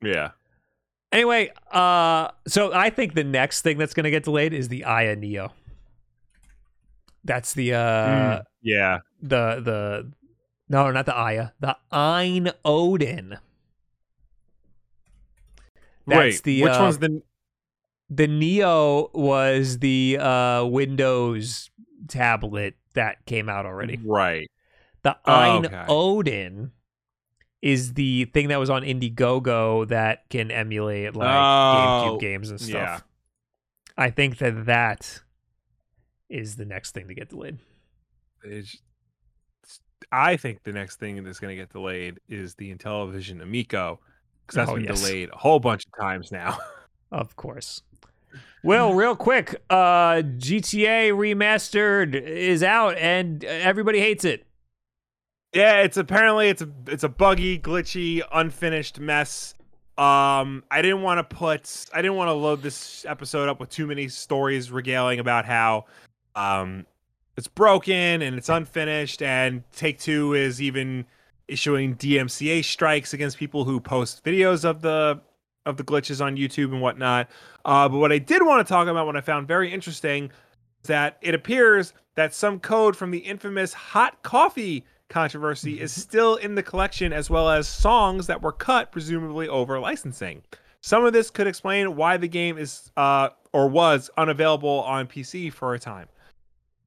yeah. 0.02 0.30
Anyway, 1.12 1.50
uh, 1.70 2.28
so 2.48 2.72
I 2.72 2.88
think 2.88 3.14
the 3.14 3.22
next 3.24 3.60
thing 3.60 3.76
that's 3.76 3.92
going 3.92 4.04
to 4.04 4.10
get 4.10 4.24
delayed 4.24 4.54
is 4.54 4.68
the 4.68 4.84
Aya 4.84 5.14
Neo. 5.14 5.52
That's 7.24 7.54
the 7.54 7.74
uh 7.74 7.78
Mm, 8.38 8.42
yeah. 8.62 8.98
the 9.20 9.60
the 9.62 10.12
no, 10.68 10.90
not 10.90 11.06
the 11.06 11.14
Aya, 11.14 11.50
the 11.60 11.76
AYN 11.92 12.50
Odin. 12.64 13.38
That's 16.06 16.18
Wait, 16.18 16.42
the, 16.42 16.62
which 16.62 16.72
uh, 16.72 16.78
one's 16.80 16.98
the 16.98 17.22
The 18.10 18.26
Neo 18.26 19.10
was 19.14 19.78
the 19.78 20.18
uh 20.20 20.64
Windows 20.66 21.70
tablet 22.08 22.74
that 22.94 23.24
came 23.26 23.48
out 23.48 23.66
already. 23.66 24.00
right? 24.04 24.50
The 25.02 25.16
Oh, 25.24 25.32
AYN 25.32 25.66
okay. 25.66 25.84
Odin 25.88 26.72
is 27.60 27.94
the 27.94 28.24
thing 28.26 28.48
that 28.48 28.58
was 28.58 28.70
on 28.70 28.82
Indiegogo 28.82 29.86
that 29.88 30.28
can 30.28 30.50
emulate 30.50 31.14
like 31.14 31.28
Oh, 31.28 32.16
GameCube 32.16 32.20
games 32.20 32.50
and 32.50 32.60
stuff. 32.60 32.72
yeah. 32.72 33.00
I 33.96 34.10
think 34.10 34.38
that 34.38 34.66
that 34.66 35.21
is 36.32 36.56
the 36.56 36.64
next 36.64 36.92
thing 36.92 37.06
to 37.08 37.14
get 37.14 37.28
delayed. 37.28 37.58
It's- 38.44 38.76
I 40.10 40.36
think 40.36 40.64
the 40.64 40.72
next 40.72 40.96
thing 40.96 41.22
that's 41.22 41.38
going 41.38 41.56
to 41.56 41.62
get 41.62 41.70
delayed 41.70 42.18
is 42.28 42.54
the 42.56 42.74
Intellivision 42.74 43.40
Amico 43.40 44.00
because 44.46 44.56
that's 44.56 44.70
Oh, 44.70 44.74
been 44.74 44.84
yes. 44.84 45.00
delayed 45.00 45.30
a 45.32 45.36
whole 45.36 45.60
bunch 45.60 45.84
of 45.86 45.92
times 46.00 46.32
now. 46.32 46.58
Of 47.12 47.36
course. 47.36 47.82
Well, 48.64 48.94
real 49.02 49.14
quick, 49.14 49.54
uh 49.68 50.22
GTA 50.22 51.12
remastered 51.12 52.14
is 52.14 52.62
out 52.62 52.96
and 52.96 53.44
everybody 53.44 54.00
hates 54.00 54.24
it. 54.24 54.46
yeah, 55.52 55.82
it's 55.82 55.98
apparently 55.98 56.48
it's 56.48 56.62
a 56.62 56.70
it's 56.86 57.04
a 57.04 57.08
buggy, 57.10 57.58
glitchy, 57.58 58.22
unfinished 58.32 58.98
mess. 58.98 59.52
Um, 59.98 60.64
I 60.70 60.80
didn't 60.80 61.02
want 61.02 61.18
to 61.18 61.36
put 61.36 61.84
I 61.92 62.00
didn't 62.00 62.16
want 62.16 62.28
to 62.28 62.32
load 62.32 62.62
this 62.62 63.04
episode 63.06 63.50
up 63.50 63.60
with 63.60 63.68
too 63.68 63.86
many 63.86 64.08
stories 64.08 64.70
regaling 64.72 65.18
about 65.20 65.44
how 65.44 65.84
um 66.34 66.86
it's 67.36 67.48
broken 67.48 68.22
and 68.22 68.36
it's 68.36 68.48
unfinished 68.48 69.22
and 69.22 69.62
Take 69.72 69.98
Two 69.98 70.34
is 70.34 70.60
even 70.60 71.06
issuing 71.48 71.96
DMCA 71.96 72.64
strikes 72.64 73.12
against 73.12 73.38
people 73.38 73.64
who 73.64 73.80
post 73.80 74.24
videos 74.24 74.64
of 74.64 74.82
the 74.82 75.20
of 75.64 75.76
the 75.76 75.84
glitches 75.84 76.24
on 76.24 76.36
YouTube 76.36 76.72
and 76.72 76.80
whatnot. 76.80 77.28
Uh, 77.64 77.88
but 77.88 77.98
what 77.98 78.10
I 78.12 78.18
did 78.18 78.44
want 78.44 78.66
to 78.66 78.70
talk 78.70 78.88
about, 78.88 79.06
what 79.06 79.16
I 79.16 79.20
found 79.20 79.46
very 79.46 79.72
interesting, 79.72 80.24
is 80.82 80.88
that 80.88 81.18
it 81.20 81.34
appears 81.34 81.92
that 82.16 82.34
some 82.34 82.58
code 82.58 82.96
from 82.96 83.12
the 83.12 83.18
infamous 83.18 83.72
hot 83.72 84.22
coffee 84.22 84.84
controversy 85.08 85.80
is 85.80 85.92
still 85.92 86.36
in 86.36 86.54
the 86.54 86.62
collection, 86.62 87.12
as 87.12 87.30
well 87.30 87.48
as 87.48 87.68
songs 87.68 88.26
that 88.26 88.42
were 88.42 88.52
cut, 88.52 88.90
presumably 88.90 89.46
over 89.46 89.78
licensing. 89.78 90.42
Some 90.80 91.04
of 91.04 91.12
this 91.12 91.30
could 91.30 91.46
explain 91.46 91.94
why 91.94 92.16
the 92.16 92.28
game 92.28 92.58
is 92.58 92.90
uh, 92.96 93.28
or 93.52 93.68
was 93.68 94.10
unavailable 94.16 94.80
on 94.82 95.06
PC 95.06 95.52
for 95.52 95.74
a 95.74 95.78
time. 95.78 96.08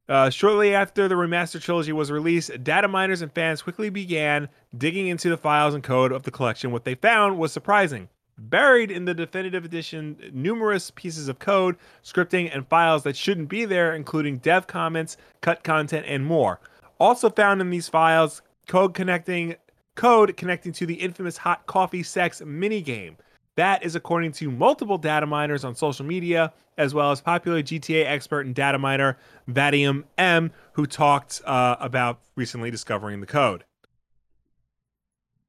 Uh, 0.07 0.30
shortly 0.30 0.76
after 0.76 1.07
the 1.07 1.15
remaster 1.15 1.60
trilogy 1.60 1.91
was 1.91 2.11
released, 2.11 2.64
data 2.64 2.88
miners 2.88 3.22
and 3.22 3.32
fans 3.34 3.61
quickly 3.61 3.90
began 3.90 4.48
digging 4.77 5.07
into 5.07 5.30
the 5.30 5.38
files 5.38 5.73
and 5.73 5.84
code 5.84 6.11
of 6.11 6.23
the 6.23 6.32
collection. 6.32 6.72
What 6.72 6.86
they 6.86 6.95
found 6.95 7.40
was 7.40 7.52
surprising. 7.52 8.07
Buried 8.38 8.91
in 8.91 9.06
the 9.06 9.14
definitive 9.14 9.65
edition, 9.65 10.18
numerous 10.34 10.91
pieces 10.91 11.27
of 11.27 11.40
code, 11.40 11.77
scripting, 12.03 12.53
and 12.53 12.68
files 12.68 13.03
that 13.03 13.15
shouldn't 13.15 13.49
be 13.49 13.65
there, 13.65 13.95
including 13.95 14.40
dev 14.40 14.68
comments, 14.68 15.18
cut 15.41 15.64
content, 15.64 16.06
and 16.07 16.26
more. 16.26 16.60
Also 16.99 17.30
found 17.30 17.61
in 17.61 17.69
these 17.69 17.88
files, 17.88 18.41
code 18.68 18.94
connecting 18.94 19.56
code 19.95 20.36
connecting 20.36 20.73
to 20.73 20.86
the 20.86 20.95
infamous 20.95 21.38
hot 21.38 21.65
coffee 21.65 22.03
sex 22.03 22.41
minigame. 22.41 23.15
That 23.56 23.84
is 23.84 23.95
according 23.95 24.34
to 24.34 24.52
multiple 24.52 24.98
data 24.98 25.26
miners 25.26 25.64
on 25.64 25.76
social 25.76 26.06
media, 26.06 26.52
as 26.77 26.94
well 26.94 27.11
as 27.11 27.22
popular 27.22 27.61
GTA 27.61 28.06
expert 28.06 28.45
and 28.45 28.53
data 28.53 28.77
miner 28.77 29.18
Vadim 29.49 30.03
M, 30.18 30.52
who 30.73 30.86
talked 30.86 31.41
uh, 31.45 31.77
about 31.80 32.19
recently 32.36 32.69
discovering 32.69 33.22
the 33.22 33.26
code. 33.26 33.64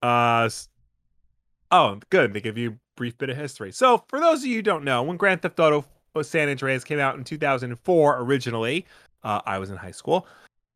Uh, 0.02 0.48
oh, 1.72 1.98
good. 2.10 2.32
They 2.32 2.40
give 2.40 2.56
you 2.56 2.70
a 2.70 2.76
brief 2.94 3.18
bit 3.18 3.28
of 3.28 3.36
history. 3.36 3.72
So, 3.72 4.04
for 4.08 4.20
those 4.20 4.40
of 4.40 4.46
you 4.46 4.56
who 4.56 4.62
don't 4.62 4.84
know, 4.84 5.02
when 5.02 5.16
Grand 5.16 5.42
Theft 5.42 5.58
Auto 5.58 5.84
San 6.22 6.48
Andreas 6.48 6.84
came 6.84 7.00
out 7.00 7.16
in 7.16 7.24
2004 7.24 8.20
originally, 8.20 8.86
uh, 9.24 9.40
I 9.44 9.58
was 9.58 9.70
in 9.70 9.76
high 9.76 9.90
school. 9.90 10.26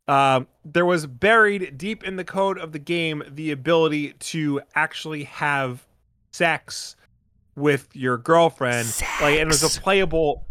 Um, 0.09 0.48
there 0.65 0.85
was 0.85 1.07
buried 1.07 1.78
deep 1.78 2.02
in 2.02 2.16
the 2.16 2.24
code 2.24 2.59
of 2.59 2.73
the 2.73 2.81
game 2.81 3.23
the 3.28 3.52
ability 3.52 4.15
to 4.15 4.61
actually 4.74 5.24
have 5.24 5.86
sex 6.32 6.97
with 7.57 7.89
your 7.95 8.19
girlfriend. 8.19 8.87
Sex. 8.87 9.11
Like, 9.21 9.39
and 9.39 9.43
it 9.43 9.47
was 9.47 9.77
a 9.77 9.81
playable 9.81 10.47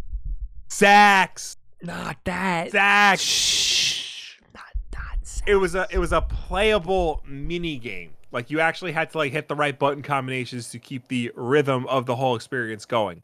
sex. 0.67 1.57
Not 1.81 2.17
that. 2.25 2.71
Sex. 2.71 3.21
Shh. 3.21 4.35
Not 4.53 4.63
that. 4.91 5.17
sex. 5.23 5.43
It 5.47 5.55
was 5.55 5.75
a 5.75 5.87
it 5.91 5.99
was 5.99 6.11
a 6.11 6.21
playable 6.21 7.23
mini 7.27 7.77
game. 7.77 8.11
Like 8.31 8.51
you 8.51 8.59
actually 8.59 8.91
had 8.91 9.09
to 9.11 9.17
like 9.17 9.31
hit 9.31 9.47
the 9.47 9.55
right 9.55 9.77
button 9.77 10.03
combinations 10.03 10.69
to 10.71 10.79
keep 10.79 11.07
the 11.07 11.31
rhythm 11.35 11.87
of 11.87 12.05
the 12.05 12.15
whole 12.15 12.35
experience 12.35 12.85
going. 12.85 13.23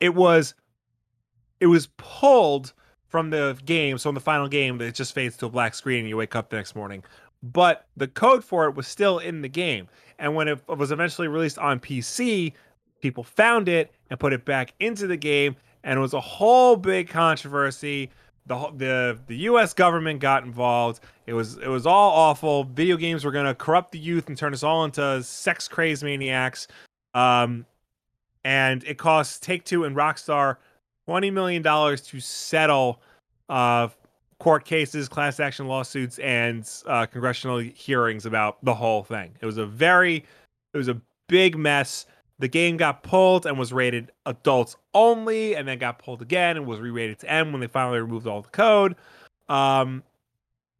It 0.00 0.14
was 0.14 0.54
it 1.60 1.66
was 1.66 1.88
pulled 1.96 2.72
from 3.08 3.30
the 3.30 3.58
game, 3.64 3.98
so 3.98 4.08
in 4.08 4.14
the 4.14 4.20
final 4.20 4.48
game 4.48 4.80
it 4.80 4.94
just 4.94 5.14
fades 5.14 5.36
to 5.38 5.46
a 5.46 5.50
black 5.50 5.74
screen 5.74 6.00
and 6.00 6.08
you 6.08 6.16
wake 6.16 6.36
up 6.36 6.50
the 6.50 6.56
next 6.56 6.74
morning. 6.74 7.02
But 7.42 7.86
the 7.96 8.08
code 8.08 8.44
for 8.44 8.66
it 8.66 8.74
was 8.74 8.86
still 8.86 9.18
in 9.18 9.42
the 9.42 9.48
game. 9.48 9.88
And 10.18 10.36
when 10.36 10.48
it 10.48 10.60
was 10.68 10.92
eventually 10.92 11.28
released 11.28 11.58
on 11.58 11.80
PC, 11.80 12.52
people 13.02 13.22
found 13.24 13.68
it 13.68 13.92
and 14.08 14.18
put 14.18 14.32
it 14.32 14.44
back 14.44 14.72
into 14.80 15.06
the 15.06 15.16
game 15.16 15.56
and 15.84 15.98
it 15.98 16.00
was 16.00 16.14
a 16.14 16.20
whole 16.20 16.76
big 16.76 17.08
controversy. 17.08 18.10
The 18.46 18.72
the 18.76 19.18
the 19.26 19.36
US 19.48 19.74
government 19.74 20.20
got 20.20 20.44
involved. 20.44 21.02
It 21.26 21.34
was 21.34 21.58
it 21.58 21.68
was 21.68 21.86
all 21.86 22.10
awful. 22.12 22.64
Video 22.64 22.96
games 22.96 23.24
were 23.24 23.32
going 23.32 23.46
to 23.46 23.54
corrupt 23.54 23.92
the 23.92 23.98
youth 23.98 24.28
and 24.28 24.38
turn 24.38 24.52
us 24.52 24.62
all 24.62 24.84
into 24.84 25.22
sex 25.22 25.68
crazed 25.68 26.02
maniacs. 26.02 26.68
Um 27.14 27.66
and 28.44 28.82
it 28.84 28.98
cost 28.98 29.42
Take-Two 29.42 29.84
and 29.84 29.94
Rockstar 29.94 30.56
20 31.06 31.30
million 31.30 31.62
dollars 31.62 32.00
to 32.02 32.20
settle 32.20 33.00
uh 33.48 33.88
court 34.38 34.64
cases 34.64 35.08
class 35.08 35.38
action 35.38 35.68
lawsuits 35.68 36.18
and 36.18 36.68
uh, 36.86 37.06
congressional 37.06 37.58
hearings 37.58 38.26
about 38.26 38.58
the 38.64 38.74
whole 38.74 39.04
thing. 39.04 39.32
It 39.40 39.46
was 39.46 39.56
a 39.56 39.66
very 39.66 40.24
it 40.74 40.76
was 40.76 40.88
a 40.88 41.00
big 41.28 41.56
mess 41.56 42.06
the 42.38 42.48
game 42.48 42.76
got 42.76 43.02
pulled 43.02 43.46
and 43.46 43.58
was 43.58 43.72
rated 43.72 44.10
adults 44.26 44.76
only, 44.94 45.54
and 45.54 45.66
then 45.66 45.78
got 45.78 45.98
pulled 45.98 46.22
again 46.22 46.56
and 46.56 46.66
was 46.66 46.80
re-rated 46.80 47.18
to 47.20 47.30
M 47.30 47.52
when 47.52 47.60
they 47.60 47.66
finally 47.66 48.00
removed 48.00 48.26
all 48.26 48.42
the 48.42 48.48
code. 48.48 48.96
Um, 49.48 50.02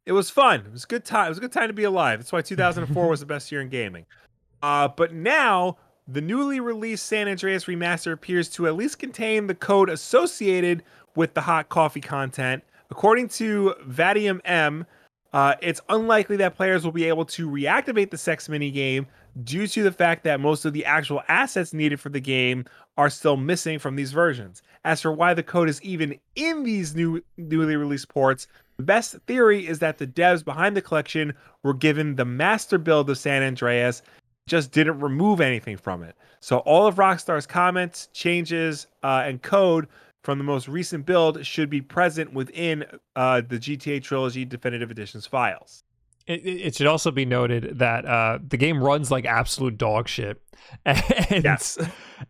it 0.05 0.11
was 0.11 0.29
fun. 0.29 0.61
It 0.61 0.71
was 0.71 0.83
a 0.83 0.87
good 0.87 1.05
time. 1.05 1.27
It 1.27 1.29
was 1.29 1.37
a 1.37 1.41
good 1.41 1.51
time 1.51 1.67
to 1.67 1.73
be 1.73 1.83
alive. 1.83 2.19
That's 2.19 2.31
why 2.31 2.41
2004 2.43 3.07
was 3.07 3.19
the 3.19 3.25
best 3.25 3.51
year 3.51 3.61
in 3.61 3.69
gaming. 3.69 4.05
Uh, 4.61 4.87
but 4.87 5.13
now 5.13 5.77
the 6.07 6.21
newly 6.21 6.59
released 6.59 7.05
San 7.05 7.27
Andreas 7.27 7.65
remaster 7.65 8.11
appears 8.11 8.49
to 8.49 8.67
at 8.67 8.75
least 8.75 8.99
contain 8.99 9.47
the 9.47 9.55
code 9.55 9.89
associated 9.89 10.83
with 11.15 11.33
the 11.33 11.41
hot 11.41 11.69
coffee 11.69 12.01
content. 12.01 12.63
According 12.89 13.29
to 13.29 13.75
Vadim 13.87 14.41
M, 14.45 14.85
uh, 15.33 15.55
it's 15.61 15.81
unlikely 15.89 16.37
that 16.37 16.55
players 16.55 16.85
will 16.85 16.91
be 16.91 17.05
able 17.05 17.25
to 17.25 17.49
reactivate 17.49 18.11
the 18.11 18.17
sex 18.17 18.47
mini 18.47 18.69
game 18.69 19.07
due 19.43 19.65
to 19.65 19.81
the 19.81 19.91
fact 19.91 20.23
that 20.23 20.39
most 20.39 20.63
of 20.63 20.73
the 20.73 20.85
actual 20.85 21.23
assets 21.27 21.73
needed 21.73 21.99
for 21.99 22.09
the 22.09 22.19
game 22.19 22.65
are 22.97 23.09
still 23.09 23.35
missing 23.35 23.79
from 23.79 23.95
these 23.95 24.11
versions. 24.11 24.61
As 24.85 25.01
for 25.01 25.11
why 25.11 25.33
the 25.33 25.41
code 25.41 25.69
is 25.69 25.81
even 25.81 26.19
in 26.35 26.63
these 26.63 26.95
new 26.95 27.23
newly 27.37 27.75
released 27.75 28.09
ports, 28.09 28.47
the 28.77 28.83
best 28.83 29.15
theory 29.25 29.65
is 29.65 29.79
that 29.79 29.97
the 29.97 30.07
devs 30.07 30.45
behind 30.45 30.77
the 30.77 30.81
collection 30.81 31.33
were 31.63 31.73
given 31.73 32.15
the 32.15 32.25
master 32.25 32.77
build 32.77 33.09
of 33.09 33.17
San 33.17 33.41
Andreas, 33.41 34.03
just 34.45 34.71
didn't 34.71 34.99
remove 34.99 35.41
anything 35.41 35.77
from 35.77 36.03
it. 36.03 36.15
So 36.41 36.57
all 36.59 36.85
of 36.85 36.95
Rockstar's 36.95 37.47
comments, 37.47 38.09
changes, 38.13 38.87
uh, 39.01 39.23
and 39.25 39.41
code 39.41 39.87
from 40.23 40.37
the 40.39 40.43
most 40.43 40.67
recent 40.67 41.05
build 41.05 41.45
should 41.45 41.69
be 41.69 41.81
present 41.81 42.33
within 42.33 42.85
uh, 43.15 43.41
the 43.47 43.59
GTA 43.59 44.01
Trilogy 44.01 44.45
Definitive 44.45 44.89
Editions 44.89 45.27
files. 45.27 45.83
It, 46.25 46.45
it 46.45 46.75
should 46.75 46.87
also 46.87 47.11
be 47.11 47.25
noted 47.25 47.79
that 47.79 48.05
uh, 48.05 48.39
the 48.47 48.55
game 48.55 48.81
runs 48.81 49.11
like 49.11 49.25
absolute 49.25 49.77
dog 49.77 50.07
shit, 50.07 50.41
and 50.85 51.43
Yes. 51.43 51.77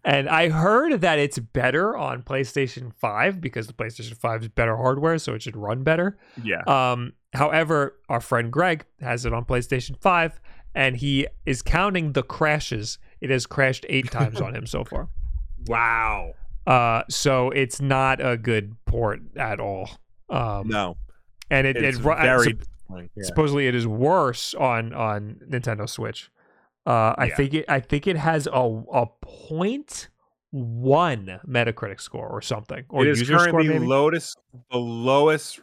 and 0.04 0.28
I 0.28 0.50
heard 0.50 1.02
that 1.02 1.20
it's 1.20 1.38
better 1.38 1.96
on 1.96 2.24
PlayStation 2.24 2.92
Five 2.96 3.40
because 3.40 3.68
the 3.68 3.74
PlayStation 3.74 4.18
Five 4.18 4.42
is 4.42 4.48
better 4.50 4.76
hardware, 4.76 5.20
so 5.20 5.36
it 5.36 5.44
should 5.44 5.56
run 5.56 5.84
better. 5.84 6.18
Yeah. 6.44 6.64
Um, 6.66 7.14
however, 7.36 8.00
our 8.10 8.20
friend 8.20 8.52
Greg 8.52 8.84
has 9.00 9.26
it 9.28 9.34
on 9.34 9.46
PlayStation 9.46 9.96
Five, 10.02 10.42
and 10.74 10.98
he 10.98 11.28
is 11.46 11.62
counting 11.62 12.14
the 12.14 12.24
crashes. 12.24 12.98
It 13.22 13.30
has 13.30 13.46
crashed 13.46 13.86
eight 13.90 14.10
times 14.10 14.42
on 14.42 14.56
him 14.56 14.66
so 14.66 14.84
far. 14.84 15.10
Wow. 15.68 16.34
Uh, 16.66 17.04
so 17.10 17.50
it's 17.52 17.82
not 17.82 18.26
a 18.26 18.38
good 18.38 18.76
port 18.86 19.20
at 19.36 19.60
all. 19.60 19.90
Um, 20.30 20.68
No. 20.70 20.98
and 21.50 21.68
it, 21.68 21.76
It's 21.78 21.98
it 21.98 22.02
very 22.02 22.58
Yeah. 22.90 23.24
supposedly 23.24 23.68
it 23.68 23.76
is 23.76 23.86
worse 23.88 24.54
on 24.54 24.94
on 24.94 25.42
Nintendo 25.50 25.90
Switch. 25.90 26.30
Uh, 26.86 27.14
I 27.18 27.26
Yeah. 27.26 27.36
think 27.36 27.54
it 27.54 27.66
I 27.68 27.80
think 27.80 28.08
it 28.08 28.16
has 28.18 28.48
a 28.48 28.84
a 28.94 29.06
point 29.22 30.10
one 30.52 31.40
Metacritic 31.48 32.00
score 32.00 32.28
or 32.28 32.42
something 32.42 32.86
or 32.90 33.04
it 33.04 33.10
is 33.10 33.20
user 33.22 33.40
score 33.40 33.52
currently 33.54 33.74
maybe. 33.74 33.88
lowest, 33.88 34.38
the 34.72 34.78
lowest 34.78 35.60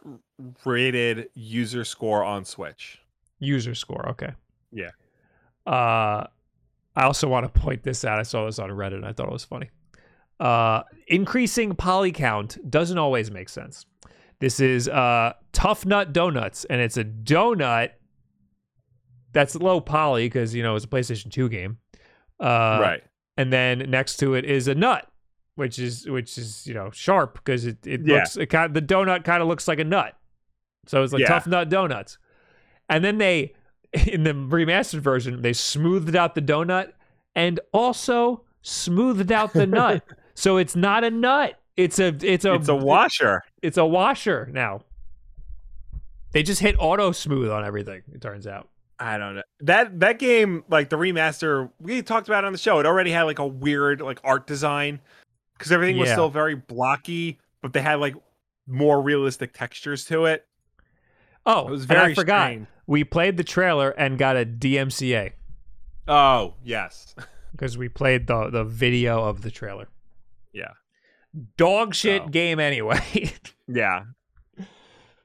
rated 0.65 1.29
user 1.33 1.83
score 1.85 2.23
on 2.23 2.43
Switch. 2.45 2.99
user 3.39 3.73
score. 3.73 4.07
Okay. 4.09 4.33
Yeah. 4.71 4.89
Uh, 5.65 6.27
I 6.95 7.03
also 7.03 7.27
want 7.29 7.51
to 7.51 7.59
point 7.59 7.83
this 7.83 8.03
out. 8.03 8.19
I 8.19 8.23
saw 8.23 8.45
this 8.45 8.59
on 8.59 8.69
Reddit. 8.69 8.95
and 8.95 9.05
I 9.05 9.13
thought 9.13 9.27
it 9.27 9.31
was 9.31 9.45
funny. 9.45 9.69
Uh, 10.41 10.83
increasing 11.07 11.75
poly 11.75 12.11
count 12.11 12.57
doesn't 12.69 12.97
always 12.97 13.29
make 13.29 13.47
sense. 13.47 13.85
This 14.39 14.59
is 14.59 14.89
uh, 14.89 15.33
Tough 15.53 15.85
Nut 15.85 16.11
Donuts, 16.13 16.65
and 16.65 16.81
it's 16.81 16.97
a 16.97 17.03
donut 17.03 17.89
that's 19.33 19.55
low 19.55 19.79
poly 19.79 20.25
because 20.25 20.53
you 20.53 20.63
know 20.63 20.75
it's 20.75 20.85
a 20.85 20.87
PlayStation 20.87 21.31
Two 21.31 21.47
game. 21.49 21.77
Uh, 22.39 22.79
right. 22.81 23.03
and 23.37 23.53
then 23.53 23.85
next 23.89 24.17
to 24.17 24.33
it 24.33 24.43
is 24.45 24.67
a 24.67 24.73
nut, 24.73 25.07
which 25.55 25.77
is 25.77 26.09
which 26.09 26.37
is 26.39 26.65
you 26.65 26.73
know 26.73 26.89
sharp 26.91 27.35
because 27.35 27.65
it 27.65 27.85
it 27.85 28.01
Yeah. 28.03 28.15
looks 28.15 28.35
it 28.35 28.47
kind 28.47 28.65
of, 28.65 28.73
the 28.73 28.81
donut 28.81 29.23
kind 29.23 29.41
of 29.43 29.47
looks 29.47 29.67
like 29.67 29.79
a 29.79 29.83
nut, 29.83 30.17
so 30.87 31.03
it's 31.03 31.13
like 31.13 31.21
Yeah. 31.21 31.27
tough 31.27 31.45
nut 31.45 31.69
donuts, 31.69 32.17
and 32.89 33.03
then 33.05 33.19
they 33.19 33.53
in 34.07 34.23
the 34.23 34.33
remastered 34.33 35.01
version 35.01 35.43
they 35.43 35.53
smoothed 35.53 36.15
out 36.15 36.33
the 36.33 36.41
donut 36.41 36.93
and 37.35 37.59
also 37.73 38.43
smoothed 38.63 39.31
out 39.31 39.53
the 39.53 39.67
nut, 39.67 40.03
so 40.33 40.57
it's 40.57 40.75
not 40.75 41.03
a 41.03 41.11
nut. 41.11 41.59
It's 41.77 41.99
a 41.99 42.07
it's 42.21 42.45
a 42.45 42.53
it's 42.55 42.67
a 42.67 42.75
washer. 42.75 43.43
it's 43.61 43.77
a 43.77 43.85
washer 43.85 44.49
now. 44.51 44.81
They 46.31 46.43
just 46.43 46.61
hit 46.61 46.75
auto 46.79 47.11
smooth 47.11 47.49
on 47.51 47.65
everything. 47.65 48.03
It 48.13 48.21
turns 48.21 48.47
out. 48.47 48.69
I 48.99 49.17
don't 49.17 49.35
know. 49.35 49.41
That 49.61 49.99
that 50.01 50.19
game, 50.19 50.63
like 50.69 50.89
the 50.89 50.95
remaster, 50.97 51.71
we 51.79 52.01
talked 52.01 52.27
about 52.27 52.43
it 52.43 52.47
on 52.47 52.51
the 52.53 52.59
show. 52.59 52.79
It 52.79 52.85
already 52.85 53.11
had 53.11 53.23
like 53.23 53.39
a 53.39 53.47
weird 53.47 53.99
like 54.01 54.19
art 54.23 54.47
design 54.47 54.99
because 55.57 55.71
everything 55.71 55.97
was 55.97 56.07
Yeah. 56.09 56.15
still 56.15 56.29
very 56.29 56.55
blocky, 56.55 57.39
but 57.61 57.73
they 57.73 57.81
had 57.81 57.95
like 57.95 58.15
more 58.67 59.01
realistic 59.01 59.53
textures 59.53 60.05
to 60.05 60.25
it. 60.25 60.45
Oh, 61.45 61.67
It 61.67 61.71
was 61.71 61.83
and 61.83 61.91
I 61.93 61.95
very 61.95 62.15
forgot. 62.15 62.45
strange. 62.47 62.67
We 62.85 63.03
played 63.03 63.37
the 63.37 63.43
trailer 63.43 63.89
and 63.89 64.17
got 64.17 64.37
a 64.37 64.45
DMCA. 64.45 65.31
Oh 66.07 66.53
yes, 66.63 67.15
because 67.51 67.77
we 67.77 67.89
played 67.89 68.27
the 68.27 68.49
the 68.51 68.63
video 68.63 69.23
of 69.23 69.41
the 69.41 69.49
trailer. 69.51 69.87
Yeah. 70.53 70.71
Dog 71.57 71.95
shit 71.95 72.23
So. 72.23 72.29
game 72.29 72.59
anyway. 72.59 73.31
Yeah. 73.73 74.03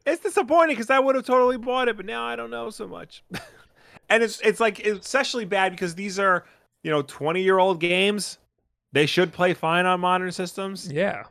It's 0.04 0.22
disappointing 0.22 0.76
because 0.76 0.88
I 0.88 1.00
would 1.00 1.16
have 1.16 1.26
totally 1.26 1.56
bought 1.56 1.88
it, 1.88 1.96
but 1.96 2.06
now 2.06 2.24
I 2.24 2.36
don't 2.36 2.50
know 2.50 2.70
so 2.70 2.86
much. 2.86 3.24
and 4.08 4.22
it's 4.22 4.40
it's 4.42 4.60
like 4.60 4.78
it's 4.78 5.04
especially 5.04 5.44
bad 5.44 5.72
because 5.72 5.96
these 5.96 6.20
are 6.20 6.44
you 6.84 6.92
know 6.92 7.02
twenty 7.02 7.42
year 7.42 7.58
old 7.58 7.80
games. 7.80 8.38
They 8.92 9.06
should 9.06 9.32
play 9.32 9.52
fine 9.52 9.84
on 9.84 9.98
modern 9.98 10.30
systems. 10.30 10.88
yeah. 10.92 11.24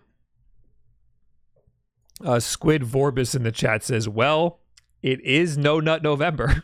Uh, 2.23 2.39
Squid 2.41 2.81
Vorbis 2.83 3.33
in 3.33 3.43
the 3.43 3.51
chat 3.51 3.81
says, 3.83 4.09
"Well, 4.09 4.59
it 5.01 5.21
is 5.21 5.57
No 5.57 5.79
Nut 5.79 6.03
November." 6.03 6.63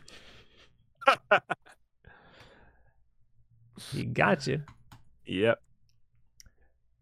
he 3.92 4.04
got 4.04 4.46
you. 4.46 4.62
Yep. 5.24 5.62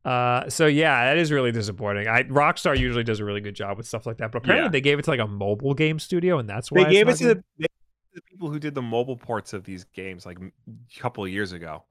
Uh, 0.05 0.49
so 0.49 0.67
yeah, 0.67 1.05
that 1.07 1.19
is 1.19 1.31
really 1.31 1.53
disappointing. 1.53 2.09
I 2.09 2.23
Rockstar 2.25 2.79
usually 2.79 3.05
does 3.05 3.21
a 3.21 3.25
really 3.25 3.41
good 3.43 3.55
job 3.55 3.77
with 3.77 3.87
stuff 3.87 4.07
like 4.07 4.17
that, 4.19 4.33
but 4.33 4.39
apparently 4.39 4.67
Yeah. 4.67 4.71
they 4.71 4.81
gave 4.81 4.99
it 4.99 5.03
to 5.05 5.11
like 5.11 5.21
a 5.21 5.27
mobile 5.27 5.75
game 5.75 5.99
studio, 5.99 6.39
and 6.39 6.49
that's 6.49 6.73
why 6.73 6.85
They 6.85 6.91
gave 6.93 7.09
it 7.09 7.17
to 7.19 7.35
the, 7.59 7.69
the 8.15 8.23
people 8.23 8.51
who 8.51 8.59
did 8.59 8.75
the 8.75 8.83
mobile 8.83 9.17
ports 9.17 9.53
of 9.53 9.65
these 9.65 9.85
games 9.85 10.25
like 10.25 10.39
a 10.39 11.01
couple 11.01 11.23
of 11.25 11.31
years 11.31 11.53
ago. 11.53 11.85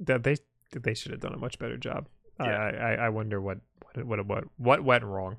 that 0.00 0.22
they 0.22 0.36
they 0.78 0.94
should 0.94 1.12
have 1.12 1.20
done 1.20 1.32
a 1.32 1.38
much 1.38 1.58
better 1.58 1.76
job. 1.76 2.08
I 2.38 2.46
Yeah. 2.46 2.56
I, 2.58 2.70
I 2.70 2.92
I 3.06 3.08
wonder 3.08 3.40
what 3.40 3.58
what 3.94 4.26
what 4.26 4.26
what 4.26 4.44
what 4.58 4.84
went 4.84 5.04
wrong. 5.04 5.36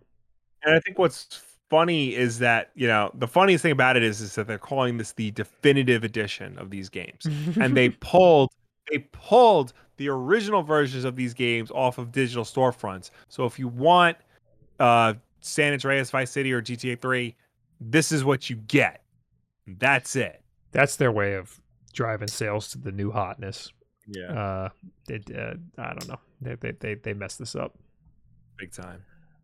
And 0.63 0.75
I 0.75 0.79
think 0.79 0.97
what's 0.97 1.39
funny 1.69 2.15
is 2.15 2.39
that 2.39 2.71
you 2.73 2.87
know 2.87 3.11
the 3.13 3.27
funniest 3.27 3.61
thing 3.61 3.73
about 3.73 3.95
it 3.95 4.01
is 4.03 4.21
is 4.21 4.33
that 4.35 4.47
they're 4.47 4.57
calling 4.57 4.97
this 4.97 5.11
the 5.13 5.29
definitive 5.31 6.03
edition 6.03 6.57
of 6.57 6.71
these 6.71 6.89
games. 6.89 7.25
and 7.61 7.77
they 7.77 7.89
pulled 8.01 8.49
they 8.91 8.99
pulled 9.11 9.73
the 9.97 10.09
original 10.09 10.61
versions 10.63 11.03
of 11.05 11.15
these 11.15 11.33
games 11.33 11.71
off 11.71 11.97
of 11.97 12.11
digital 12.11 12.43
storefronts. 12.43 13.09
So 13.29 13.45
if 13.45 13.57
you 13.59 13.67
want 13.67 14.17
uh 14.79 15.15
San 15.41 15.73
Andreas 15.73 16.09
Vice 16.11 16.31
City 16.31 16.51
or 16.53 16.61
GTA 16.61 16.99
3, 16.99 17.35
this 17.79 18.11
is 18.11 18.23
what 18.23 18.49
you 18.49 18.55
get. 18.55 19.03
That's 19.67 20.15
it. 20.15 20.41
that's 20.71 20.95
their 20.95 21.11
way 21.11 21.33
of 21.33 21.59
driving 21.93 22.27
sales 22.27 22.69
to 22.69 22.77
the 22.77 22.91
new 22.91 23.11
hotness. 23.11 23.71
Yeah. 24.07 24.31
Uh, 24.31 24.69
it, 25.09 25.29
uh 25.35 25.55
I 25.77 25.89
don't 25.93 26.07
know. 26.07 26.19
They 26.41 26.55
they 26.55 26.71
they 26.71 26.93
they 26.95 27.13
messed 27.13 27.39
this 27.39 27.55
up. 27.55 27.75
Big 28.57 28.71
time. 28.71 29.03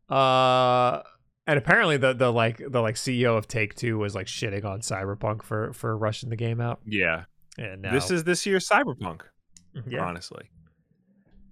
Uh, 0.09 1.01
and 1.47 1.57
apparently 1.57 1.97
the 1.97 2.13
the 2.13 2.31
like 2.31 2.61
the 2.69 2.81
like 2.81 2.95
CEO 2.95 3.37
of 3.37 3.47
Take 3.47 3.75
Two 3.75 3.97
was 3.97 4.15
like 4.15 4.27
shitting 4.27 4.63
on 4.63 4.79
Cyberpunk 4.81 5.43
for 5.43 5.73
for 5.73 5.97
rushing 5.97 6.29
the 6.29 6.35
game 6.35 6.61
out. 6.61 6.79
Yeah. 6.85 7.23
And 7.57 7.81
now 7.81 7.91
This 7.91 8.09
is 8.11 8.23
this 8.23 8.45
year's 8.45 8.67
Cyberpunk, 8.67 9.21
yeah. 9.87 10.03
honestly. 10.05 10.49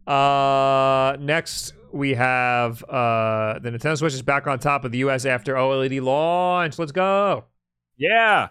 Uh, 0.08 1.16
next 1.20 1.74
we 1.94 2.14
have 2.16 2.84
uh 2.86 3.60
the 3.60 3.70
Nintendo 3.70 3.98
Switch 3.98 4.14
is 4.14 4.22
back 4.22 4.48
on 4.48 4.58
top 4.60 4.84
of 4.84 4.92
the 4.92 5.00
U.S. 5.00 5.26
after 5.26 5.56
OLED 5.56 6.02
launch. 6.02 6.80
Let's 6.80 6.92
go. 6.92 7.46
Yeah. 7.98 8.50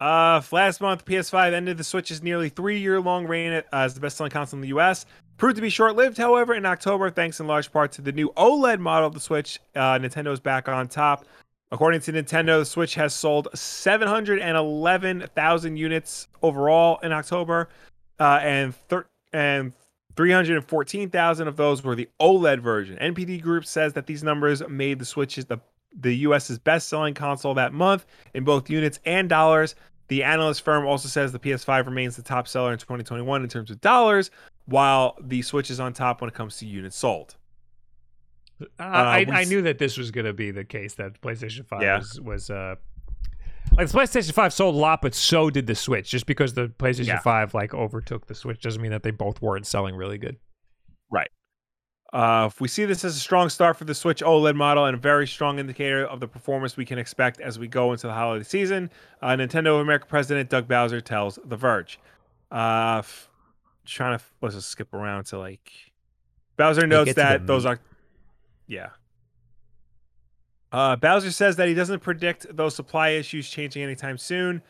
Uh, 0.00 0.40
last 0.52 0.80
month, 0.80 1.04
PS5 1.04 1.52
ended 1.52 1.76
the 1.76 1.82
Switch's 1.84 2.22
nearly 2.22 2.50
three-year-long 2.50 3.26
reign 3.26 3.62
as 3.72 3.94
the 3.94 4.00
best-selling 4.00 4.30
console 4.30 4.58
in 4.58 4.60
the 4.60 4.68
U.S. 4.68 5.06
Proved 5.38 5.56
to 5.56 5.62
be 5.62 5.70
short-lived, 5.70 6.16
however, 6.16 6.54
in 6.54 6.64
October, 6.66 7.10
thanks 7.10 7.40
in 7.40 7.48
large 7.48 7.72
part 7.72 7.90
to 7.92 8.02
the 8.02 8.12
new 8.12 8.30
OLED 8.36 8.78
model 8.78 9.08
of 9.08 9.14
the 9.14 9.20
Switch. 9.20 9.58
Uh, 9.74 9.98
Nintendo 9.98 10.32
is 10.32 10.38
back 10.38 10.68
on 10.68 10.86
top. 10.86 11.24
According 11.70 12.00
to 12.02 12.12
Nintendo, 12.12 12.60
the 12.60 12.64
Switch 12.64 12.94
has 12.94 13.12
sold 13.14 13.48
711,000 13.54 15.76
units 15.76 16.28
overall 16.42 16.98
in 17.02 17.12
October, 17.12 17.68
uh, 18.18 18.40
and 18.42 18.74
thir- 18.88 19.06
and 19.32 19.74
314,000 20.16 21.46
of 21.46 21.56
those 21.56 21.84
were 21.84 21.94
the 21.94 22.08
OLED 22.20 22.60
version. 22.60 22.96
NPD 22.98 23.42
Group 23.42 23.66
says 23.66 23.92
that 23.92 24.06
these 24.06 24.24
numbers 24.24 24.66
made 24.68 24.98
the 24.98 25.04
Switch's 25.04 25.44
the 25.44 25.58
the 26.00 26.14
US's 26.16 26.58
best-selling 26.58 27.14
console 27.14 27.54
that 27.54 27.72
month 27.72 28.04
in 28.34 28.44
both 28.44 28.68
units 28.68 29.00
and 29.06 29.26
dollars. 29.28 29.74
The 30.08 30.22
analyst 30.22 30.62
firm 30.62 30.86
also 30.86 31.08
says 31.08 31.32
the 31.32 31.38
PS5 31.38 31.86
remains 31.86 32.16
the 32.16 32.22
top 32.22 32.46
seller 32.46 32.72
in 32.72 32.78
2021 32.78 33.42
in 33.42 33.48
terms 33.48 33.70
of 33.70 33.80
dollars, 33.80 34.30
while 34.66 35.16
the 35.20 35.42
Switch 35.42 35.70
is 35.70 35.80
on 35.80 35.92
top 35.92 36.20
when 36.20 36.28
it 36.28 36.34
comes 36.34 36.58
to 36.58 36.66
units 36.66 36.96
sold. 36.96 37.36
Uh, 38.60 38.82
I, 38.82 39.24
we 39.24 39.32
I 39.32 39.42
s- 39.42 39.48
knew 39.48 39.62
that 39.62 39.78
this 39.78 39.96
was 39.96 40.10
going 40.10 40.26
to 40.26 40.32
be 40.32 40.50
the 40.50 40.64
case 40.64 40.94
that 40.94 41.20
PlayStation 41.20 41.64
5 41.66 41.82
Yeah. 41.82 41.98
was, 41.98 42.20
was 42.20 42.50
uh 42.50 42.74
like 43.76 43.88
the 43.88 43.98
PlayStation 43.98 44.32
5 44.32 44.52
sold 44.52 44.74
a 44.74 44.78
lot 44.78 45.02
but 45.02 45.14
so 45.14 45.50
did 45.50 45.66
the 45.66 45.74
Switch 45.74 46.10
just 46.10 46.26
because 46.26 46.54
the 46.54 46.68
PlayStation 46.68 47.06
Yeah. 47.08 47.20
5 47.20 47.54
like 47.54 47.74
overtook 47.74 48.26
the 48.26 48.34
Switch 48.34 48.60
doesn't 48.60 48.80
mean 48.82 48.90
that 48.90 49.02
they 49.02 49.10
both 49.12 49.40
weren't 49.42 49.66
selling 49.66 49.94
really 49.94 50.18
good. 50.18 50.36
Right. 51.10 51.30
Uh, 52.12 52.48
if 52.50 52.58
we 52.60 52.68
see 52.68 52.86
this 52.86 53.04
as 53.04 53.14
a 53.16 53.20
strong 53.20 53.50
start 53.50 53.76
for 53.76 53.84
the 53.84 53.94
Switch 53.94 54.22
OLED 54.22 54.56
model 54.56 54.86
and 54.86 54.96
a 54.96 54.98
very 54.98 55.26
strong 55.26 55.58
indicator 55.58 56.06
of 56.06 56.20
the 56.20 56.26
performance 56.26 56.74
we 56.76 56.86
can 56.86 56.98
expect 56.98 57.38
as 57.40 57.58
we 57.58 57.68
go 57.68 57.92
into 57.92 58.06
the 58.06 58.14
holiday 58.14 58.42
season, 58.44 58.90
uh, 59.20 59.28
Nintendo 59.28 59.74
of 59.74 59.80
America 59.80 60.06
President 60.06 60.48
Doug 60.48 60.66
Bowser 60.66 61.02
tells 61.02 61.38
The 61.44 61.56
Verge. 61.56 62.00
Uh, 62.50 62.96
f- 63.00 63.28
trying 63.84 64.18
to 64.18 64.24
let's 64.40 64.54
just 64.54 64.68
skip 64.70 64.94
around 64.94 65.24
to 65.24 65.38
like 65.38 65.70
Bowser 66.56 66.86
notes 66.86 67.04
get 67.06 67.10
to 67.12 67.14
the 67.16 67.22
that 67.22 67.46
those 67.46 67.66
are, 67.66 67.78
yeah. 68.68 68.90
Uh, 70.70 70.96
Bowser 70.96 71.30
says 71.30 71.56
that 71.56 71.66
he 71.66 71.74
doesn't 71.74 72.00
predict 72.00 72.54
those 72.54 72.74
supply 72.74 73.10
issues 73.10 73.48
changing 73.48 73.82
anytime 73.82 74.18
soon. 74.18 74.62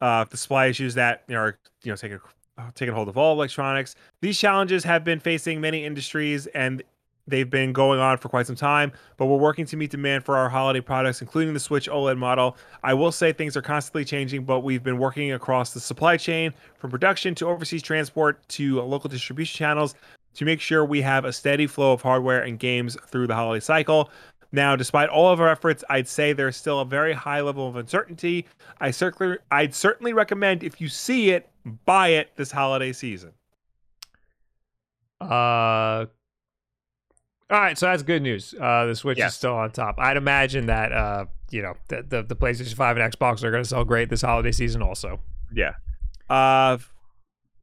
Uh, 0.00 0.24
the 0.24 0.36
supply 0.36 0.66
issues 0.66 0.94
that 0.94 1.22
you 1.28 1.34
know, 1.34 1.40
are 1.40 1.58
you 1.84 1.92
know 1.92 1.96
taking 1.96 2.18
uh, 2.58 2.70
taking 2.74 2.92
hold 2.92 3.08
of 3.08 3.16
all 3.16 3.32
electronics. 3.32 3.94
These 4.20 4.38
challenges 4.38 4.82
have 4.84 5.04
been 5.04 5.20
facing 5.20 5.60
many 5.60 5.84
industries 5.84 6.48
and 6.48 6.82
they've 7.28 7.48
been 7.48 7.72
going 7.72 8.00
on 8.00 8.18
for 8.18 8.28
quite 8.28 8.48
some 8.48 8.56
time, 8.56 8.90
but 9.16 9.26
we're 9.26 9.38
working 9.38 9.64
to 9.66 9.76
meet 9.76 9.92
demand 9.92 10.24
for 10.24 10.36
our 10.36 10.48
holiday 10.48 10.80
products, 10.80 11.22
including 11.22 11.54
the 11.54 11.60
Switch 11.60 11.88
OLED 11.88 12.18
model. 12.18 12.56
I 12.82 12.94
will 12.94 13.12
say 13.12 13.32
things 13.32 13.56
are 13.56 13.62
constantly 13.62 14.04
changing, 14.04 14.44
but 14.44 14.60
we've 14.60 14.82
been 14.82 14.98
working 14.98 15.32
across 15.32 15.72
the 15.72 15.78
supply 15.78 16.16
chain 16.16 16.52
from 16.78 16.90
production 16.90 17.36
to 17.36 17.46
overseas 17.46 17.82
transport 17.82 18.46
to 18.48 18.80
local 18.82 19.08
distribution 19.08 19.56
channels 19.56 19.94
to 20.34 20.44
make 20.44 20.60
sure 20.60 20.84
we 20.84 21.02
have 21.02 21.24
a 21.24 21.32
steady 21.32 21.66
flow 21.66 21.92
of 21.92 22.02
hardware 22.02 22.42
and 22.42 22.58
games 22.58 22.96
through 23.08 23.26
the 23.26 23.34
holiday 23.34 23.60
cycle. 23.60 24.10
Now, 24.54 24.76
despite 24.76 25.08
all 25.08 25.32
of 25.32 25.40
our 25.40 25.48
efforts, 25.48 25.82
I'd 25.88 26.06
say 26.08 26.32
there's 26.34 26.56
still 26.56 26.80
a 26.80 26.84
very 26.84 27.12
high 27.14 27.40
level 27.40 27.66
of 27.68 27.76
uncertainty. 27.76 28.46
I 28.80 28.90
certainly, 28.90 29.38
I'd 29.50 29.74
certainly 29.74 30.12
recommend 30.12 30.62
if 30.62 30.80
you 30.80 30.88
see 30.88 31.30
it, 31.30 31.48
buy 31.86 32.08
it 32.08 32.30
this 32.36 32.50
holiday 32.52 32.92
season. 32.92 33.32
Uh 35.20 36.06
all 37.50 37.60
right, 37.60 37.76
so 37.76 37.84
that's 37.86 38.02
good 38.02 38.22
news. 38.22 38.54
Uh, 38.58 38.86
the 38.86 38.94
Switch 38.96 39.18
Yes. 39.18 39.32
is 39.32 39.36
still 39.36 39.52
on 39.54 39.70
top. 39.72 39.96
I'd 39.98 40.16
imagine 40.16 40.66
that 40.66 40.90
uh, 40.90 41.26
you 41.50 41.60
know 41.60 41.74
the, 41.88 42.02
the 42.02 42.22
the 42.22 42.34
PlayStation 42.34 42.72
Five 42.74 42.96
and 42.96 43.12
Xbox 43.12 43.44
are 43.44 43.50
going 43.50 43.62
to 43.62 43.68
sell 43.68 43.84
great 43.84 44.08
this 44.08 44.22
holiday 44.22 44.52
season. 44.52 44.80
Also, 44.80 45.20
Yeah. 45.52 45.72
Uh, 46.30 46.78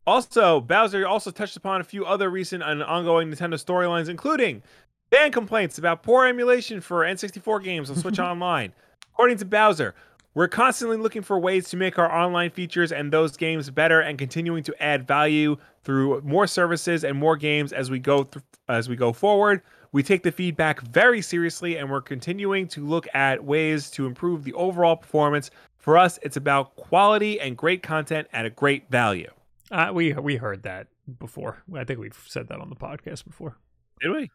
also, 0.10 0.60
Bowser 0.60 1.08
also 1.08 1.30
touched 1.30 1.56
upon 1.56 1.82
a 1.82 1.84
few 1.84 2.04
other 2.04 2.32
recent 2.32 2.64
and 2.64 2.82
ongoing 2.82 3.30
Nintendo 3.30 3.64
storylines, 3.64 4.10
including 4.10 4.64
fan 5.12 5.32
complaints 5.32 5.78
about 5.78 6.02
poor 6.02 6.26
emulation 6.26 6.82
for 6.82 7.02
N64 7.02 7.64
games 7.64 7.92
on 7.92 7.96
Switch 7.96 8.18
Online. 8.20 8.74
According 9.14 9.38
to 9.38 9.46
Bowser, 9.46 9.94
we're 10.34 10.48
constantly 10.48 10.98
looking 10.98 11.22
for 11.22 11.38
ways 11.40 11.70
to 11.70 11.78
make 11.78 12.00
our 12.00 12.12
online 12.12 12.50
features 12.50 12.92
and 12.92 13.14
those 13.14 13.38
games 13.38 13.70
better, 13.70 14.00
and 14.00 14.18
continuing 14.18 14.64
to 14.64 14.84
add 14.84 15.08
value 15.08 15.58
through 15.84 16.22
more 16.22 16.48
services 16.48 17.04
and 17.04 17.16
more 17.16 17.38
games 17.38 17.72
as 17.72 17.92
we 17.92 18.00
go 18.00 18.24
th- 18.24 18.44
as 18.68 18.90
we 18.90 18.96
go 18.96 19.14
forward. 19.14 19.62
We 19.92 20.02
take 20.02 20.24
the 20.24 20.32
feedback 20.32 20.82
very 20.82 21.22
seriously, 21.22 21.78
and 21.78 21.90
we're 21.90 22.02
continuing 22.02 22.68
to 22.70 22.84
look 22.84 23.08
at 23.14 23.44
ways 23.44 23.92
to 23.92 24.08
improve 24.08 24.44
the 24.44 24.54
overall 24.54 24.96
performance. 24.96 25.52
For 25.78 25.98
us, 25.98 26.18
it's 26.24 26.38
about 26.38 26.76
quality 26.76 27.40
and 27.40 27.56
great 27.56 27.84
content 27.84 28.28
at 28.34 28.46
a 28.46 28.50
great 28.50 28.90
value. 28.90 29.30
Uh, 29.72 29.92
we 29.94 30.14
we 30.14 30.38
heard 30.38 30.64
that 30.64 30.88
before. 31.20 31.64
I 31.76 31.84
think 31.84 32.00
we've 32.00 32.20
said 32.28 32.48
that 32.50 32.60
on 32.60 32.70
the 32.70 32.76
podcast 32.76 33.26
before. 33.26 33.58
Did 34.02 34.12
we? 34.12 34.32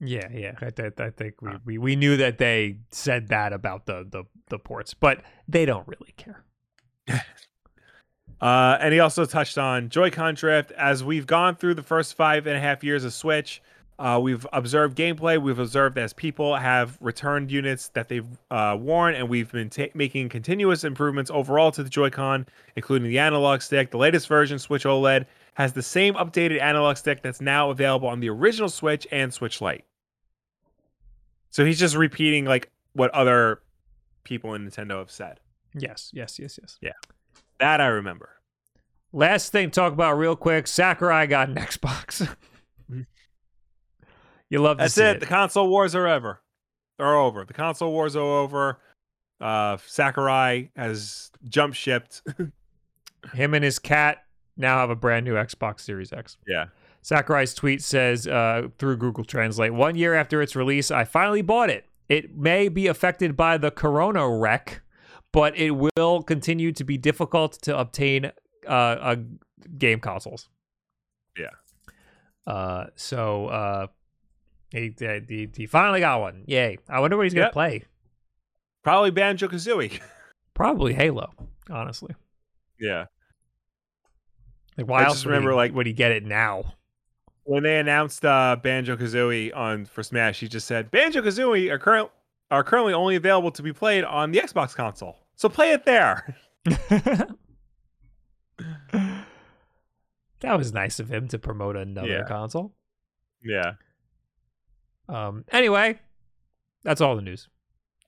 Yeah, 0.00 0.28
yeah. 0.32 0.52
I, 0.60 0.66
I, 0.82 1.04
I 1.06 1.10
think 1.10 1.40
we, 1.40 1.50
we 1.64 1.78
we 1.78 1.96
knew 1.96 2.16
that 2.16 2.38
they 2.38 2.78
said 2.90 3.28
that 3.28 3.52
about 3.52 3.86
the 3.86 4.06
the 4.08 4.24
the 4.48 4.58
ports, 4.58 4.94
but 4.94 5.22
they 5.48 5.64
don't 5.64 5.86
really 5.86 6.14
care. 6.16 6.44
Uh, 8.40 8.76
and 8.80 8.92
he 8.92 8.98
also 8.98 9.24
touched 9.24 9.56
on 9.56 9.88
Joy-Con 9.88 10.34
drift. 10.34 10.72
As 10.72 11.04
we've 11.04 11.28
gone 11.28 11.54
through 11.54 11.74
the 11.74 11.82
first 11.82 12.14
five 12.14 12.48
and 12.48 12.56
a 12.56 12.60
half 12.60 12.82
years 12.82 13.04
of 13.04 13.14
Switch, 13.14 13.62
uh, 13.98 14.18
we've 14.20 14.46
observed 14.52 14.96
gameplay. 14.96 15.40
We've 15.40 15.58
observed 15.58 15.96
as 15.98 16.12
people 16.12 16.56
have 16.56 16.98
returned 17.00 17.50
units 17.52 17.88
that 17.88 18.08
they've 18.08 18.26
uh, 18.50 18.76
worn, 18.80 19.14
and 19.14 19.28
we've 19.28 19.50
been 19.52 19.70
ta- 19.70 19.86
making 19.94 20.28
continuous 20.28 20.82
improvements 20.84 21.30
overall 21.30 21.70
to 21.72 21.82
the 21.82 21.90
Joy-Con, 21.90 22.46
including 22.74 23.08
the 23.08 23.18
analog 23.18 23.60
stick. 23.60 23.90
The 23.90 23.98
latest 23.98 24.26
version, 24.28 24.58
Switch 24.58 24.84
OLED, 24.84 25.26
has 25.54 25.72
the 25.74 25.82
same 25.82 26.14
updated 26.14 26.60
analog 26.60 26.96
stick 26.96 27.22
that's 27.22 27.40
now 27.40 27.70
available 27.70 28.08
on 28.08 28.20
the 28.20 28.30
original 28.30 28.68
Switch 28.68 29.06
and 29.12 29.32
Switch 29.32 29.60
Lite. 29.60 29.84
So 31.50 31.64
he's 31.64 31.78
just 31.78 31.94
repeating 31.94 32.44
like 32.46 32.70
what 32.94 33.10
other 33.12 33.60
people 34.24 34.54
in 34.54 34.68
Nintendo 34.68 34.98
have 34.98 35.10
said. 35.10 35.38
Yes, 35.74 36.10
yes, 36.14 36.38
yes, 36.38 36.58
yes. 36.60 36.78
Yeah, 36.80 36.92
that 37.58 37.80
I 37.80 37.86
remember. 37.86 38.30
last 39.12 39.52
thing 39.52 39.70
to 39.70 39.74
talk 39.74 39.92
about 39.92 40.16
real 40.18 40.34
quick 40.36 40.66
Sakurai 40.66 41.26
got 41.26 41.48
an 41.50 41.54
Xbox. 41.56 42.34
You 44.52 44.60
love 44.60 44.76
That's 44.76 44.98
it. 44.98 45.16
it. 45.16 45.20
The 45.20 45.26
console 45.26 45.66
wars 45.68 45.94
are 45.94 46.06
ever. 46.06 46.42
Are 46.98 47.16
over. 47.16 47.46
The 47.46 47.54
console 47.54 47.90
wars 47.90 48.14
are 48.14 48.20
over. 48.20 48.78
Uh, 49.40 49.78
Sakurai 49.86 50.70
has 50.76 51.30
jump 51.48 51.74
shipped. 51.74 52.22
Him 53.32 53.54
and 53.54 53.64
his 53.64 53.78
cat 53.78 54.24
now 54.58 54.78
have 54.80 54.90
a 54.90 54.94
brand 54.94 55.24
new 55.24 55.34
Xbox 55.34 55.80
Series 55.80 56.12
X. 56.12 56.36
yeah. 56.46 56.66
Sakurai's 57.00 57.54
tweet 57.54 57.82
says 57.82 58.28
uh, 58.28 58.68
through 58.78 58.98
Google 58.98 59.24
Translate, 59.24 59.72
one 59.72 59.96
year 59.96 60.14
after 60.14 60.42
its 60.42 60.54
release, 60.54 60.90
I 60.90 61.04
finally 61.04 61.42
bought 61.42 61.70
it. 61.70 61.86
It 62.08 62.36
may 62.36 62.68
be 62.68 62.86
affected 62.88 63.36
by 63.36 63.56
the 63.56 63.70
corona 63.70 64.28
wreck, 64.28 64.82
but 65.32 65.56
it 65.56 65.70
will 65.96 66.22
continue 66.22 66.72
to 66.72 66.84
be 66.84 66.98
difficult 66.98 67.54
to 67.62 67.76
obtain 67.76 68.26
uh, 68.68 68.70
uh 68.70 69.16
game 69.78 69.98
consoles. 69.98 70.48
Yeah. 71.36 71.46
Uh, 72.46 72.86
so 72.94 73.46
uh, 73.46 73.86
he, 74.72 74.94
he 75.28 75.48
he 75.54 75.66
finally 75.66 76.00
got 76.00 76.20
one. 76.20 76.44
Yay! 76.46 76.78
I 76.88 77.00
wonder 77.00 77.16
what 77.16 77.24
he's 77.24 77.34
gonna 77.34 77.46
Yep. 77.46 77.52
play. 77.52 77.84
Probably 78.82 79.10
Banjo 79.10 79.48
Kazooie. 79.48 80.00
Probably 80.54 80.94
Halo. 80.94 81.32
Honestly, 81.70 82.14
yeah. 82.80 83.04
like 84.76 84.88
why 84.88 85.02
I 85.02 85.04
else 85.04 85.14
just 85.14 85.26
would 85.26 85.30
remember, 85.32 85.50
he, 85.52 85.56
like- 85.56 85.74
would 85.74 85.86
he 85.86 85.92
get 85.92 86.10
it 86.10 86.24
now? 86.24 86.74
When 87.44 87.62
they 87.64 87.78
announced 87.80 88.24
uh, 88.24 88.56
Banjo 88.62 88.96
Kazooie 88.96 89.54
on 89.56 89.84
for 89.84 90.02
Smash, 90.02 90.40
he 90.40 90.48
just 90.48 90.66
said 90.66 90.90
Banjo 90.90 91.22
Kazooie 91.22 91.70
are 91.70 91.78
current 91.78 92.10
are 92.50 92.64
currently 92.64 92.92
only 92.92 93.14
available 93.16 93.50
to 93.52 93.62
be 93.62 93.72
played 93.72 94.04
on 94.04 94.32
the 94.32 94.38
Xbox 94.40 94.74
console. 94.74 95.16
So 95.36 95.48
play 95.48 95.72
it 95.72 95.84
there. 95.84 96.36
that 96.64 97.36
was 100.58 100.72
nice 100.72 101.00
of 101.00 101.08
him 101.08 101.28
to 101.28 101.38
promote 101.38 101.76
another 101.76 102.08
Yeah. 102.08 102.24
console. 102.28 102.74
Yeah. 103.42 103.72
Um. 105.08 105.44
Anyway, 105.50 105.98
that's 106.84 107.00
all 107.00 107.16
the 107.16 107.22
news. 107.22 107.48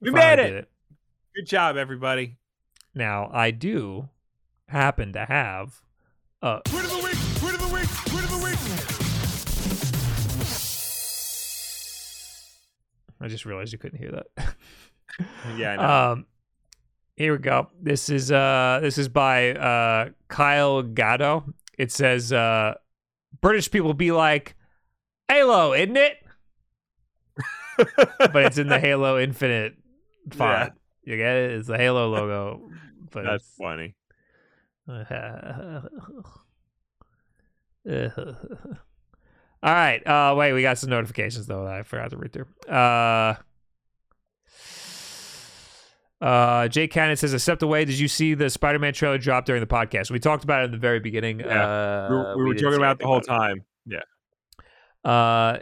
We 0.01 0.11
finally 0.11 0.37
made 0.37 0.49
did 0.51 0.55
it. 0.59 0.69
Good 1.35 1.47
job, 1.47 1.77
everybody. 1.77 2.37
Now 2.95 3.29
I 3.33 3.51
do 3.51 4.09
happen 4.69 5.13
to 5.15 5.25
have 5.25 5.81
a 6.43 6.61
Word 6.73 6.85
of 6.85 6.91
the 6.91 6.97
week! 6.97 7.43
Word 7.43 7.55
of 7.55 7.61
the 7.61 7.75
week! 7.75 8.15
Word 8.15 8.25
of 8.25 8.31
the 8.31 8.45
week! 8.45 8.59
I 13.21 13.29
just 13.29 13.45
realized 13.47 13.73
you 13.73 13.79
couldn't 13.79 13.99
hear 13.99 14.13
that. 14.13 14.55
Yeah, 15.57 15.71
I 15.73 15.77
know. 15.77 16.13
um 16.13 16.27
here 17.15 17.31
we 17.33 17.39
go. 17.39 17.69
This 17.81 18.09
is 18.09 18.33
uh 18.33 18.81
this 18.83 18.99
is 18.99 19.09
by 19.09 19.53
uh 19.53 20.09
Kyle 20.27 20.83
Gatto. 20.83 21.45
It 21.79 21.93
says 21.93 22.33
uh 22.33 22.75
British 23.41 23.71
people 23.71 23.95
be 23.95 24.11
like 24.11 24.57
Halo, 25.29 25.73
isn't 25.73 25.97
it? 25.97 26.17
But 27.77 28.45
it's 28.45 28.59
in 28.59 28.69
the 28.69 28.79
Halo 28.81 29.19
Infinite 29.19 29.75
font. 30.33 30.73
You 31.05 31.17
get 31.17 31.37
it? 31.37 31.51
It's 31.53 31.69
the 31.69 31.77
Halo 31.79 32.09
logo. 32.09 32.71
But 33.11 33.25
That's 33.25 33.45
it's- 33.45 33.57
funny. 33.59 33.95
All 39.63 39.73
right. 39.73 40.07
Uh, 40.07 40.35
wait, 40.37 40.53
we 40.53 40.63
got 40.63 40.79
some 40.79 40.91
notifications 40.91 41.47
though 41.47 41.67
I 41.67 41.83
forgot 41.83 42.11
to 42.11 42.17
read 42.17 42.33
through. 42.33 42.47
Uh, 42.73 43.35
uh, 46.21 46.69
Jake 46.69 46.91
Cannon 46.93 47.17
says, 47.17 47.33
"Accept 47.35 47.63
away." 47.63 47.85
Did 47.85 47.99
you 47.99 48.09
see 48.09 48.35
the 48.35 48.49
Spider-Man 48.51 48.93
trailer 48.95 49.19
drop 49.19 49.45
during 49.45 49.61
the 49.61 49.67
podcast? 49.67 50.11
We 50.11 50.19
talked 50.19 50.45
about 50.45 50.63
it 50.63 50.65
in 50.67 50.71
the 50.73 50.79
very 50.79 51.01
beginning. 51.01 51.41
Yeah. 51.41 51.47
Uh, 51.47 52.09
we 52.11 52.17
were, 52.17 52.37
we 52.39 52.45
were 52.45 52.55
talking 52.55 52.77
about 52.77 52.99
the 52.99 53.05
anything 53.05 53.09
whole 53.09 53.19
it. 53.19 53.27
time. 53.27 53.65
Yeah. 53.87 55.11
Uh, 55.11 55.59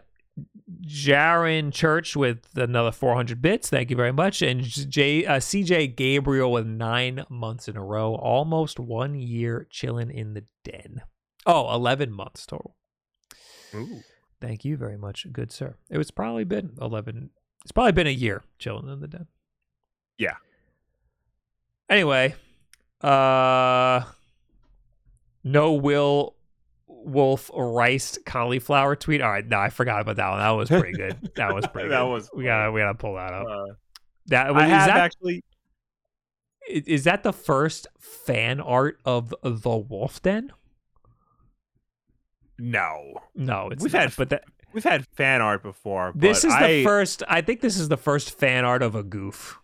Jaron 0.80 1.72
Church 1.72 2.16
with 2.16 2.46
another 2.56 2.92
400 2.92 3.42
bits. 3.42 3.68
Thank 3.68 3.90
you 3.90 3.96
very 3.96 4.12
much. 4.12 4.42
And 4.42 4.62
J, 4.62 5.26
uh, 5.26 5.38
CJ 5.38 5.96
Gabriel 5.96 6.50
with 6.52 6.66
nine 6.66 7.24
months 7.28 7.68
in 7.68 7.76
a 7.76 7.84
row, 7.84 8.14
almost 8.14 8.78
one 8.78 9.14
year 9.14 9.66
chilling 9.70 10.10
in 10.10 10.34
the 10.34 10.44
den. 10.64 11.02
Oh, 11.46 11.72
11 11.74 12.12
months 12.12 12.46
total. 12.46 12.76
Ooh. 13.74 14.00
Thank 14.40 14.64
you 14.64 14.76
very 14.76 14.96
much, 14.96 15.26
good 15.32 15.52
sir. 15.52 15.76
It 15.88 15.98
was 15.98 16.10
probably 16.10 16.44
been 16.44 16.72
11. 16.80 17.30
It's 17.62 17.72
probably 17.72 17.92
been 17.92 18.06
a 18.06 18.10
year 18.10 18.42
chilling 18.58 18.88
in 18.88 19.00
the 19.00 19.08
den. 19.08 19.26
Yeah. 20.18 20.36
Anyway, 21.88 22.34
uh, 23.00 24.02
no 25.44 25.72
Will 25.74 26.34
Wolf 27.04 27.50
Rice 27.54 28.18
cauliflower 28.26 28.96
tweet. 28.96 29.20
All 29.22 29.30
right, 29.30 29.46
no, 29.46 29.58
I 29.58 29.68
forgot 29.70 30.00
about 30.00 30.16
that 30.16 30.30
one. 30.30 30.38
That 30.38 30.50
was 30.50 30.68
pretty 30.68 30.92
good. 30.92 31.30
That 31.36 31.54
was 31.54 31.66
pretty. 31.66 31.88
That 31.88 32.02
good. 32.02 32.10
was 32.12 32.30
We 32.34 32.44
gotta 32.44 32.70
we 32.72 32.80
gotta 32.80 32.94
pull 32.98 33.14
that 33.16 33.32
up. 33.32 33.46
Uh, 33.46 33.64
That 34.26 34.50
is 34.50 34.56
that 34.56 34.88
actually. 34.96 35.44
is 36.68 37.04
that 37.04 37.22
the 37.22 37.32
first 37.32 37.86
fan 37.98 38.60
art 38.60 38.98
of 39.04 39.34
the 39.42 39.76
Wolf 39.76 40.22
Den? 40.22 40.52
No, 42.58 43.14
No, 43.34 43.70
it's 43.70 43.82
We've 43.82 43.92
not, 43.92 44.02
had 44.02 44.16
but 44.16 44.28
that 44.30 44.44
we've 44.72 44.84
had 44.84 45.06
fan 45.08 45.40
art 45.40 45.62
before. 45.62 46.12
this 46.14 46.44
is 46.44 46.52
the 46.52 46.64
I- 46.80 46.84
first. 46.84 47.22
I 47.28 47.40
think 47.40 47.60
this 47.60 47.76
is 47.78 47.88
the 47.88 47.96
first 47.96 48.38
fan 48.38 48.64
art 48.64 48.82
of 48.82 48.94
a 48.94 49.02
goof 49.02 49.58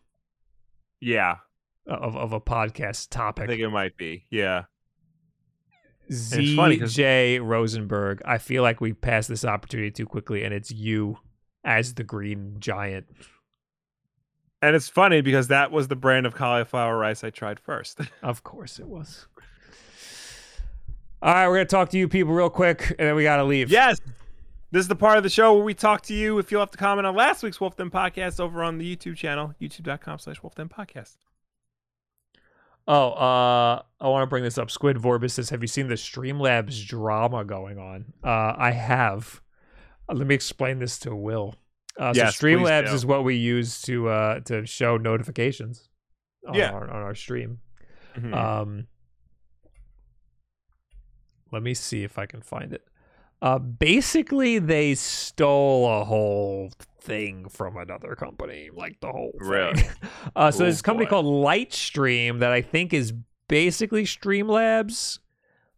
Yeah, 1.00 1.36
of 1.86 2.16
of 2.16 2.32
a 2.32 2.40
podcast 2.40 3.10
topic. 3.10 3.44
I 3.44 3.46
think 3.46 3.60
it 3.60 3.68
might 3.68 3.96
be. 3.96 4.26
Yeah. 4.30 4.64
ZJ 6.10 7.40
Rosenberg. 7.42 8.22
I 8.24 8.38
feel 8.38 8.62
like 8.62 8.80
we 8.80 8.92
passed 8.92 9.28
this 9.28 9.44
opportunity 9.44 9.90
too 9.90 10.06
quickly, 10.06 10.44
and 10.44 10.54
it's 10.54 10.70
you 10.70 11.18
as 11.64 11.94
the 11.94 12.04
green 12.04 12.56
giant. 12.58 13.06
And 14.60 14.74
it's 14.74 14.88
funny 14.88 15.20
because 15.20 15.48
that 15.48 15.70
was 15.70 15.88
the 15.88 15.96
brand 15.96 16.26
of 16.26 16.34
cauliflower 16.34 16.96
rice 16.98 17.22
I 17.22 17.30
tried 17.30 17.60
first. 17.60 18.00
Of 18.22 18.42
course, 18.42 18.78
it 18.78 18.86
was. 18.86 19.26
All 21.22 21.32
right, 21.34 21.48
we're 21.48 21.56
gonna 21.56 21.64
talk 21.66 21.90
to 21.90 21.98
you 21.98 22.08
people 22.08 22.32
real 22.32 22.50
quick, 22.50 22.94
and 22.98 23.08
then 23.08 23.14
we 23.14 23.22
gotta 23.22 23.44
leave. 23.44 23.70
yes. 23.70 23.98
This 24.70 24.82
is 24.82 24.88
the 24.88 24.96
part 24.96 25.16
of 25.16 25.22
the 25.22 25.30
show 25.30 25.54
where 25.54 25.64
we 25.64 25.72
talk 25.72 26.02
to 26.02 26.14
you 26.14 26.38
if 26.38 26.52
you'll 26.52 26.60
have 26.60 26.70
to 26.72 26.76
comment 26.76 27.06
on 27.06 27.14
last 27.16 27.42
week's 27.42 27.58
Wolf 27.58 27.76
Den 27.76 27.90
podcast 27.90 28.38
over 28.38 28.62
on 28.62 28.76
the 28.76 28.96
YouTube 28.96 29.16
channel, 29.16 29.54
youtube.com 29.60 30.18
slash 30.18 30.42
Wolf 30.42 30.54
Den 30.56 30.68
podcast. 30.68 31.16
Oh, 32.90 33.10
uh, 33.10 33.82
I 34.00 34.08
want 34.08 34.22
to 34.22 34.26
bring 34.26 34.42
this 34.44 34.56
up. 34.56 34.70
Squid 34.70 34.96
Vorbis 34.96 35.32
says, 35.32 35.50
"Have 35.50 35.60
you 35.62 35.68
seen 35.68 35.88
the 35.88 35.94
Streamlabs 35.94 36.86
drama 36.86 37.44
going 37.44 37.78
on?" 37.78 38.06
Uh, 38.24 38.54
I 38.56 38.70
have. 38.70 39.42
Uh, 40.08 40.14
let 40.14 40.26
me 40.26 40.34
explain 40.34 40.78
this 40.78 40.98
to 41.00 41.14
Will. 41.14 41.54
Uh, 42.00 42.12
Yes, 42.16 42.36
so 42.36 42.46
Streamlabs 42.46 42.92
is 42.94 43.04
what 43.04 43.24
we 43.24 43.34
use 43.36 43.82
to 43.82 44.08
uh 44.08 44.40
to 44.40 44.64
show 44.64 44.96
notifications. 44.96 45.88
On 46.48 46.54
Yeah. 46.54 46.70
our, 46.72 46.88
on 46.88 47.02
our 47.02 47.14
stream. 47.14 47.58
Mhm. 48.16 48.34
Um, 48.34 48.86
let 51.52 51.62
me 51.62 51.74
see 51.74 52.04
if 52.04 52.18
I 52.18 52.24
can 52.26 52.40
find 52.40 52.72
it. 52.72 52.86
Uh, 53.42 53.58
basically, 53.58 54.58
they 54.58 54.94
stole 54.94 56.00
a 56.00 56.04
whole 56.04 56.70
thing 57.08 57.48
from 57.48 57.76
another 57.76 58.14
company, 58.14 58.68
like 58.72 59.00
the 59.00 59.08
whole 59.08 59.32
thing. 59.40 59.48
Really? 59.48 59.82
uh, 60.36 60.50
so 60.50 60.64
there's 60.64 60.74
this 60.74 60.82
company 60.82 61.06
boy. 61.06 61.10
called 61.10 61.26
Lightstream 61.26 62.40
that 62.40 62.52
I 62.52 62.62
think 62.62 62.92
is 62.92 63.12
basically 63.48 64.04
Streamlabs, 64.04 65.18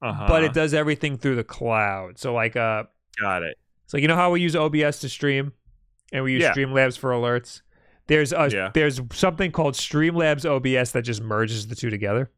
uh-huh. 0.02 0.26
but 0.28 0.44
it 0.44 0.52
does 0.52 0.74
everything 0.74 1.16
through 1.16 1.36
the 1.36 1.44
cloud. 1.44 2.18
So 2.18 2.34
like, 2.34 2.56
uh, 2.56 2.84
got 3.18 3.42
it. 3.42 3.56
so 3.86 3.96
you 3.96 4.08
know 4.08 4.16
how 4.16 4.30
we 4.30 4.40
use 4.40 4.56
OBS 4.56 5.00
to 5.00 5.08
stream, 5.08 5.52
and 6.12 6.24
we 6.24 6.32
use 6.32 6.42
Yeah. 6.42 6.52
Streamlabs 6.52 6.98
for 6.98 7.12
alerts. 7.12 7.62
There's 8.08 8.32
a 8.32 8.48
Yeah. 8.52 8.70
there's 8.74 9.00
something 9.12 9.52
called 9.52 9.74
Streamlabs 9.74 10.44
OBS 10.44 10.92
that 10.92 11.02
just 11.02 11.22
merges 11.22 11.68
the 11.68 11.76
two 11.76 11.90
together. 11.90 12.30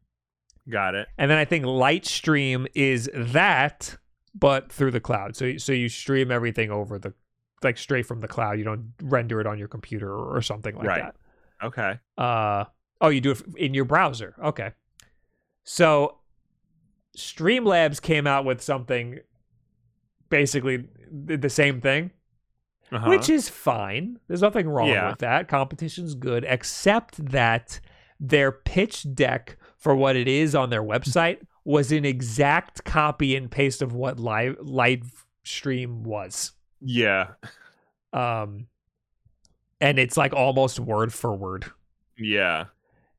Got 0.69 0.95
it. 0.95 1.07
And 1.17 1.29
then 1.29 1.37
I 1.37 1.45
think 1.45 1.65
Lightstream 1.65 2.67
is 2.75 3.09
that, 3.13 3.97
but 4.35 4.71
through 4.71 4.91
the 4.91 4.99
cloud. 4.99 5.35
So 5.35 5.57
so 5.57 5.73
you 5.73 5.89
stream 5.89 6.31
everything 6.31 6.69
over 6.69 6.99
the 6.99 7.13
like 7.63 7.77
straight 7.77 8.05
from 8.05 8.21
the 8.21 8.27
cloud. 8.27 8.57
You 8.57 8.63
don't 8.65 8.93
render 9.01 9.39
it 9.41 9.47
on 9.47 9.57
your 9.59 9.67
computer 9.67 10.11
or, 10.13 10.41
something 10.41 10.75
like 10.75 10.85
that. 10.85 10.89
Right. 11.01 11.13
Okay. 11.63 11.99
that. 12.17 12.23
Uh 12.23 12.65
oh, 13.01 13.09
you 13.09 13.21
do 13.21 13.31
it 13.31 13.41
in 13.57 13.73
your 13.73 13.85
browser. 13.85 14.35
Okay. 14.43 14.71
So 15.63 16.17
Streamlabs 17.17 18.01
came 18.01 18.25
out 18.27 18.45
with 18.45 18.61
something 18.61 19.19
basically 20.29 20.85
the 21.11 21.49
same 21.49 21.79
thing, 21.79 22.11
Uh-huh. 22.91 23.09
which 23.09 23.29
is 23.29 23.49
fine. 23.49 24.19
There's 24.27 24.41
nothing 24.41 24.67
wrong 24.67 24.89
Yeah. 24.89 25.09
with 25.11 25.19
that. 25.19 25.47
Competition's 25.47 26.15
good, 26.15 26.43
except 26.47 27.23
that 27.31 27.79
their 28.19 28.51
pitch 28.51 29.05
deck 29.13 29.57
for 29.77 29.95
what 29.95 30.15
it 30.15 30.27
is 30.27 30.55
on 30.55 30.69
their 30.69 30.81
website 30.83 31.39
was 31.65 31.91
an 31.91 32.03
exact 32.05 32.83
copy 32.83 33.35
and 33.35 33.49
paste 33.51 33.81
of 33.81 33.93
what 33.93 34.19
live 34.19 34.57
live 34.61 35.25
stream 35.43 36.03
was. 36.03 36.51
Yeah. 36.83 37.29
Um 38.11 38.67
and 39.81 39.99
it's 39.99 40.17
like 40.17 40.33
almost 40.33 40.79
word 40.79 41.13
for 41.13 41.35
word. 41.35 41.65
Yeah. 42.17 42.65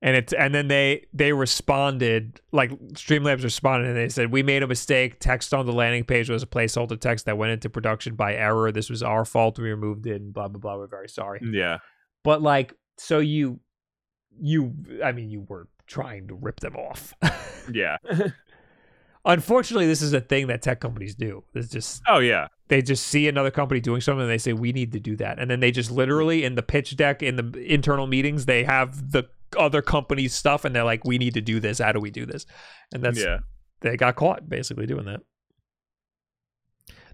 and 0.03 0.17
it's 0.17 0.33
and 0.33 0.55
then 0.55 0.69
they 0.69 1.07
they 1.13 1.33
responded 1.33 2.41
like 2.53 2.71
Streamlabs 2.93 3.43
responded 3.43 3.89
and 3.89 3.97
they 3.97 4.09
said 4.09 4.31
we 4.31 4.43
made 4.43 4.63
a 4.63 4.67
mistake. 4.67 5.19
Text 5.19 5.53
on 5.53 5.67
the 5.67 5.73
landing 5.73 6.05
page 6.05 6.31
was 6.31 6.43
a 6.43 6.47
placeholder 6.47 6.99
text 7.01 7.27
that 7.27 7.37
went 7.39 7.53
into 7.53 7.69
production 7.71 8.15
by 8.15 8.35
error. 8.35 8.71
This 8.73 8.89
was 8.91 9.03
our 9.03 9.25
fault. 9.25 9.59
We 9.59 9.71
removed 9.71 10.07
it. 10.07 10.21
And 10.21 10.33
blah 10.33 10.49
blah 10.49 10.61
blah. 10.61 10.77
We're 10.77 10.87
very 10.87 11.09
sorry. 11.09 11.41
Yeah. 11.43 11.79
But 12.23 12.41
like, 12.43 12.75
so 12.99 13.19
you 13.19 13.61
you 14.41 14.75
I 15.05 15.13
mean 15.13 15.31
you 15.31 15.47
were 15.49 15.69
trying 15.87 16.29
to 16.29 16.35
rip 16.35 16.61
them 16.61 16.77
off. 16.77 17.15
Yeah. 17.73 17.97
Unfortunately, 19.27 19.87
this 19.87 20.03
is 20.03 20.13
a 20.13 20.21
thing 20.21 20.49
that 20.49 20.61
tech 20.61 20.81
companies 20.81 21.15
do. 21.15 21.45
It's 21.55 21.69
just 21.69 22.03
oh 22.07 22.19
yeah. 22.19 22.49
they 22.69 22.83
just 22.83 23.07
see 23.07 23.27
another 23.27 23.51
company 23.51 23.81
doing 23.81 24.01
something 24.01 24.23
and 24.23 24.31
they 24.31 24.39
say 24.39 24.53
we 24.53 24.73
need 24.73 24.93
to 24.93 25.01
do 25.01 25.17
that 25.17 25.39
and 25.39 25.51
then 25.51 25.61
they 25.61 25.71
just 25.71 25.91
literally 25.91 26.45
in 26.45 26.55
the 26.55 26.63
pitch 26.63 26.97
deck 26.97 27.23
in 27.23 27.37
the 27.37 27.73
internal 27.73 28.07
meetings 28.07 28.47
they 28.47 28.65
have 28.65 29.13
the 29.13 29.25
other 29.57 29.83
company's 29.83 30.35
stuff 30.35 30.65
and 30.65 30.75
they're 30.75 30.85
like 30.85 31.05
we 31.05 31.17
need 31.19 31.35
to 31.35 31.41
do 31.41 31.61
this 31.61 31.79
how 31.79 31.93
do 31.93 32.01
we 32.01 32.11
do 32.11 32.27
this 32.27 32.45
and 32.93 33.03
that's 33.03 33.21
yeah. 33.21 33.39
they 33.81 33.97
got 33.97 34.17
caught 34.17 34.49
basically 34.49 34.87
doing 34.87 35.05
that 35.05 35.21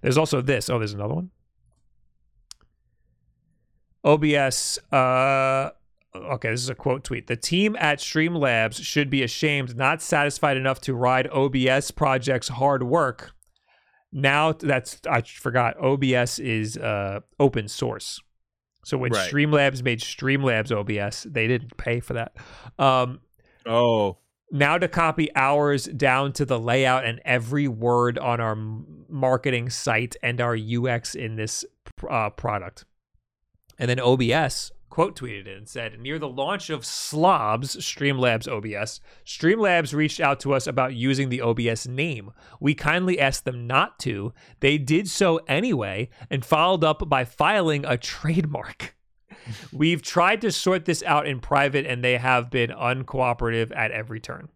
there's 0.01 0.19
also 0.19 0.41
this 0.41 0.71
oh 0.71 0.79
there's 0.79 0.95
another 0.95 1.15
one 1.15 1.31
obs 4.05 4.79
uh 4.93 5.71
okay 6.15 6.51
this 6.51 6.61
is 6.63 6.69
a 6.69 6.75
quote 6.75 7.05
tweet. 7.05 7.27
The 7.27 7.37
team 7.37 7.77
at 7.79 7.99
streamlabs 7.99 8.83
should 8.83 9.11
be 9.11 9.23
ashamed 9.23 9.77
not 9.77 10.03
satisfied 10.03 10.57
enough 10.57 10.81
to 10.83 10.95
ride 10.95 11.29
obs 11.31 11.91
project's 11.91 12.49
hard 12.49 12.83
work. 12.83 13.33
Now 14.13 14.53
that's 14.53 15.01
i 15.09 15.21
forgot 15.23 15.77
obs 15.79 16.39
is 16.39 16.77
uh 16.77 17.21
open 17.39 17.69
source. 17.69 18.21
So 18.85 18.97
when 18.99 19.13
Right. 19.13 19.31
streamlabs 19.33 19.83
made 19.83 20.01
streamlabs 20.01 20.73
obs 20.77 21.23
they 21.31 21.47
didn't 21.47 21.77
pay 21.77 22.01
for 22.01 22.15
that. 22.15 22.33
Um 22.79 23.21
Oh. 23.67 24.19
now 24.51 24.79
to 24.79 24.89
copy 24.89 25.29
ours 25.37 25.85
down 25.85 26.33
to 26.33 26.45
the 26.45 26.59
layout 26.59 27.05
and 27.05 27.21
every 27.25 27.69
word 27.69 28.19
on 28.19 28.41
our 28.41 28.57
marketing 29.09 29.69
site 29.71 30.17
and 30.23 30.41
our 30.41 30.57
ux 30.57 31.15
in 31.15 31.37
this 31.37 31.65
uh, 32.09 32.31
product. 32.31 32.85
And 33.79 33.89
then 33.89 34.01
obs 34.01 34.73
quote 34.91 35.17
tweeted 35.17 35.47
it 35.47 35.57
and 35.57 35.69
said 35.69 35.99
near 36.01 36.19
the 36.19 36.29
launch 36.29 36.69
of 36.69 36.85
slobs 36.85 37.77
streamlabs 37.77 38.47
obs 38.49 39.01
streamlabs 39.25 39.95
reached 39.95 40.21
out 40.21 40.39
to 40.41 40.53
us 40.53 40.67
about 40.67 40.95
using 40.95 41.29
the 41.29 41.41
obs 41.41 41.87
name 41.89 42.31
we 42.61 42.75
kindly 42.75 43.19
asked 43.19 43.45
them 43.45 43.67
not 43.67 43.99
to 44.01 44.33
they 44.59 44.77
did 44.77 45.09
so 45.09 45.37
anyway 45.47 46.09
and 46.29 46.45
followed 46.45 46.83
up 46.85 47.09
by 47.09 47.25
filing 47.25 47.85
a 47.87 47.97
trademark 48.13 48.95
We've 49.73 50.03
tried 50.03 50.43
to 50.43 50.53
sort 50.53 50.85
this 50.85 51.03
out 51.03 51.27
in 51.27 51.41
private, 51.41 51.87
and 51.87 52.05
they 52.05 52.19
have 52.19 52.51
been 52.51 52.71
uncooperative 52.71 53.75
at 53.75 53.91
every 53.91 54.21
turn. 54.21 54.49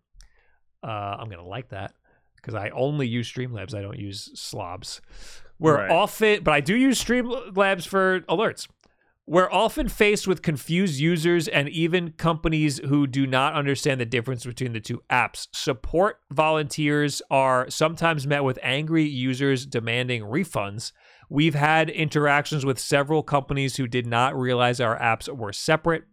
Uh, 0.83 1.17
I'm 1.19 1.31
gonna 1.31 1.43
like 1.47 1.71
that 1.71 1.95
because 2.37 2.55
I 2.55 2.69
only 2.69 3.09
use 3.09 3.33
Streamlabs. 3.33 3.75
I 3.75 3.81
don't 3.81 3.99
use 3.99 4.31
slobs. 4.39 5.01
We're 5.59 5.79
Right. 5.79 5.91
often, 5.91 6.43
but 6.45 6.53
I 6.53 6.61
do 6.61 6.77
use 6.77 7.03
Streamlabs 7.03 7.87
for 7.89 8.21
alerts. 8.29 8.69
We're 9.27 9.51
often 9.51 9.89
faced 9.89 10.29
with 10.29 10.43
confused 10.43 11.01
users 11.01 11.49
and 11.49 11.67
even 11.71 12.13
companies 12.13 12.79
who 12.81 13.07
do 13.07 13.27
not 13.27 13.55
understand 13.55 13.99
the 13.99 14.05
difference 14.05 14.45
between 14.45 14.75
the 14.75 14.81
two 14.81 15.03
apps. 15.09 15.49
Support 15.55 16.21
volunteers 16.31 17.23
are 17.31 17.71
sometimes 17.71 18.27
met 18.27 18.45
with 18.45 18.59
angry 18.63 19.05
users 19.05 19.65
demanding 19.65 20.25
refunds. 20.25 20.93
We've 21.31 21.55
had 21.55 21.89
interactions 21.89 22.67
with 22.67 22.79
several 22.79 23.23
companies 23.23 23.77
who 23.77 23.87
did 23.87 24.07
not 24.07 24.39
realize 24.39 24.79
our 24.79 24.99
apps 24.99 25.35
were 25.35 25.55
separate. 25.55 26.05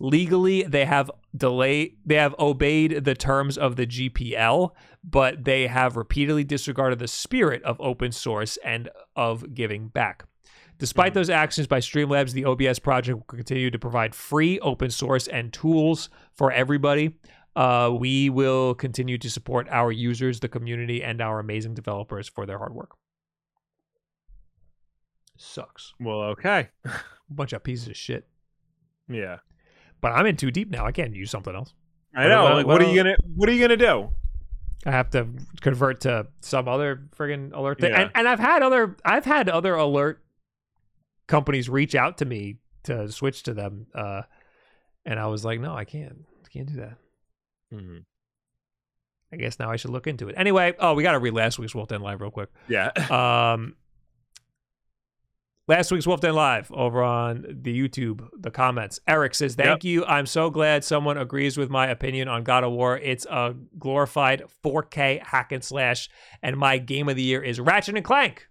Legally, 0.00 0.64
they 0.64 0.86
have 0.86 1.08
delay 1.36 1.94
they 2.04 2.16
have 2.16 2.34
obeyed 2.40 3.04
the 3.04 3.14
terms 3.14 3.56
of 3.56 3.76
the 3.76 3.86
GPL, 3.86 4.72
but 5.04 5.44
they 5.44 5.68
have 5.68 5.96
repeatedly 5.96 6.42
disregarded 6.42 6.98
the 6.98 7.06
spirit 7.06 7.62
of 7.62 7.80
open 7.80 8.10
source 8.10 8.58
and 8.64 8.88
of 9.14 9.54
giving 9.54 9.86
back. 9.86 10.24
Despite 10.78 11.14
those 11.14 11.30
actions 11.30 11.66
by 11.66 11.80
Streamlabs, 11.80 12.32
the 12.32 12.44
OBS 12.44 12.78
project 12.78 13.16
will 13.16 13.24
continue 13.38 13.70
to 13.70 13.78
provide 13.78 14.14
free 14.14 14.58
open 14.60 14.90
source 14.90 15.26
and 15.26 15.52
tools 15.52 16.10
for 16.34 16.52
everybody. 16.52 17.16
Uh, 17.54 17.90
we 17.98 18.28
will 18.28 18.74
continue 18.74 19.16
to 19.16 19.30
support 19.30 19.66
our 19.70 19.90
users, 19.90 20.40
the 20.40 20.48
community, 20.48 21.02
and 21.02 21.22
our 21.22 21.38
amazing 21.38 21.72
developers 21.72 22.28
for 22.28 22.44
their 22.44 22.58
hard 22.58 22.74
work. 22.74 22.90
Sucks. 25.38 25.94
Well, 25.98 26.20
okay. 26.22 26.68
bunch 27.30 27.52
of 27.54 27.62
pieces 27.62 27.88
of 27.88 27.96
shit. 27.96 28.28
Yeah. 29.08 29.38
But 30.00 30.12
I'm 30.12 30.26
in 30.26 30.36
too 30.36 30.50
deep 30.50 30.70
now. 30.70 30.86
I 30.86 30.92
can't 30.92 31.14
use 31.14 31.30
something 31.30 31.54
else. 31.54 31.72
I 32.14 32.28
know. 32.28 32.46
about- 32.46 32.56
like, 32.56 32.66
what 32.66 32.82
are 32.82 32.90
you 32.90 32.96
gonna 32.96 33.16
What 33.34 33.48
are 33.48 33.52
you 33.52 33.60
gonna 33.60 33.76
do? 33.76 34.10
I 34.84 34.90
have 34.92 35.10
to 35.10 35.28
convert 35.60 36.02
to 36.02 36.28
some 36.40 36.68
other 36.68 37.08
friggin' 37.16 37.52
alert 37.52 37.80
thing. 37.80 37.90
Yeah. 37.92 38.02
And, 38.02 38.10
and 38.14 38.28
I've 38.28 38.38
had 38.38 38.62
other 38.62 38.96
I've 39.04 39.24
had 39.24 39.48
other 39.48 39.74
alert 39.74 40.22
companies 41.26 41.68
reach 41.68 41.94
out 41.94 42.18
to 42.18 42.24
me 42.24 42.56
to 42.84 43.10
switch 43.10 43.42
to 43.44 43.54
them. 43.54 43.86
Uh, 43.94 44.22
and 45.04 45.18
I 45.18 45.26
was 45.26 45.44
like, 45.44 45.60
no, 45.60 45.74
I 45.74 45.84
can't. 45.84 46.24
I 46.44 46.48
can't 46.48 46.68
do 46.68 46.76
that. 46.76 46.98
Mhm. 47.72 48.04
I 49.32 49.36
guess 49.36 49.58
now 49.58 49.70
I 49.70 49.76
should 49.76 49.90
look 49.90 50.06
into 50.06 50.28
it. 50.28 50.34
Anyway, 50.38 50.74
oh, 50.78 50.94
we 50.94 51.02
got 51.02 51.12
to 51.12 51.18
read 51.18 51.34
last 51.34 51.58
week's 51.58 51.74
Wolf 51.74 51.88
Den 51.88 52.00
Live 52.00 52.20
real 52.20 52.30
quick. 52.30 52.48
Yeah. 52.68 52.90
Um, 53.54 53.74
last 55.68 55.90
week's 55.90 56.06
Wolf 56.06 56.20
Den 56.20 56.34
Live 56.34 56.70
over 56.70 57.02
on 57.02 57.44
the 57.48 57.76
YouTube, 57.76 58.28
the 58.38 58.52
comments. 58.52 59.00
Eric 59.08 59.34
says, 59.34 59.56
Thank 59.56 59.82
you. 59.82 60.04
I'm 60.04 60.26
so 60.26 60.48
glad 60.48 60.84
someone 60.84 61.18
agrees 61.18 61.56
with 61.58 61.70
my 61.70 61.88
opinion 61.88 62.28
on 62.28 62.44
God 62.44 62.62
of 62.62 62.70
War. 62.72 62.96
It's 62.98 63.26
a 63.26 63.54
glorified 63.78 64.44
4K 64.64 65.24
hack 65.24 65.50
and 65.50 65.64
slash, 65.64 66.08
and 66.40 66.56
my 66.56 66.78
game 66.78 67.08
of 67.08 67.16
the 67.16 67.22
year 67.22 67.42
is 67.42 67.58
Ratchet 67.58 67.96
and 67.96 68.04
Clank. 68.04 68.46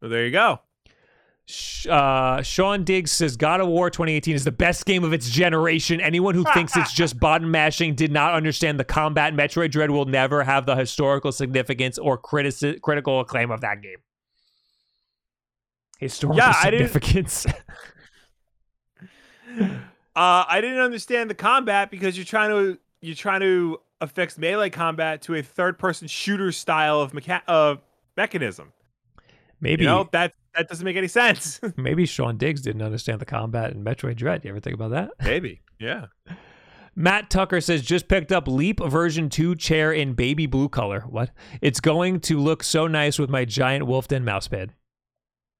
well, 0.00 0.10
there 0.10 0.24
you 0.24 0.32
go. 0.32 0.58
Sh- 1.52 1.86
Uh, 1.86 2.42
Sean 2.42 2.82
Diggs 2.84 3.10
says 3.12 3.36
God 3.36 3.60
of 3.60 3.68
War 3.68 3.90
2018 3.90 4.34
is 4.34 4.44
the 4.44 4.50
best 4.52 4.86
game 4.86 5.04
of 5.04 5.12
its 5.12 5.28
generation. 5.28 6.00
Anyone 6.00 6.34
who 6.34 6.44
thinks 6.54 6.76
it's 6.76 6.92
just 6.94 7.18
button 7.20 7.50
mashing 7.50 7.94
did 7.94 8.10
not 8.10 8.34
understand 8.34 8.80
the 8.80 8.84
combat. 8.84 9.34
Metroid 9.34 9.70
Dread 9.70 9.90
will 9.90 10.06
never 10.06 10.42
have 10.44 10.64
the 10.66 10.74
historical 10.76 11.30
significance 11.32 11.98
or 11.98 12.16
critici- 12.18 12.80
critical 12.80 13.20
acclaim 13.20 13.50
of 13.50 13.60
that 13.60 13.82
game. 13.82 13.98
Historical 15.98 16.38
Yeah, 16.38 16.54
I 16.62 16.70
didn't- 16.70 16.88
significance. 16.88 17.46
Uh, 20.14 20.44
I 20.46 20.60
didn't 20.60 20.78
understand 20.80 21.30
the 21.30 21.34
combat 21.34 21.90
because 21.90 22.16
you're 22.16 22.24
trying 22.26 22.50
to 22.50 22.78
you're 23.00 23.14
trying 23.16 23.40
to 23.40 23.78
affix 24.00 24.36
melee 24.36 24.68
combat 24.70 25.22
to 25.22 25.34
a 25.34 25.42
third 25.42 25.78
person 25.78 26.06
shooter 26.06 26.52
style 26.52 27.00
of 27.00 27.12
mecha- 27.12 27.42
of 27.46 27.80
mechanism. 28.16 28.72
maybe 29.60 29.84
You 29.84 29.88
know 29.90 30.08
that 30.12 30.34
that 30.54 30.68
doesn't 30.68 30.84
make 30.84 30.96
any 30.96 31.08
sense. 31.08 31.60
maybe 31.76 32.06
Sean 32.06 32.36
Diggs 32.36 32.60
didn't 32.60 32.82
understand 32.82 33.20
the 33.20 33.24
combat 33.26 33.72
in 33.72 33.84
Metroid 33.84 34.16
Dread. 34.16 34.44
You 34.44 34.50
ever 34.50 34.60
think 34.60 34.74
about 34.74 34.90
that? 34.90 35.10
Maybe. 35.22 35.62
Yeah. 35.78 36.06
Matt 36.94 37.30
Tucker 37.30 37.60
says 37.60 37.82
just 37.82 38.08
picked 38.08 38.32
up 38.32 38.46
Leap 38.46 38.80
version 38.80 39.30
2 39.30 39.56
chair 39.56 39.92
in 39.92 40.12
baby 40.12 40.46
blue 40.46 40.68
color. 40.68 41.00
What? 41.08 41.30
It's 41.60 41.80
going 41.80 42.20
to 42.20 42.38
look 42.38 42.62
so 42.62 42.86
nice 42.86 43.18
with 43.18 43.30
my 43.30 43.44
giant 43.44 43.86
Wolfden 43.86 44.24
mousepad. 44.24 44.70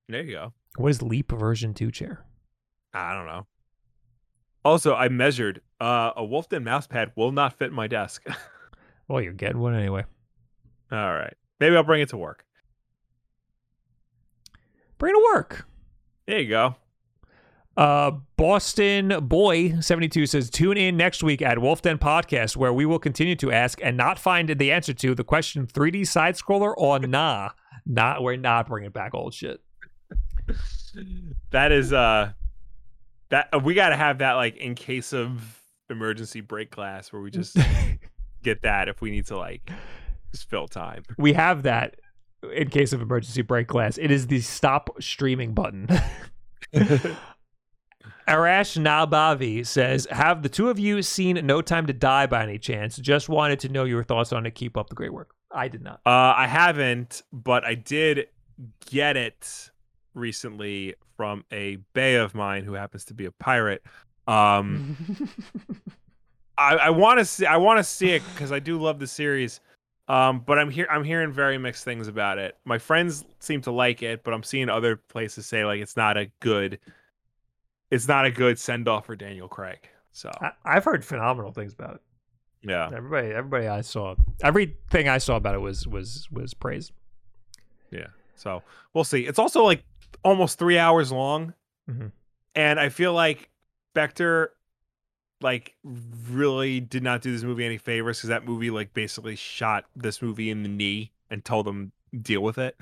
There 0.09 0.23
you 0.23 0.33
go. 0.33 0.53
What 0.77 0.91
is 0.91 1.01
Leap 1.03 1.33
version 1.33 1.73
2 1.75 1.91
chair? 1.91 2.25
I 2.93 3.15
don't 3.15 3.27
know. 3.27 3.47
Also, 4.65 4.95
I 4.95 5.09
measured. 5.09 5.63
Uh, 5.81 6.13
a 6.17 6.23
Wolfden 6.23 6.63
mousepad 6.63 7.13
will 7.17 7.33
not 7.33 7.59
fit 7.59 7.73
my 7.73 7.87
desk. 7.87 8.25
Well, 9.09 9.21
you're 9.21 9.35
getting 9.35 9.59
one 9.59 9.75
anyway. 9.75 10.05
All 10.91 11.13
right. 11.13 11.35
Maybe 11.61 11.77
I'll 11.77 11.83
bring 11.83 12.01
it 12.01 12.09
to 12.11 12.17
work. 12.17 12.47
Bring 15.03 15.17
it 15.17 15.19
to 15.19 15.31
work. 15.35 15.67
There 16.29 16.39
you 16.39 16.49
go. 16.49 16.77
Uh, 17.77 18.13
Boston 18.37 19.27
Boy 19.27 19.81
72 19.81 20.27
says, 20.27 20.49
tune 20.49 20.77
in 20.77 20.97
next 20.97 21.25
week 21.25 21.43
at 21.43 21.59
Wolf 21.59 21.83
Den 21.83 21.99
Podcast, 21.99 22.57
where 22.57 22.73
we 22.73 22.87
will 22.87 23.01
continue 23.01 23.35
to 23.35 23.51
ask 23.51 23.81
and 23.83 23.97
not 23.97 24.17
find 24.17 24.49
the 24.49 24.71
answer 24.71 24.93
to 24.93 25.17
the 25.17 25.25
question 25.25 25.67
3D 25.67 26.07
side 26.07 26.37
scroller 26.37 26.73
or 26.77 26.99
nah. 27.01 27.51
Not, 27.85 28.23
we're 28.23 28.37
not 28.37 28.69
bringing 28.69 28.91
back 28.91 29.13
old 29.13 29.35
shit. 29.35 29.61
That 31.51 31.73
is 31.73 31.93
uh 31.93 32.31
that 33.31 33.49
uh, 33.53 33.59
we 33.59 33.75
got 33.75 33.89
to 33.89 33.97
have 33.97 34.19
that 34.19 34.35
like 34.35 34.57
in 34.59 34.77
case 34.77 35.13
of 35.13 35.61
emergency 35.91 36.43
break 36.43 36.71
class 36.71 37.13
where 37.13 37.21
we 37.21 37.33
just 37.33 37.57
get 38.45 38.63
that 38.63 38.89
if 38.89 39.01
we 39.01 39.11
need 39.11 39.27
to 39.27 39.37
like 39.37 39.69
just 40.31 40.49
fill 40.49 40.69
time. 40.69 41.03
we 41.19 41.33
have 41.33 41.65
that 41.65 41.97
in 42.55 42.69
case 42.69 42.93
of 42.93 43.01
emergency 43.01 43.43
break 43.43 43.69
glass. 43.69 43.99
It 43.99 44.11
is 44.11 44.27
the 44.27 44.41
stop 44.41 44.91
streaming 45.01 45.55
button. 45.55 45.87
Arash 48.29 48.79
Nabavi 48.79 49.67
says, 49.67 50.07
Have 50.11 50.43
the 50.43 50.49
two 50.49 50.71
of 50.71 50.79
you 50.79 51.03
seen 51.03 51.45
No 51.45 51.61
Time 51.61 51.87
to 51.87 51.93
Die 51.93 52.27
by 52.27 52.43
any 52.43 52.59
chance? 52.59 52.97
Just 52.97 53.29
wanted 53.29 53.61
to 53.61 53.69
know 53.69 53.85
your 53.85 54.05
thoughts 54.05 54.33
on 54.33 54.47
it. 54.47 54.55
Keep 54.55 54.77
up 54.77 54.89
the 54.89 54.95
great 54.95 55.13
work. 55.13 55.35
I 55.51 55.69
did 55.69 55.83
not. 55.83 56.01
Uh 56.07 56.35
I 56.37 56.47
haven't, 56.47 57.23
but 57.33 57.65
I 57.65 57.75
did 57.75 58.29
get 58.87 59.17
it 59.17 59.71
recently 60.15 60.95
from 61.17 61.45
a 61.53 61.77
bay 61.95 62.15
of 62.15 62.35
mine 62.35 62.65
who 62.65 62.75
happens 62.75 63.05
to 63.07 63.15
be 63.15 63.27
a 63.27 63.33
pirate. 63.33 63.83
Um 64.27 64.97
I, 66.59 66.77
I 66.77 66.91
want 66.91 67.19
to 67.19 67.25
see 67.25 67.45
I 67.47 67.57
want 67.57 67.79
to 67.79 67.85
see 67.85 68.11
it 68.11 68.23
because 68.33 68.53
I 68.53 68.61
do 68.61 68.79
love 68.81 68.99
the 68.99 69.07
series. 69.07 69.61
Um, 70.09 70.41
but 70.41 70.59
I'm 70.59 70.69
here 70.71 70.87
I'm 70.91 71.05
hearing 71.05 71.33
very 71.33 71.59
mixed 71.59 71.85
things 71.85 72.09
about 72.09 72.39
it. 72.39 72.57
My 72.65 72.79
friends 72.79 73.25
seem 73.39 73.61
to 73.63 73.71
like 73.71 74.03
it, 74.03 74.25
but 74.25 74.35
I'm 74.35 74.43
seeing 74.43 74.69
other 74.69 74.97
places 74.97 75.47
say 75.47 75.65
like 75.65 75.81
it's 75.81 75.97
not 75.97 76.17
a 76.17 76.27
good 76.41 76.79
it's 77.91 78.09
not 78.09 78.25
a 78.25 78.31
good 78.31 78.59
send 78.59 78.89
off 78.89 79.07
for 79.07 79.15
Daniel 79.17 79.49
Craig. 79.49 79.89
So 80.13 80.31
I, 80.41 80.51
I've 80.65 80.85
heard 80.85 81.05
phenomenal 81.05 81.53
things 81.53 81.73
about 81.73 81.95
it. 81.97 82.01
yeah. 82.69 82.91
Everybody, 82.95 83.29
everybody 83.29 83.69
I 83.69 83.81
saw, 83.83 84.15
everything 84.43 85.09
I 85.09 85.19
saw 85.19 85.37
about 85.37 85.55
it 85.55 85.61
was 85.61 85.87
was 85.87 86.27
was 86.33 86.53
praise. 86.53 86.91
Yeah. 87.91 88.09
So 88.35 88.63
we'll 88.95 89.05
see. 89.05 89.21
It's 89.27 89.39
also 89.39 89.63
like 89.63 89.85
almost 90.25 90.59
three 90.59 90.79
hours 90.79 91.13
long. 91.13 91.55
Mhm. 91.89 92.11
And 92.55 92.81
I 92.81 92.89
feel 92.89 93.13
like 93.13 93.49
Spectre 93.93 94.53
like 95.43 95.75
really 96.31 96.81
did 96.81 97.03
not 97.03 97.23
do 97.23 97.33
this 97.33 97.43
movie 97.43 97.65
any 97.65 97.79
favors 97.79 98.19
because 98.19 98.29
that 98.29 98.45
movie 98.45 98.71
like 98.71 98.95
basically 98.95 99.37
shot 99.37 99.85
this 99.97 100.23
movie 100.23 100.51
in 100.51 100.63
the 100.63 100.69
knee 100.69 101.11
and 101.31 101.45
told 101.45 101.67
them 101.67 101.93
deal 102.21 102.43
with 102.43 102.59
it. 102.59 102.77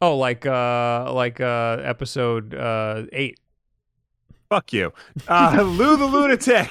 Oh, 0.00 0.16
like 0.16 0.46
uh, 0.46 1.12
like 1.12 1.40
uh, 1.40 1.78
episode 1.82 2.54
uh 2.54 3.04
eight. 3.12 3.38
Fuck 4.48 4.72
you. 4.72 4.92
Uh 5.26 5.62
Lou 5.78 5.96
the 5.96 6.06
Lunatic. 6.06 6.70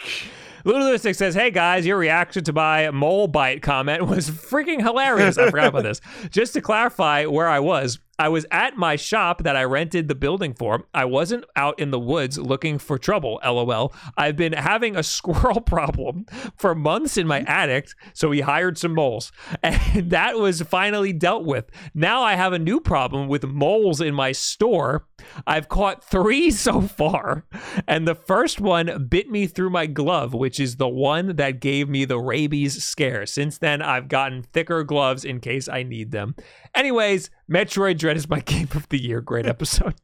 Lou 0.63 0.73
the 0.73 0.79
Lunatic 0.79 1.15
says, 1.15 1.35
"Hey 1.35 1.51
guys, 1.51 1.85
your 1.85 1.97
reaction 1.97 2.43
to 2.45 2.53
my 2.53 2.89
mole 2.91 3.27
bite 3.27 3.61
comment 3.61 4.07
was 4.07 4.29
freaking 4.29 4.81
hilarious. 4.81 5.37
I 5.37 5.49
forgot 5.49 5.67
about 5.67 5.83
this. 5.83 6.01
Just 6.29 6.53
to 6.53 6.61
clarify 6.61 7.25
where 7.25 7.47
I 7.47 7.59
was, 7.59 7.99
I 8.19 8.29
was 8.29 8.45
at 8.51 8.75
my 8.75 8.95
shop 8.95 9.43
that 9.43 9.55
I 9.55 9.63
rented 9.63 10.07
the 10.07 10.15
building 10.15 10.53
for. 10.53 10.85
I 10.93 11.05
wasn't 11.05 11.45
out 11.55 11.79
in 11.79 11.91
the 11.91 11.99
woods 11.99 12.37
looking 12.37 12.79
for 12.79 12.97
trouble. 12.97 13.39
LOL. 13.45 13.93
I've 14.17 14.35
been 14.35 14.53
having 14.53 14.95
a 14.95 15.03
squirrel 15.17 15.61
problem 15.61 16.25
for 16.57 16.73
months 16.73 17.17
in 17.17 17.27
my 17.27 17.41
attic, 17.41 17.89
so 18.13 18.29
we 18.29 18.41
hired 18.41 18.77
some 18.77 18.93
moles, 18.93 19.31
and 19.63 20.09
that 20.09 20.37
was 20.37 20.61
finally 20.61 21.13
dealt 21.13 21.45
with. 21.45 21.69
Now 21.93 22.23
I 22.23 22.35
have 22.35 22.53
a 22.53 22.59
new 22.59 22.79
problem 22.79 23.27
with 23.27 23.45
moles 23.45 24.01
in 24.01 24.15
my 24.15 24.31
store. 24.31 25.07
I've 25.45 25.69
caught 25.69 26.03
three 26.03 26.51
so 26.57 26.81
far, 26.81 27.45
and 27.87 28.07
the 28.07 28.15
first 28.15 28.59
one 28.59 29.07
bit 29.07 29.29
me 29.29 29.47
through 29.47 29.69
my 29.69 29.85
glove, 29.85 30.33
which 30.33 30.59
is 30.59 30.77
the 30.77 30.87
one 30.87 31.35
that 31.35 31.59
gave 31.59 31.87
me 31.87 32.05
the 32.05 32.19
rabies 32.19 32.83
scare. 32.83 33.25
Since 33.25 33.59
then, 33.59 33.81
I've 33.81 34.07
gotten 34.07 34.41
thicker 34.41 34.83
gloves 34.83 35.23
in 35.23 35.39
case 35.39 35.67
I 35.67 35.83
need 35.83 36.11
them. 36.11 36.35
Anyways, 36.73 37.29
Metroid 37.49 37.97
Dread 37.97 38.17
is 38.17 38.29
my 38.29 38.39
game 38.45 38.67
of 38.75 38.87
the 38.89 38.97
year. 39.01 39.21
Great 39.21 39.45
episode. 39.45 39.95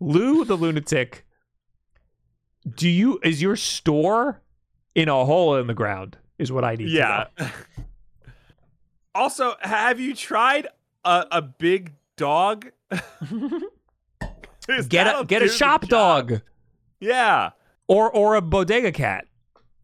Lou 0.00 0.44
the 0.44 0.56
Lunatic, 0.56 1.24
do 2.76 2.88
you 2.88 3.20
is 3.22 3.40
your 3.40 3.54
store 3.56 4.40
in 4.94 5.08
a 5.08 5.24
hole 5.24 5.56
in 5.56 5.66
the 5.68 5.74
ground? 5.74 6.18
Is 6.38 6.50
what 6.50 6.64
I 6.64 6.74
need 6.74 6.88
yeah. 6.88 7.26
also, 9.14 9.54
have 9.60 10.00
you 10.00 10.14
tried 10.14 10.66
a, 11.04 11.26
a 11.30 11.42
big 11.42 11.92
dog? 12.16 12.70
Get 14.88 15.06
a 15.08 15.24
get 15.24 15.42
a 15.42 15.48
shop 15.48 15.86
dog 15.88 16.40
Yeah. 17.00 17.50
or 17.88 18.08
or 18.10 18.36
a 18.36 18.40
bodega 18.40 18.92
cat. 18.92 19.26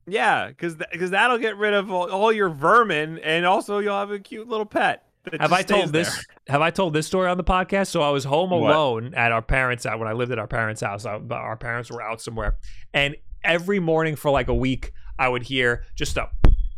Yeah, 0.06 0.48
because 0.48 0.76
because 0.76 1.10
that'll 1.10 1.38
get 1.38 1.56
rid 1.56 1.74
of 1.74 1.90
all, 1.90 2.09
all 2.10 2.32
your 2.32 2.48
vermin, 2.48 3.18
and 3.18 3.44
also 3.44 3.78
you'll 3.78 3.96
have 3.98 4.10
a 4.12 4.20
cute 4.20 4.48
little 4.48 4.64
pet. 4.66 5.05
Have 5.40 5.52
I 5.52 5.62
told 5.62 5.92
this? 5.92 6.14
there. 6.14 6.24
Have 6.48 6.60
I 6.62 6.70
told 6.70 6.92
this 6.94 7.06
story 7.06 7.28
on 7.28 7.36
the 7.36 7.44
podcast? 7.44 7.88
So 7.88 8.02
I 8.02 8.10
was 8.10 8.24
home 8.24 8.50
What? 8.50 8.70
alone 8.74 9.14
at 9.14 9.32
our 9.32 9.42
parents' 9.42 9.84
house 9.84 9.98
when 9.98 10.09
I 10.09 10.12
lived 10.12 10.32
at 10.32 10.38
our 10.38 10.46
parents' 10.46 10.80
house. 10.80 11.05
Uh, 11.06 11.18
I, 11.30 11.34
our 11.34 11.56
parents 11.56 11.90
were 11.90 12.02
out 12.02 12.20
somewhere, 12.20 12.56
and 12.94 13.16
every 13.44 13.78
morning 13.80 14.16
for 14.16 14.30
like 14.30 14.48
a 14.48 14.55
week, 14.55 14.92
I 15.18 15.28
would 15.28 15.42
hear 15.44 15.84
just 15.94 16.16
a 16.16 16.28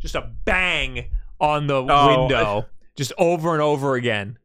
just 0.01 0.15
a 0.15 0.31
bang 0.45 1.09
on 1.39 1.67
the 1.67 1.75
Oh. 1.87 2.21
window, 2.21 2.65
just 2.97 3.13
over 3.17 3.53
and 3.53 3.61
over 3.61 3.95
again. 3.95 4.37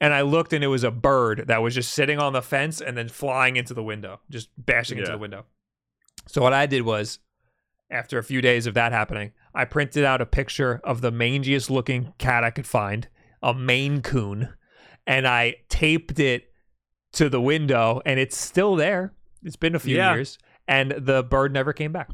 And 0.00 0.14
I 0.14 0.20
looked, 0.20 0.52
and 0.52 0.62
it 0.62 0.68
was 0.68 0.84
a 0.84 0.90
bird 0.92 1.44
that 1.48 1.60
was 1.60 1.74
just 1.74 1.92
sitting 1.92 2.18
on 2.20 2.32
the 2.32 2.42
fence 2.42 2.80
and 2.80 2.96
then 2.96 3.08
flying 3.08 3.56
into 3.56 3.74
the 3.74 3.82
window, 3.82 4.20
just 4.30 4.48
bashing 4.56 4.98
into 4.98 5.10
the 5.10 5.18
window. 5.18 5.44
So 6.28 6.40
what 6.40 6.52
I 6.52 6.66
did 6.66 6.82
was, 6.82 7.18
after 7.90 8.16
a 8.18 8.22
few 8.22 8.40
days 8.40 8.66
of 8.66 8.74
that 8.74 8.92
happening, 8.92 9.32
I 9.54 9.64
printed 9.64 10.04
out 10.04 10.20
a 10.20 10.26
picture 10.26 10.80
of 10.84 11.00
the 11.00 11.10
mangiest 11.10 11.68
looking 11.68 12.12
cat 12.18 12.44
I 12.44 12.50
could 12.50 12.66
find, 12.66 13.08
a 13.42 13.54
Maine 13.54 14.02
Coon, 14.02 14.48
and 15.06 15.26
I 15.26 15.56
taped 15.68 16.18
it 16.18 16.52
to 17.12 17.28
the 17.28 17.40
window, 17.40 18.00
and 18.04 18.18
it's 18.20 18.36
still 18.36 18.76
there. 18.76 19.12
It's 19.42 19.56
been 19.56 19.74
a 19.74 19.78
few 19.78 19.96
Yeah. 19.96 20.14
years, 20.14 20.38
and 20.66 20.90
the 20.92 21.22
bird 21.22 21.52
never 21.52 21.72
came 21.72 21.92
back. 21.92 22.10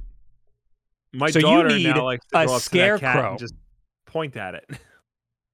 My 1.13 1.31
So 1.31 1.39
you 1.39 1.45
daughter 1.45 1.69
need 1.69 1.85
now 1.95 2.05
likes 2.05 2.27
to 2.27 2.39
a 2.41 2.47
go 2.47 2.55
up 2.57 2.63
to 2.63 2.71
that 2.71 3.01
cat 3.01 3.01
scarecrow. 3.01 3.31
and 3.31 3.39
just 3.39 3.55
point 4.07 4.37
at 4.37 4.55
it. 4.55 4.69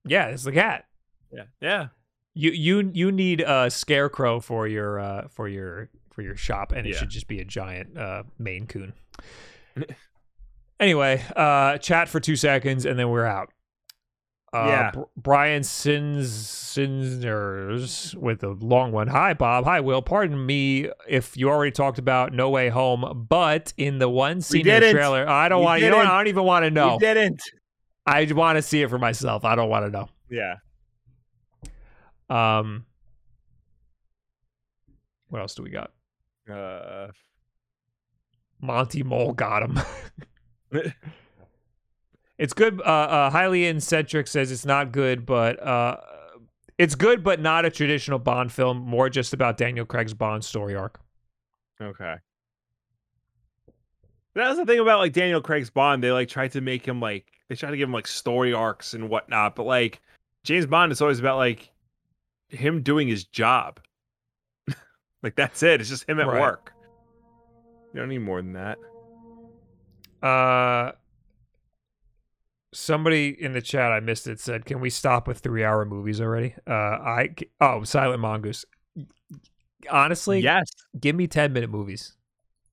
Yeah, 0.07 0.29
it's 0.29 0.45
the 0.45 0.53
cat. 0.53 0.87
yeah, 1.31 1.45
yeah. 1.61 1.89
You 2.33 2.53
you 2.53 2.91
you 2.95 3.13
need 3.13 3.43
a 3.43 3.71
scarecrow 3.71 4.41
for 4.41 4.67
your 4.67 4.99
uh 4.99 5.29
for 5.29 5.47
your 5.47 5.91
for 6.11 6.23
your 6.23 6.37
shop, 6.37 6.73
and 6.73 6.87
it 6.87 6.91
Yeah. 6.95 6.99
should 7.01 7.11
just 7.11 7.29
be 7.29 7.39
a 7.41 7.45
giant 7.45 7.99
uh 7.99 8.23
Maine 8.39 8.67
Coon. 8.67 8.95
anyway, 10.81 11.23
uh, 11.37 11.79
chat 11.79 12.09
for 12.09 12.21
two 12.21 12.37
seconds, 12.37 12.87
and 12.87 12.99
then 12.99 13.11
we're 13.11 13.27
out. 13.27 13.53
Uh, 14.53 14.65
Yeah. 14.67 14.91
Br- 14.91 15.01
Brian 15.17 15.63
Sins 15.63 16.67
with 18.17 18.43
a 18.43 18.57
long 18.61 18.93
one. 18.93 19.09
Hi, 19.09 19.35
Bob. 19.35 19.65
Hi, 19.65 19.81
Will. 19.81 20.03
Pardon 20.03 20.45
me 20.45 20.89
if 21.09 21.37
you 21.37 21.49
already 21.49 21.71
talked 21.71 21.99
about 21.99 22.33
No 22.33 22.51
Way 22.51 22.69
Home, 22.69 23.27
but 23.29 23.73
in 23.77 23.99
the 23.99 24.09
one 24.09 24.41
scene 24.41 24.67
in 24.67 24.81
the 24.81 24.91
trailer, 24.93 25.29
I 25.29 25.49
don't 25.49 25.63
want. 25.63 25.83
You 25.83 25.91
know 25.91 25.99
what? 25.99 26.07
I 26.07 26.19
don't 26.19 26.29
even 26.29 26.45
want 26.45 26.65
to 26.65 26.71
know. 26.71 26.95
You 26.95 26.99
didn't. 27.01 27.43
I 28.07 28.25
want 28.33 28.57
to 28.57 28.63
see 28.63 28.83
it 28.83 28.91
for 28.91 28.99
myself. 28.99 29.45
I 29.45 29.55
don't 29.55 29.69
want 29.69 29.87
to 29.87 29.91
know. 29.91 30.09
Yeah. 30.31 30.57
Um, 32.29 32.87
what 35.29 35.41
else 35.41 35.55
do 35.55 35.63
we 35.63 35.71
got? 35.71 35.93
Uh, 36.53 37.09
Monty 38.61 39.03
Mole 39.03 39.33
got 39.33 39.63
him. 39.63 39.79
it's 42.41 42.53
good. 42.55 42.81
Uh, 42.81 42.85
uh, 42.85 43.31
highly 43.31 43.67
eccentric 43.67 44.27
says 44.27 44.51
it's 44.51 44.65
not 44.65 44.91
good, 44.93 45.27
but 45.27 45.63
uh, 45.63 45.99
it's 46.79 46.95
good, 46.95 47.23
but 47.23 47.39
not 47.41 47.65
a 47.67 47.71
traditional 47.71 48.19
Bond 48.19 48.51
film. 48.51 48.79
More 48.79 49.11
just 49.11 49.33
about 49.35 49.59
Daniel 49.59 49.85
Craig's 49.85 50.15
Bond 50.15 50.43
story 50.45 50.75
arc. 50.75 50.99
okay. 51.81 52.17
That 54.35 54.49
was 54.49 54.59
the 54.59 54.65
thing 54.65 54.79
about 54.79 55.01
like 55.01 55.13
Daniel 55.13 55.43
Craig's 55.43 55.71
Bond. 55.71 56.03
They 56.03 56.13
like 56.13 56.29
tried 56.29 56.53
to 56.53 56.61
make 56.61 56.87
him 56.87 56.99
like 57.01 57.27
they 57.49 57.57
tried 57.57 57.73
to 57.73 57.77
give 57.77 57.89
him 57.89 57.93
like 57.93 58.07
story 58.07 58.53
arcs 58.55 58.95
and 58.95 59.09
whatnot, 59.11 59.55
but 59.57 59.65
like 59.65 60.01
James 60.45 60.67
Bond 60.67 60.93
is 60.93 61.03
always 61.03 61.19
about 61.19 61.37
like 61.37 61.71
him 62.49 62.83
doing 62.83 63.07
his 63.09 63.25
job. 63.25 63.81
like 65.23 65.35
that's 65.35 65.63
it. 65.63 65.81
It's 65.81 65.91
just 65.91 66.09
him 66.09 66.21
at 66.21 66.27
Right. 66.29 66.41
work. 66.41 66.73
You 67.93 68.01
don't 68.01 68.09
need 68.09 68.19
more 68.19 68.41
than 68.41 68.53
that. 68.53 68.79
Uh, 70.27 70.93
somebody 72.73 73.29
in 73.41 73.53
the 73.53 73.61
chat 73.61 73.93
I 73.93 74.01
missed 74.01 74.27
it 74.27 74.41
said, 74.41 74.65
"Can 74.65 74.81
we 74.81 74.91
stop 74.91 75.27
with 75.29 75.39
three-hour 75.39 75.85
movies 75.85 76.21
already?" 76.21 76.55
Uh, 76.67 76.73
I 76.73 77.35
oh, 77.61 77.85
Silent 77.85 78.21
Mongoose. 78.21 78.65
Honestly, 79.91 80.41
yes. 80.41 80.69
give 80.99 81.17
me 81.17 81.27
10 81.27 81.53
minute 81.53 81.71
movies. 81.71 82.15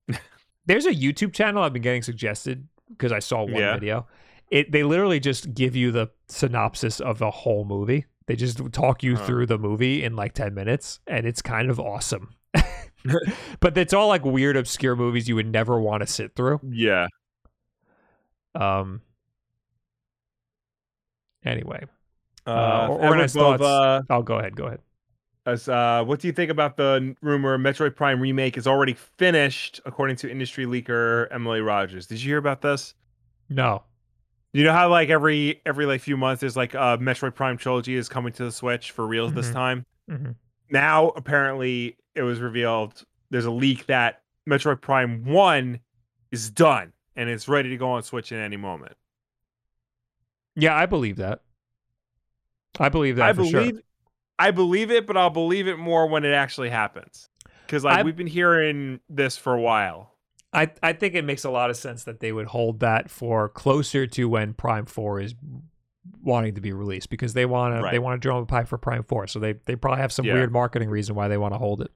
There's 0.66 0.84
a 0.86 0.94
YouTube 0.94 1.32
channel 1.32 1.62
I've 1.62 1.72
been 1.72 1.82
getting 1.82 2.02
suggested 2.02 2.68
because 2.90 3.12
I 3.12 3.18
saw 3.20 3.42
one 3.44 3.54
Yeah. 3.54 3.74
video. 3.74 4.06
It 4.50 4.72
they 4.72 4.82
literally 4.82 5.20
just 5.20 5.54
give 5.54 5.74
you 5.74 5.90
the 5.90 6.08
synopsis 6.28 7.00
of 7.00 7.18
the 7.18 7.30
whole 7.30 7.64
movie. 7.64 8.04
They 8.26 8.36
just 8.36 8.60
talk 8.72 9.02
you 9.02 9.16
Huh. 9.16 9.24
through 9.24 9.46
the 9.46 9.58
movie 9.58 10.04
in 10.04 10.16
like 10.16 10.34
10 10.34 10.52
minutes 10.54 11.00
and 11.06 11.26
it's 11.26 11.40
kind 11.40 11.70
of 11.70 11.80
awesome. 11.80 12.34
but 13.60 13.76
it's 13.78 13.94
all 13.94 14.08
like 14.08 14.24
weird 14.24 14.56
obscure 14.56 14.94
movies 14.96 15.28
you 15.28 15.34
would 15.36 15.50
never 15.50 15.80
want 15.80 16.02
to 16.02 16.06
sit 16.06 16.34
through. 16.36 16.60
Yeah. 16.68 17.06
Um 18.54 19.00
anyway, 21.44 21.84
Uh, 22.46 22.50
Uh, 22.50 22.88
organized 22.88 23.34
thoughts. 23.34 23.60
Bova, 23.60 24.04
I'll 24.08 24.22
go 24.22 24.38
ahead, 24.38 24.56
go 24.56 24.66
ahead. 24.66 24.80
as, 25.46 25.68
uh, 25.68 26.02
what 26.04 26.20
do 26.20 26.26
you 26.28 26.32
think 26.32 26.50
about 26.50 26.76
the 26.76 27.14
rumor 27.22 27.58
Metroid 27.58 27.94
Prime 27.96 28.20
remake 28.20 28.56
is 28.56 28.66
already 28.66 28.94
finished, 28.94 29.80
according 29.84 30.16
to 30.16 30.30
industry 30.30 30.64
leaker 30.66 31.26
Emily 31.30 31.60
Rogers? 31.60 32.06
Did 32.06 32.22
you 32.22 32.30
hear 32.30 32.38
about 32.38 32.60
this? 32.62 32.94
No. 33.50 33.82
You 34.54 34.64
know 34.64 34.72
how 34.72 34.88
like 34.88 35.10
every 35.10 35.60
every 35.66 35.84
like 35.86 36.00
few 36.00 36.16
months 36.16 36.40
there's 36.40 36.56
like 36.56 36.72
a 36.74 36.96
Metroid 37.00 37.34
Prime 37.34 37.58
trilogy 37.58 37.96
is 37.96 38.08
coming 38.08 38.32
to 38.34 38.44
the 38.44 38.52
Switch 38.52 38.90
for 38.92 39.06
reals 39.06 39.34
this 39.34 39.50
Mhm. 39.50 39.52
time. 39.52 39.86
Mhm. 40.10 40.34
Now 40.70 41.08
apparently 41.10 41.96
it 42.14 42.22
was 42.22 42.40
revealed 42.40 43.04
there's 43.30 43.44
a 43.44 43.50
leak 43.50 43.86
that 43.86 44.22
Metroid 44.48 44.80
Prime 44.80 45.24
One 45.26 45.80
is 46.30 46.50
done 46.50 46.92
and 47.14 47.28
it's 47.28 47.46
ready 47.46 47.68
to 47.68 47.76
go 47.76 47.90
on 47.90 48.02
Switch 48.02 48.32
in 48.32 48.38
any 48.38 48.56
moment. 48.56 48.96
Yeah, 50.58 50.76
I 50.76 50.86
believe 50.86 51.16
that. 51.16 51.40
I 52.80 52.88
believe 52.88 53.16
that 53.16 53.28
I 53.28 53.32
for 53.32 53.36
believe 53.42 53.52
sure. 53.74 53.82
I 54.38 54.50
believe 54.50 54.90
it, 54.90 55.06
but 55.06 55.16
I'll 55.16 55.30
believe 55.30 55.66
it 55.68 55.78
more 55.78 56.06
when 56.06 56.24
it 56.24 56.32
actually 56.32 56.70
happens. 56.70 57.28
Because 57.66 57.84
like 57.84 57.98
I- 57.98 58.02
we've 58.02 58.16
been 58.16 58.26
hearing 58.26 59.00
this 59.08 59.36
for 59.36 59.54
a 59.54 59.60
while. 59.60 60.14
I 60.52 60.70
I 60.82 60.92
think 60.94 61.14
it 61.14 61.24
makes 61.24 61.44
a 61.44 61.50
lot 61.50 61.68
of 61.70 61.76
sense 61.76 62.04
that 62.04 62.20
they 62.20 62.32
would 62.32 62.46
hold 62.46 62.80
that 62.80 63.10
for 63.10 63.48
closer 63.48 64.06
to 64.06 64.28
when 64.28 64.54
Prime 64.54 64.86
Four 64.86 65.20
is 65.20 65.34
wanting 66.22 66.54
to 66.54 66.60
be 66.60 66.72
released 66.72 67.10
because 67.10 67.34
they 67.34 67.44
want 67.44 67.82
to 67.84 67.90
they 67.90 67.98
want 67.98 68.20
to 68.20 68.26
drum 68.26 68.42
a 68.42 68.46
pipe 68.46 68.66
for 68.68 68.78
Prime 68.78 69.02
Four, 69.02 69.26
so 69.26 69.38
they 69.38 69.54
they 69.66 69.76
probably 69.76 70.00
have 70.00 70.12
some 70.12 70.24
Yeah. 70.24 70.34
weird 70.34 70.50
marketing 70.52 70.88
reason 70.88 71.14
why 71.14 71.28
they 71.28 71.36
want 71.36 71.52
to 71.54 71.58
hold 71.58 71.82
it. 71.82 71.90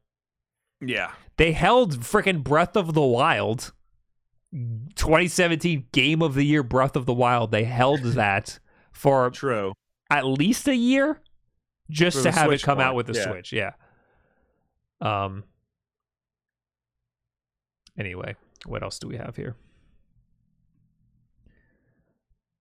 Yeah. 0.81 1.13
They 1.39 1.53
held 1.53 2.01
freaking 2.01 2.43
Breath 2.45 2.77
of 2.77 2.93
the 2.93 3.01
Wild, 3.03 3.73
2017 4.53 5.87
Game 5.93 6.23
of 6.23 6.35
the 6.35 6.45
Year 6.45 6.63
Breath 6.63 6.97
of 6.97 7.07
the 7.07 7.15
Wild. 7.15 7.51
They 7.51 7.65
held 7.65 8.01
that 8.03 8.59
for 8.93 9.31
True. 9.31 9.73
at 10.11 10.27
least 10.27 10.69
a 10.69 10.77
year 10.77 11.21
just 11.91 12.19
For 12.19 12.25
to 12.25 12.33
have 12.33 12.47
Switch 12.47 12.63
it 12.63 12.67
come 12.67 12.81
out 12.81 12.95
with 12.95 13.07
the 13.07 13.15
yeah. 13.15 13.25
Switch. 13.25 13.53
Yeah. 13.53 13.73
Um. 15.01 15.45
Anyway, 17.99 18.37
what 18.67 18.83
else 18.83 18.99
do 18.99 19.09
we 19.09 19.17
have 19.17 19.37
here? 19.37 19.57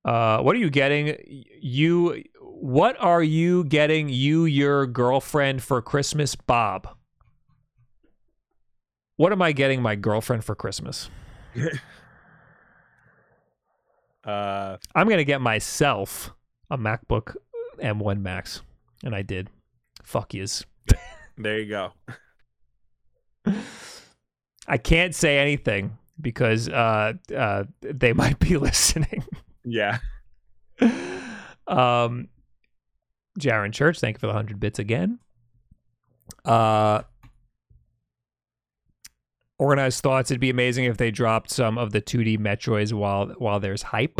Uh, 0.03 0.39
what 0.41 0.55
are 0.55 0.59
you 0.59 0.69
getting? 0.69 1.45
You, 1.61 2.23
what 2.41 2.97
are 2.99 3.23
you 3.23 3.63
getting? 3.63 4.09
You, 4.09 4.45
your 4.45 4.87
girlfriend 4.87 5.61
for 5.61 5.81
Christmas, 5.81 6.35
Bob. 6.35 6.95
What 9.15 9.31
am 9.31 9.41
I 9.41 9.51
getting 9.51 9.81
my 9.81 9.95
girlfriend 9.95 10.43
for 10.43 10.55
Christmas? 10.55 11.09
Uh, 14.23 14.77
I'm 14.93 15.09
gonna 15.09 15.23
get 15.23 15.41
myself 15.41 16.31
a 16.69 16.77
MacBook 16.77 17.35
M1 17.79 18.21
Max, 18.21 18.61
and 19.03 19.15
I 19.15 19.23
did. 19.23 19.49
Fuck 20.03 20.35
yous. 20.35 20.63
there 21.37 21.59
you 21.59 21.69
go. 21.69 21.93
I 24.67 24.77
can't 24.77 25.15
say 25.15 25.39
anything 25.39 25.97
because 26.19 26.69
uh, 26.69 27.13
uh, 27.35 27.63
they 27.81 28.13
might 28.13 28.39
be 28.39 28.57
listening. 28.57 29.25
Yeah. 29.65 29.97
um, 31.67 32.29
Jaron 33.39 33.73
Church, 33.73 33.99
thank 33.99 34.17
you 34.17 34.19
for 34.19 34.27
the 34.27 34.33
hundred 34.33 34.59
bits 34.59 34.79
again. 34.79 35.19
Uh, 36.45 37.01
organized 39.61 40.01
thoughts. 40.01 40.31
It'd 40.31 40.41
be 40.41 40.49
amazing 40.49 40.85
if 40.85 40.97
they 40.97 41.11
dropped 41.11 41.51
some 41.51 41.77
of 41.77 41.91
the 41.91 42.01
2D 42.01 42.37
Metroids 42.39 42.91
while 42.93 43.27
while 43.37 43.59
there's 43.59 43.83
hype. 43.83 44.19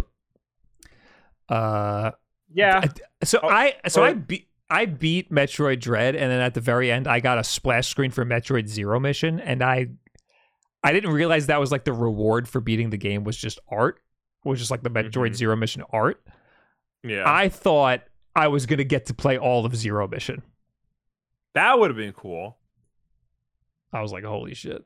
Uh, 1.50 2.12
Yeah. 2.54 2.84
so 3.24 3.40
Oh, 3.44 3.50
I 3.50 3.76
so 3.88 4.04
I 4.04 4.12
oh. 4.12 4.16
beat 4.16 4.48
I 4.70 4.86
beat 4.86 5.30
Metroid 5.32 5.82
Dread, 5.82 6.16
and 6.16 6.32
then 6.32 6.40
at 6.40 6.54
the 6.54 6.62
very 6.62 6.90
end, 6.92 7.06
I 7.08 7.20
got 7.20 7.38
a 7.38 7.44
splash 7.44 7.88
screen 7.90 8.10
for 8.12 8.24
Metroid 8.26 8.68
Zero 8.68 9.00
Mission, 9.00 9.40
and 9.40 9.62
I 9.64 9.88
I 10.84 10.94
didn't 10.94 11.12
realize 11.12 11.48
that 11.48 11.60
was 11.60 11.72
like 11.72 11.84
the 11.86 11.94
reward 11.94 12.48
for 12.48 12.62
beating 12.62 12.90
the 12.90 12.98
game 12.98 13.24
was 13.24 13.38
just 13.38 13.60
art, 13.70 14.00
was 14.46 14.60
just 14.60 14.72
like 14.72 14.82
the 14.84 14.90
Metroid 14.90 15.32
Mhm. 15.32 15.36
Zero 15.36 15.56
Mission 15.56 15.84
art. 15.92 16.24
Yeah. 17.04 17.24
I 17.26 17.50
thought 17.50 18.02
I 18.36 18.48
was 18.48 18.66
gonna 18.66 18.84
get 18.86 19.08
to 19.08 19.14
play 19.14 19.38
all 19.38 19.66
of 19.66 19.76
Zero 19.76 20.08
Mission. 20.08 20.44
that 21.54 21.78
would 21.78 21.90
have 21.90 21.98
been 21.98 22.14
cool. 22.14 22.58
I 23.92 24.02
was 24.02 24.14
like, 24.14 24.24
holy 24.24 24.54
shit. 24.54 24.86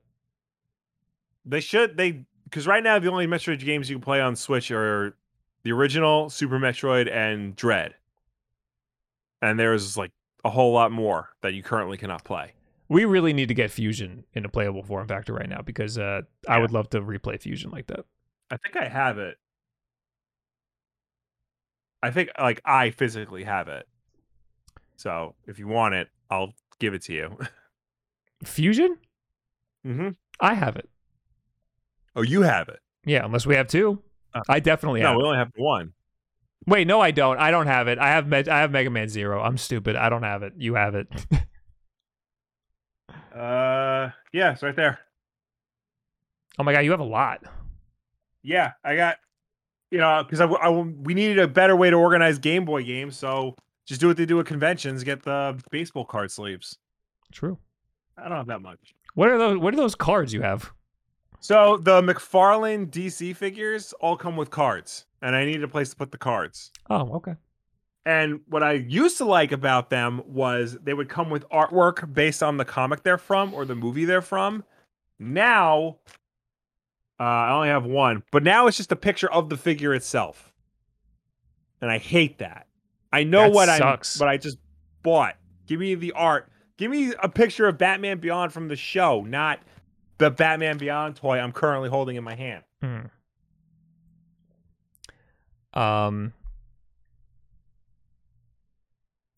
They 1.45 1.59
should 1.59 1.97
they 1.97 2.25
because 2.45 2.65
right 2.67 2.83
now 2.83 2.97
the 2.99 3.09
only 3.11 3.27
Metroid 3.27 3.59
games 3.63 3.89
you 3.89 3.97
can 3.97 4.03
play 4.03 4.19
on 4.21 4.35
Switch 4.35 4.71
are 4.71 5.15
the 5.63 5.71
original 5.71 6.29
Super 6.29 6.59
Metroid 6.59 7.11
and 7.11 7.55
Dread, 7.55 7.95
and 9.41 9.59
there's 9.59 9.97
like 9.97 10.11
a 10.43 10.49
whole 10.49 10.73
lot 10.73 10.91
more 10.91 11.29
that 11.41 11.53
you 11.53 11.63
currently 11.63 11.97
cannot 11.97 12.23
play. 12.23 12.53
We 12.87 13.05
really 13.05 13.33
need 13.33 13.47
to 13.47 13.55
get 13.55 13.71
Fusion 13.71 14.25
in 14.33 14.45
a 14.45 14.49
playable 14.49 14.83
form 14.83 15.07
factor 15.07 15.33
right 15.33 15.49
now 15.49 15.61
because 15.61 15.97
uh, 15.97 16.21
I 16.47 16.55
Yeah. 16.55 16.61
would 16.61 16.71
love 16.71 16.89
to 16.91 17.01
replay 17.01 17.41
Fusion 17.41 17.71
like 17.71 17.87
that. 17.87 18.05
I 18.51 18.57
think 18.57 18.75
I 18.75 18.87
have 18.87 19.17
it. 19.17 19.37
I 22.03 22.11
think 22.11 22.29
like 22.39 22.61
I 22.63 22.91
physically 22.91 23.43
have 23.43 23.67
it. 23.67 23.87
So 24.97 25.33
if 25.47 25.57
you 25.57 25.67
want 25.67 25.95
it, 25.95 26.09
I'll 26.29 26.53
give 26.79 26.93
it 26.93 27.01
to 27.03 27.13
you. 27.13 27.37
Fusion? 28.45 28.97
Mm-hmm. 29.85 30.09
I 30.39 30.53
have 30.53 30.75
it. 30.75 30.87
Oh, 32.15 32.21
you 32.21 32.41
have 32.43 32.69
it. 32.69 32.79
Yeah, 33.05 33.25
unless 33.25 33.45
we 33.45 33.55
have 33.55 33.67
two. 33.67 34.01
Uh, 34.33 34.41
I 34.49 34.59
definitely 34.59 35.01
No, 35.01 35.07
have. 35.09 35.13
No, 35.15 35.17
we 35.19 35.23
it. 35.23 35.27
only 35.27 35.37
have 35.37 35.51
one. 35.55 35.93
Wait, 36.67 36.87
no, 36.87 36.99
I 37.01 37.11
don't. 37.11 37.37
I 37.37 37.51
don't 37.51 37.67
have 37.67 37.87
it. 37.87 37.99
I 37.99 38.09
have 38.09 38.27
Me- 38.27 38.47
I 38.49 38.59
have 38.61 38.71
Mega 38.71 38.89
Man 38.89 39.07
Zero. 39.09 39.41
I'm 39.41 39.57
stupid. 39.57 39.95
I 39.95 40.09
don't 40.09 40.23
have 40.23 40.41
it. 40.43 40.53
You 40.57 40.75
have 40.75 40.95
it. 40.95 41.07
Uh, 43.33 44.11
yeah, 44.31 44.53
it's 44.53 44.63
right 44.63 44.75
there. 44.75 44.99
oh 46.57 46.63
my 46.63 46.71
god, 46.71 46.79
you 46.79 46.91
have 46.91 47.01
a 47.01 47.03
lot. 47.03 47.41
Yeah, 48.43 48.71
I 48.83 48.95
got. 48.95 49.17
You 49.91 49.97
know, 49.99 50.23
because 50.23 50.39
I, 50.41 50.45
I 50.45 50.69
we 50.69 51.13
needed 51.13 51.39
a 51.39 51.47
better 51.47 51.75
way 51.75 51.89
to 51.89 51.95
organize 51.97 52.39
Game 52.39 52.63
Boy 52.65 52.83
games, 52.83 53.17
so 53.17 53.55
just 53.85 53.99
do 54.01 54.07
what 54.07 54.15
they 54.17 54.25
do 54.25 54.39
at 54.39 54.45
conventions: 54.45 55.03
get 55.03 55.23
the 55.23 55.61
baseball 55.69 56.05
card 56.05 56.31
sleeves. 56.31 56.77
True. 57.33 57.57
I 58.17 58.29
don't 58.29 58.37
have 58.37 58.47
that 58.47 58.61
much. 58.61 58.79
What 59.15 59.29
are 59.29 59.37
those? 59.37 59.57
What 59.57 59.73
are 59.73 59.77
those 59.77 59.95
cards 59.95 60.33
you 60.33 60.41
have? 60.41 60.71
So 61.45 61.77
the 61.77 62.01
McFarlane 62.01 62.89
DC 62.89 63.35
figures 63.35 63.93
all 63.99 64.17
come 64.17 64.35
with 64.35 64.49
cards, 64.49 65.05
and 65.21 65.35
I 65.35 65.45
needed 65.45 65.63
a 65.63 65.67
place 65.67 65.91
to 65.91 65.95
put 65.95 66.11
the 66.11 66.17
cards. 66.17 66.71
Oh, 66.89 67.17
okay. 67.17 67.35
And 68.03 68.39
what 68.47 68.63
I 68.63 68.71
used 68.71 69.19
to 69.19 69.25
like 69.25 69.51
about 69.51 69.91
them 69.91 70.23
was 70.25 70.75
they 70.81 70.95
would 70.95 71.07
come 71.07 71.29
with 71.29 71.47
artwork 71.49 72.11
based 72.11 72.41
on 72.41 72.57
the 72.57 72.65
comic 72.65 73.03
they're 73.03 73.19
from 73.19 73.53
or 73.53 73.63
the 73.63 73.75
movie 73.75 74.05
they're 74.05 74.23
from. 74.23 74.63
Now, 75.19 75.97
uh, 77.19 77.23
I 77.23 77.51
only 77.51 77.67
have 77.67 77.85
one, 77.85 78.23
but 78.31 78.41
now 78.41 78.65
it's 78.65 78.77
just 78.77 78.91
a 78.91 78.95
picture 78.95 79.31
of 79.31 79.49
the 79.49 79.57
figure 79.57 79.93
itself, 79.93 80.51
and 81.79 81.91
I 81.91 81.99
hate 81.99 82.39
that. 82.39 82.65
I 83.13 83.23
know 83.23 83.43
That 83.43 83.53
what 83.53 83.69
sucks. 83.69 84.19
I, 84.19 84.25
but 84.25 84.29
I 84.29 84.37
just 84.37 84.57
bought. 85.03 85.35
Give 85.67 85.79
me 85.79 85.93
the 85.93 86.13
art. 86.13 86.49
Give 86.77 86.89
me 86.89 87.13
a 87.21 87.29
picture 87.29 87.67
of 87.67 87.77
Batman 87.77 88.17
Beyond 88.17 88.51
from 88.51 88.67
the 88.67 88.75
show, 88.75 89.21
not 89.21 89.59
the 90.17 90.31
Batman 90.31 90.77
Beyond 90.77 91.15
toy 91.15 91.39
I'm 91.39 91.51
currently 91.51 91.89
holding 91.89 92.15
in 92.15 92.23
my 92.23 92.35
hand. 92.35 92.63
Hmm. 92.81 92.99
Um. 95.79 96.33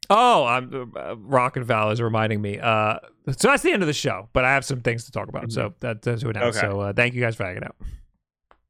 Oh, 0.09 0.45
I'm 0.45 0.93
uh, 0.95 1.17
Rock 1.17 1.57
and 1.57 1.65
Val 1.65 1.91
is 1.91 2.01
reminding 2.01 2.41
me. 2.41 2.59
Uh, 2.59 2.99
so 3.27 3.49
that's 3.49 3.63
the 3.63 3.71
end 3.71 3.83
of 3.83 3.87
the 3.87 3.93
show, 3.93 4.29
but 4.31 4.45
I 4.45 4.53
have 4.53 4.63
some 4.63 4.81
things 4.81 5.05
to 5.05 5.11
talk 5.11 5.27
about. 5.27 5.51
So 5.51 5.73
that, 5.81 6.01
that's 6.01 6.23
what 6.23 6.35
now. 6.35 6.45
Okay. 6.45 6.59
So 6.59 6.79
uh, 6.79 6.93
thank 6.93 7.13
you 7.13 7.21
guys 7.21 7.35
for 7.35 7.43
hanging 7.43 7.63
out. 7.63 7.75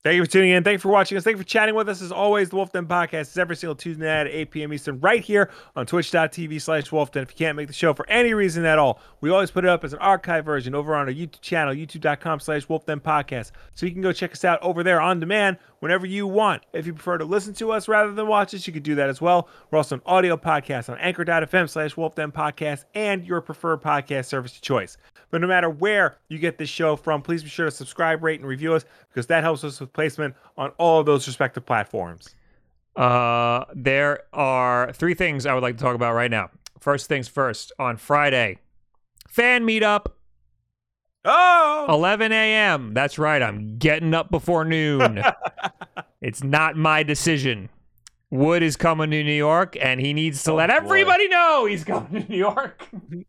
Thank 0.03 0.15
you 0.15 0.23
for 0.23 0.31
tuning 0.31 0.51
in. 0.51 0.63
Thank 0.63 0.75
you 0.75 0.79
for 0.79 0.89
watching 0.89 1.17
us. 1.17 1.23
Thank 1.23 1.35
you 1.37 1.43
for 1.43 1.49
chatting 1.49 1.75
with 1.75 1.89
us. 1.89 2.01
As 2.01 2.11
always, 2.11 2.49
the 2.49 2.55
Wolf 2.55 2.71
Den 2.71 2.85
Podcast 2.85 3.21
is 3.21 3.37
every 3.37 3.55
single 3.55 3.75
Tuesday 3.75 4.05
night 4.05 4.27
at 4.27 4.27
8 4.27 4.51
p.m. 4.51 4.71
Eastern, 4.73 4.99
right 5.01 5.21
here 5.21 5.49
on 5.75 5.85
twitch.tv 5.85 6.61
slash 6.61 6.89
Wolfden. 6.91 7.23
If 7.23 7.31
you 7.31 7.35
can't 7.35 7.57
make 7.57 7.67
the 7.67 7.73
show 7.73 7.93
for 7.93 8.07
any 8.09 8.33
reason 8.33 8.63
at 8.63 8.77
all, 8.79 9.01
we 9.21 9.31
always 9.31 9.51
put 9.51 9.65
it 9.65 9.69
up 9.69 9.83
as 9.83 9.93
an 9.93 9.99
archive 9.99 10.45
version 10.45 10.75
over 10.75 10.95
on 10.95 11.07
our 11.07 11.13
YouTube 11.13 11.41
channel, 11.41 11.73
youtube.com 11.73 12.39
slash 12.39 12.67
Wolfden 12.67 13.01
Podcast. 13.01 13.51
So 13.73 13.85
you 13.85 13.91
can 13.91 14.01
go 14.01 14.13
check 14.13 14.31
us 14.31 14.45
out 14.45 14.61
over 14.61 14.83
there 14.83 15.01
on 15.01 15.19
demand 15.19 15.57
whenever 15.79 16.05
you 16.05 16.27
want. 16.27 16.63
If 16.73 16.85
you 16.85 16.93
prefer 16.93 17.17
to 17.17 17.25
listen 17.25 17.53
to 17.55 17.71
us 17.71 17.87
rather 17.87 18.13
than 18.13 18.27
watch 18.27 18.53
us, 18.53 18.65
you 18.65 18.71
could 18.73 18.83
do 18.83 18.95
that 18.95 19.09
as 19.09 19.19
well. 19.19 19.49
We're 19.71 19.79
also 19.79 19.95
an 19.95 20.01
audio 20.05 20.37
podcast 20.37 20.89
on 20.89 20.97
anchor.fm 20.99 21.69
slash 21.69 21.95
Wolfden 21.95 22.31
Podcast 22.31 22.85
and 22.93 23.25
your 23.25 23.41
preferred 23.41 23.81
podcast 23.81 24.25
service 24.25 24.55
of 24.55 24.61
choice. 24.61 24.97
But 25.29 25.41
no 25.41 25.47
matter 25.47 25.69
where 25.69 26.17
you 26.29 26.39
get 26.39 26.57
this 26.57 26.69
show 26.69 26.95
from, 26.95 27.21
please 27.21 27.43
be 27.43 27.49
sure 27.49 27.65
to 27.65 27.71
subscribe, 27.71 28.23
rate, 28.23 28.39
and 28.39 28.47
review 28.47 28.73
us 28.73 28.85
because 29.09 29.27
that 29.27 29.43
helps 29.43 29.63
us 29.63 29.81
with 29.88 29.93
placement 29.93 30.35
on 30.57 30.72
all 30.77 30.99
of 30.99 31.05
those 31.05 31.26
respective 31.27 31.65
platforms. 31.65 32.35
Uh, 32.95 33.65
there 33.73 34.23
are 34.34 34.91
three 34.93 35.14
things 35.14 35.45
I 35.45 35.53
would 35.53 35.64
like 35.64 35.77
to 35.77 35.84
talk 35.84 35.95
about 35.95 36.14
right 36.14 36.31
now. 36.31 36.49
First 36.80 37.07
things 37.07 37.27
first. 37.27 37.72
On 37.80 37.97
Friday, 37.97 38.59
fan 39.27 39.65
meetup, 39.65 40.07
Oh, 41.30 41.85
11 41.89 42.31
a.m. 42.31 42.93
That's 42.93 43.19
right. 43.19 43.41
I'm 43.41 43.77
getting 43.77 44.14
up 44.14 44.31
before 44.31 44.64
noon. 44.64 45.22
it's 46.22 46.41
not 46.41 46.77
my 46.77 47.03
decision. 47.03 47.69
Wood 48.30 48.64
is 48.64 48.77
coming 48.77 49.11
to 49.11 49.23
New 49.23 49.34
York, 49.34 49.76
and 49.81 49.99
he 49.99 50.14
needs 50.14 50.41
to 50.43 50.51
Oh, 50.51 50.55
let 50.55 50.69
boy. 50.69 50.76
everybody 50.76 51.27
know 51.27 51.65
he's 51.65 51.84
coming 51.84 52.23
to 52.23 52.30
New 52.31 52.38
York. 52.38 52.88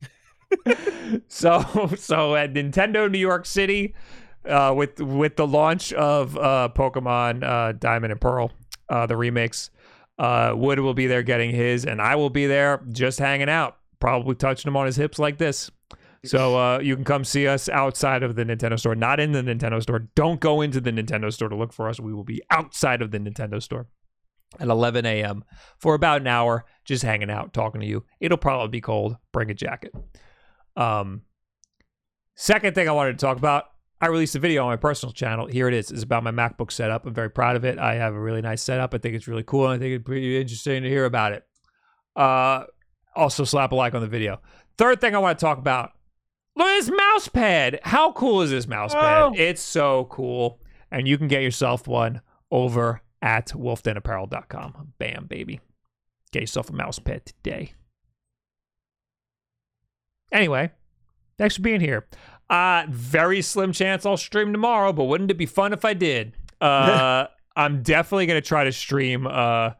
so, 1.28 1.90
so 1.96 2.36
at 2.36 2.52
Nintendo 2.54 3.10
New 3.10 3.18
York 3.18 3.46
City, 3.46 3.94
uh, 4.44 4.72
with 4.76 5.00
with 5.00 5.36
the 5.36 5.46
launch 5.46 5.92
of 5.92 6.36
uh, 6.36 6.68
Pokemon 6.74 7.42
uh, 7.42 7.72
Diamond 7.72 8.12
and 8.12 8.20
Pearl, 8.20 8.52
uh, 8.88 9.06
the 9.06 9.16
remakes, 9.16 9.70
uh, 10.18 10.52
Wood 10.54 10.80
will 10.80 10.94
be 10.94 11.06
there 11.06 11.22
getting 11.22 11.50
his, 11.50 11.84
and 11.84 12.00
I 12.00 12.16
will 12.16 12.30
be 12.30 12.46
there 12.46 12.82
just 12.90 13.18
hanging 13.18 13.48
out, 13.48 13.76
probably 14.00 14.34
touching 14.34 14.68
him 14.68 14.76
on 14.76 14.86
his 14.86 14.96
hips 14.96 15.18
like 15.18 15.38
this. 15.38 15.70
So 16.24 16.80
you 16.80 16.96
can 16.96 17.04
come 17.04 17.24
see 17.24 17.46
us 17.46 17.68
outside 17.68 18.24
of 18.24 18.34
the 18.34 18.44
Nintendo 18.44 18.78
store, 18.78 18.96
not 18.96 19.20
in 19.20 19.32
the 19.32 19.40
Nintendo 19.40 19.80
store. 19.80 20.08
Don't 20.16 20.40
go 20.40 20.60
into 20.60 20.80
the 20.80 20.90
Nintendo 20.90 21.32
store 21.32 21.48
to 21.48 21.56
look 21.56 21.72
for 21.72 21.88
us. 21.88 22.00
We 22.00 22.12
will 22.12 22.24
be 22.24 22.42
outside 22.50 23.00
of 23.02 23.12
the 23.12 23.18
Nintendo 23.18 23.62
store 23.62 23.86
at 24.58 24.68
11 24.68 25.06
a.m. 25.06 25.44
for 25.78 25.94
about 25.94 26.20
an 26.20 26.26
hour, 26.26 26.64
just 26.84 27.02
hanging 27.02 27.30
out, 27.30 27.52
talking 27.52 27.80
to 27.80 27.86
you. 27.86 28.04
It'll 28.20 28.38
probably 28.38 28.68
be 28.68 28.80
cold. 28.80 29.16
Bring 29.32 29.50
a 29.50 29.54
jacket. 29.54 29.94
Um, 30.76 31.22
second 32.34 32.74
thing 32.74 32.88
I 32.88 32.92
wanted 32.92 33.18
to 33.18 33.24
talk 33.24 33.36
about 33.36 33.66
I 34.00 34.06
released 34.06 34.36
a 34.36 34.38
video 34.38 34.62
on 34.62 34.68
my 34.68 34.76
personal 34.76 35.12
channel. 35.12 35.46
Here 35.46 35.66
it 35.66 35.74
is. 35.74 35.90
It's 35.90 36.02
about 36.02 36.22
my 36.22 36.30
MacBook 36.30 36.70
setup. 36.70 37.04
I'm 37.04 37.14
very 37.14 37.30
proud 37.30 37.56
of 37.56 37.64
it. 37.64 37.78
I 37.78 37.94
have 37.94 38.14
a 38.14 38.20
really 38.20 38.40
nice 38.40 38.62
setup. 38.62 38.94
I 38.94 38.98
think 38.98 39.14
it's 39.14 39.26
really 39.26 39.42
cool. 39.42 39.66
And 39.66 39.74
I 39.74 39.78
think 39.78 39.94
it's 39.94 40.04
pretty 40.04 40.40
interesting 40.40 40.82
to 40.82 40.88
hear 40.88 41.04
about 41.04 41.32
it. 41.32 41.44
Uh, 42.14 42.64
also, 43.16 43.44
slap 43.44 43.72
a 43.72 43.74
like 43.74 43.94
on 43.94 44.00
the 44.00 44.06
video. 44.06 44.40
Third 44.76 45.00
thing 45.00 45.14
I 45.14 45.18
want 45.18 45.38
to 45.38 45.44
talk 45.44 45.58
about 45.58 45.92
look 46.58 46.66
at 46.66 46.80
this 46.80 46.90
mouse 46.90 47.28
pad. 47.28 47.80
How 47.82 48.12
cool 48.12 48.42
is 48.42 48.50
this 48.50 48.66
mouse 48.66 48.92
pad? 48.92 49.22
Oh. 49.22 49.32
It's 49.34 49.62
so 49.62 50.06
cool. 50.10 50.60
And 50.90 51.06
you 51.06 51.16
can 51.18 51.28
get 51.28 51.42
yourself 51.42 51.86
one 51.86 52.20
over 52.50 53.02
at 53.22 53.48
wolfdenapparel.com. 53.48 54.92
Bam, 54.98 55.26
baby. 55.26 55.60
Get 56.32 56.42
yourself 56.42 56.70
a 56.70 56.72
mouse 56.72 56.98
pad 56.98 57.26
today. 57.26 57.72
Anyway, 60.30 60.70
thanks 61.38 61.56
for 61.56 61.62
being 61.62 61.80
here. 61.80 62.06
Uh, 62.50 62.84
very 62.88 63.42
slim 63.42 63.72
chance 63.72 64.06
I'll 64.06 64.16
stream 64.16 64.52
tomorrow, 64.52 64.92
but 64.92 65.04
wouldn't 65.04 65.30
it 65.30 65.36
be 65.36 65.46
fun 65.46 65.72
if 65.72 65.84
I 65.84 65.94
did? 65.94 66.32
Uh, 66.60 67.26
I'm 67.56 67.82
definitely 67.82 68.26
gonna 68.26 68.40
try 68.40 68.64
to 68.64 68.72
stream 68.72 69.26
uh, 69.26 69.72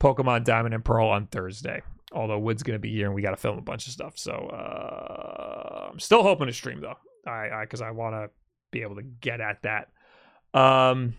Pokemon 0.00 0.44
Diamond 0.44 0.74
and 0.74 0.84
Pearl 0.84 1.08
on 1.08 1.26
Thursday. 1.26 1.82
Although 2.12 2.38
Wood's 2.40 2.62
gonna 2.62 2.78
be 2.78 2.92
here 2.92 3.06
and 3.06 3.14
we 3.14 3.22
gotta 3.22 3.36
film 3.36 3.58
a 3.58 3.62
bunch 3.62 3.86
of 3.86 3.92
stuff, 3.92 4.18
so 4.18 4.32
uh, 4.32 5.90
I'm 5.92 6.00
still 6.00 6.22
hoping 6.22 6.46
to 6.48 6.52
stream 6.52 6.80
though. 6.80 6.96
I 7.26 7.60
because 7.62 7.80
I, 7.80 7.92
want 7.92 8.14
to 8.14 8.30
be 8.72 8.82
able 8.82 8.96
to 8.96 9.02
get 9.02 9.40
at 9.40 9.62
that. 9.62 9.88
Um, 10.58 11.14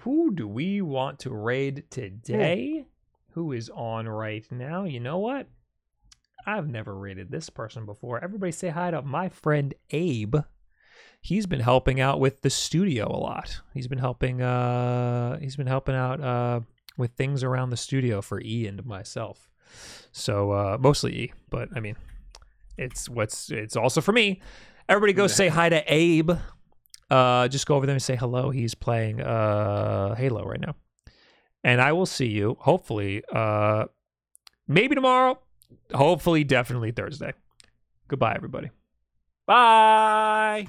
who 0.00 0.34
do 0.34 0.48
we 0.48 0.80
want 0.80 1.20
to 1.20 1.30
raid 1.30 1.84
today? 1.90 2.86
Who 3.32 3.52
is 3.52 3.70
on 3.70 4.08
right 4.08 4.44
now? 4.50 4.84
You 4.84 5.00
know 5.00 5.18
what? 5.18 5.48
I've 6.46 6.68
never 6.68 6.94
rated 6.94 7.30
this 7.30 7.50
person 7.50 7.86
before. 7.86 8.22
Everybody 8.22 8.52
say 8.52 8.68
hi 8.68 8.90
to 8.90 9.02
my 9.02 9.28
friend 9.28 9.74
Abe. 9.90 10.36
He's 11.20 11.46
been 11.46 11.60
helping 11.60 12.00
out 12.00 12.20
with 12.20 12.42
the 12.42 12.50
studio 12.50 13.06
a 13.08 13.16
lot. 13.16 13.60
He's 13.72 13.88
been 13.88 13.98
helping 13.98 14.42
uh 14.42 15.38
he's 15.38 15.56
been 15.56 15.66
helping 15.66 15.94
out 15.94 16.20
uh 16.20 16.60
with 16.98 17.12
things 17.12 17.42
around 17.42 17.70
the 17.70 17.76
studio 17.76 18.20
for 18.20 18.40
E 18.40 18.66
and 18.66 18.84
myself. 18.84 19.48
So 20.12 20.52
uh 20.52 20.76
mostly 20.78 21.14
E, 21.14 21.32
but 21.48 21.70
I 21.74 21.80
mean 21.80 21.96
it's 22.76 23.08
what's 23.08 23.50
it's 23.50 23.76
also 23.76 24.00
for 24.00 24.12
me. 24.12 24.42
Everybody 24.88 25.14
go 25.14 25.26
say 25.26 25.48
hi 25.48 25.70
to 25.70 25.82
Abe. 25.92 26.32
Uh 27.10 27.48
just 27.48 27.66
go 27.66 27.76
over 27.76 27.86
there 27.86 27.94
and 27.94 28.02
say 28.02 28.16
hello. 28.16 28.50
He's 28.50 28.74
playing 28.74 29.22
uh 29.22 30.14
Halo 30.14 30.44
right 30.44 30.60
now. 30.60 30.76
And 31.62 31.80
I 31.80 31.92
will 31.92 32.06
see 32.06 32.28
you 32.28 32.58
hopefully 32.60 33.22
uh 33.32 33.86
maybe 34.68 34.94
tomorrow, 34.94 35.38
hopefully 35.92 36.44
definitely 36.44 36.92
Thursday. 36.92 37.32
Goodbye 38.08 38.34
everybody. 38.36 38.70
Bye. 39.46 40.68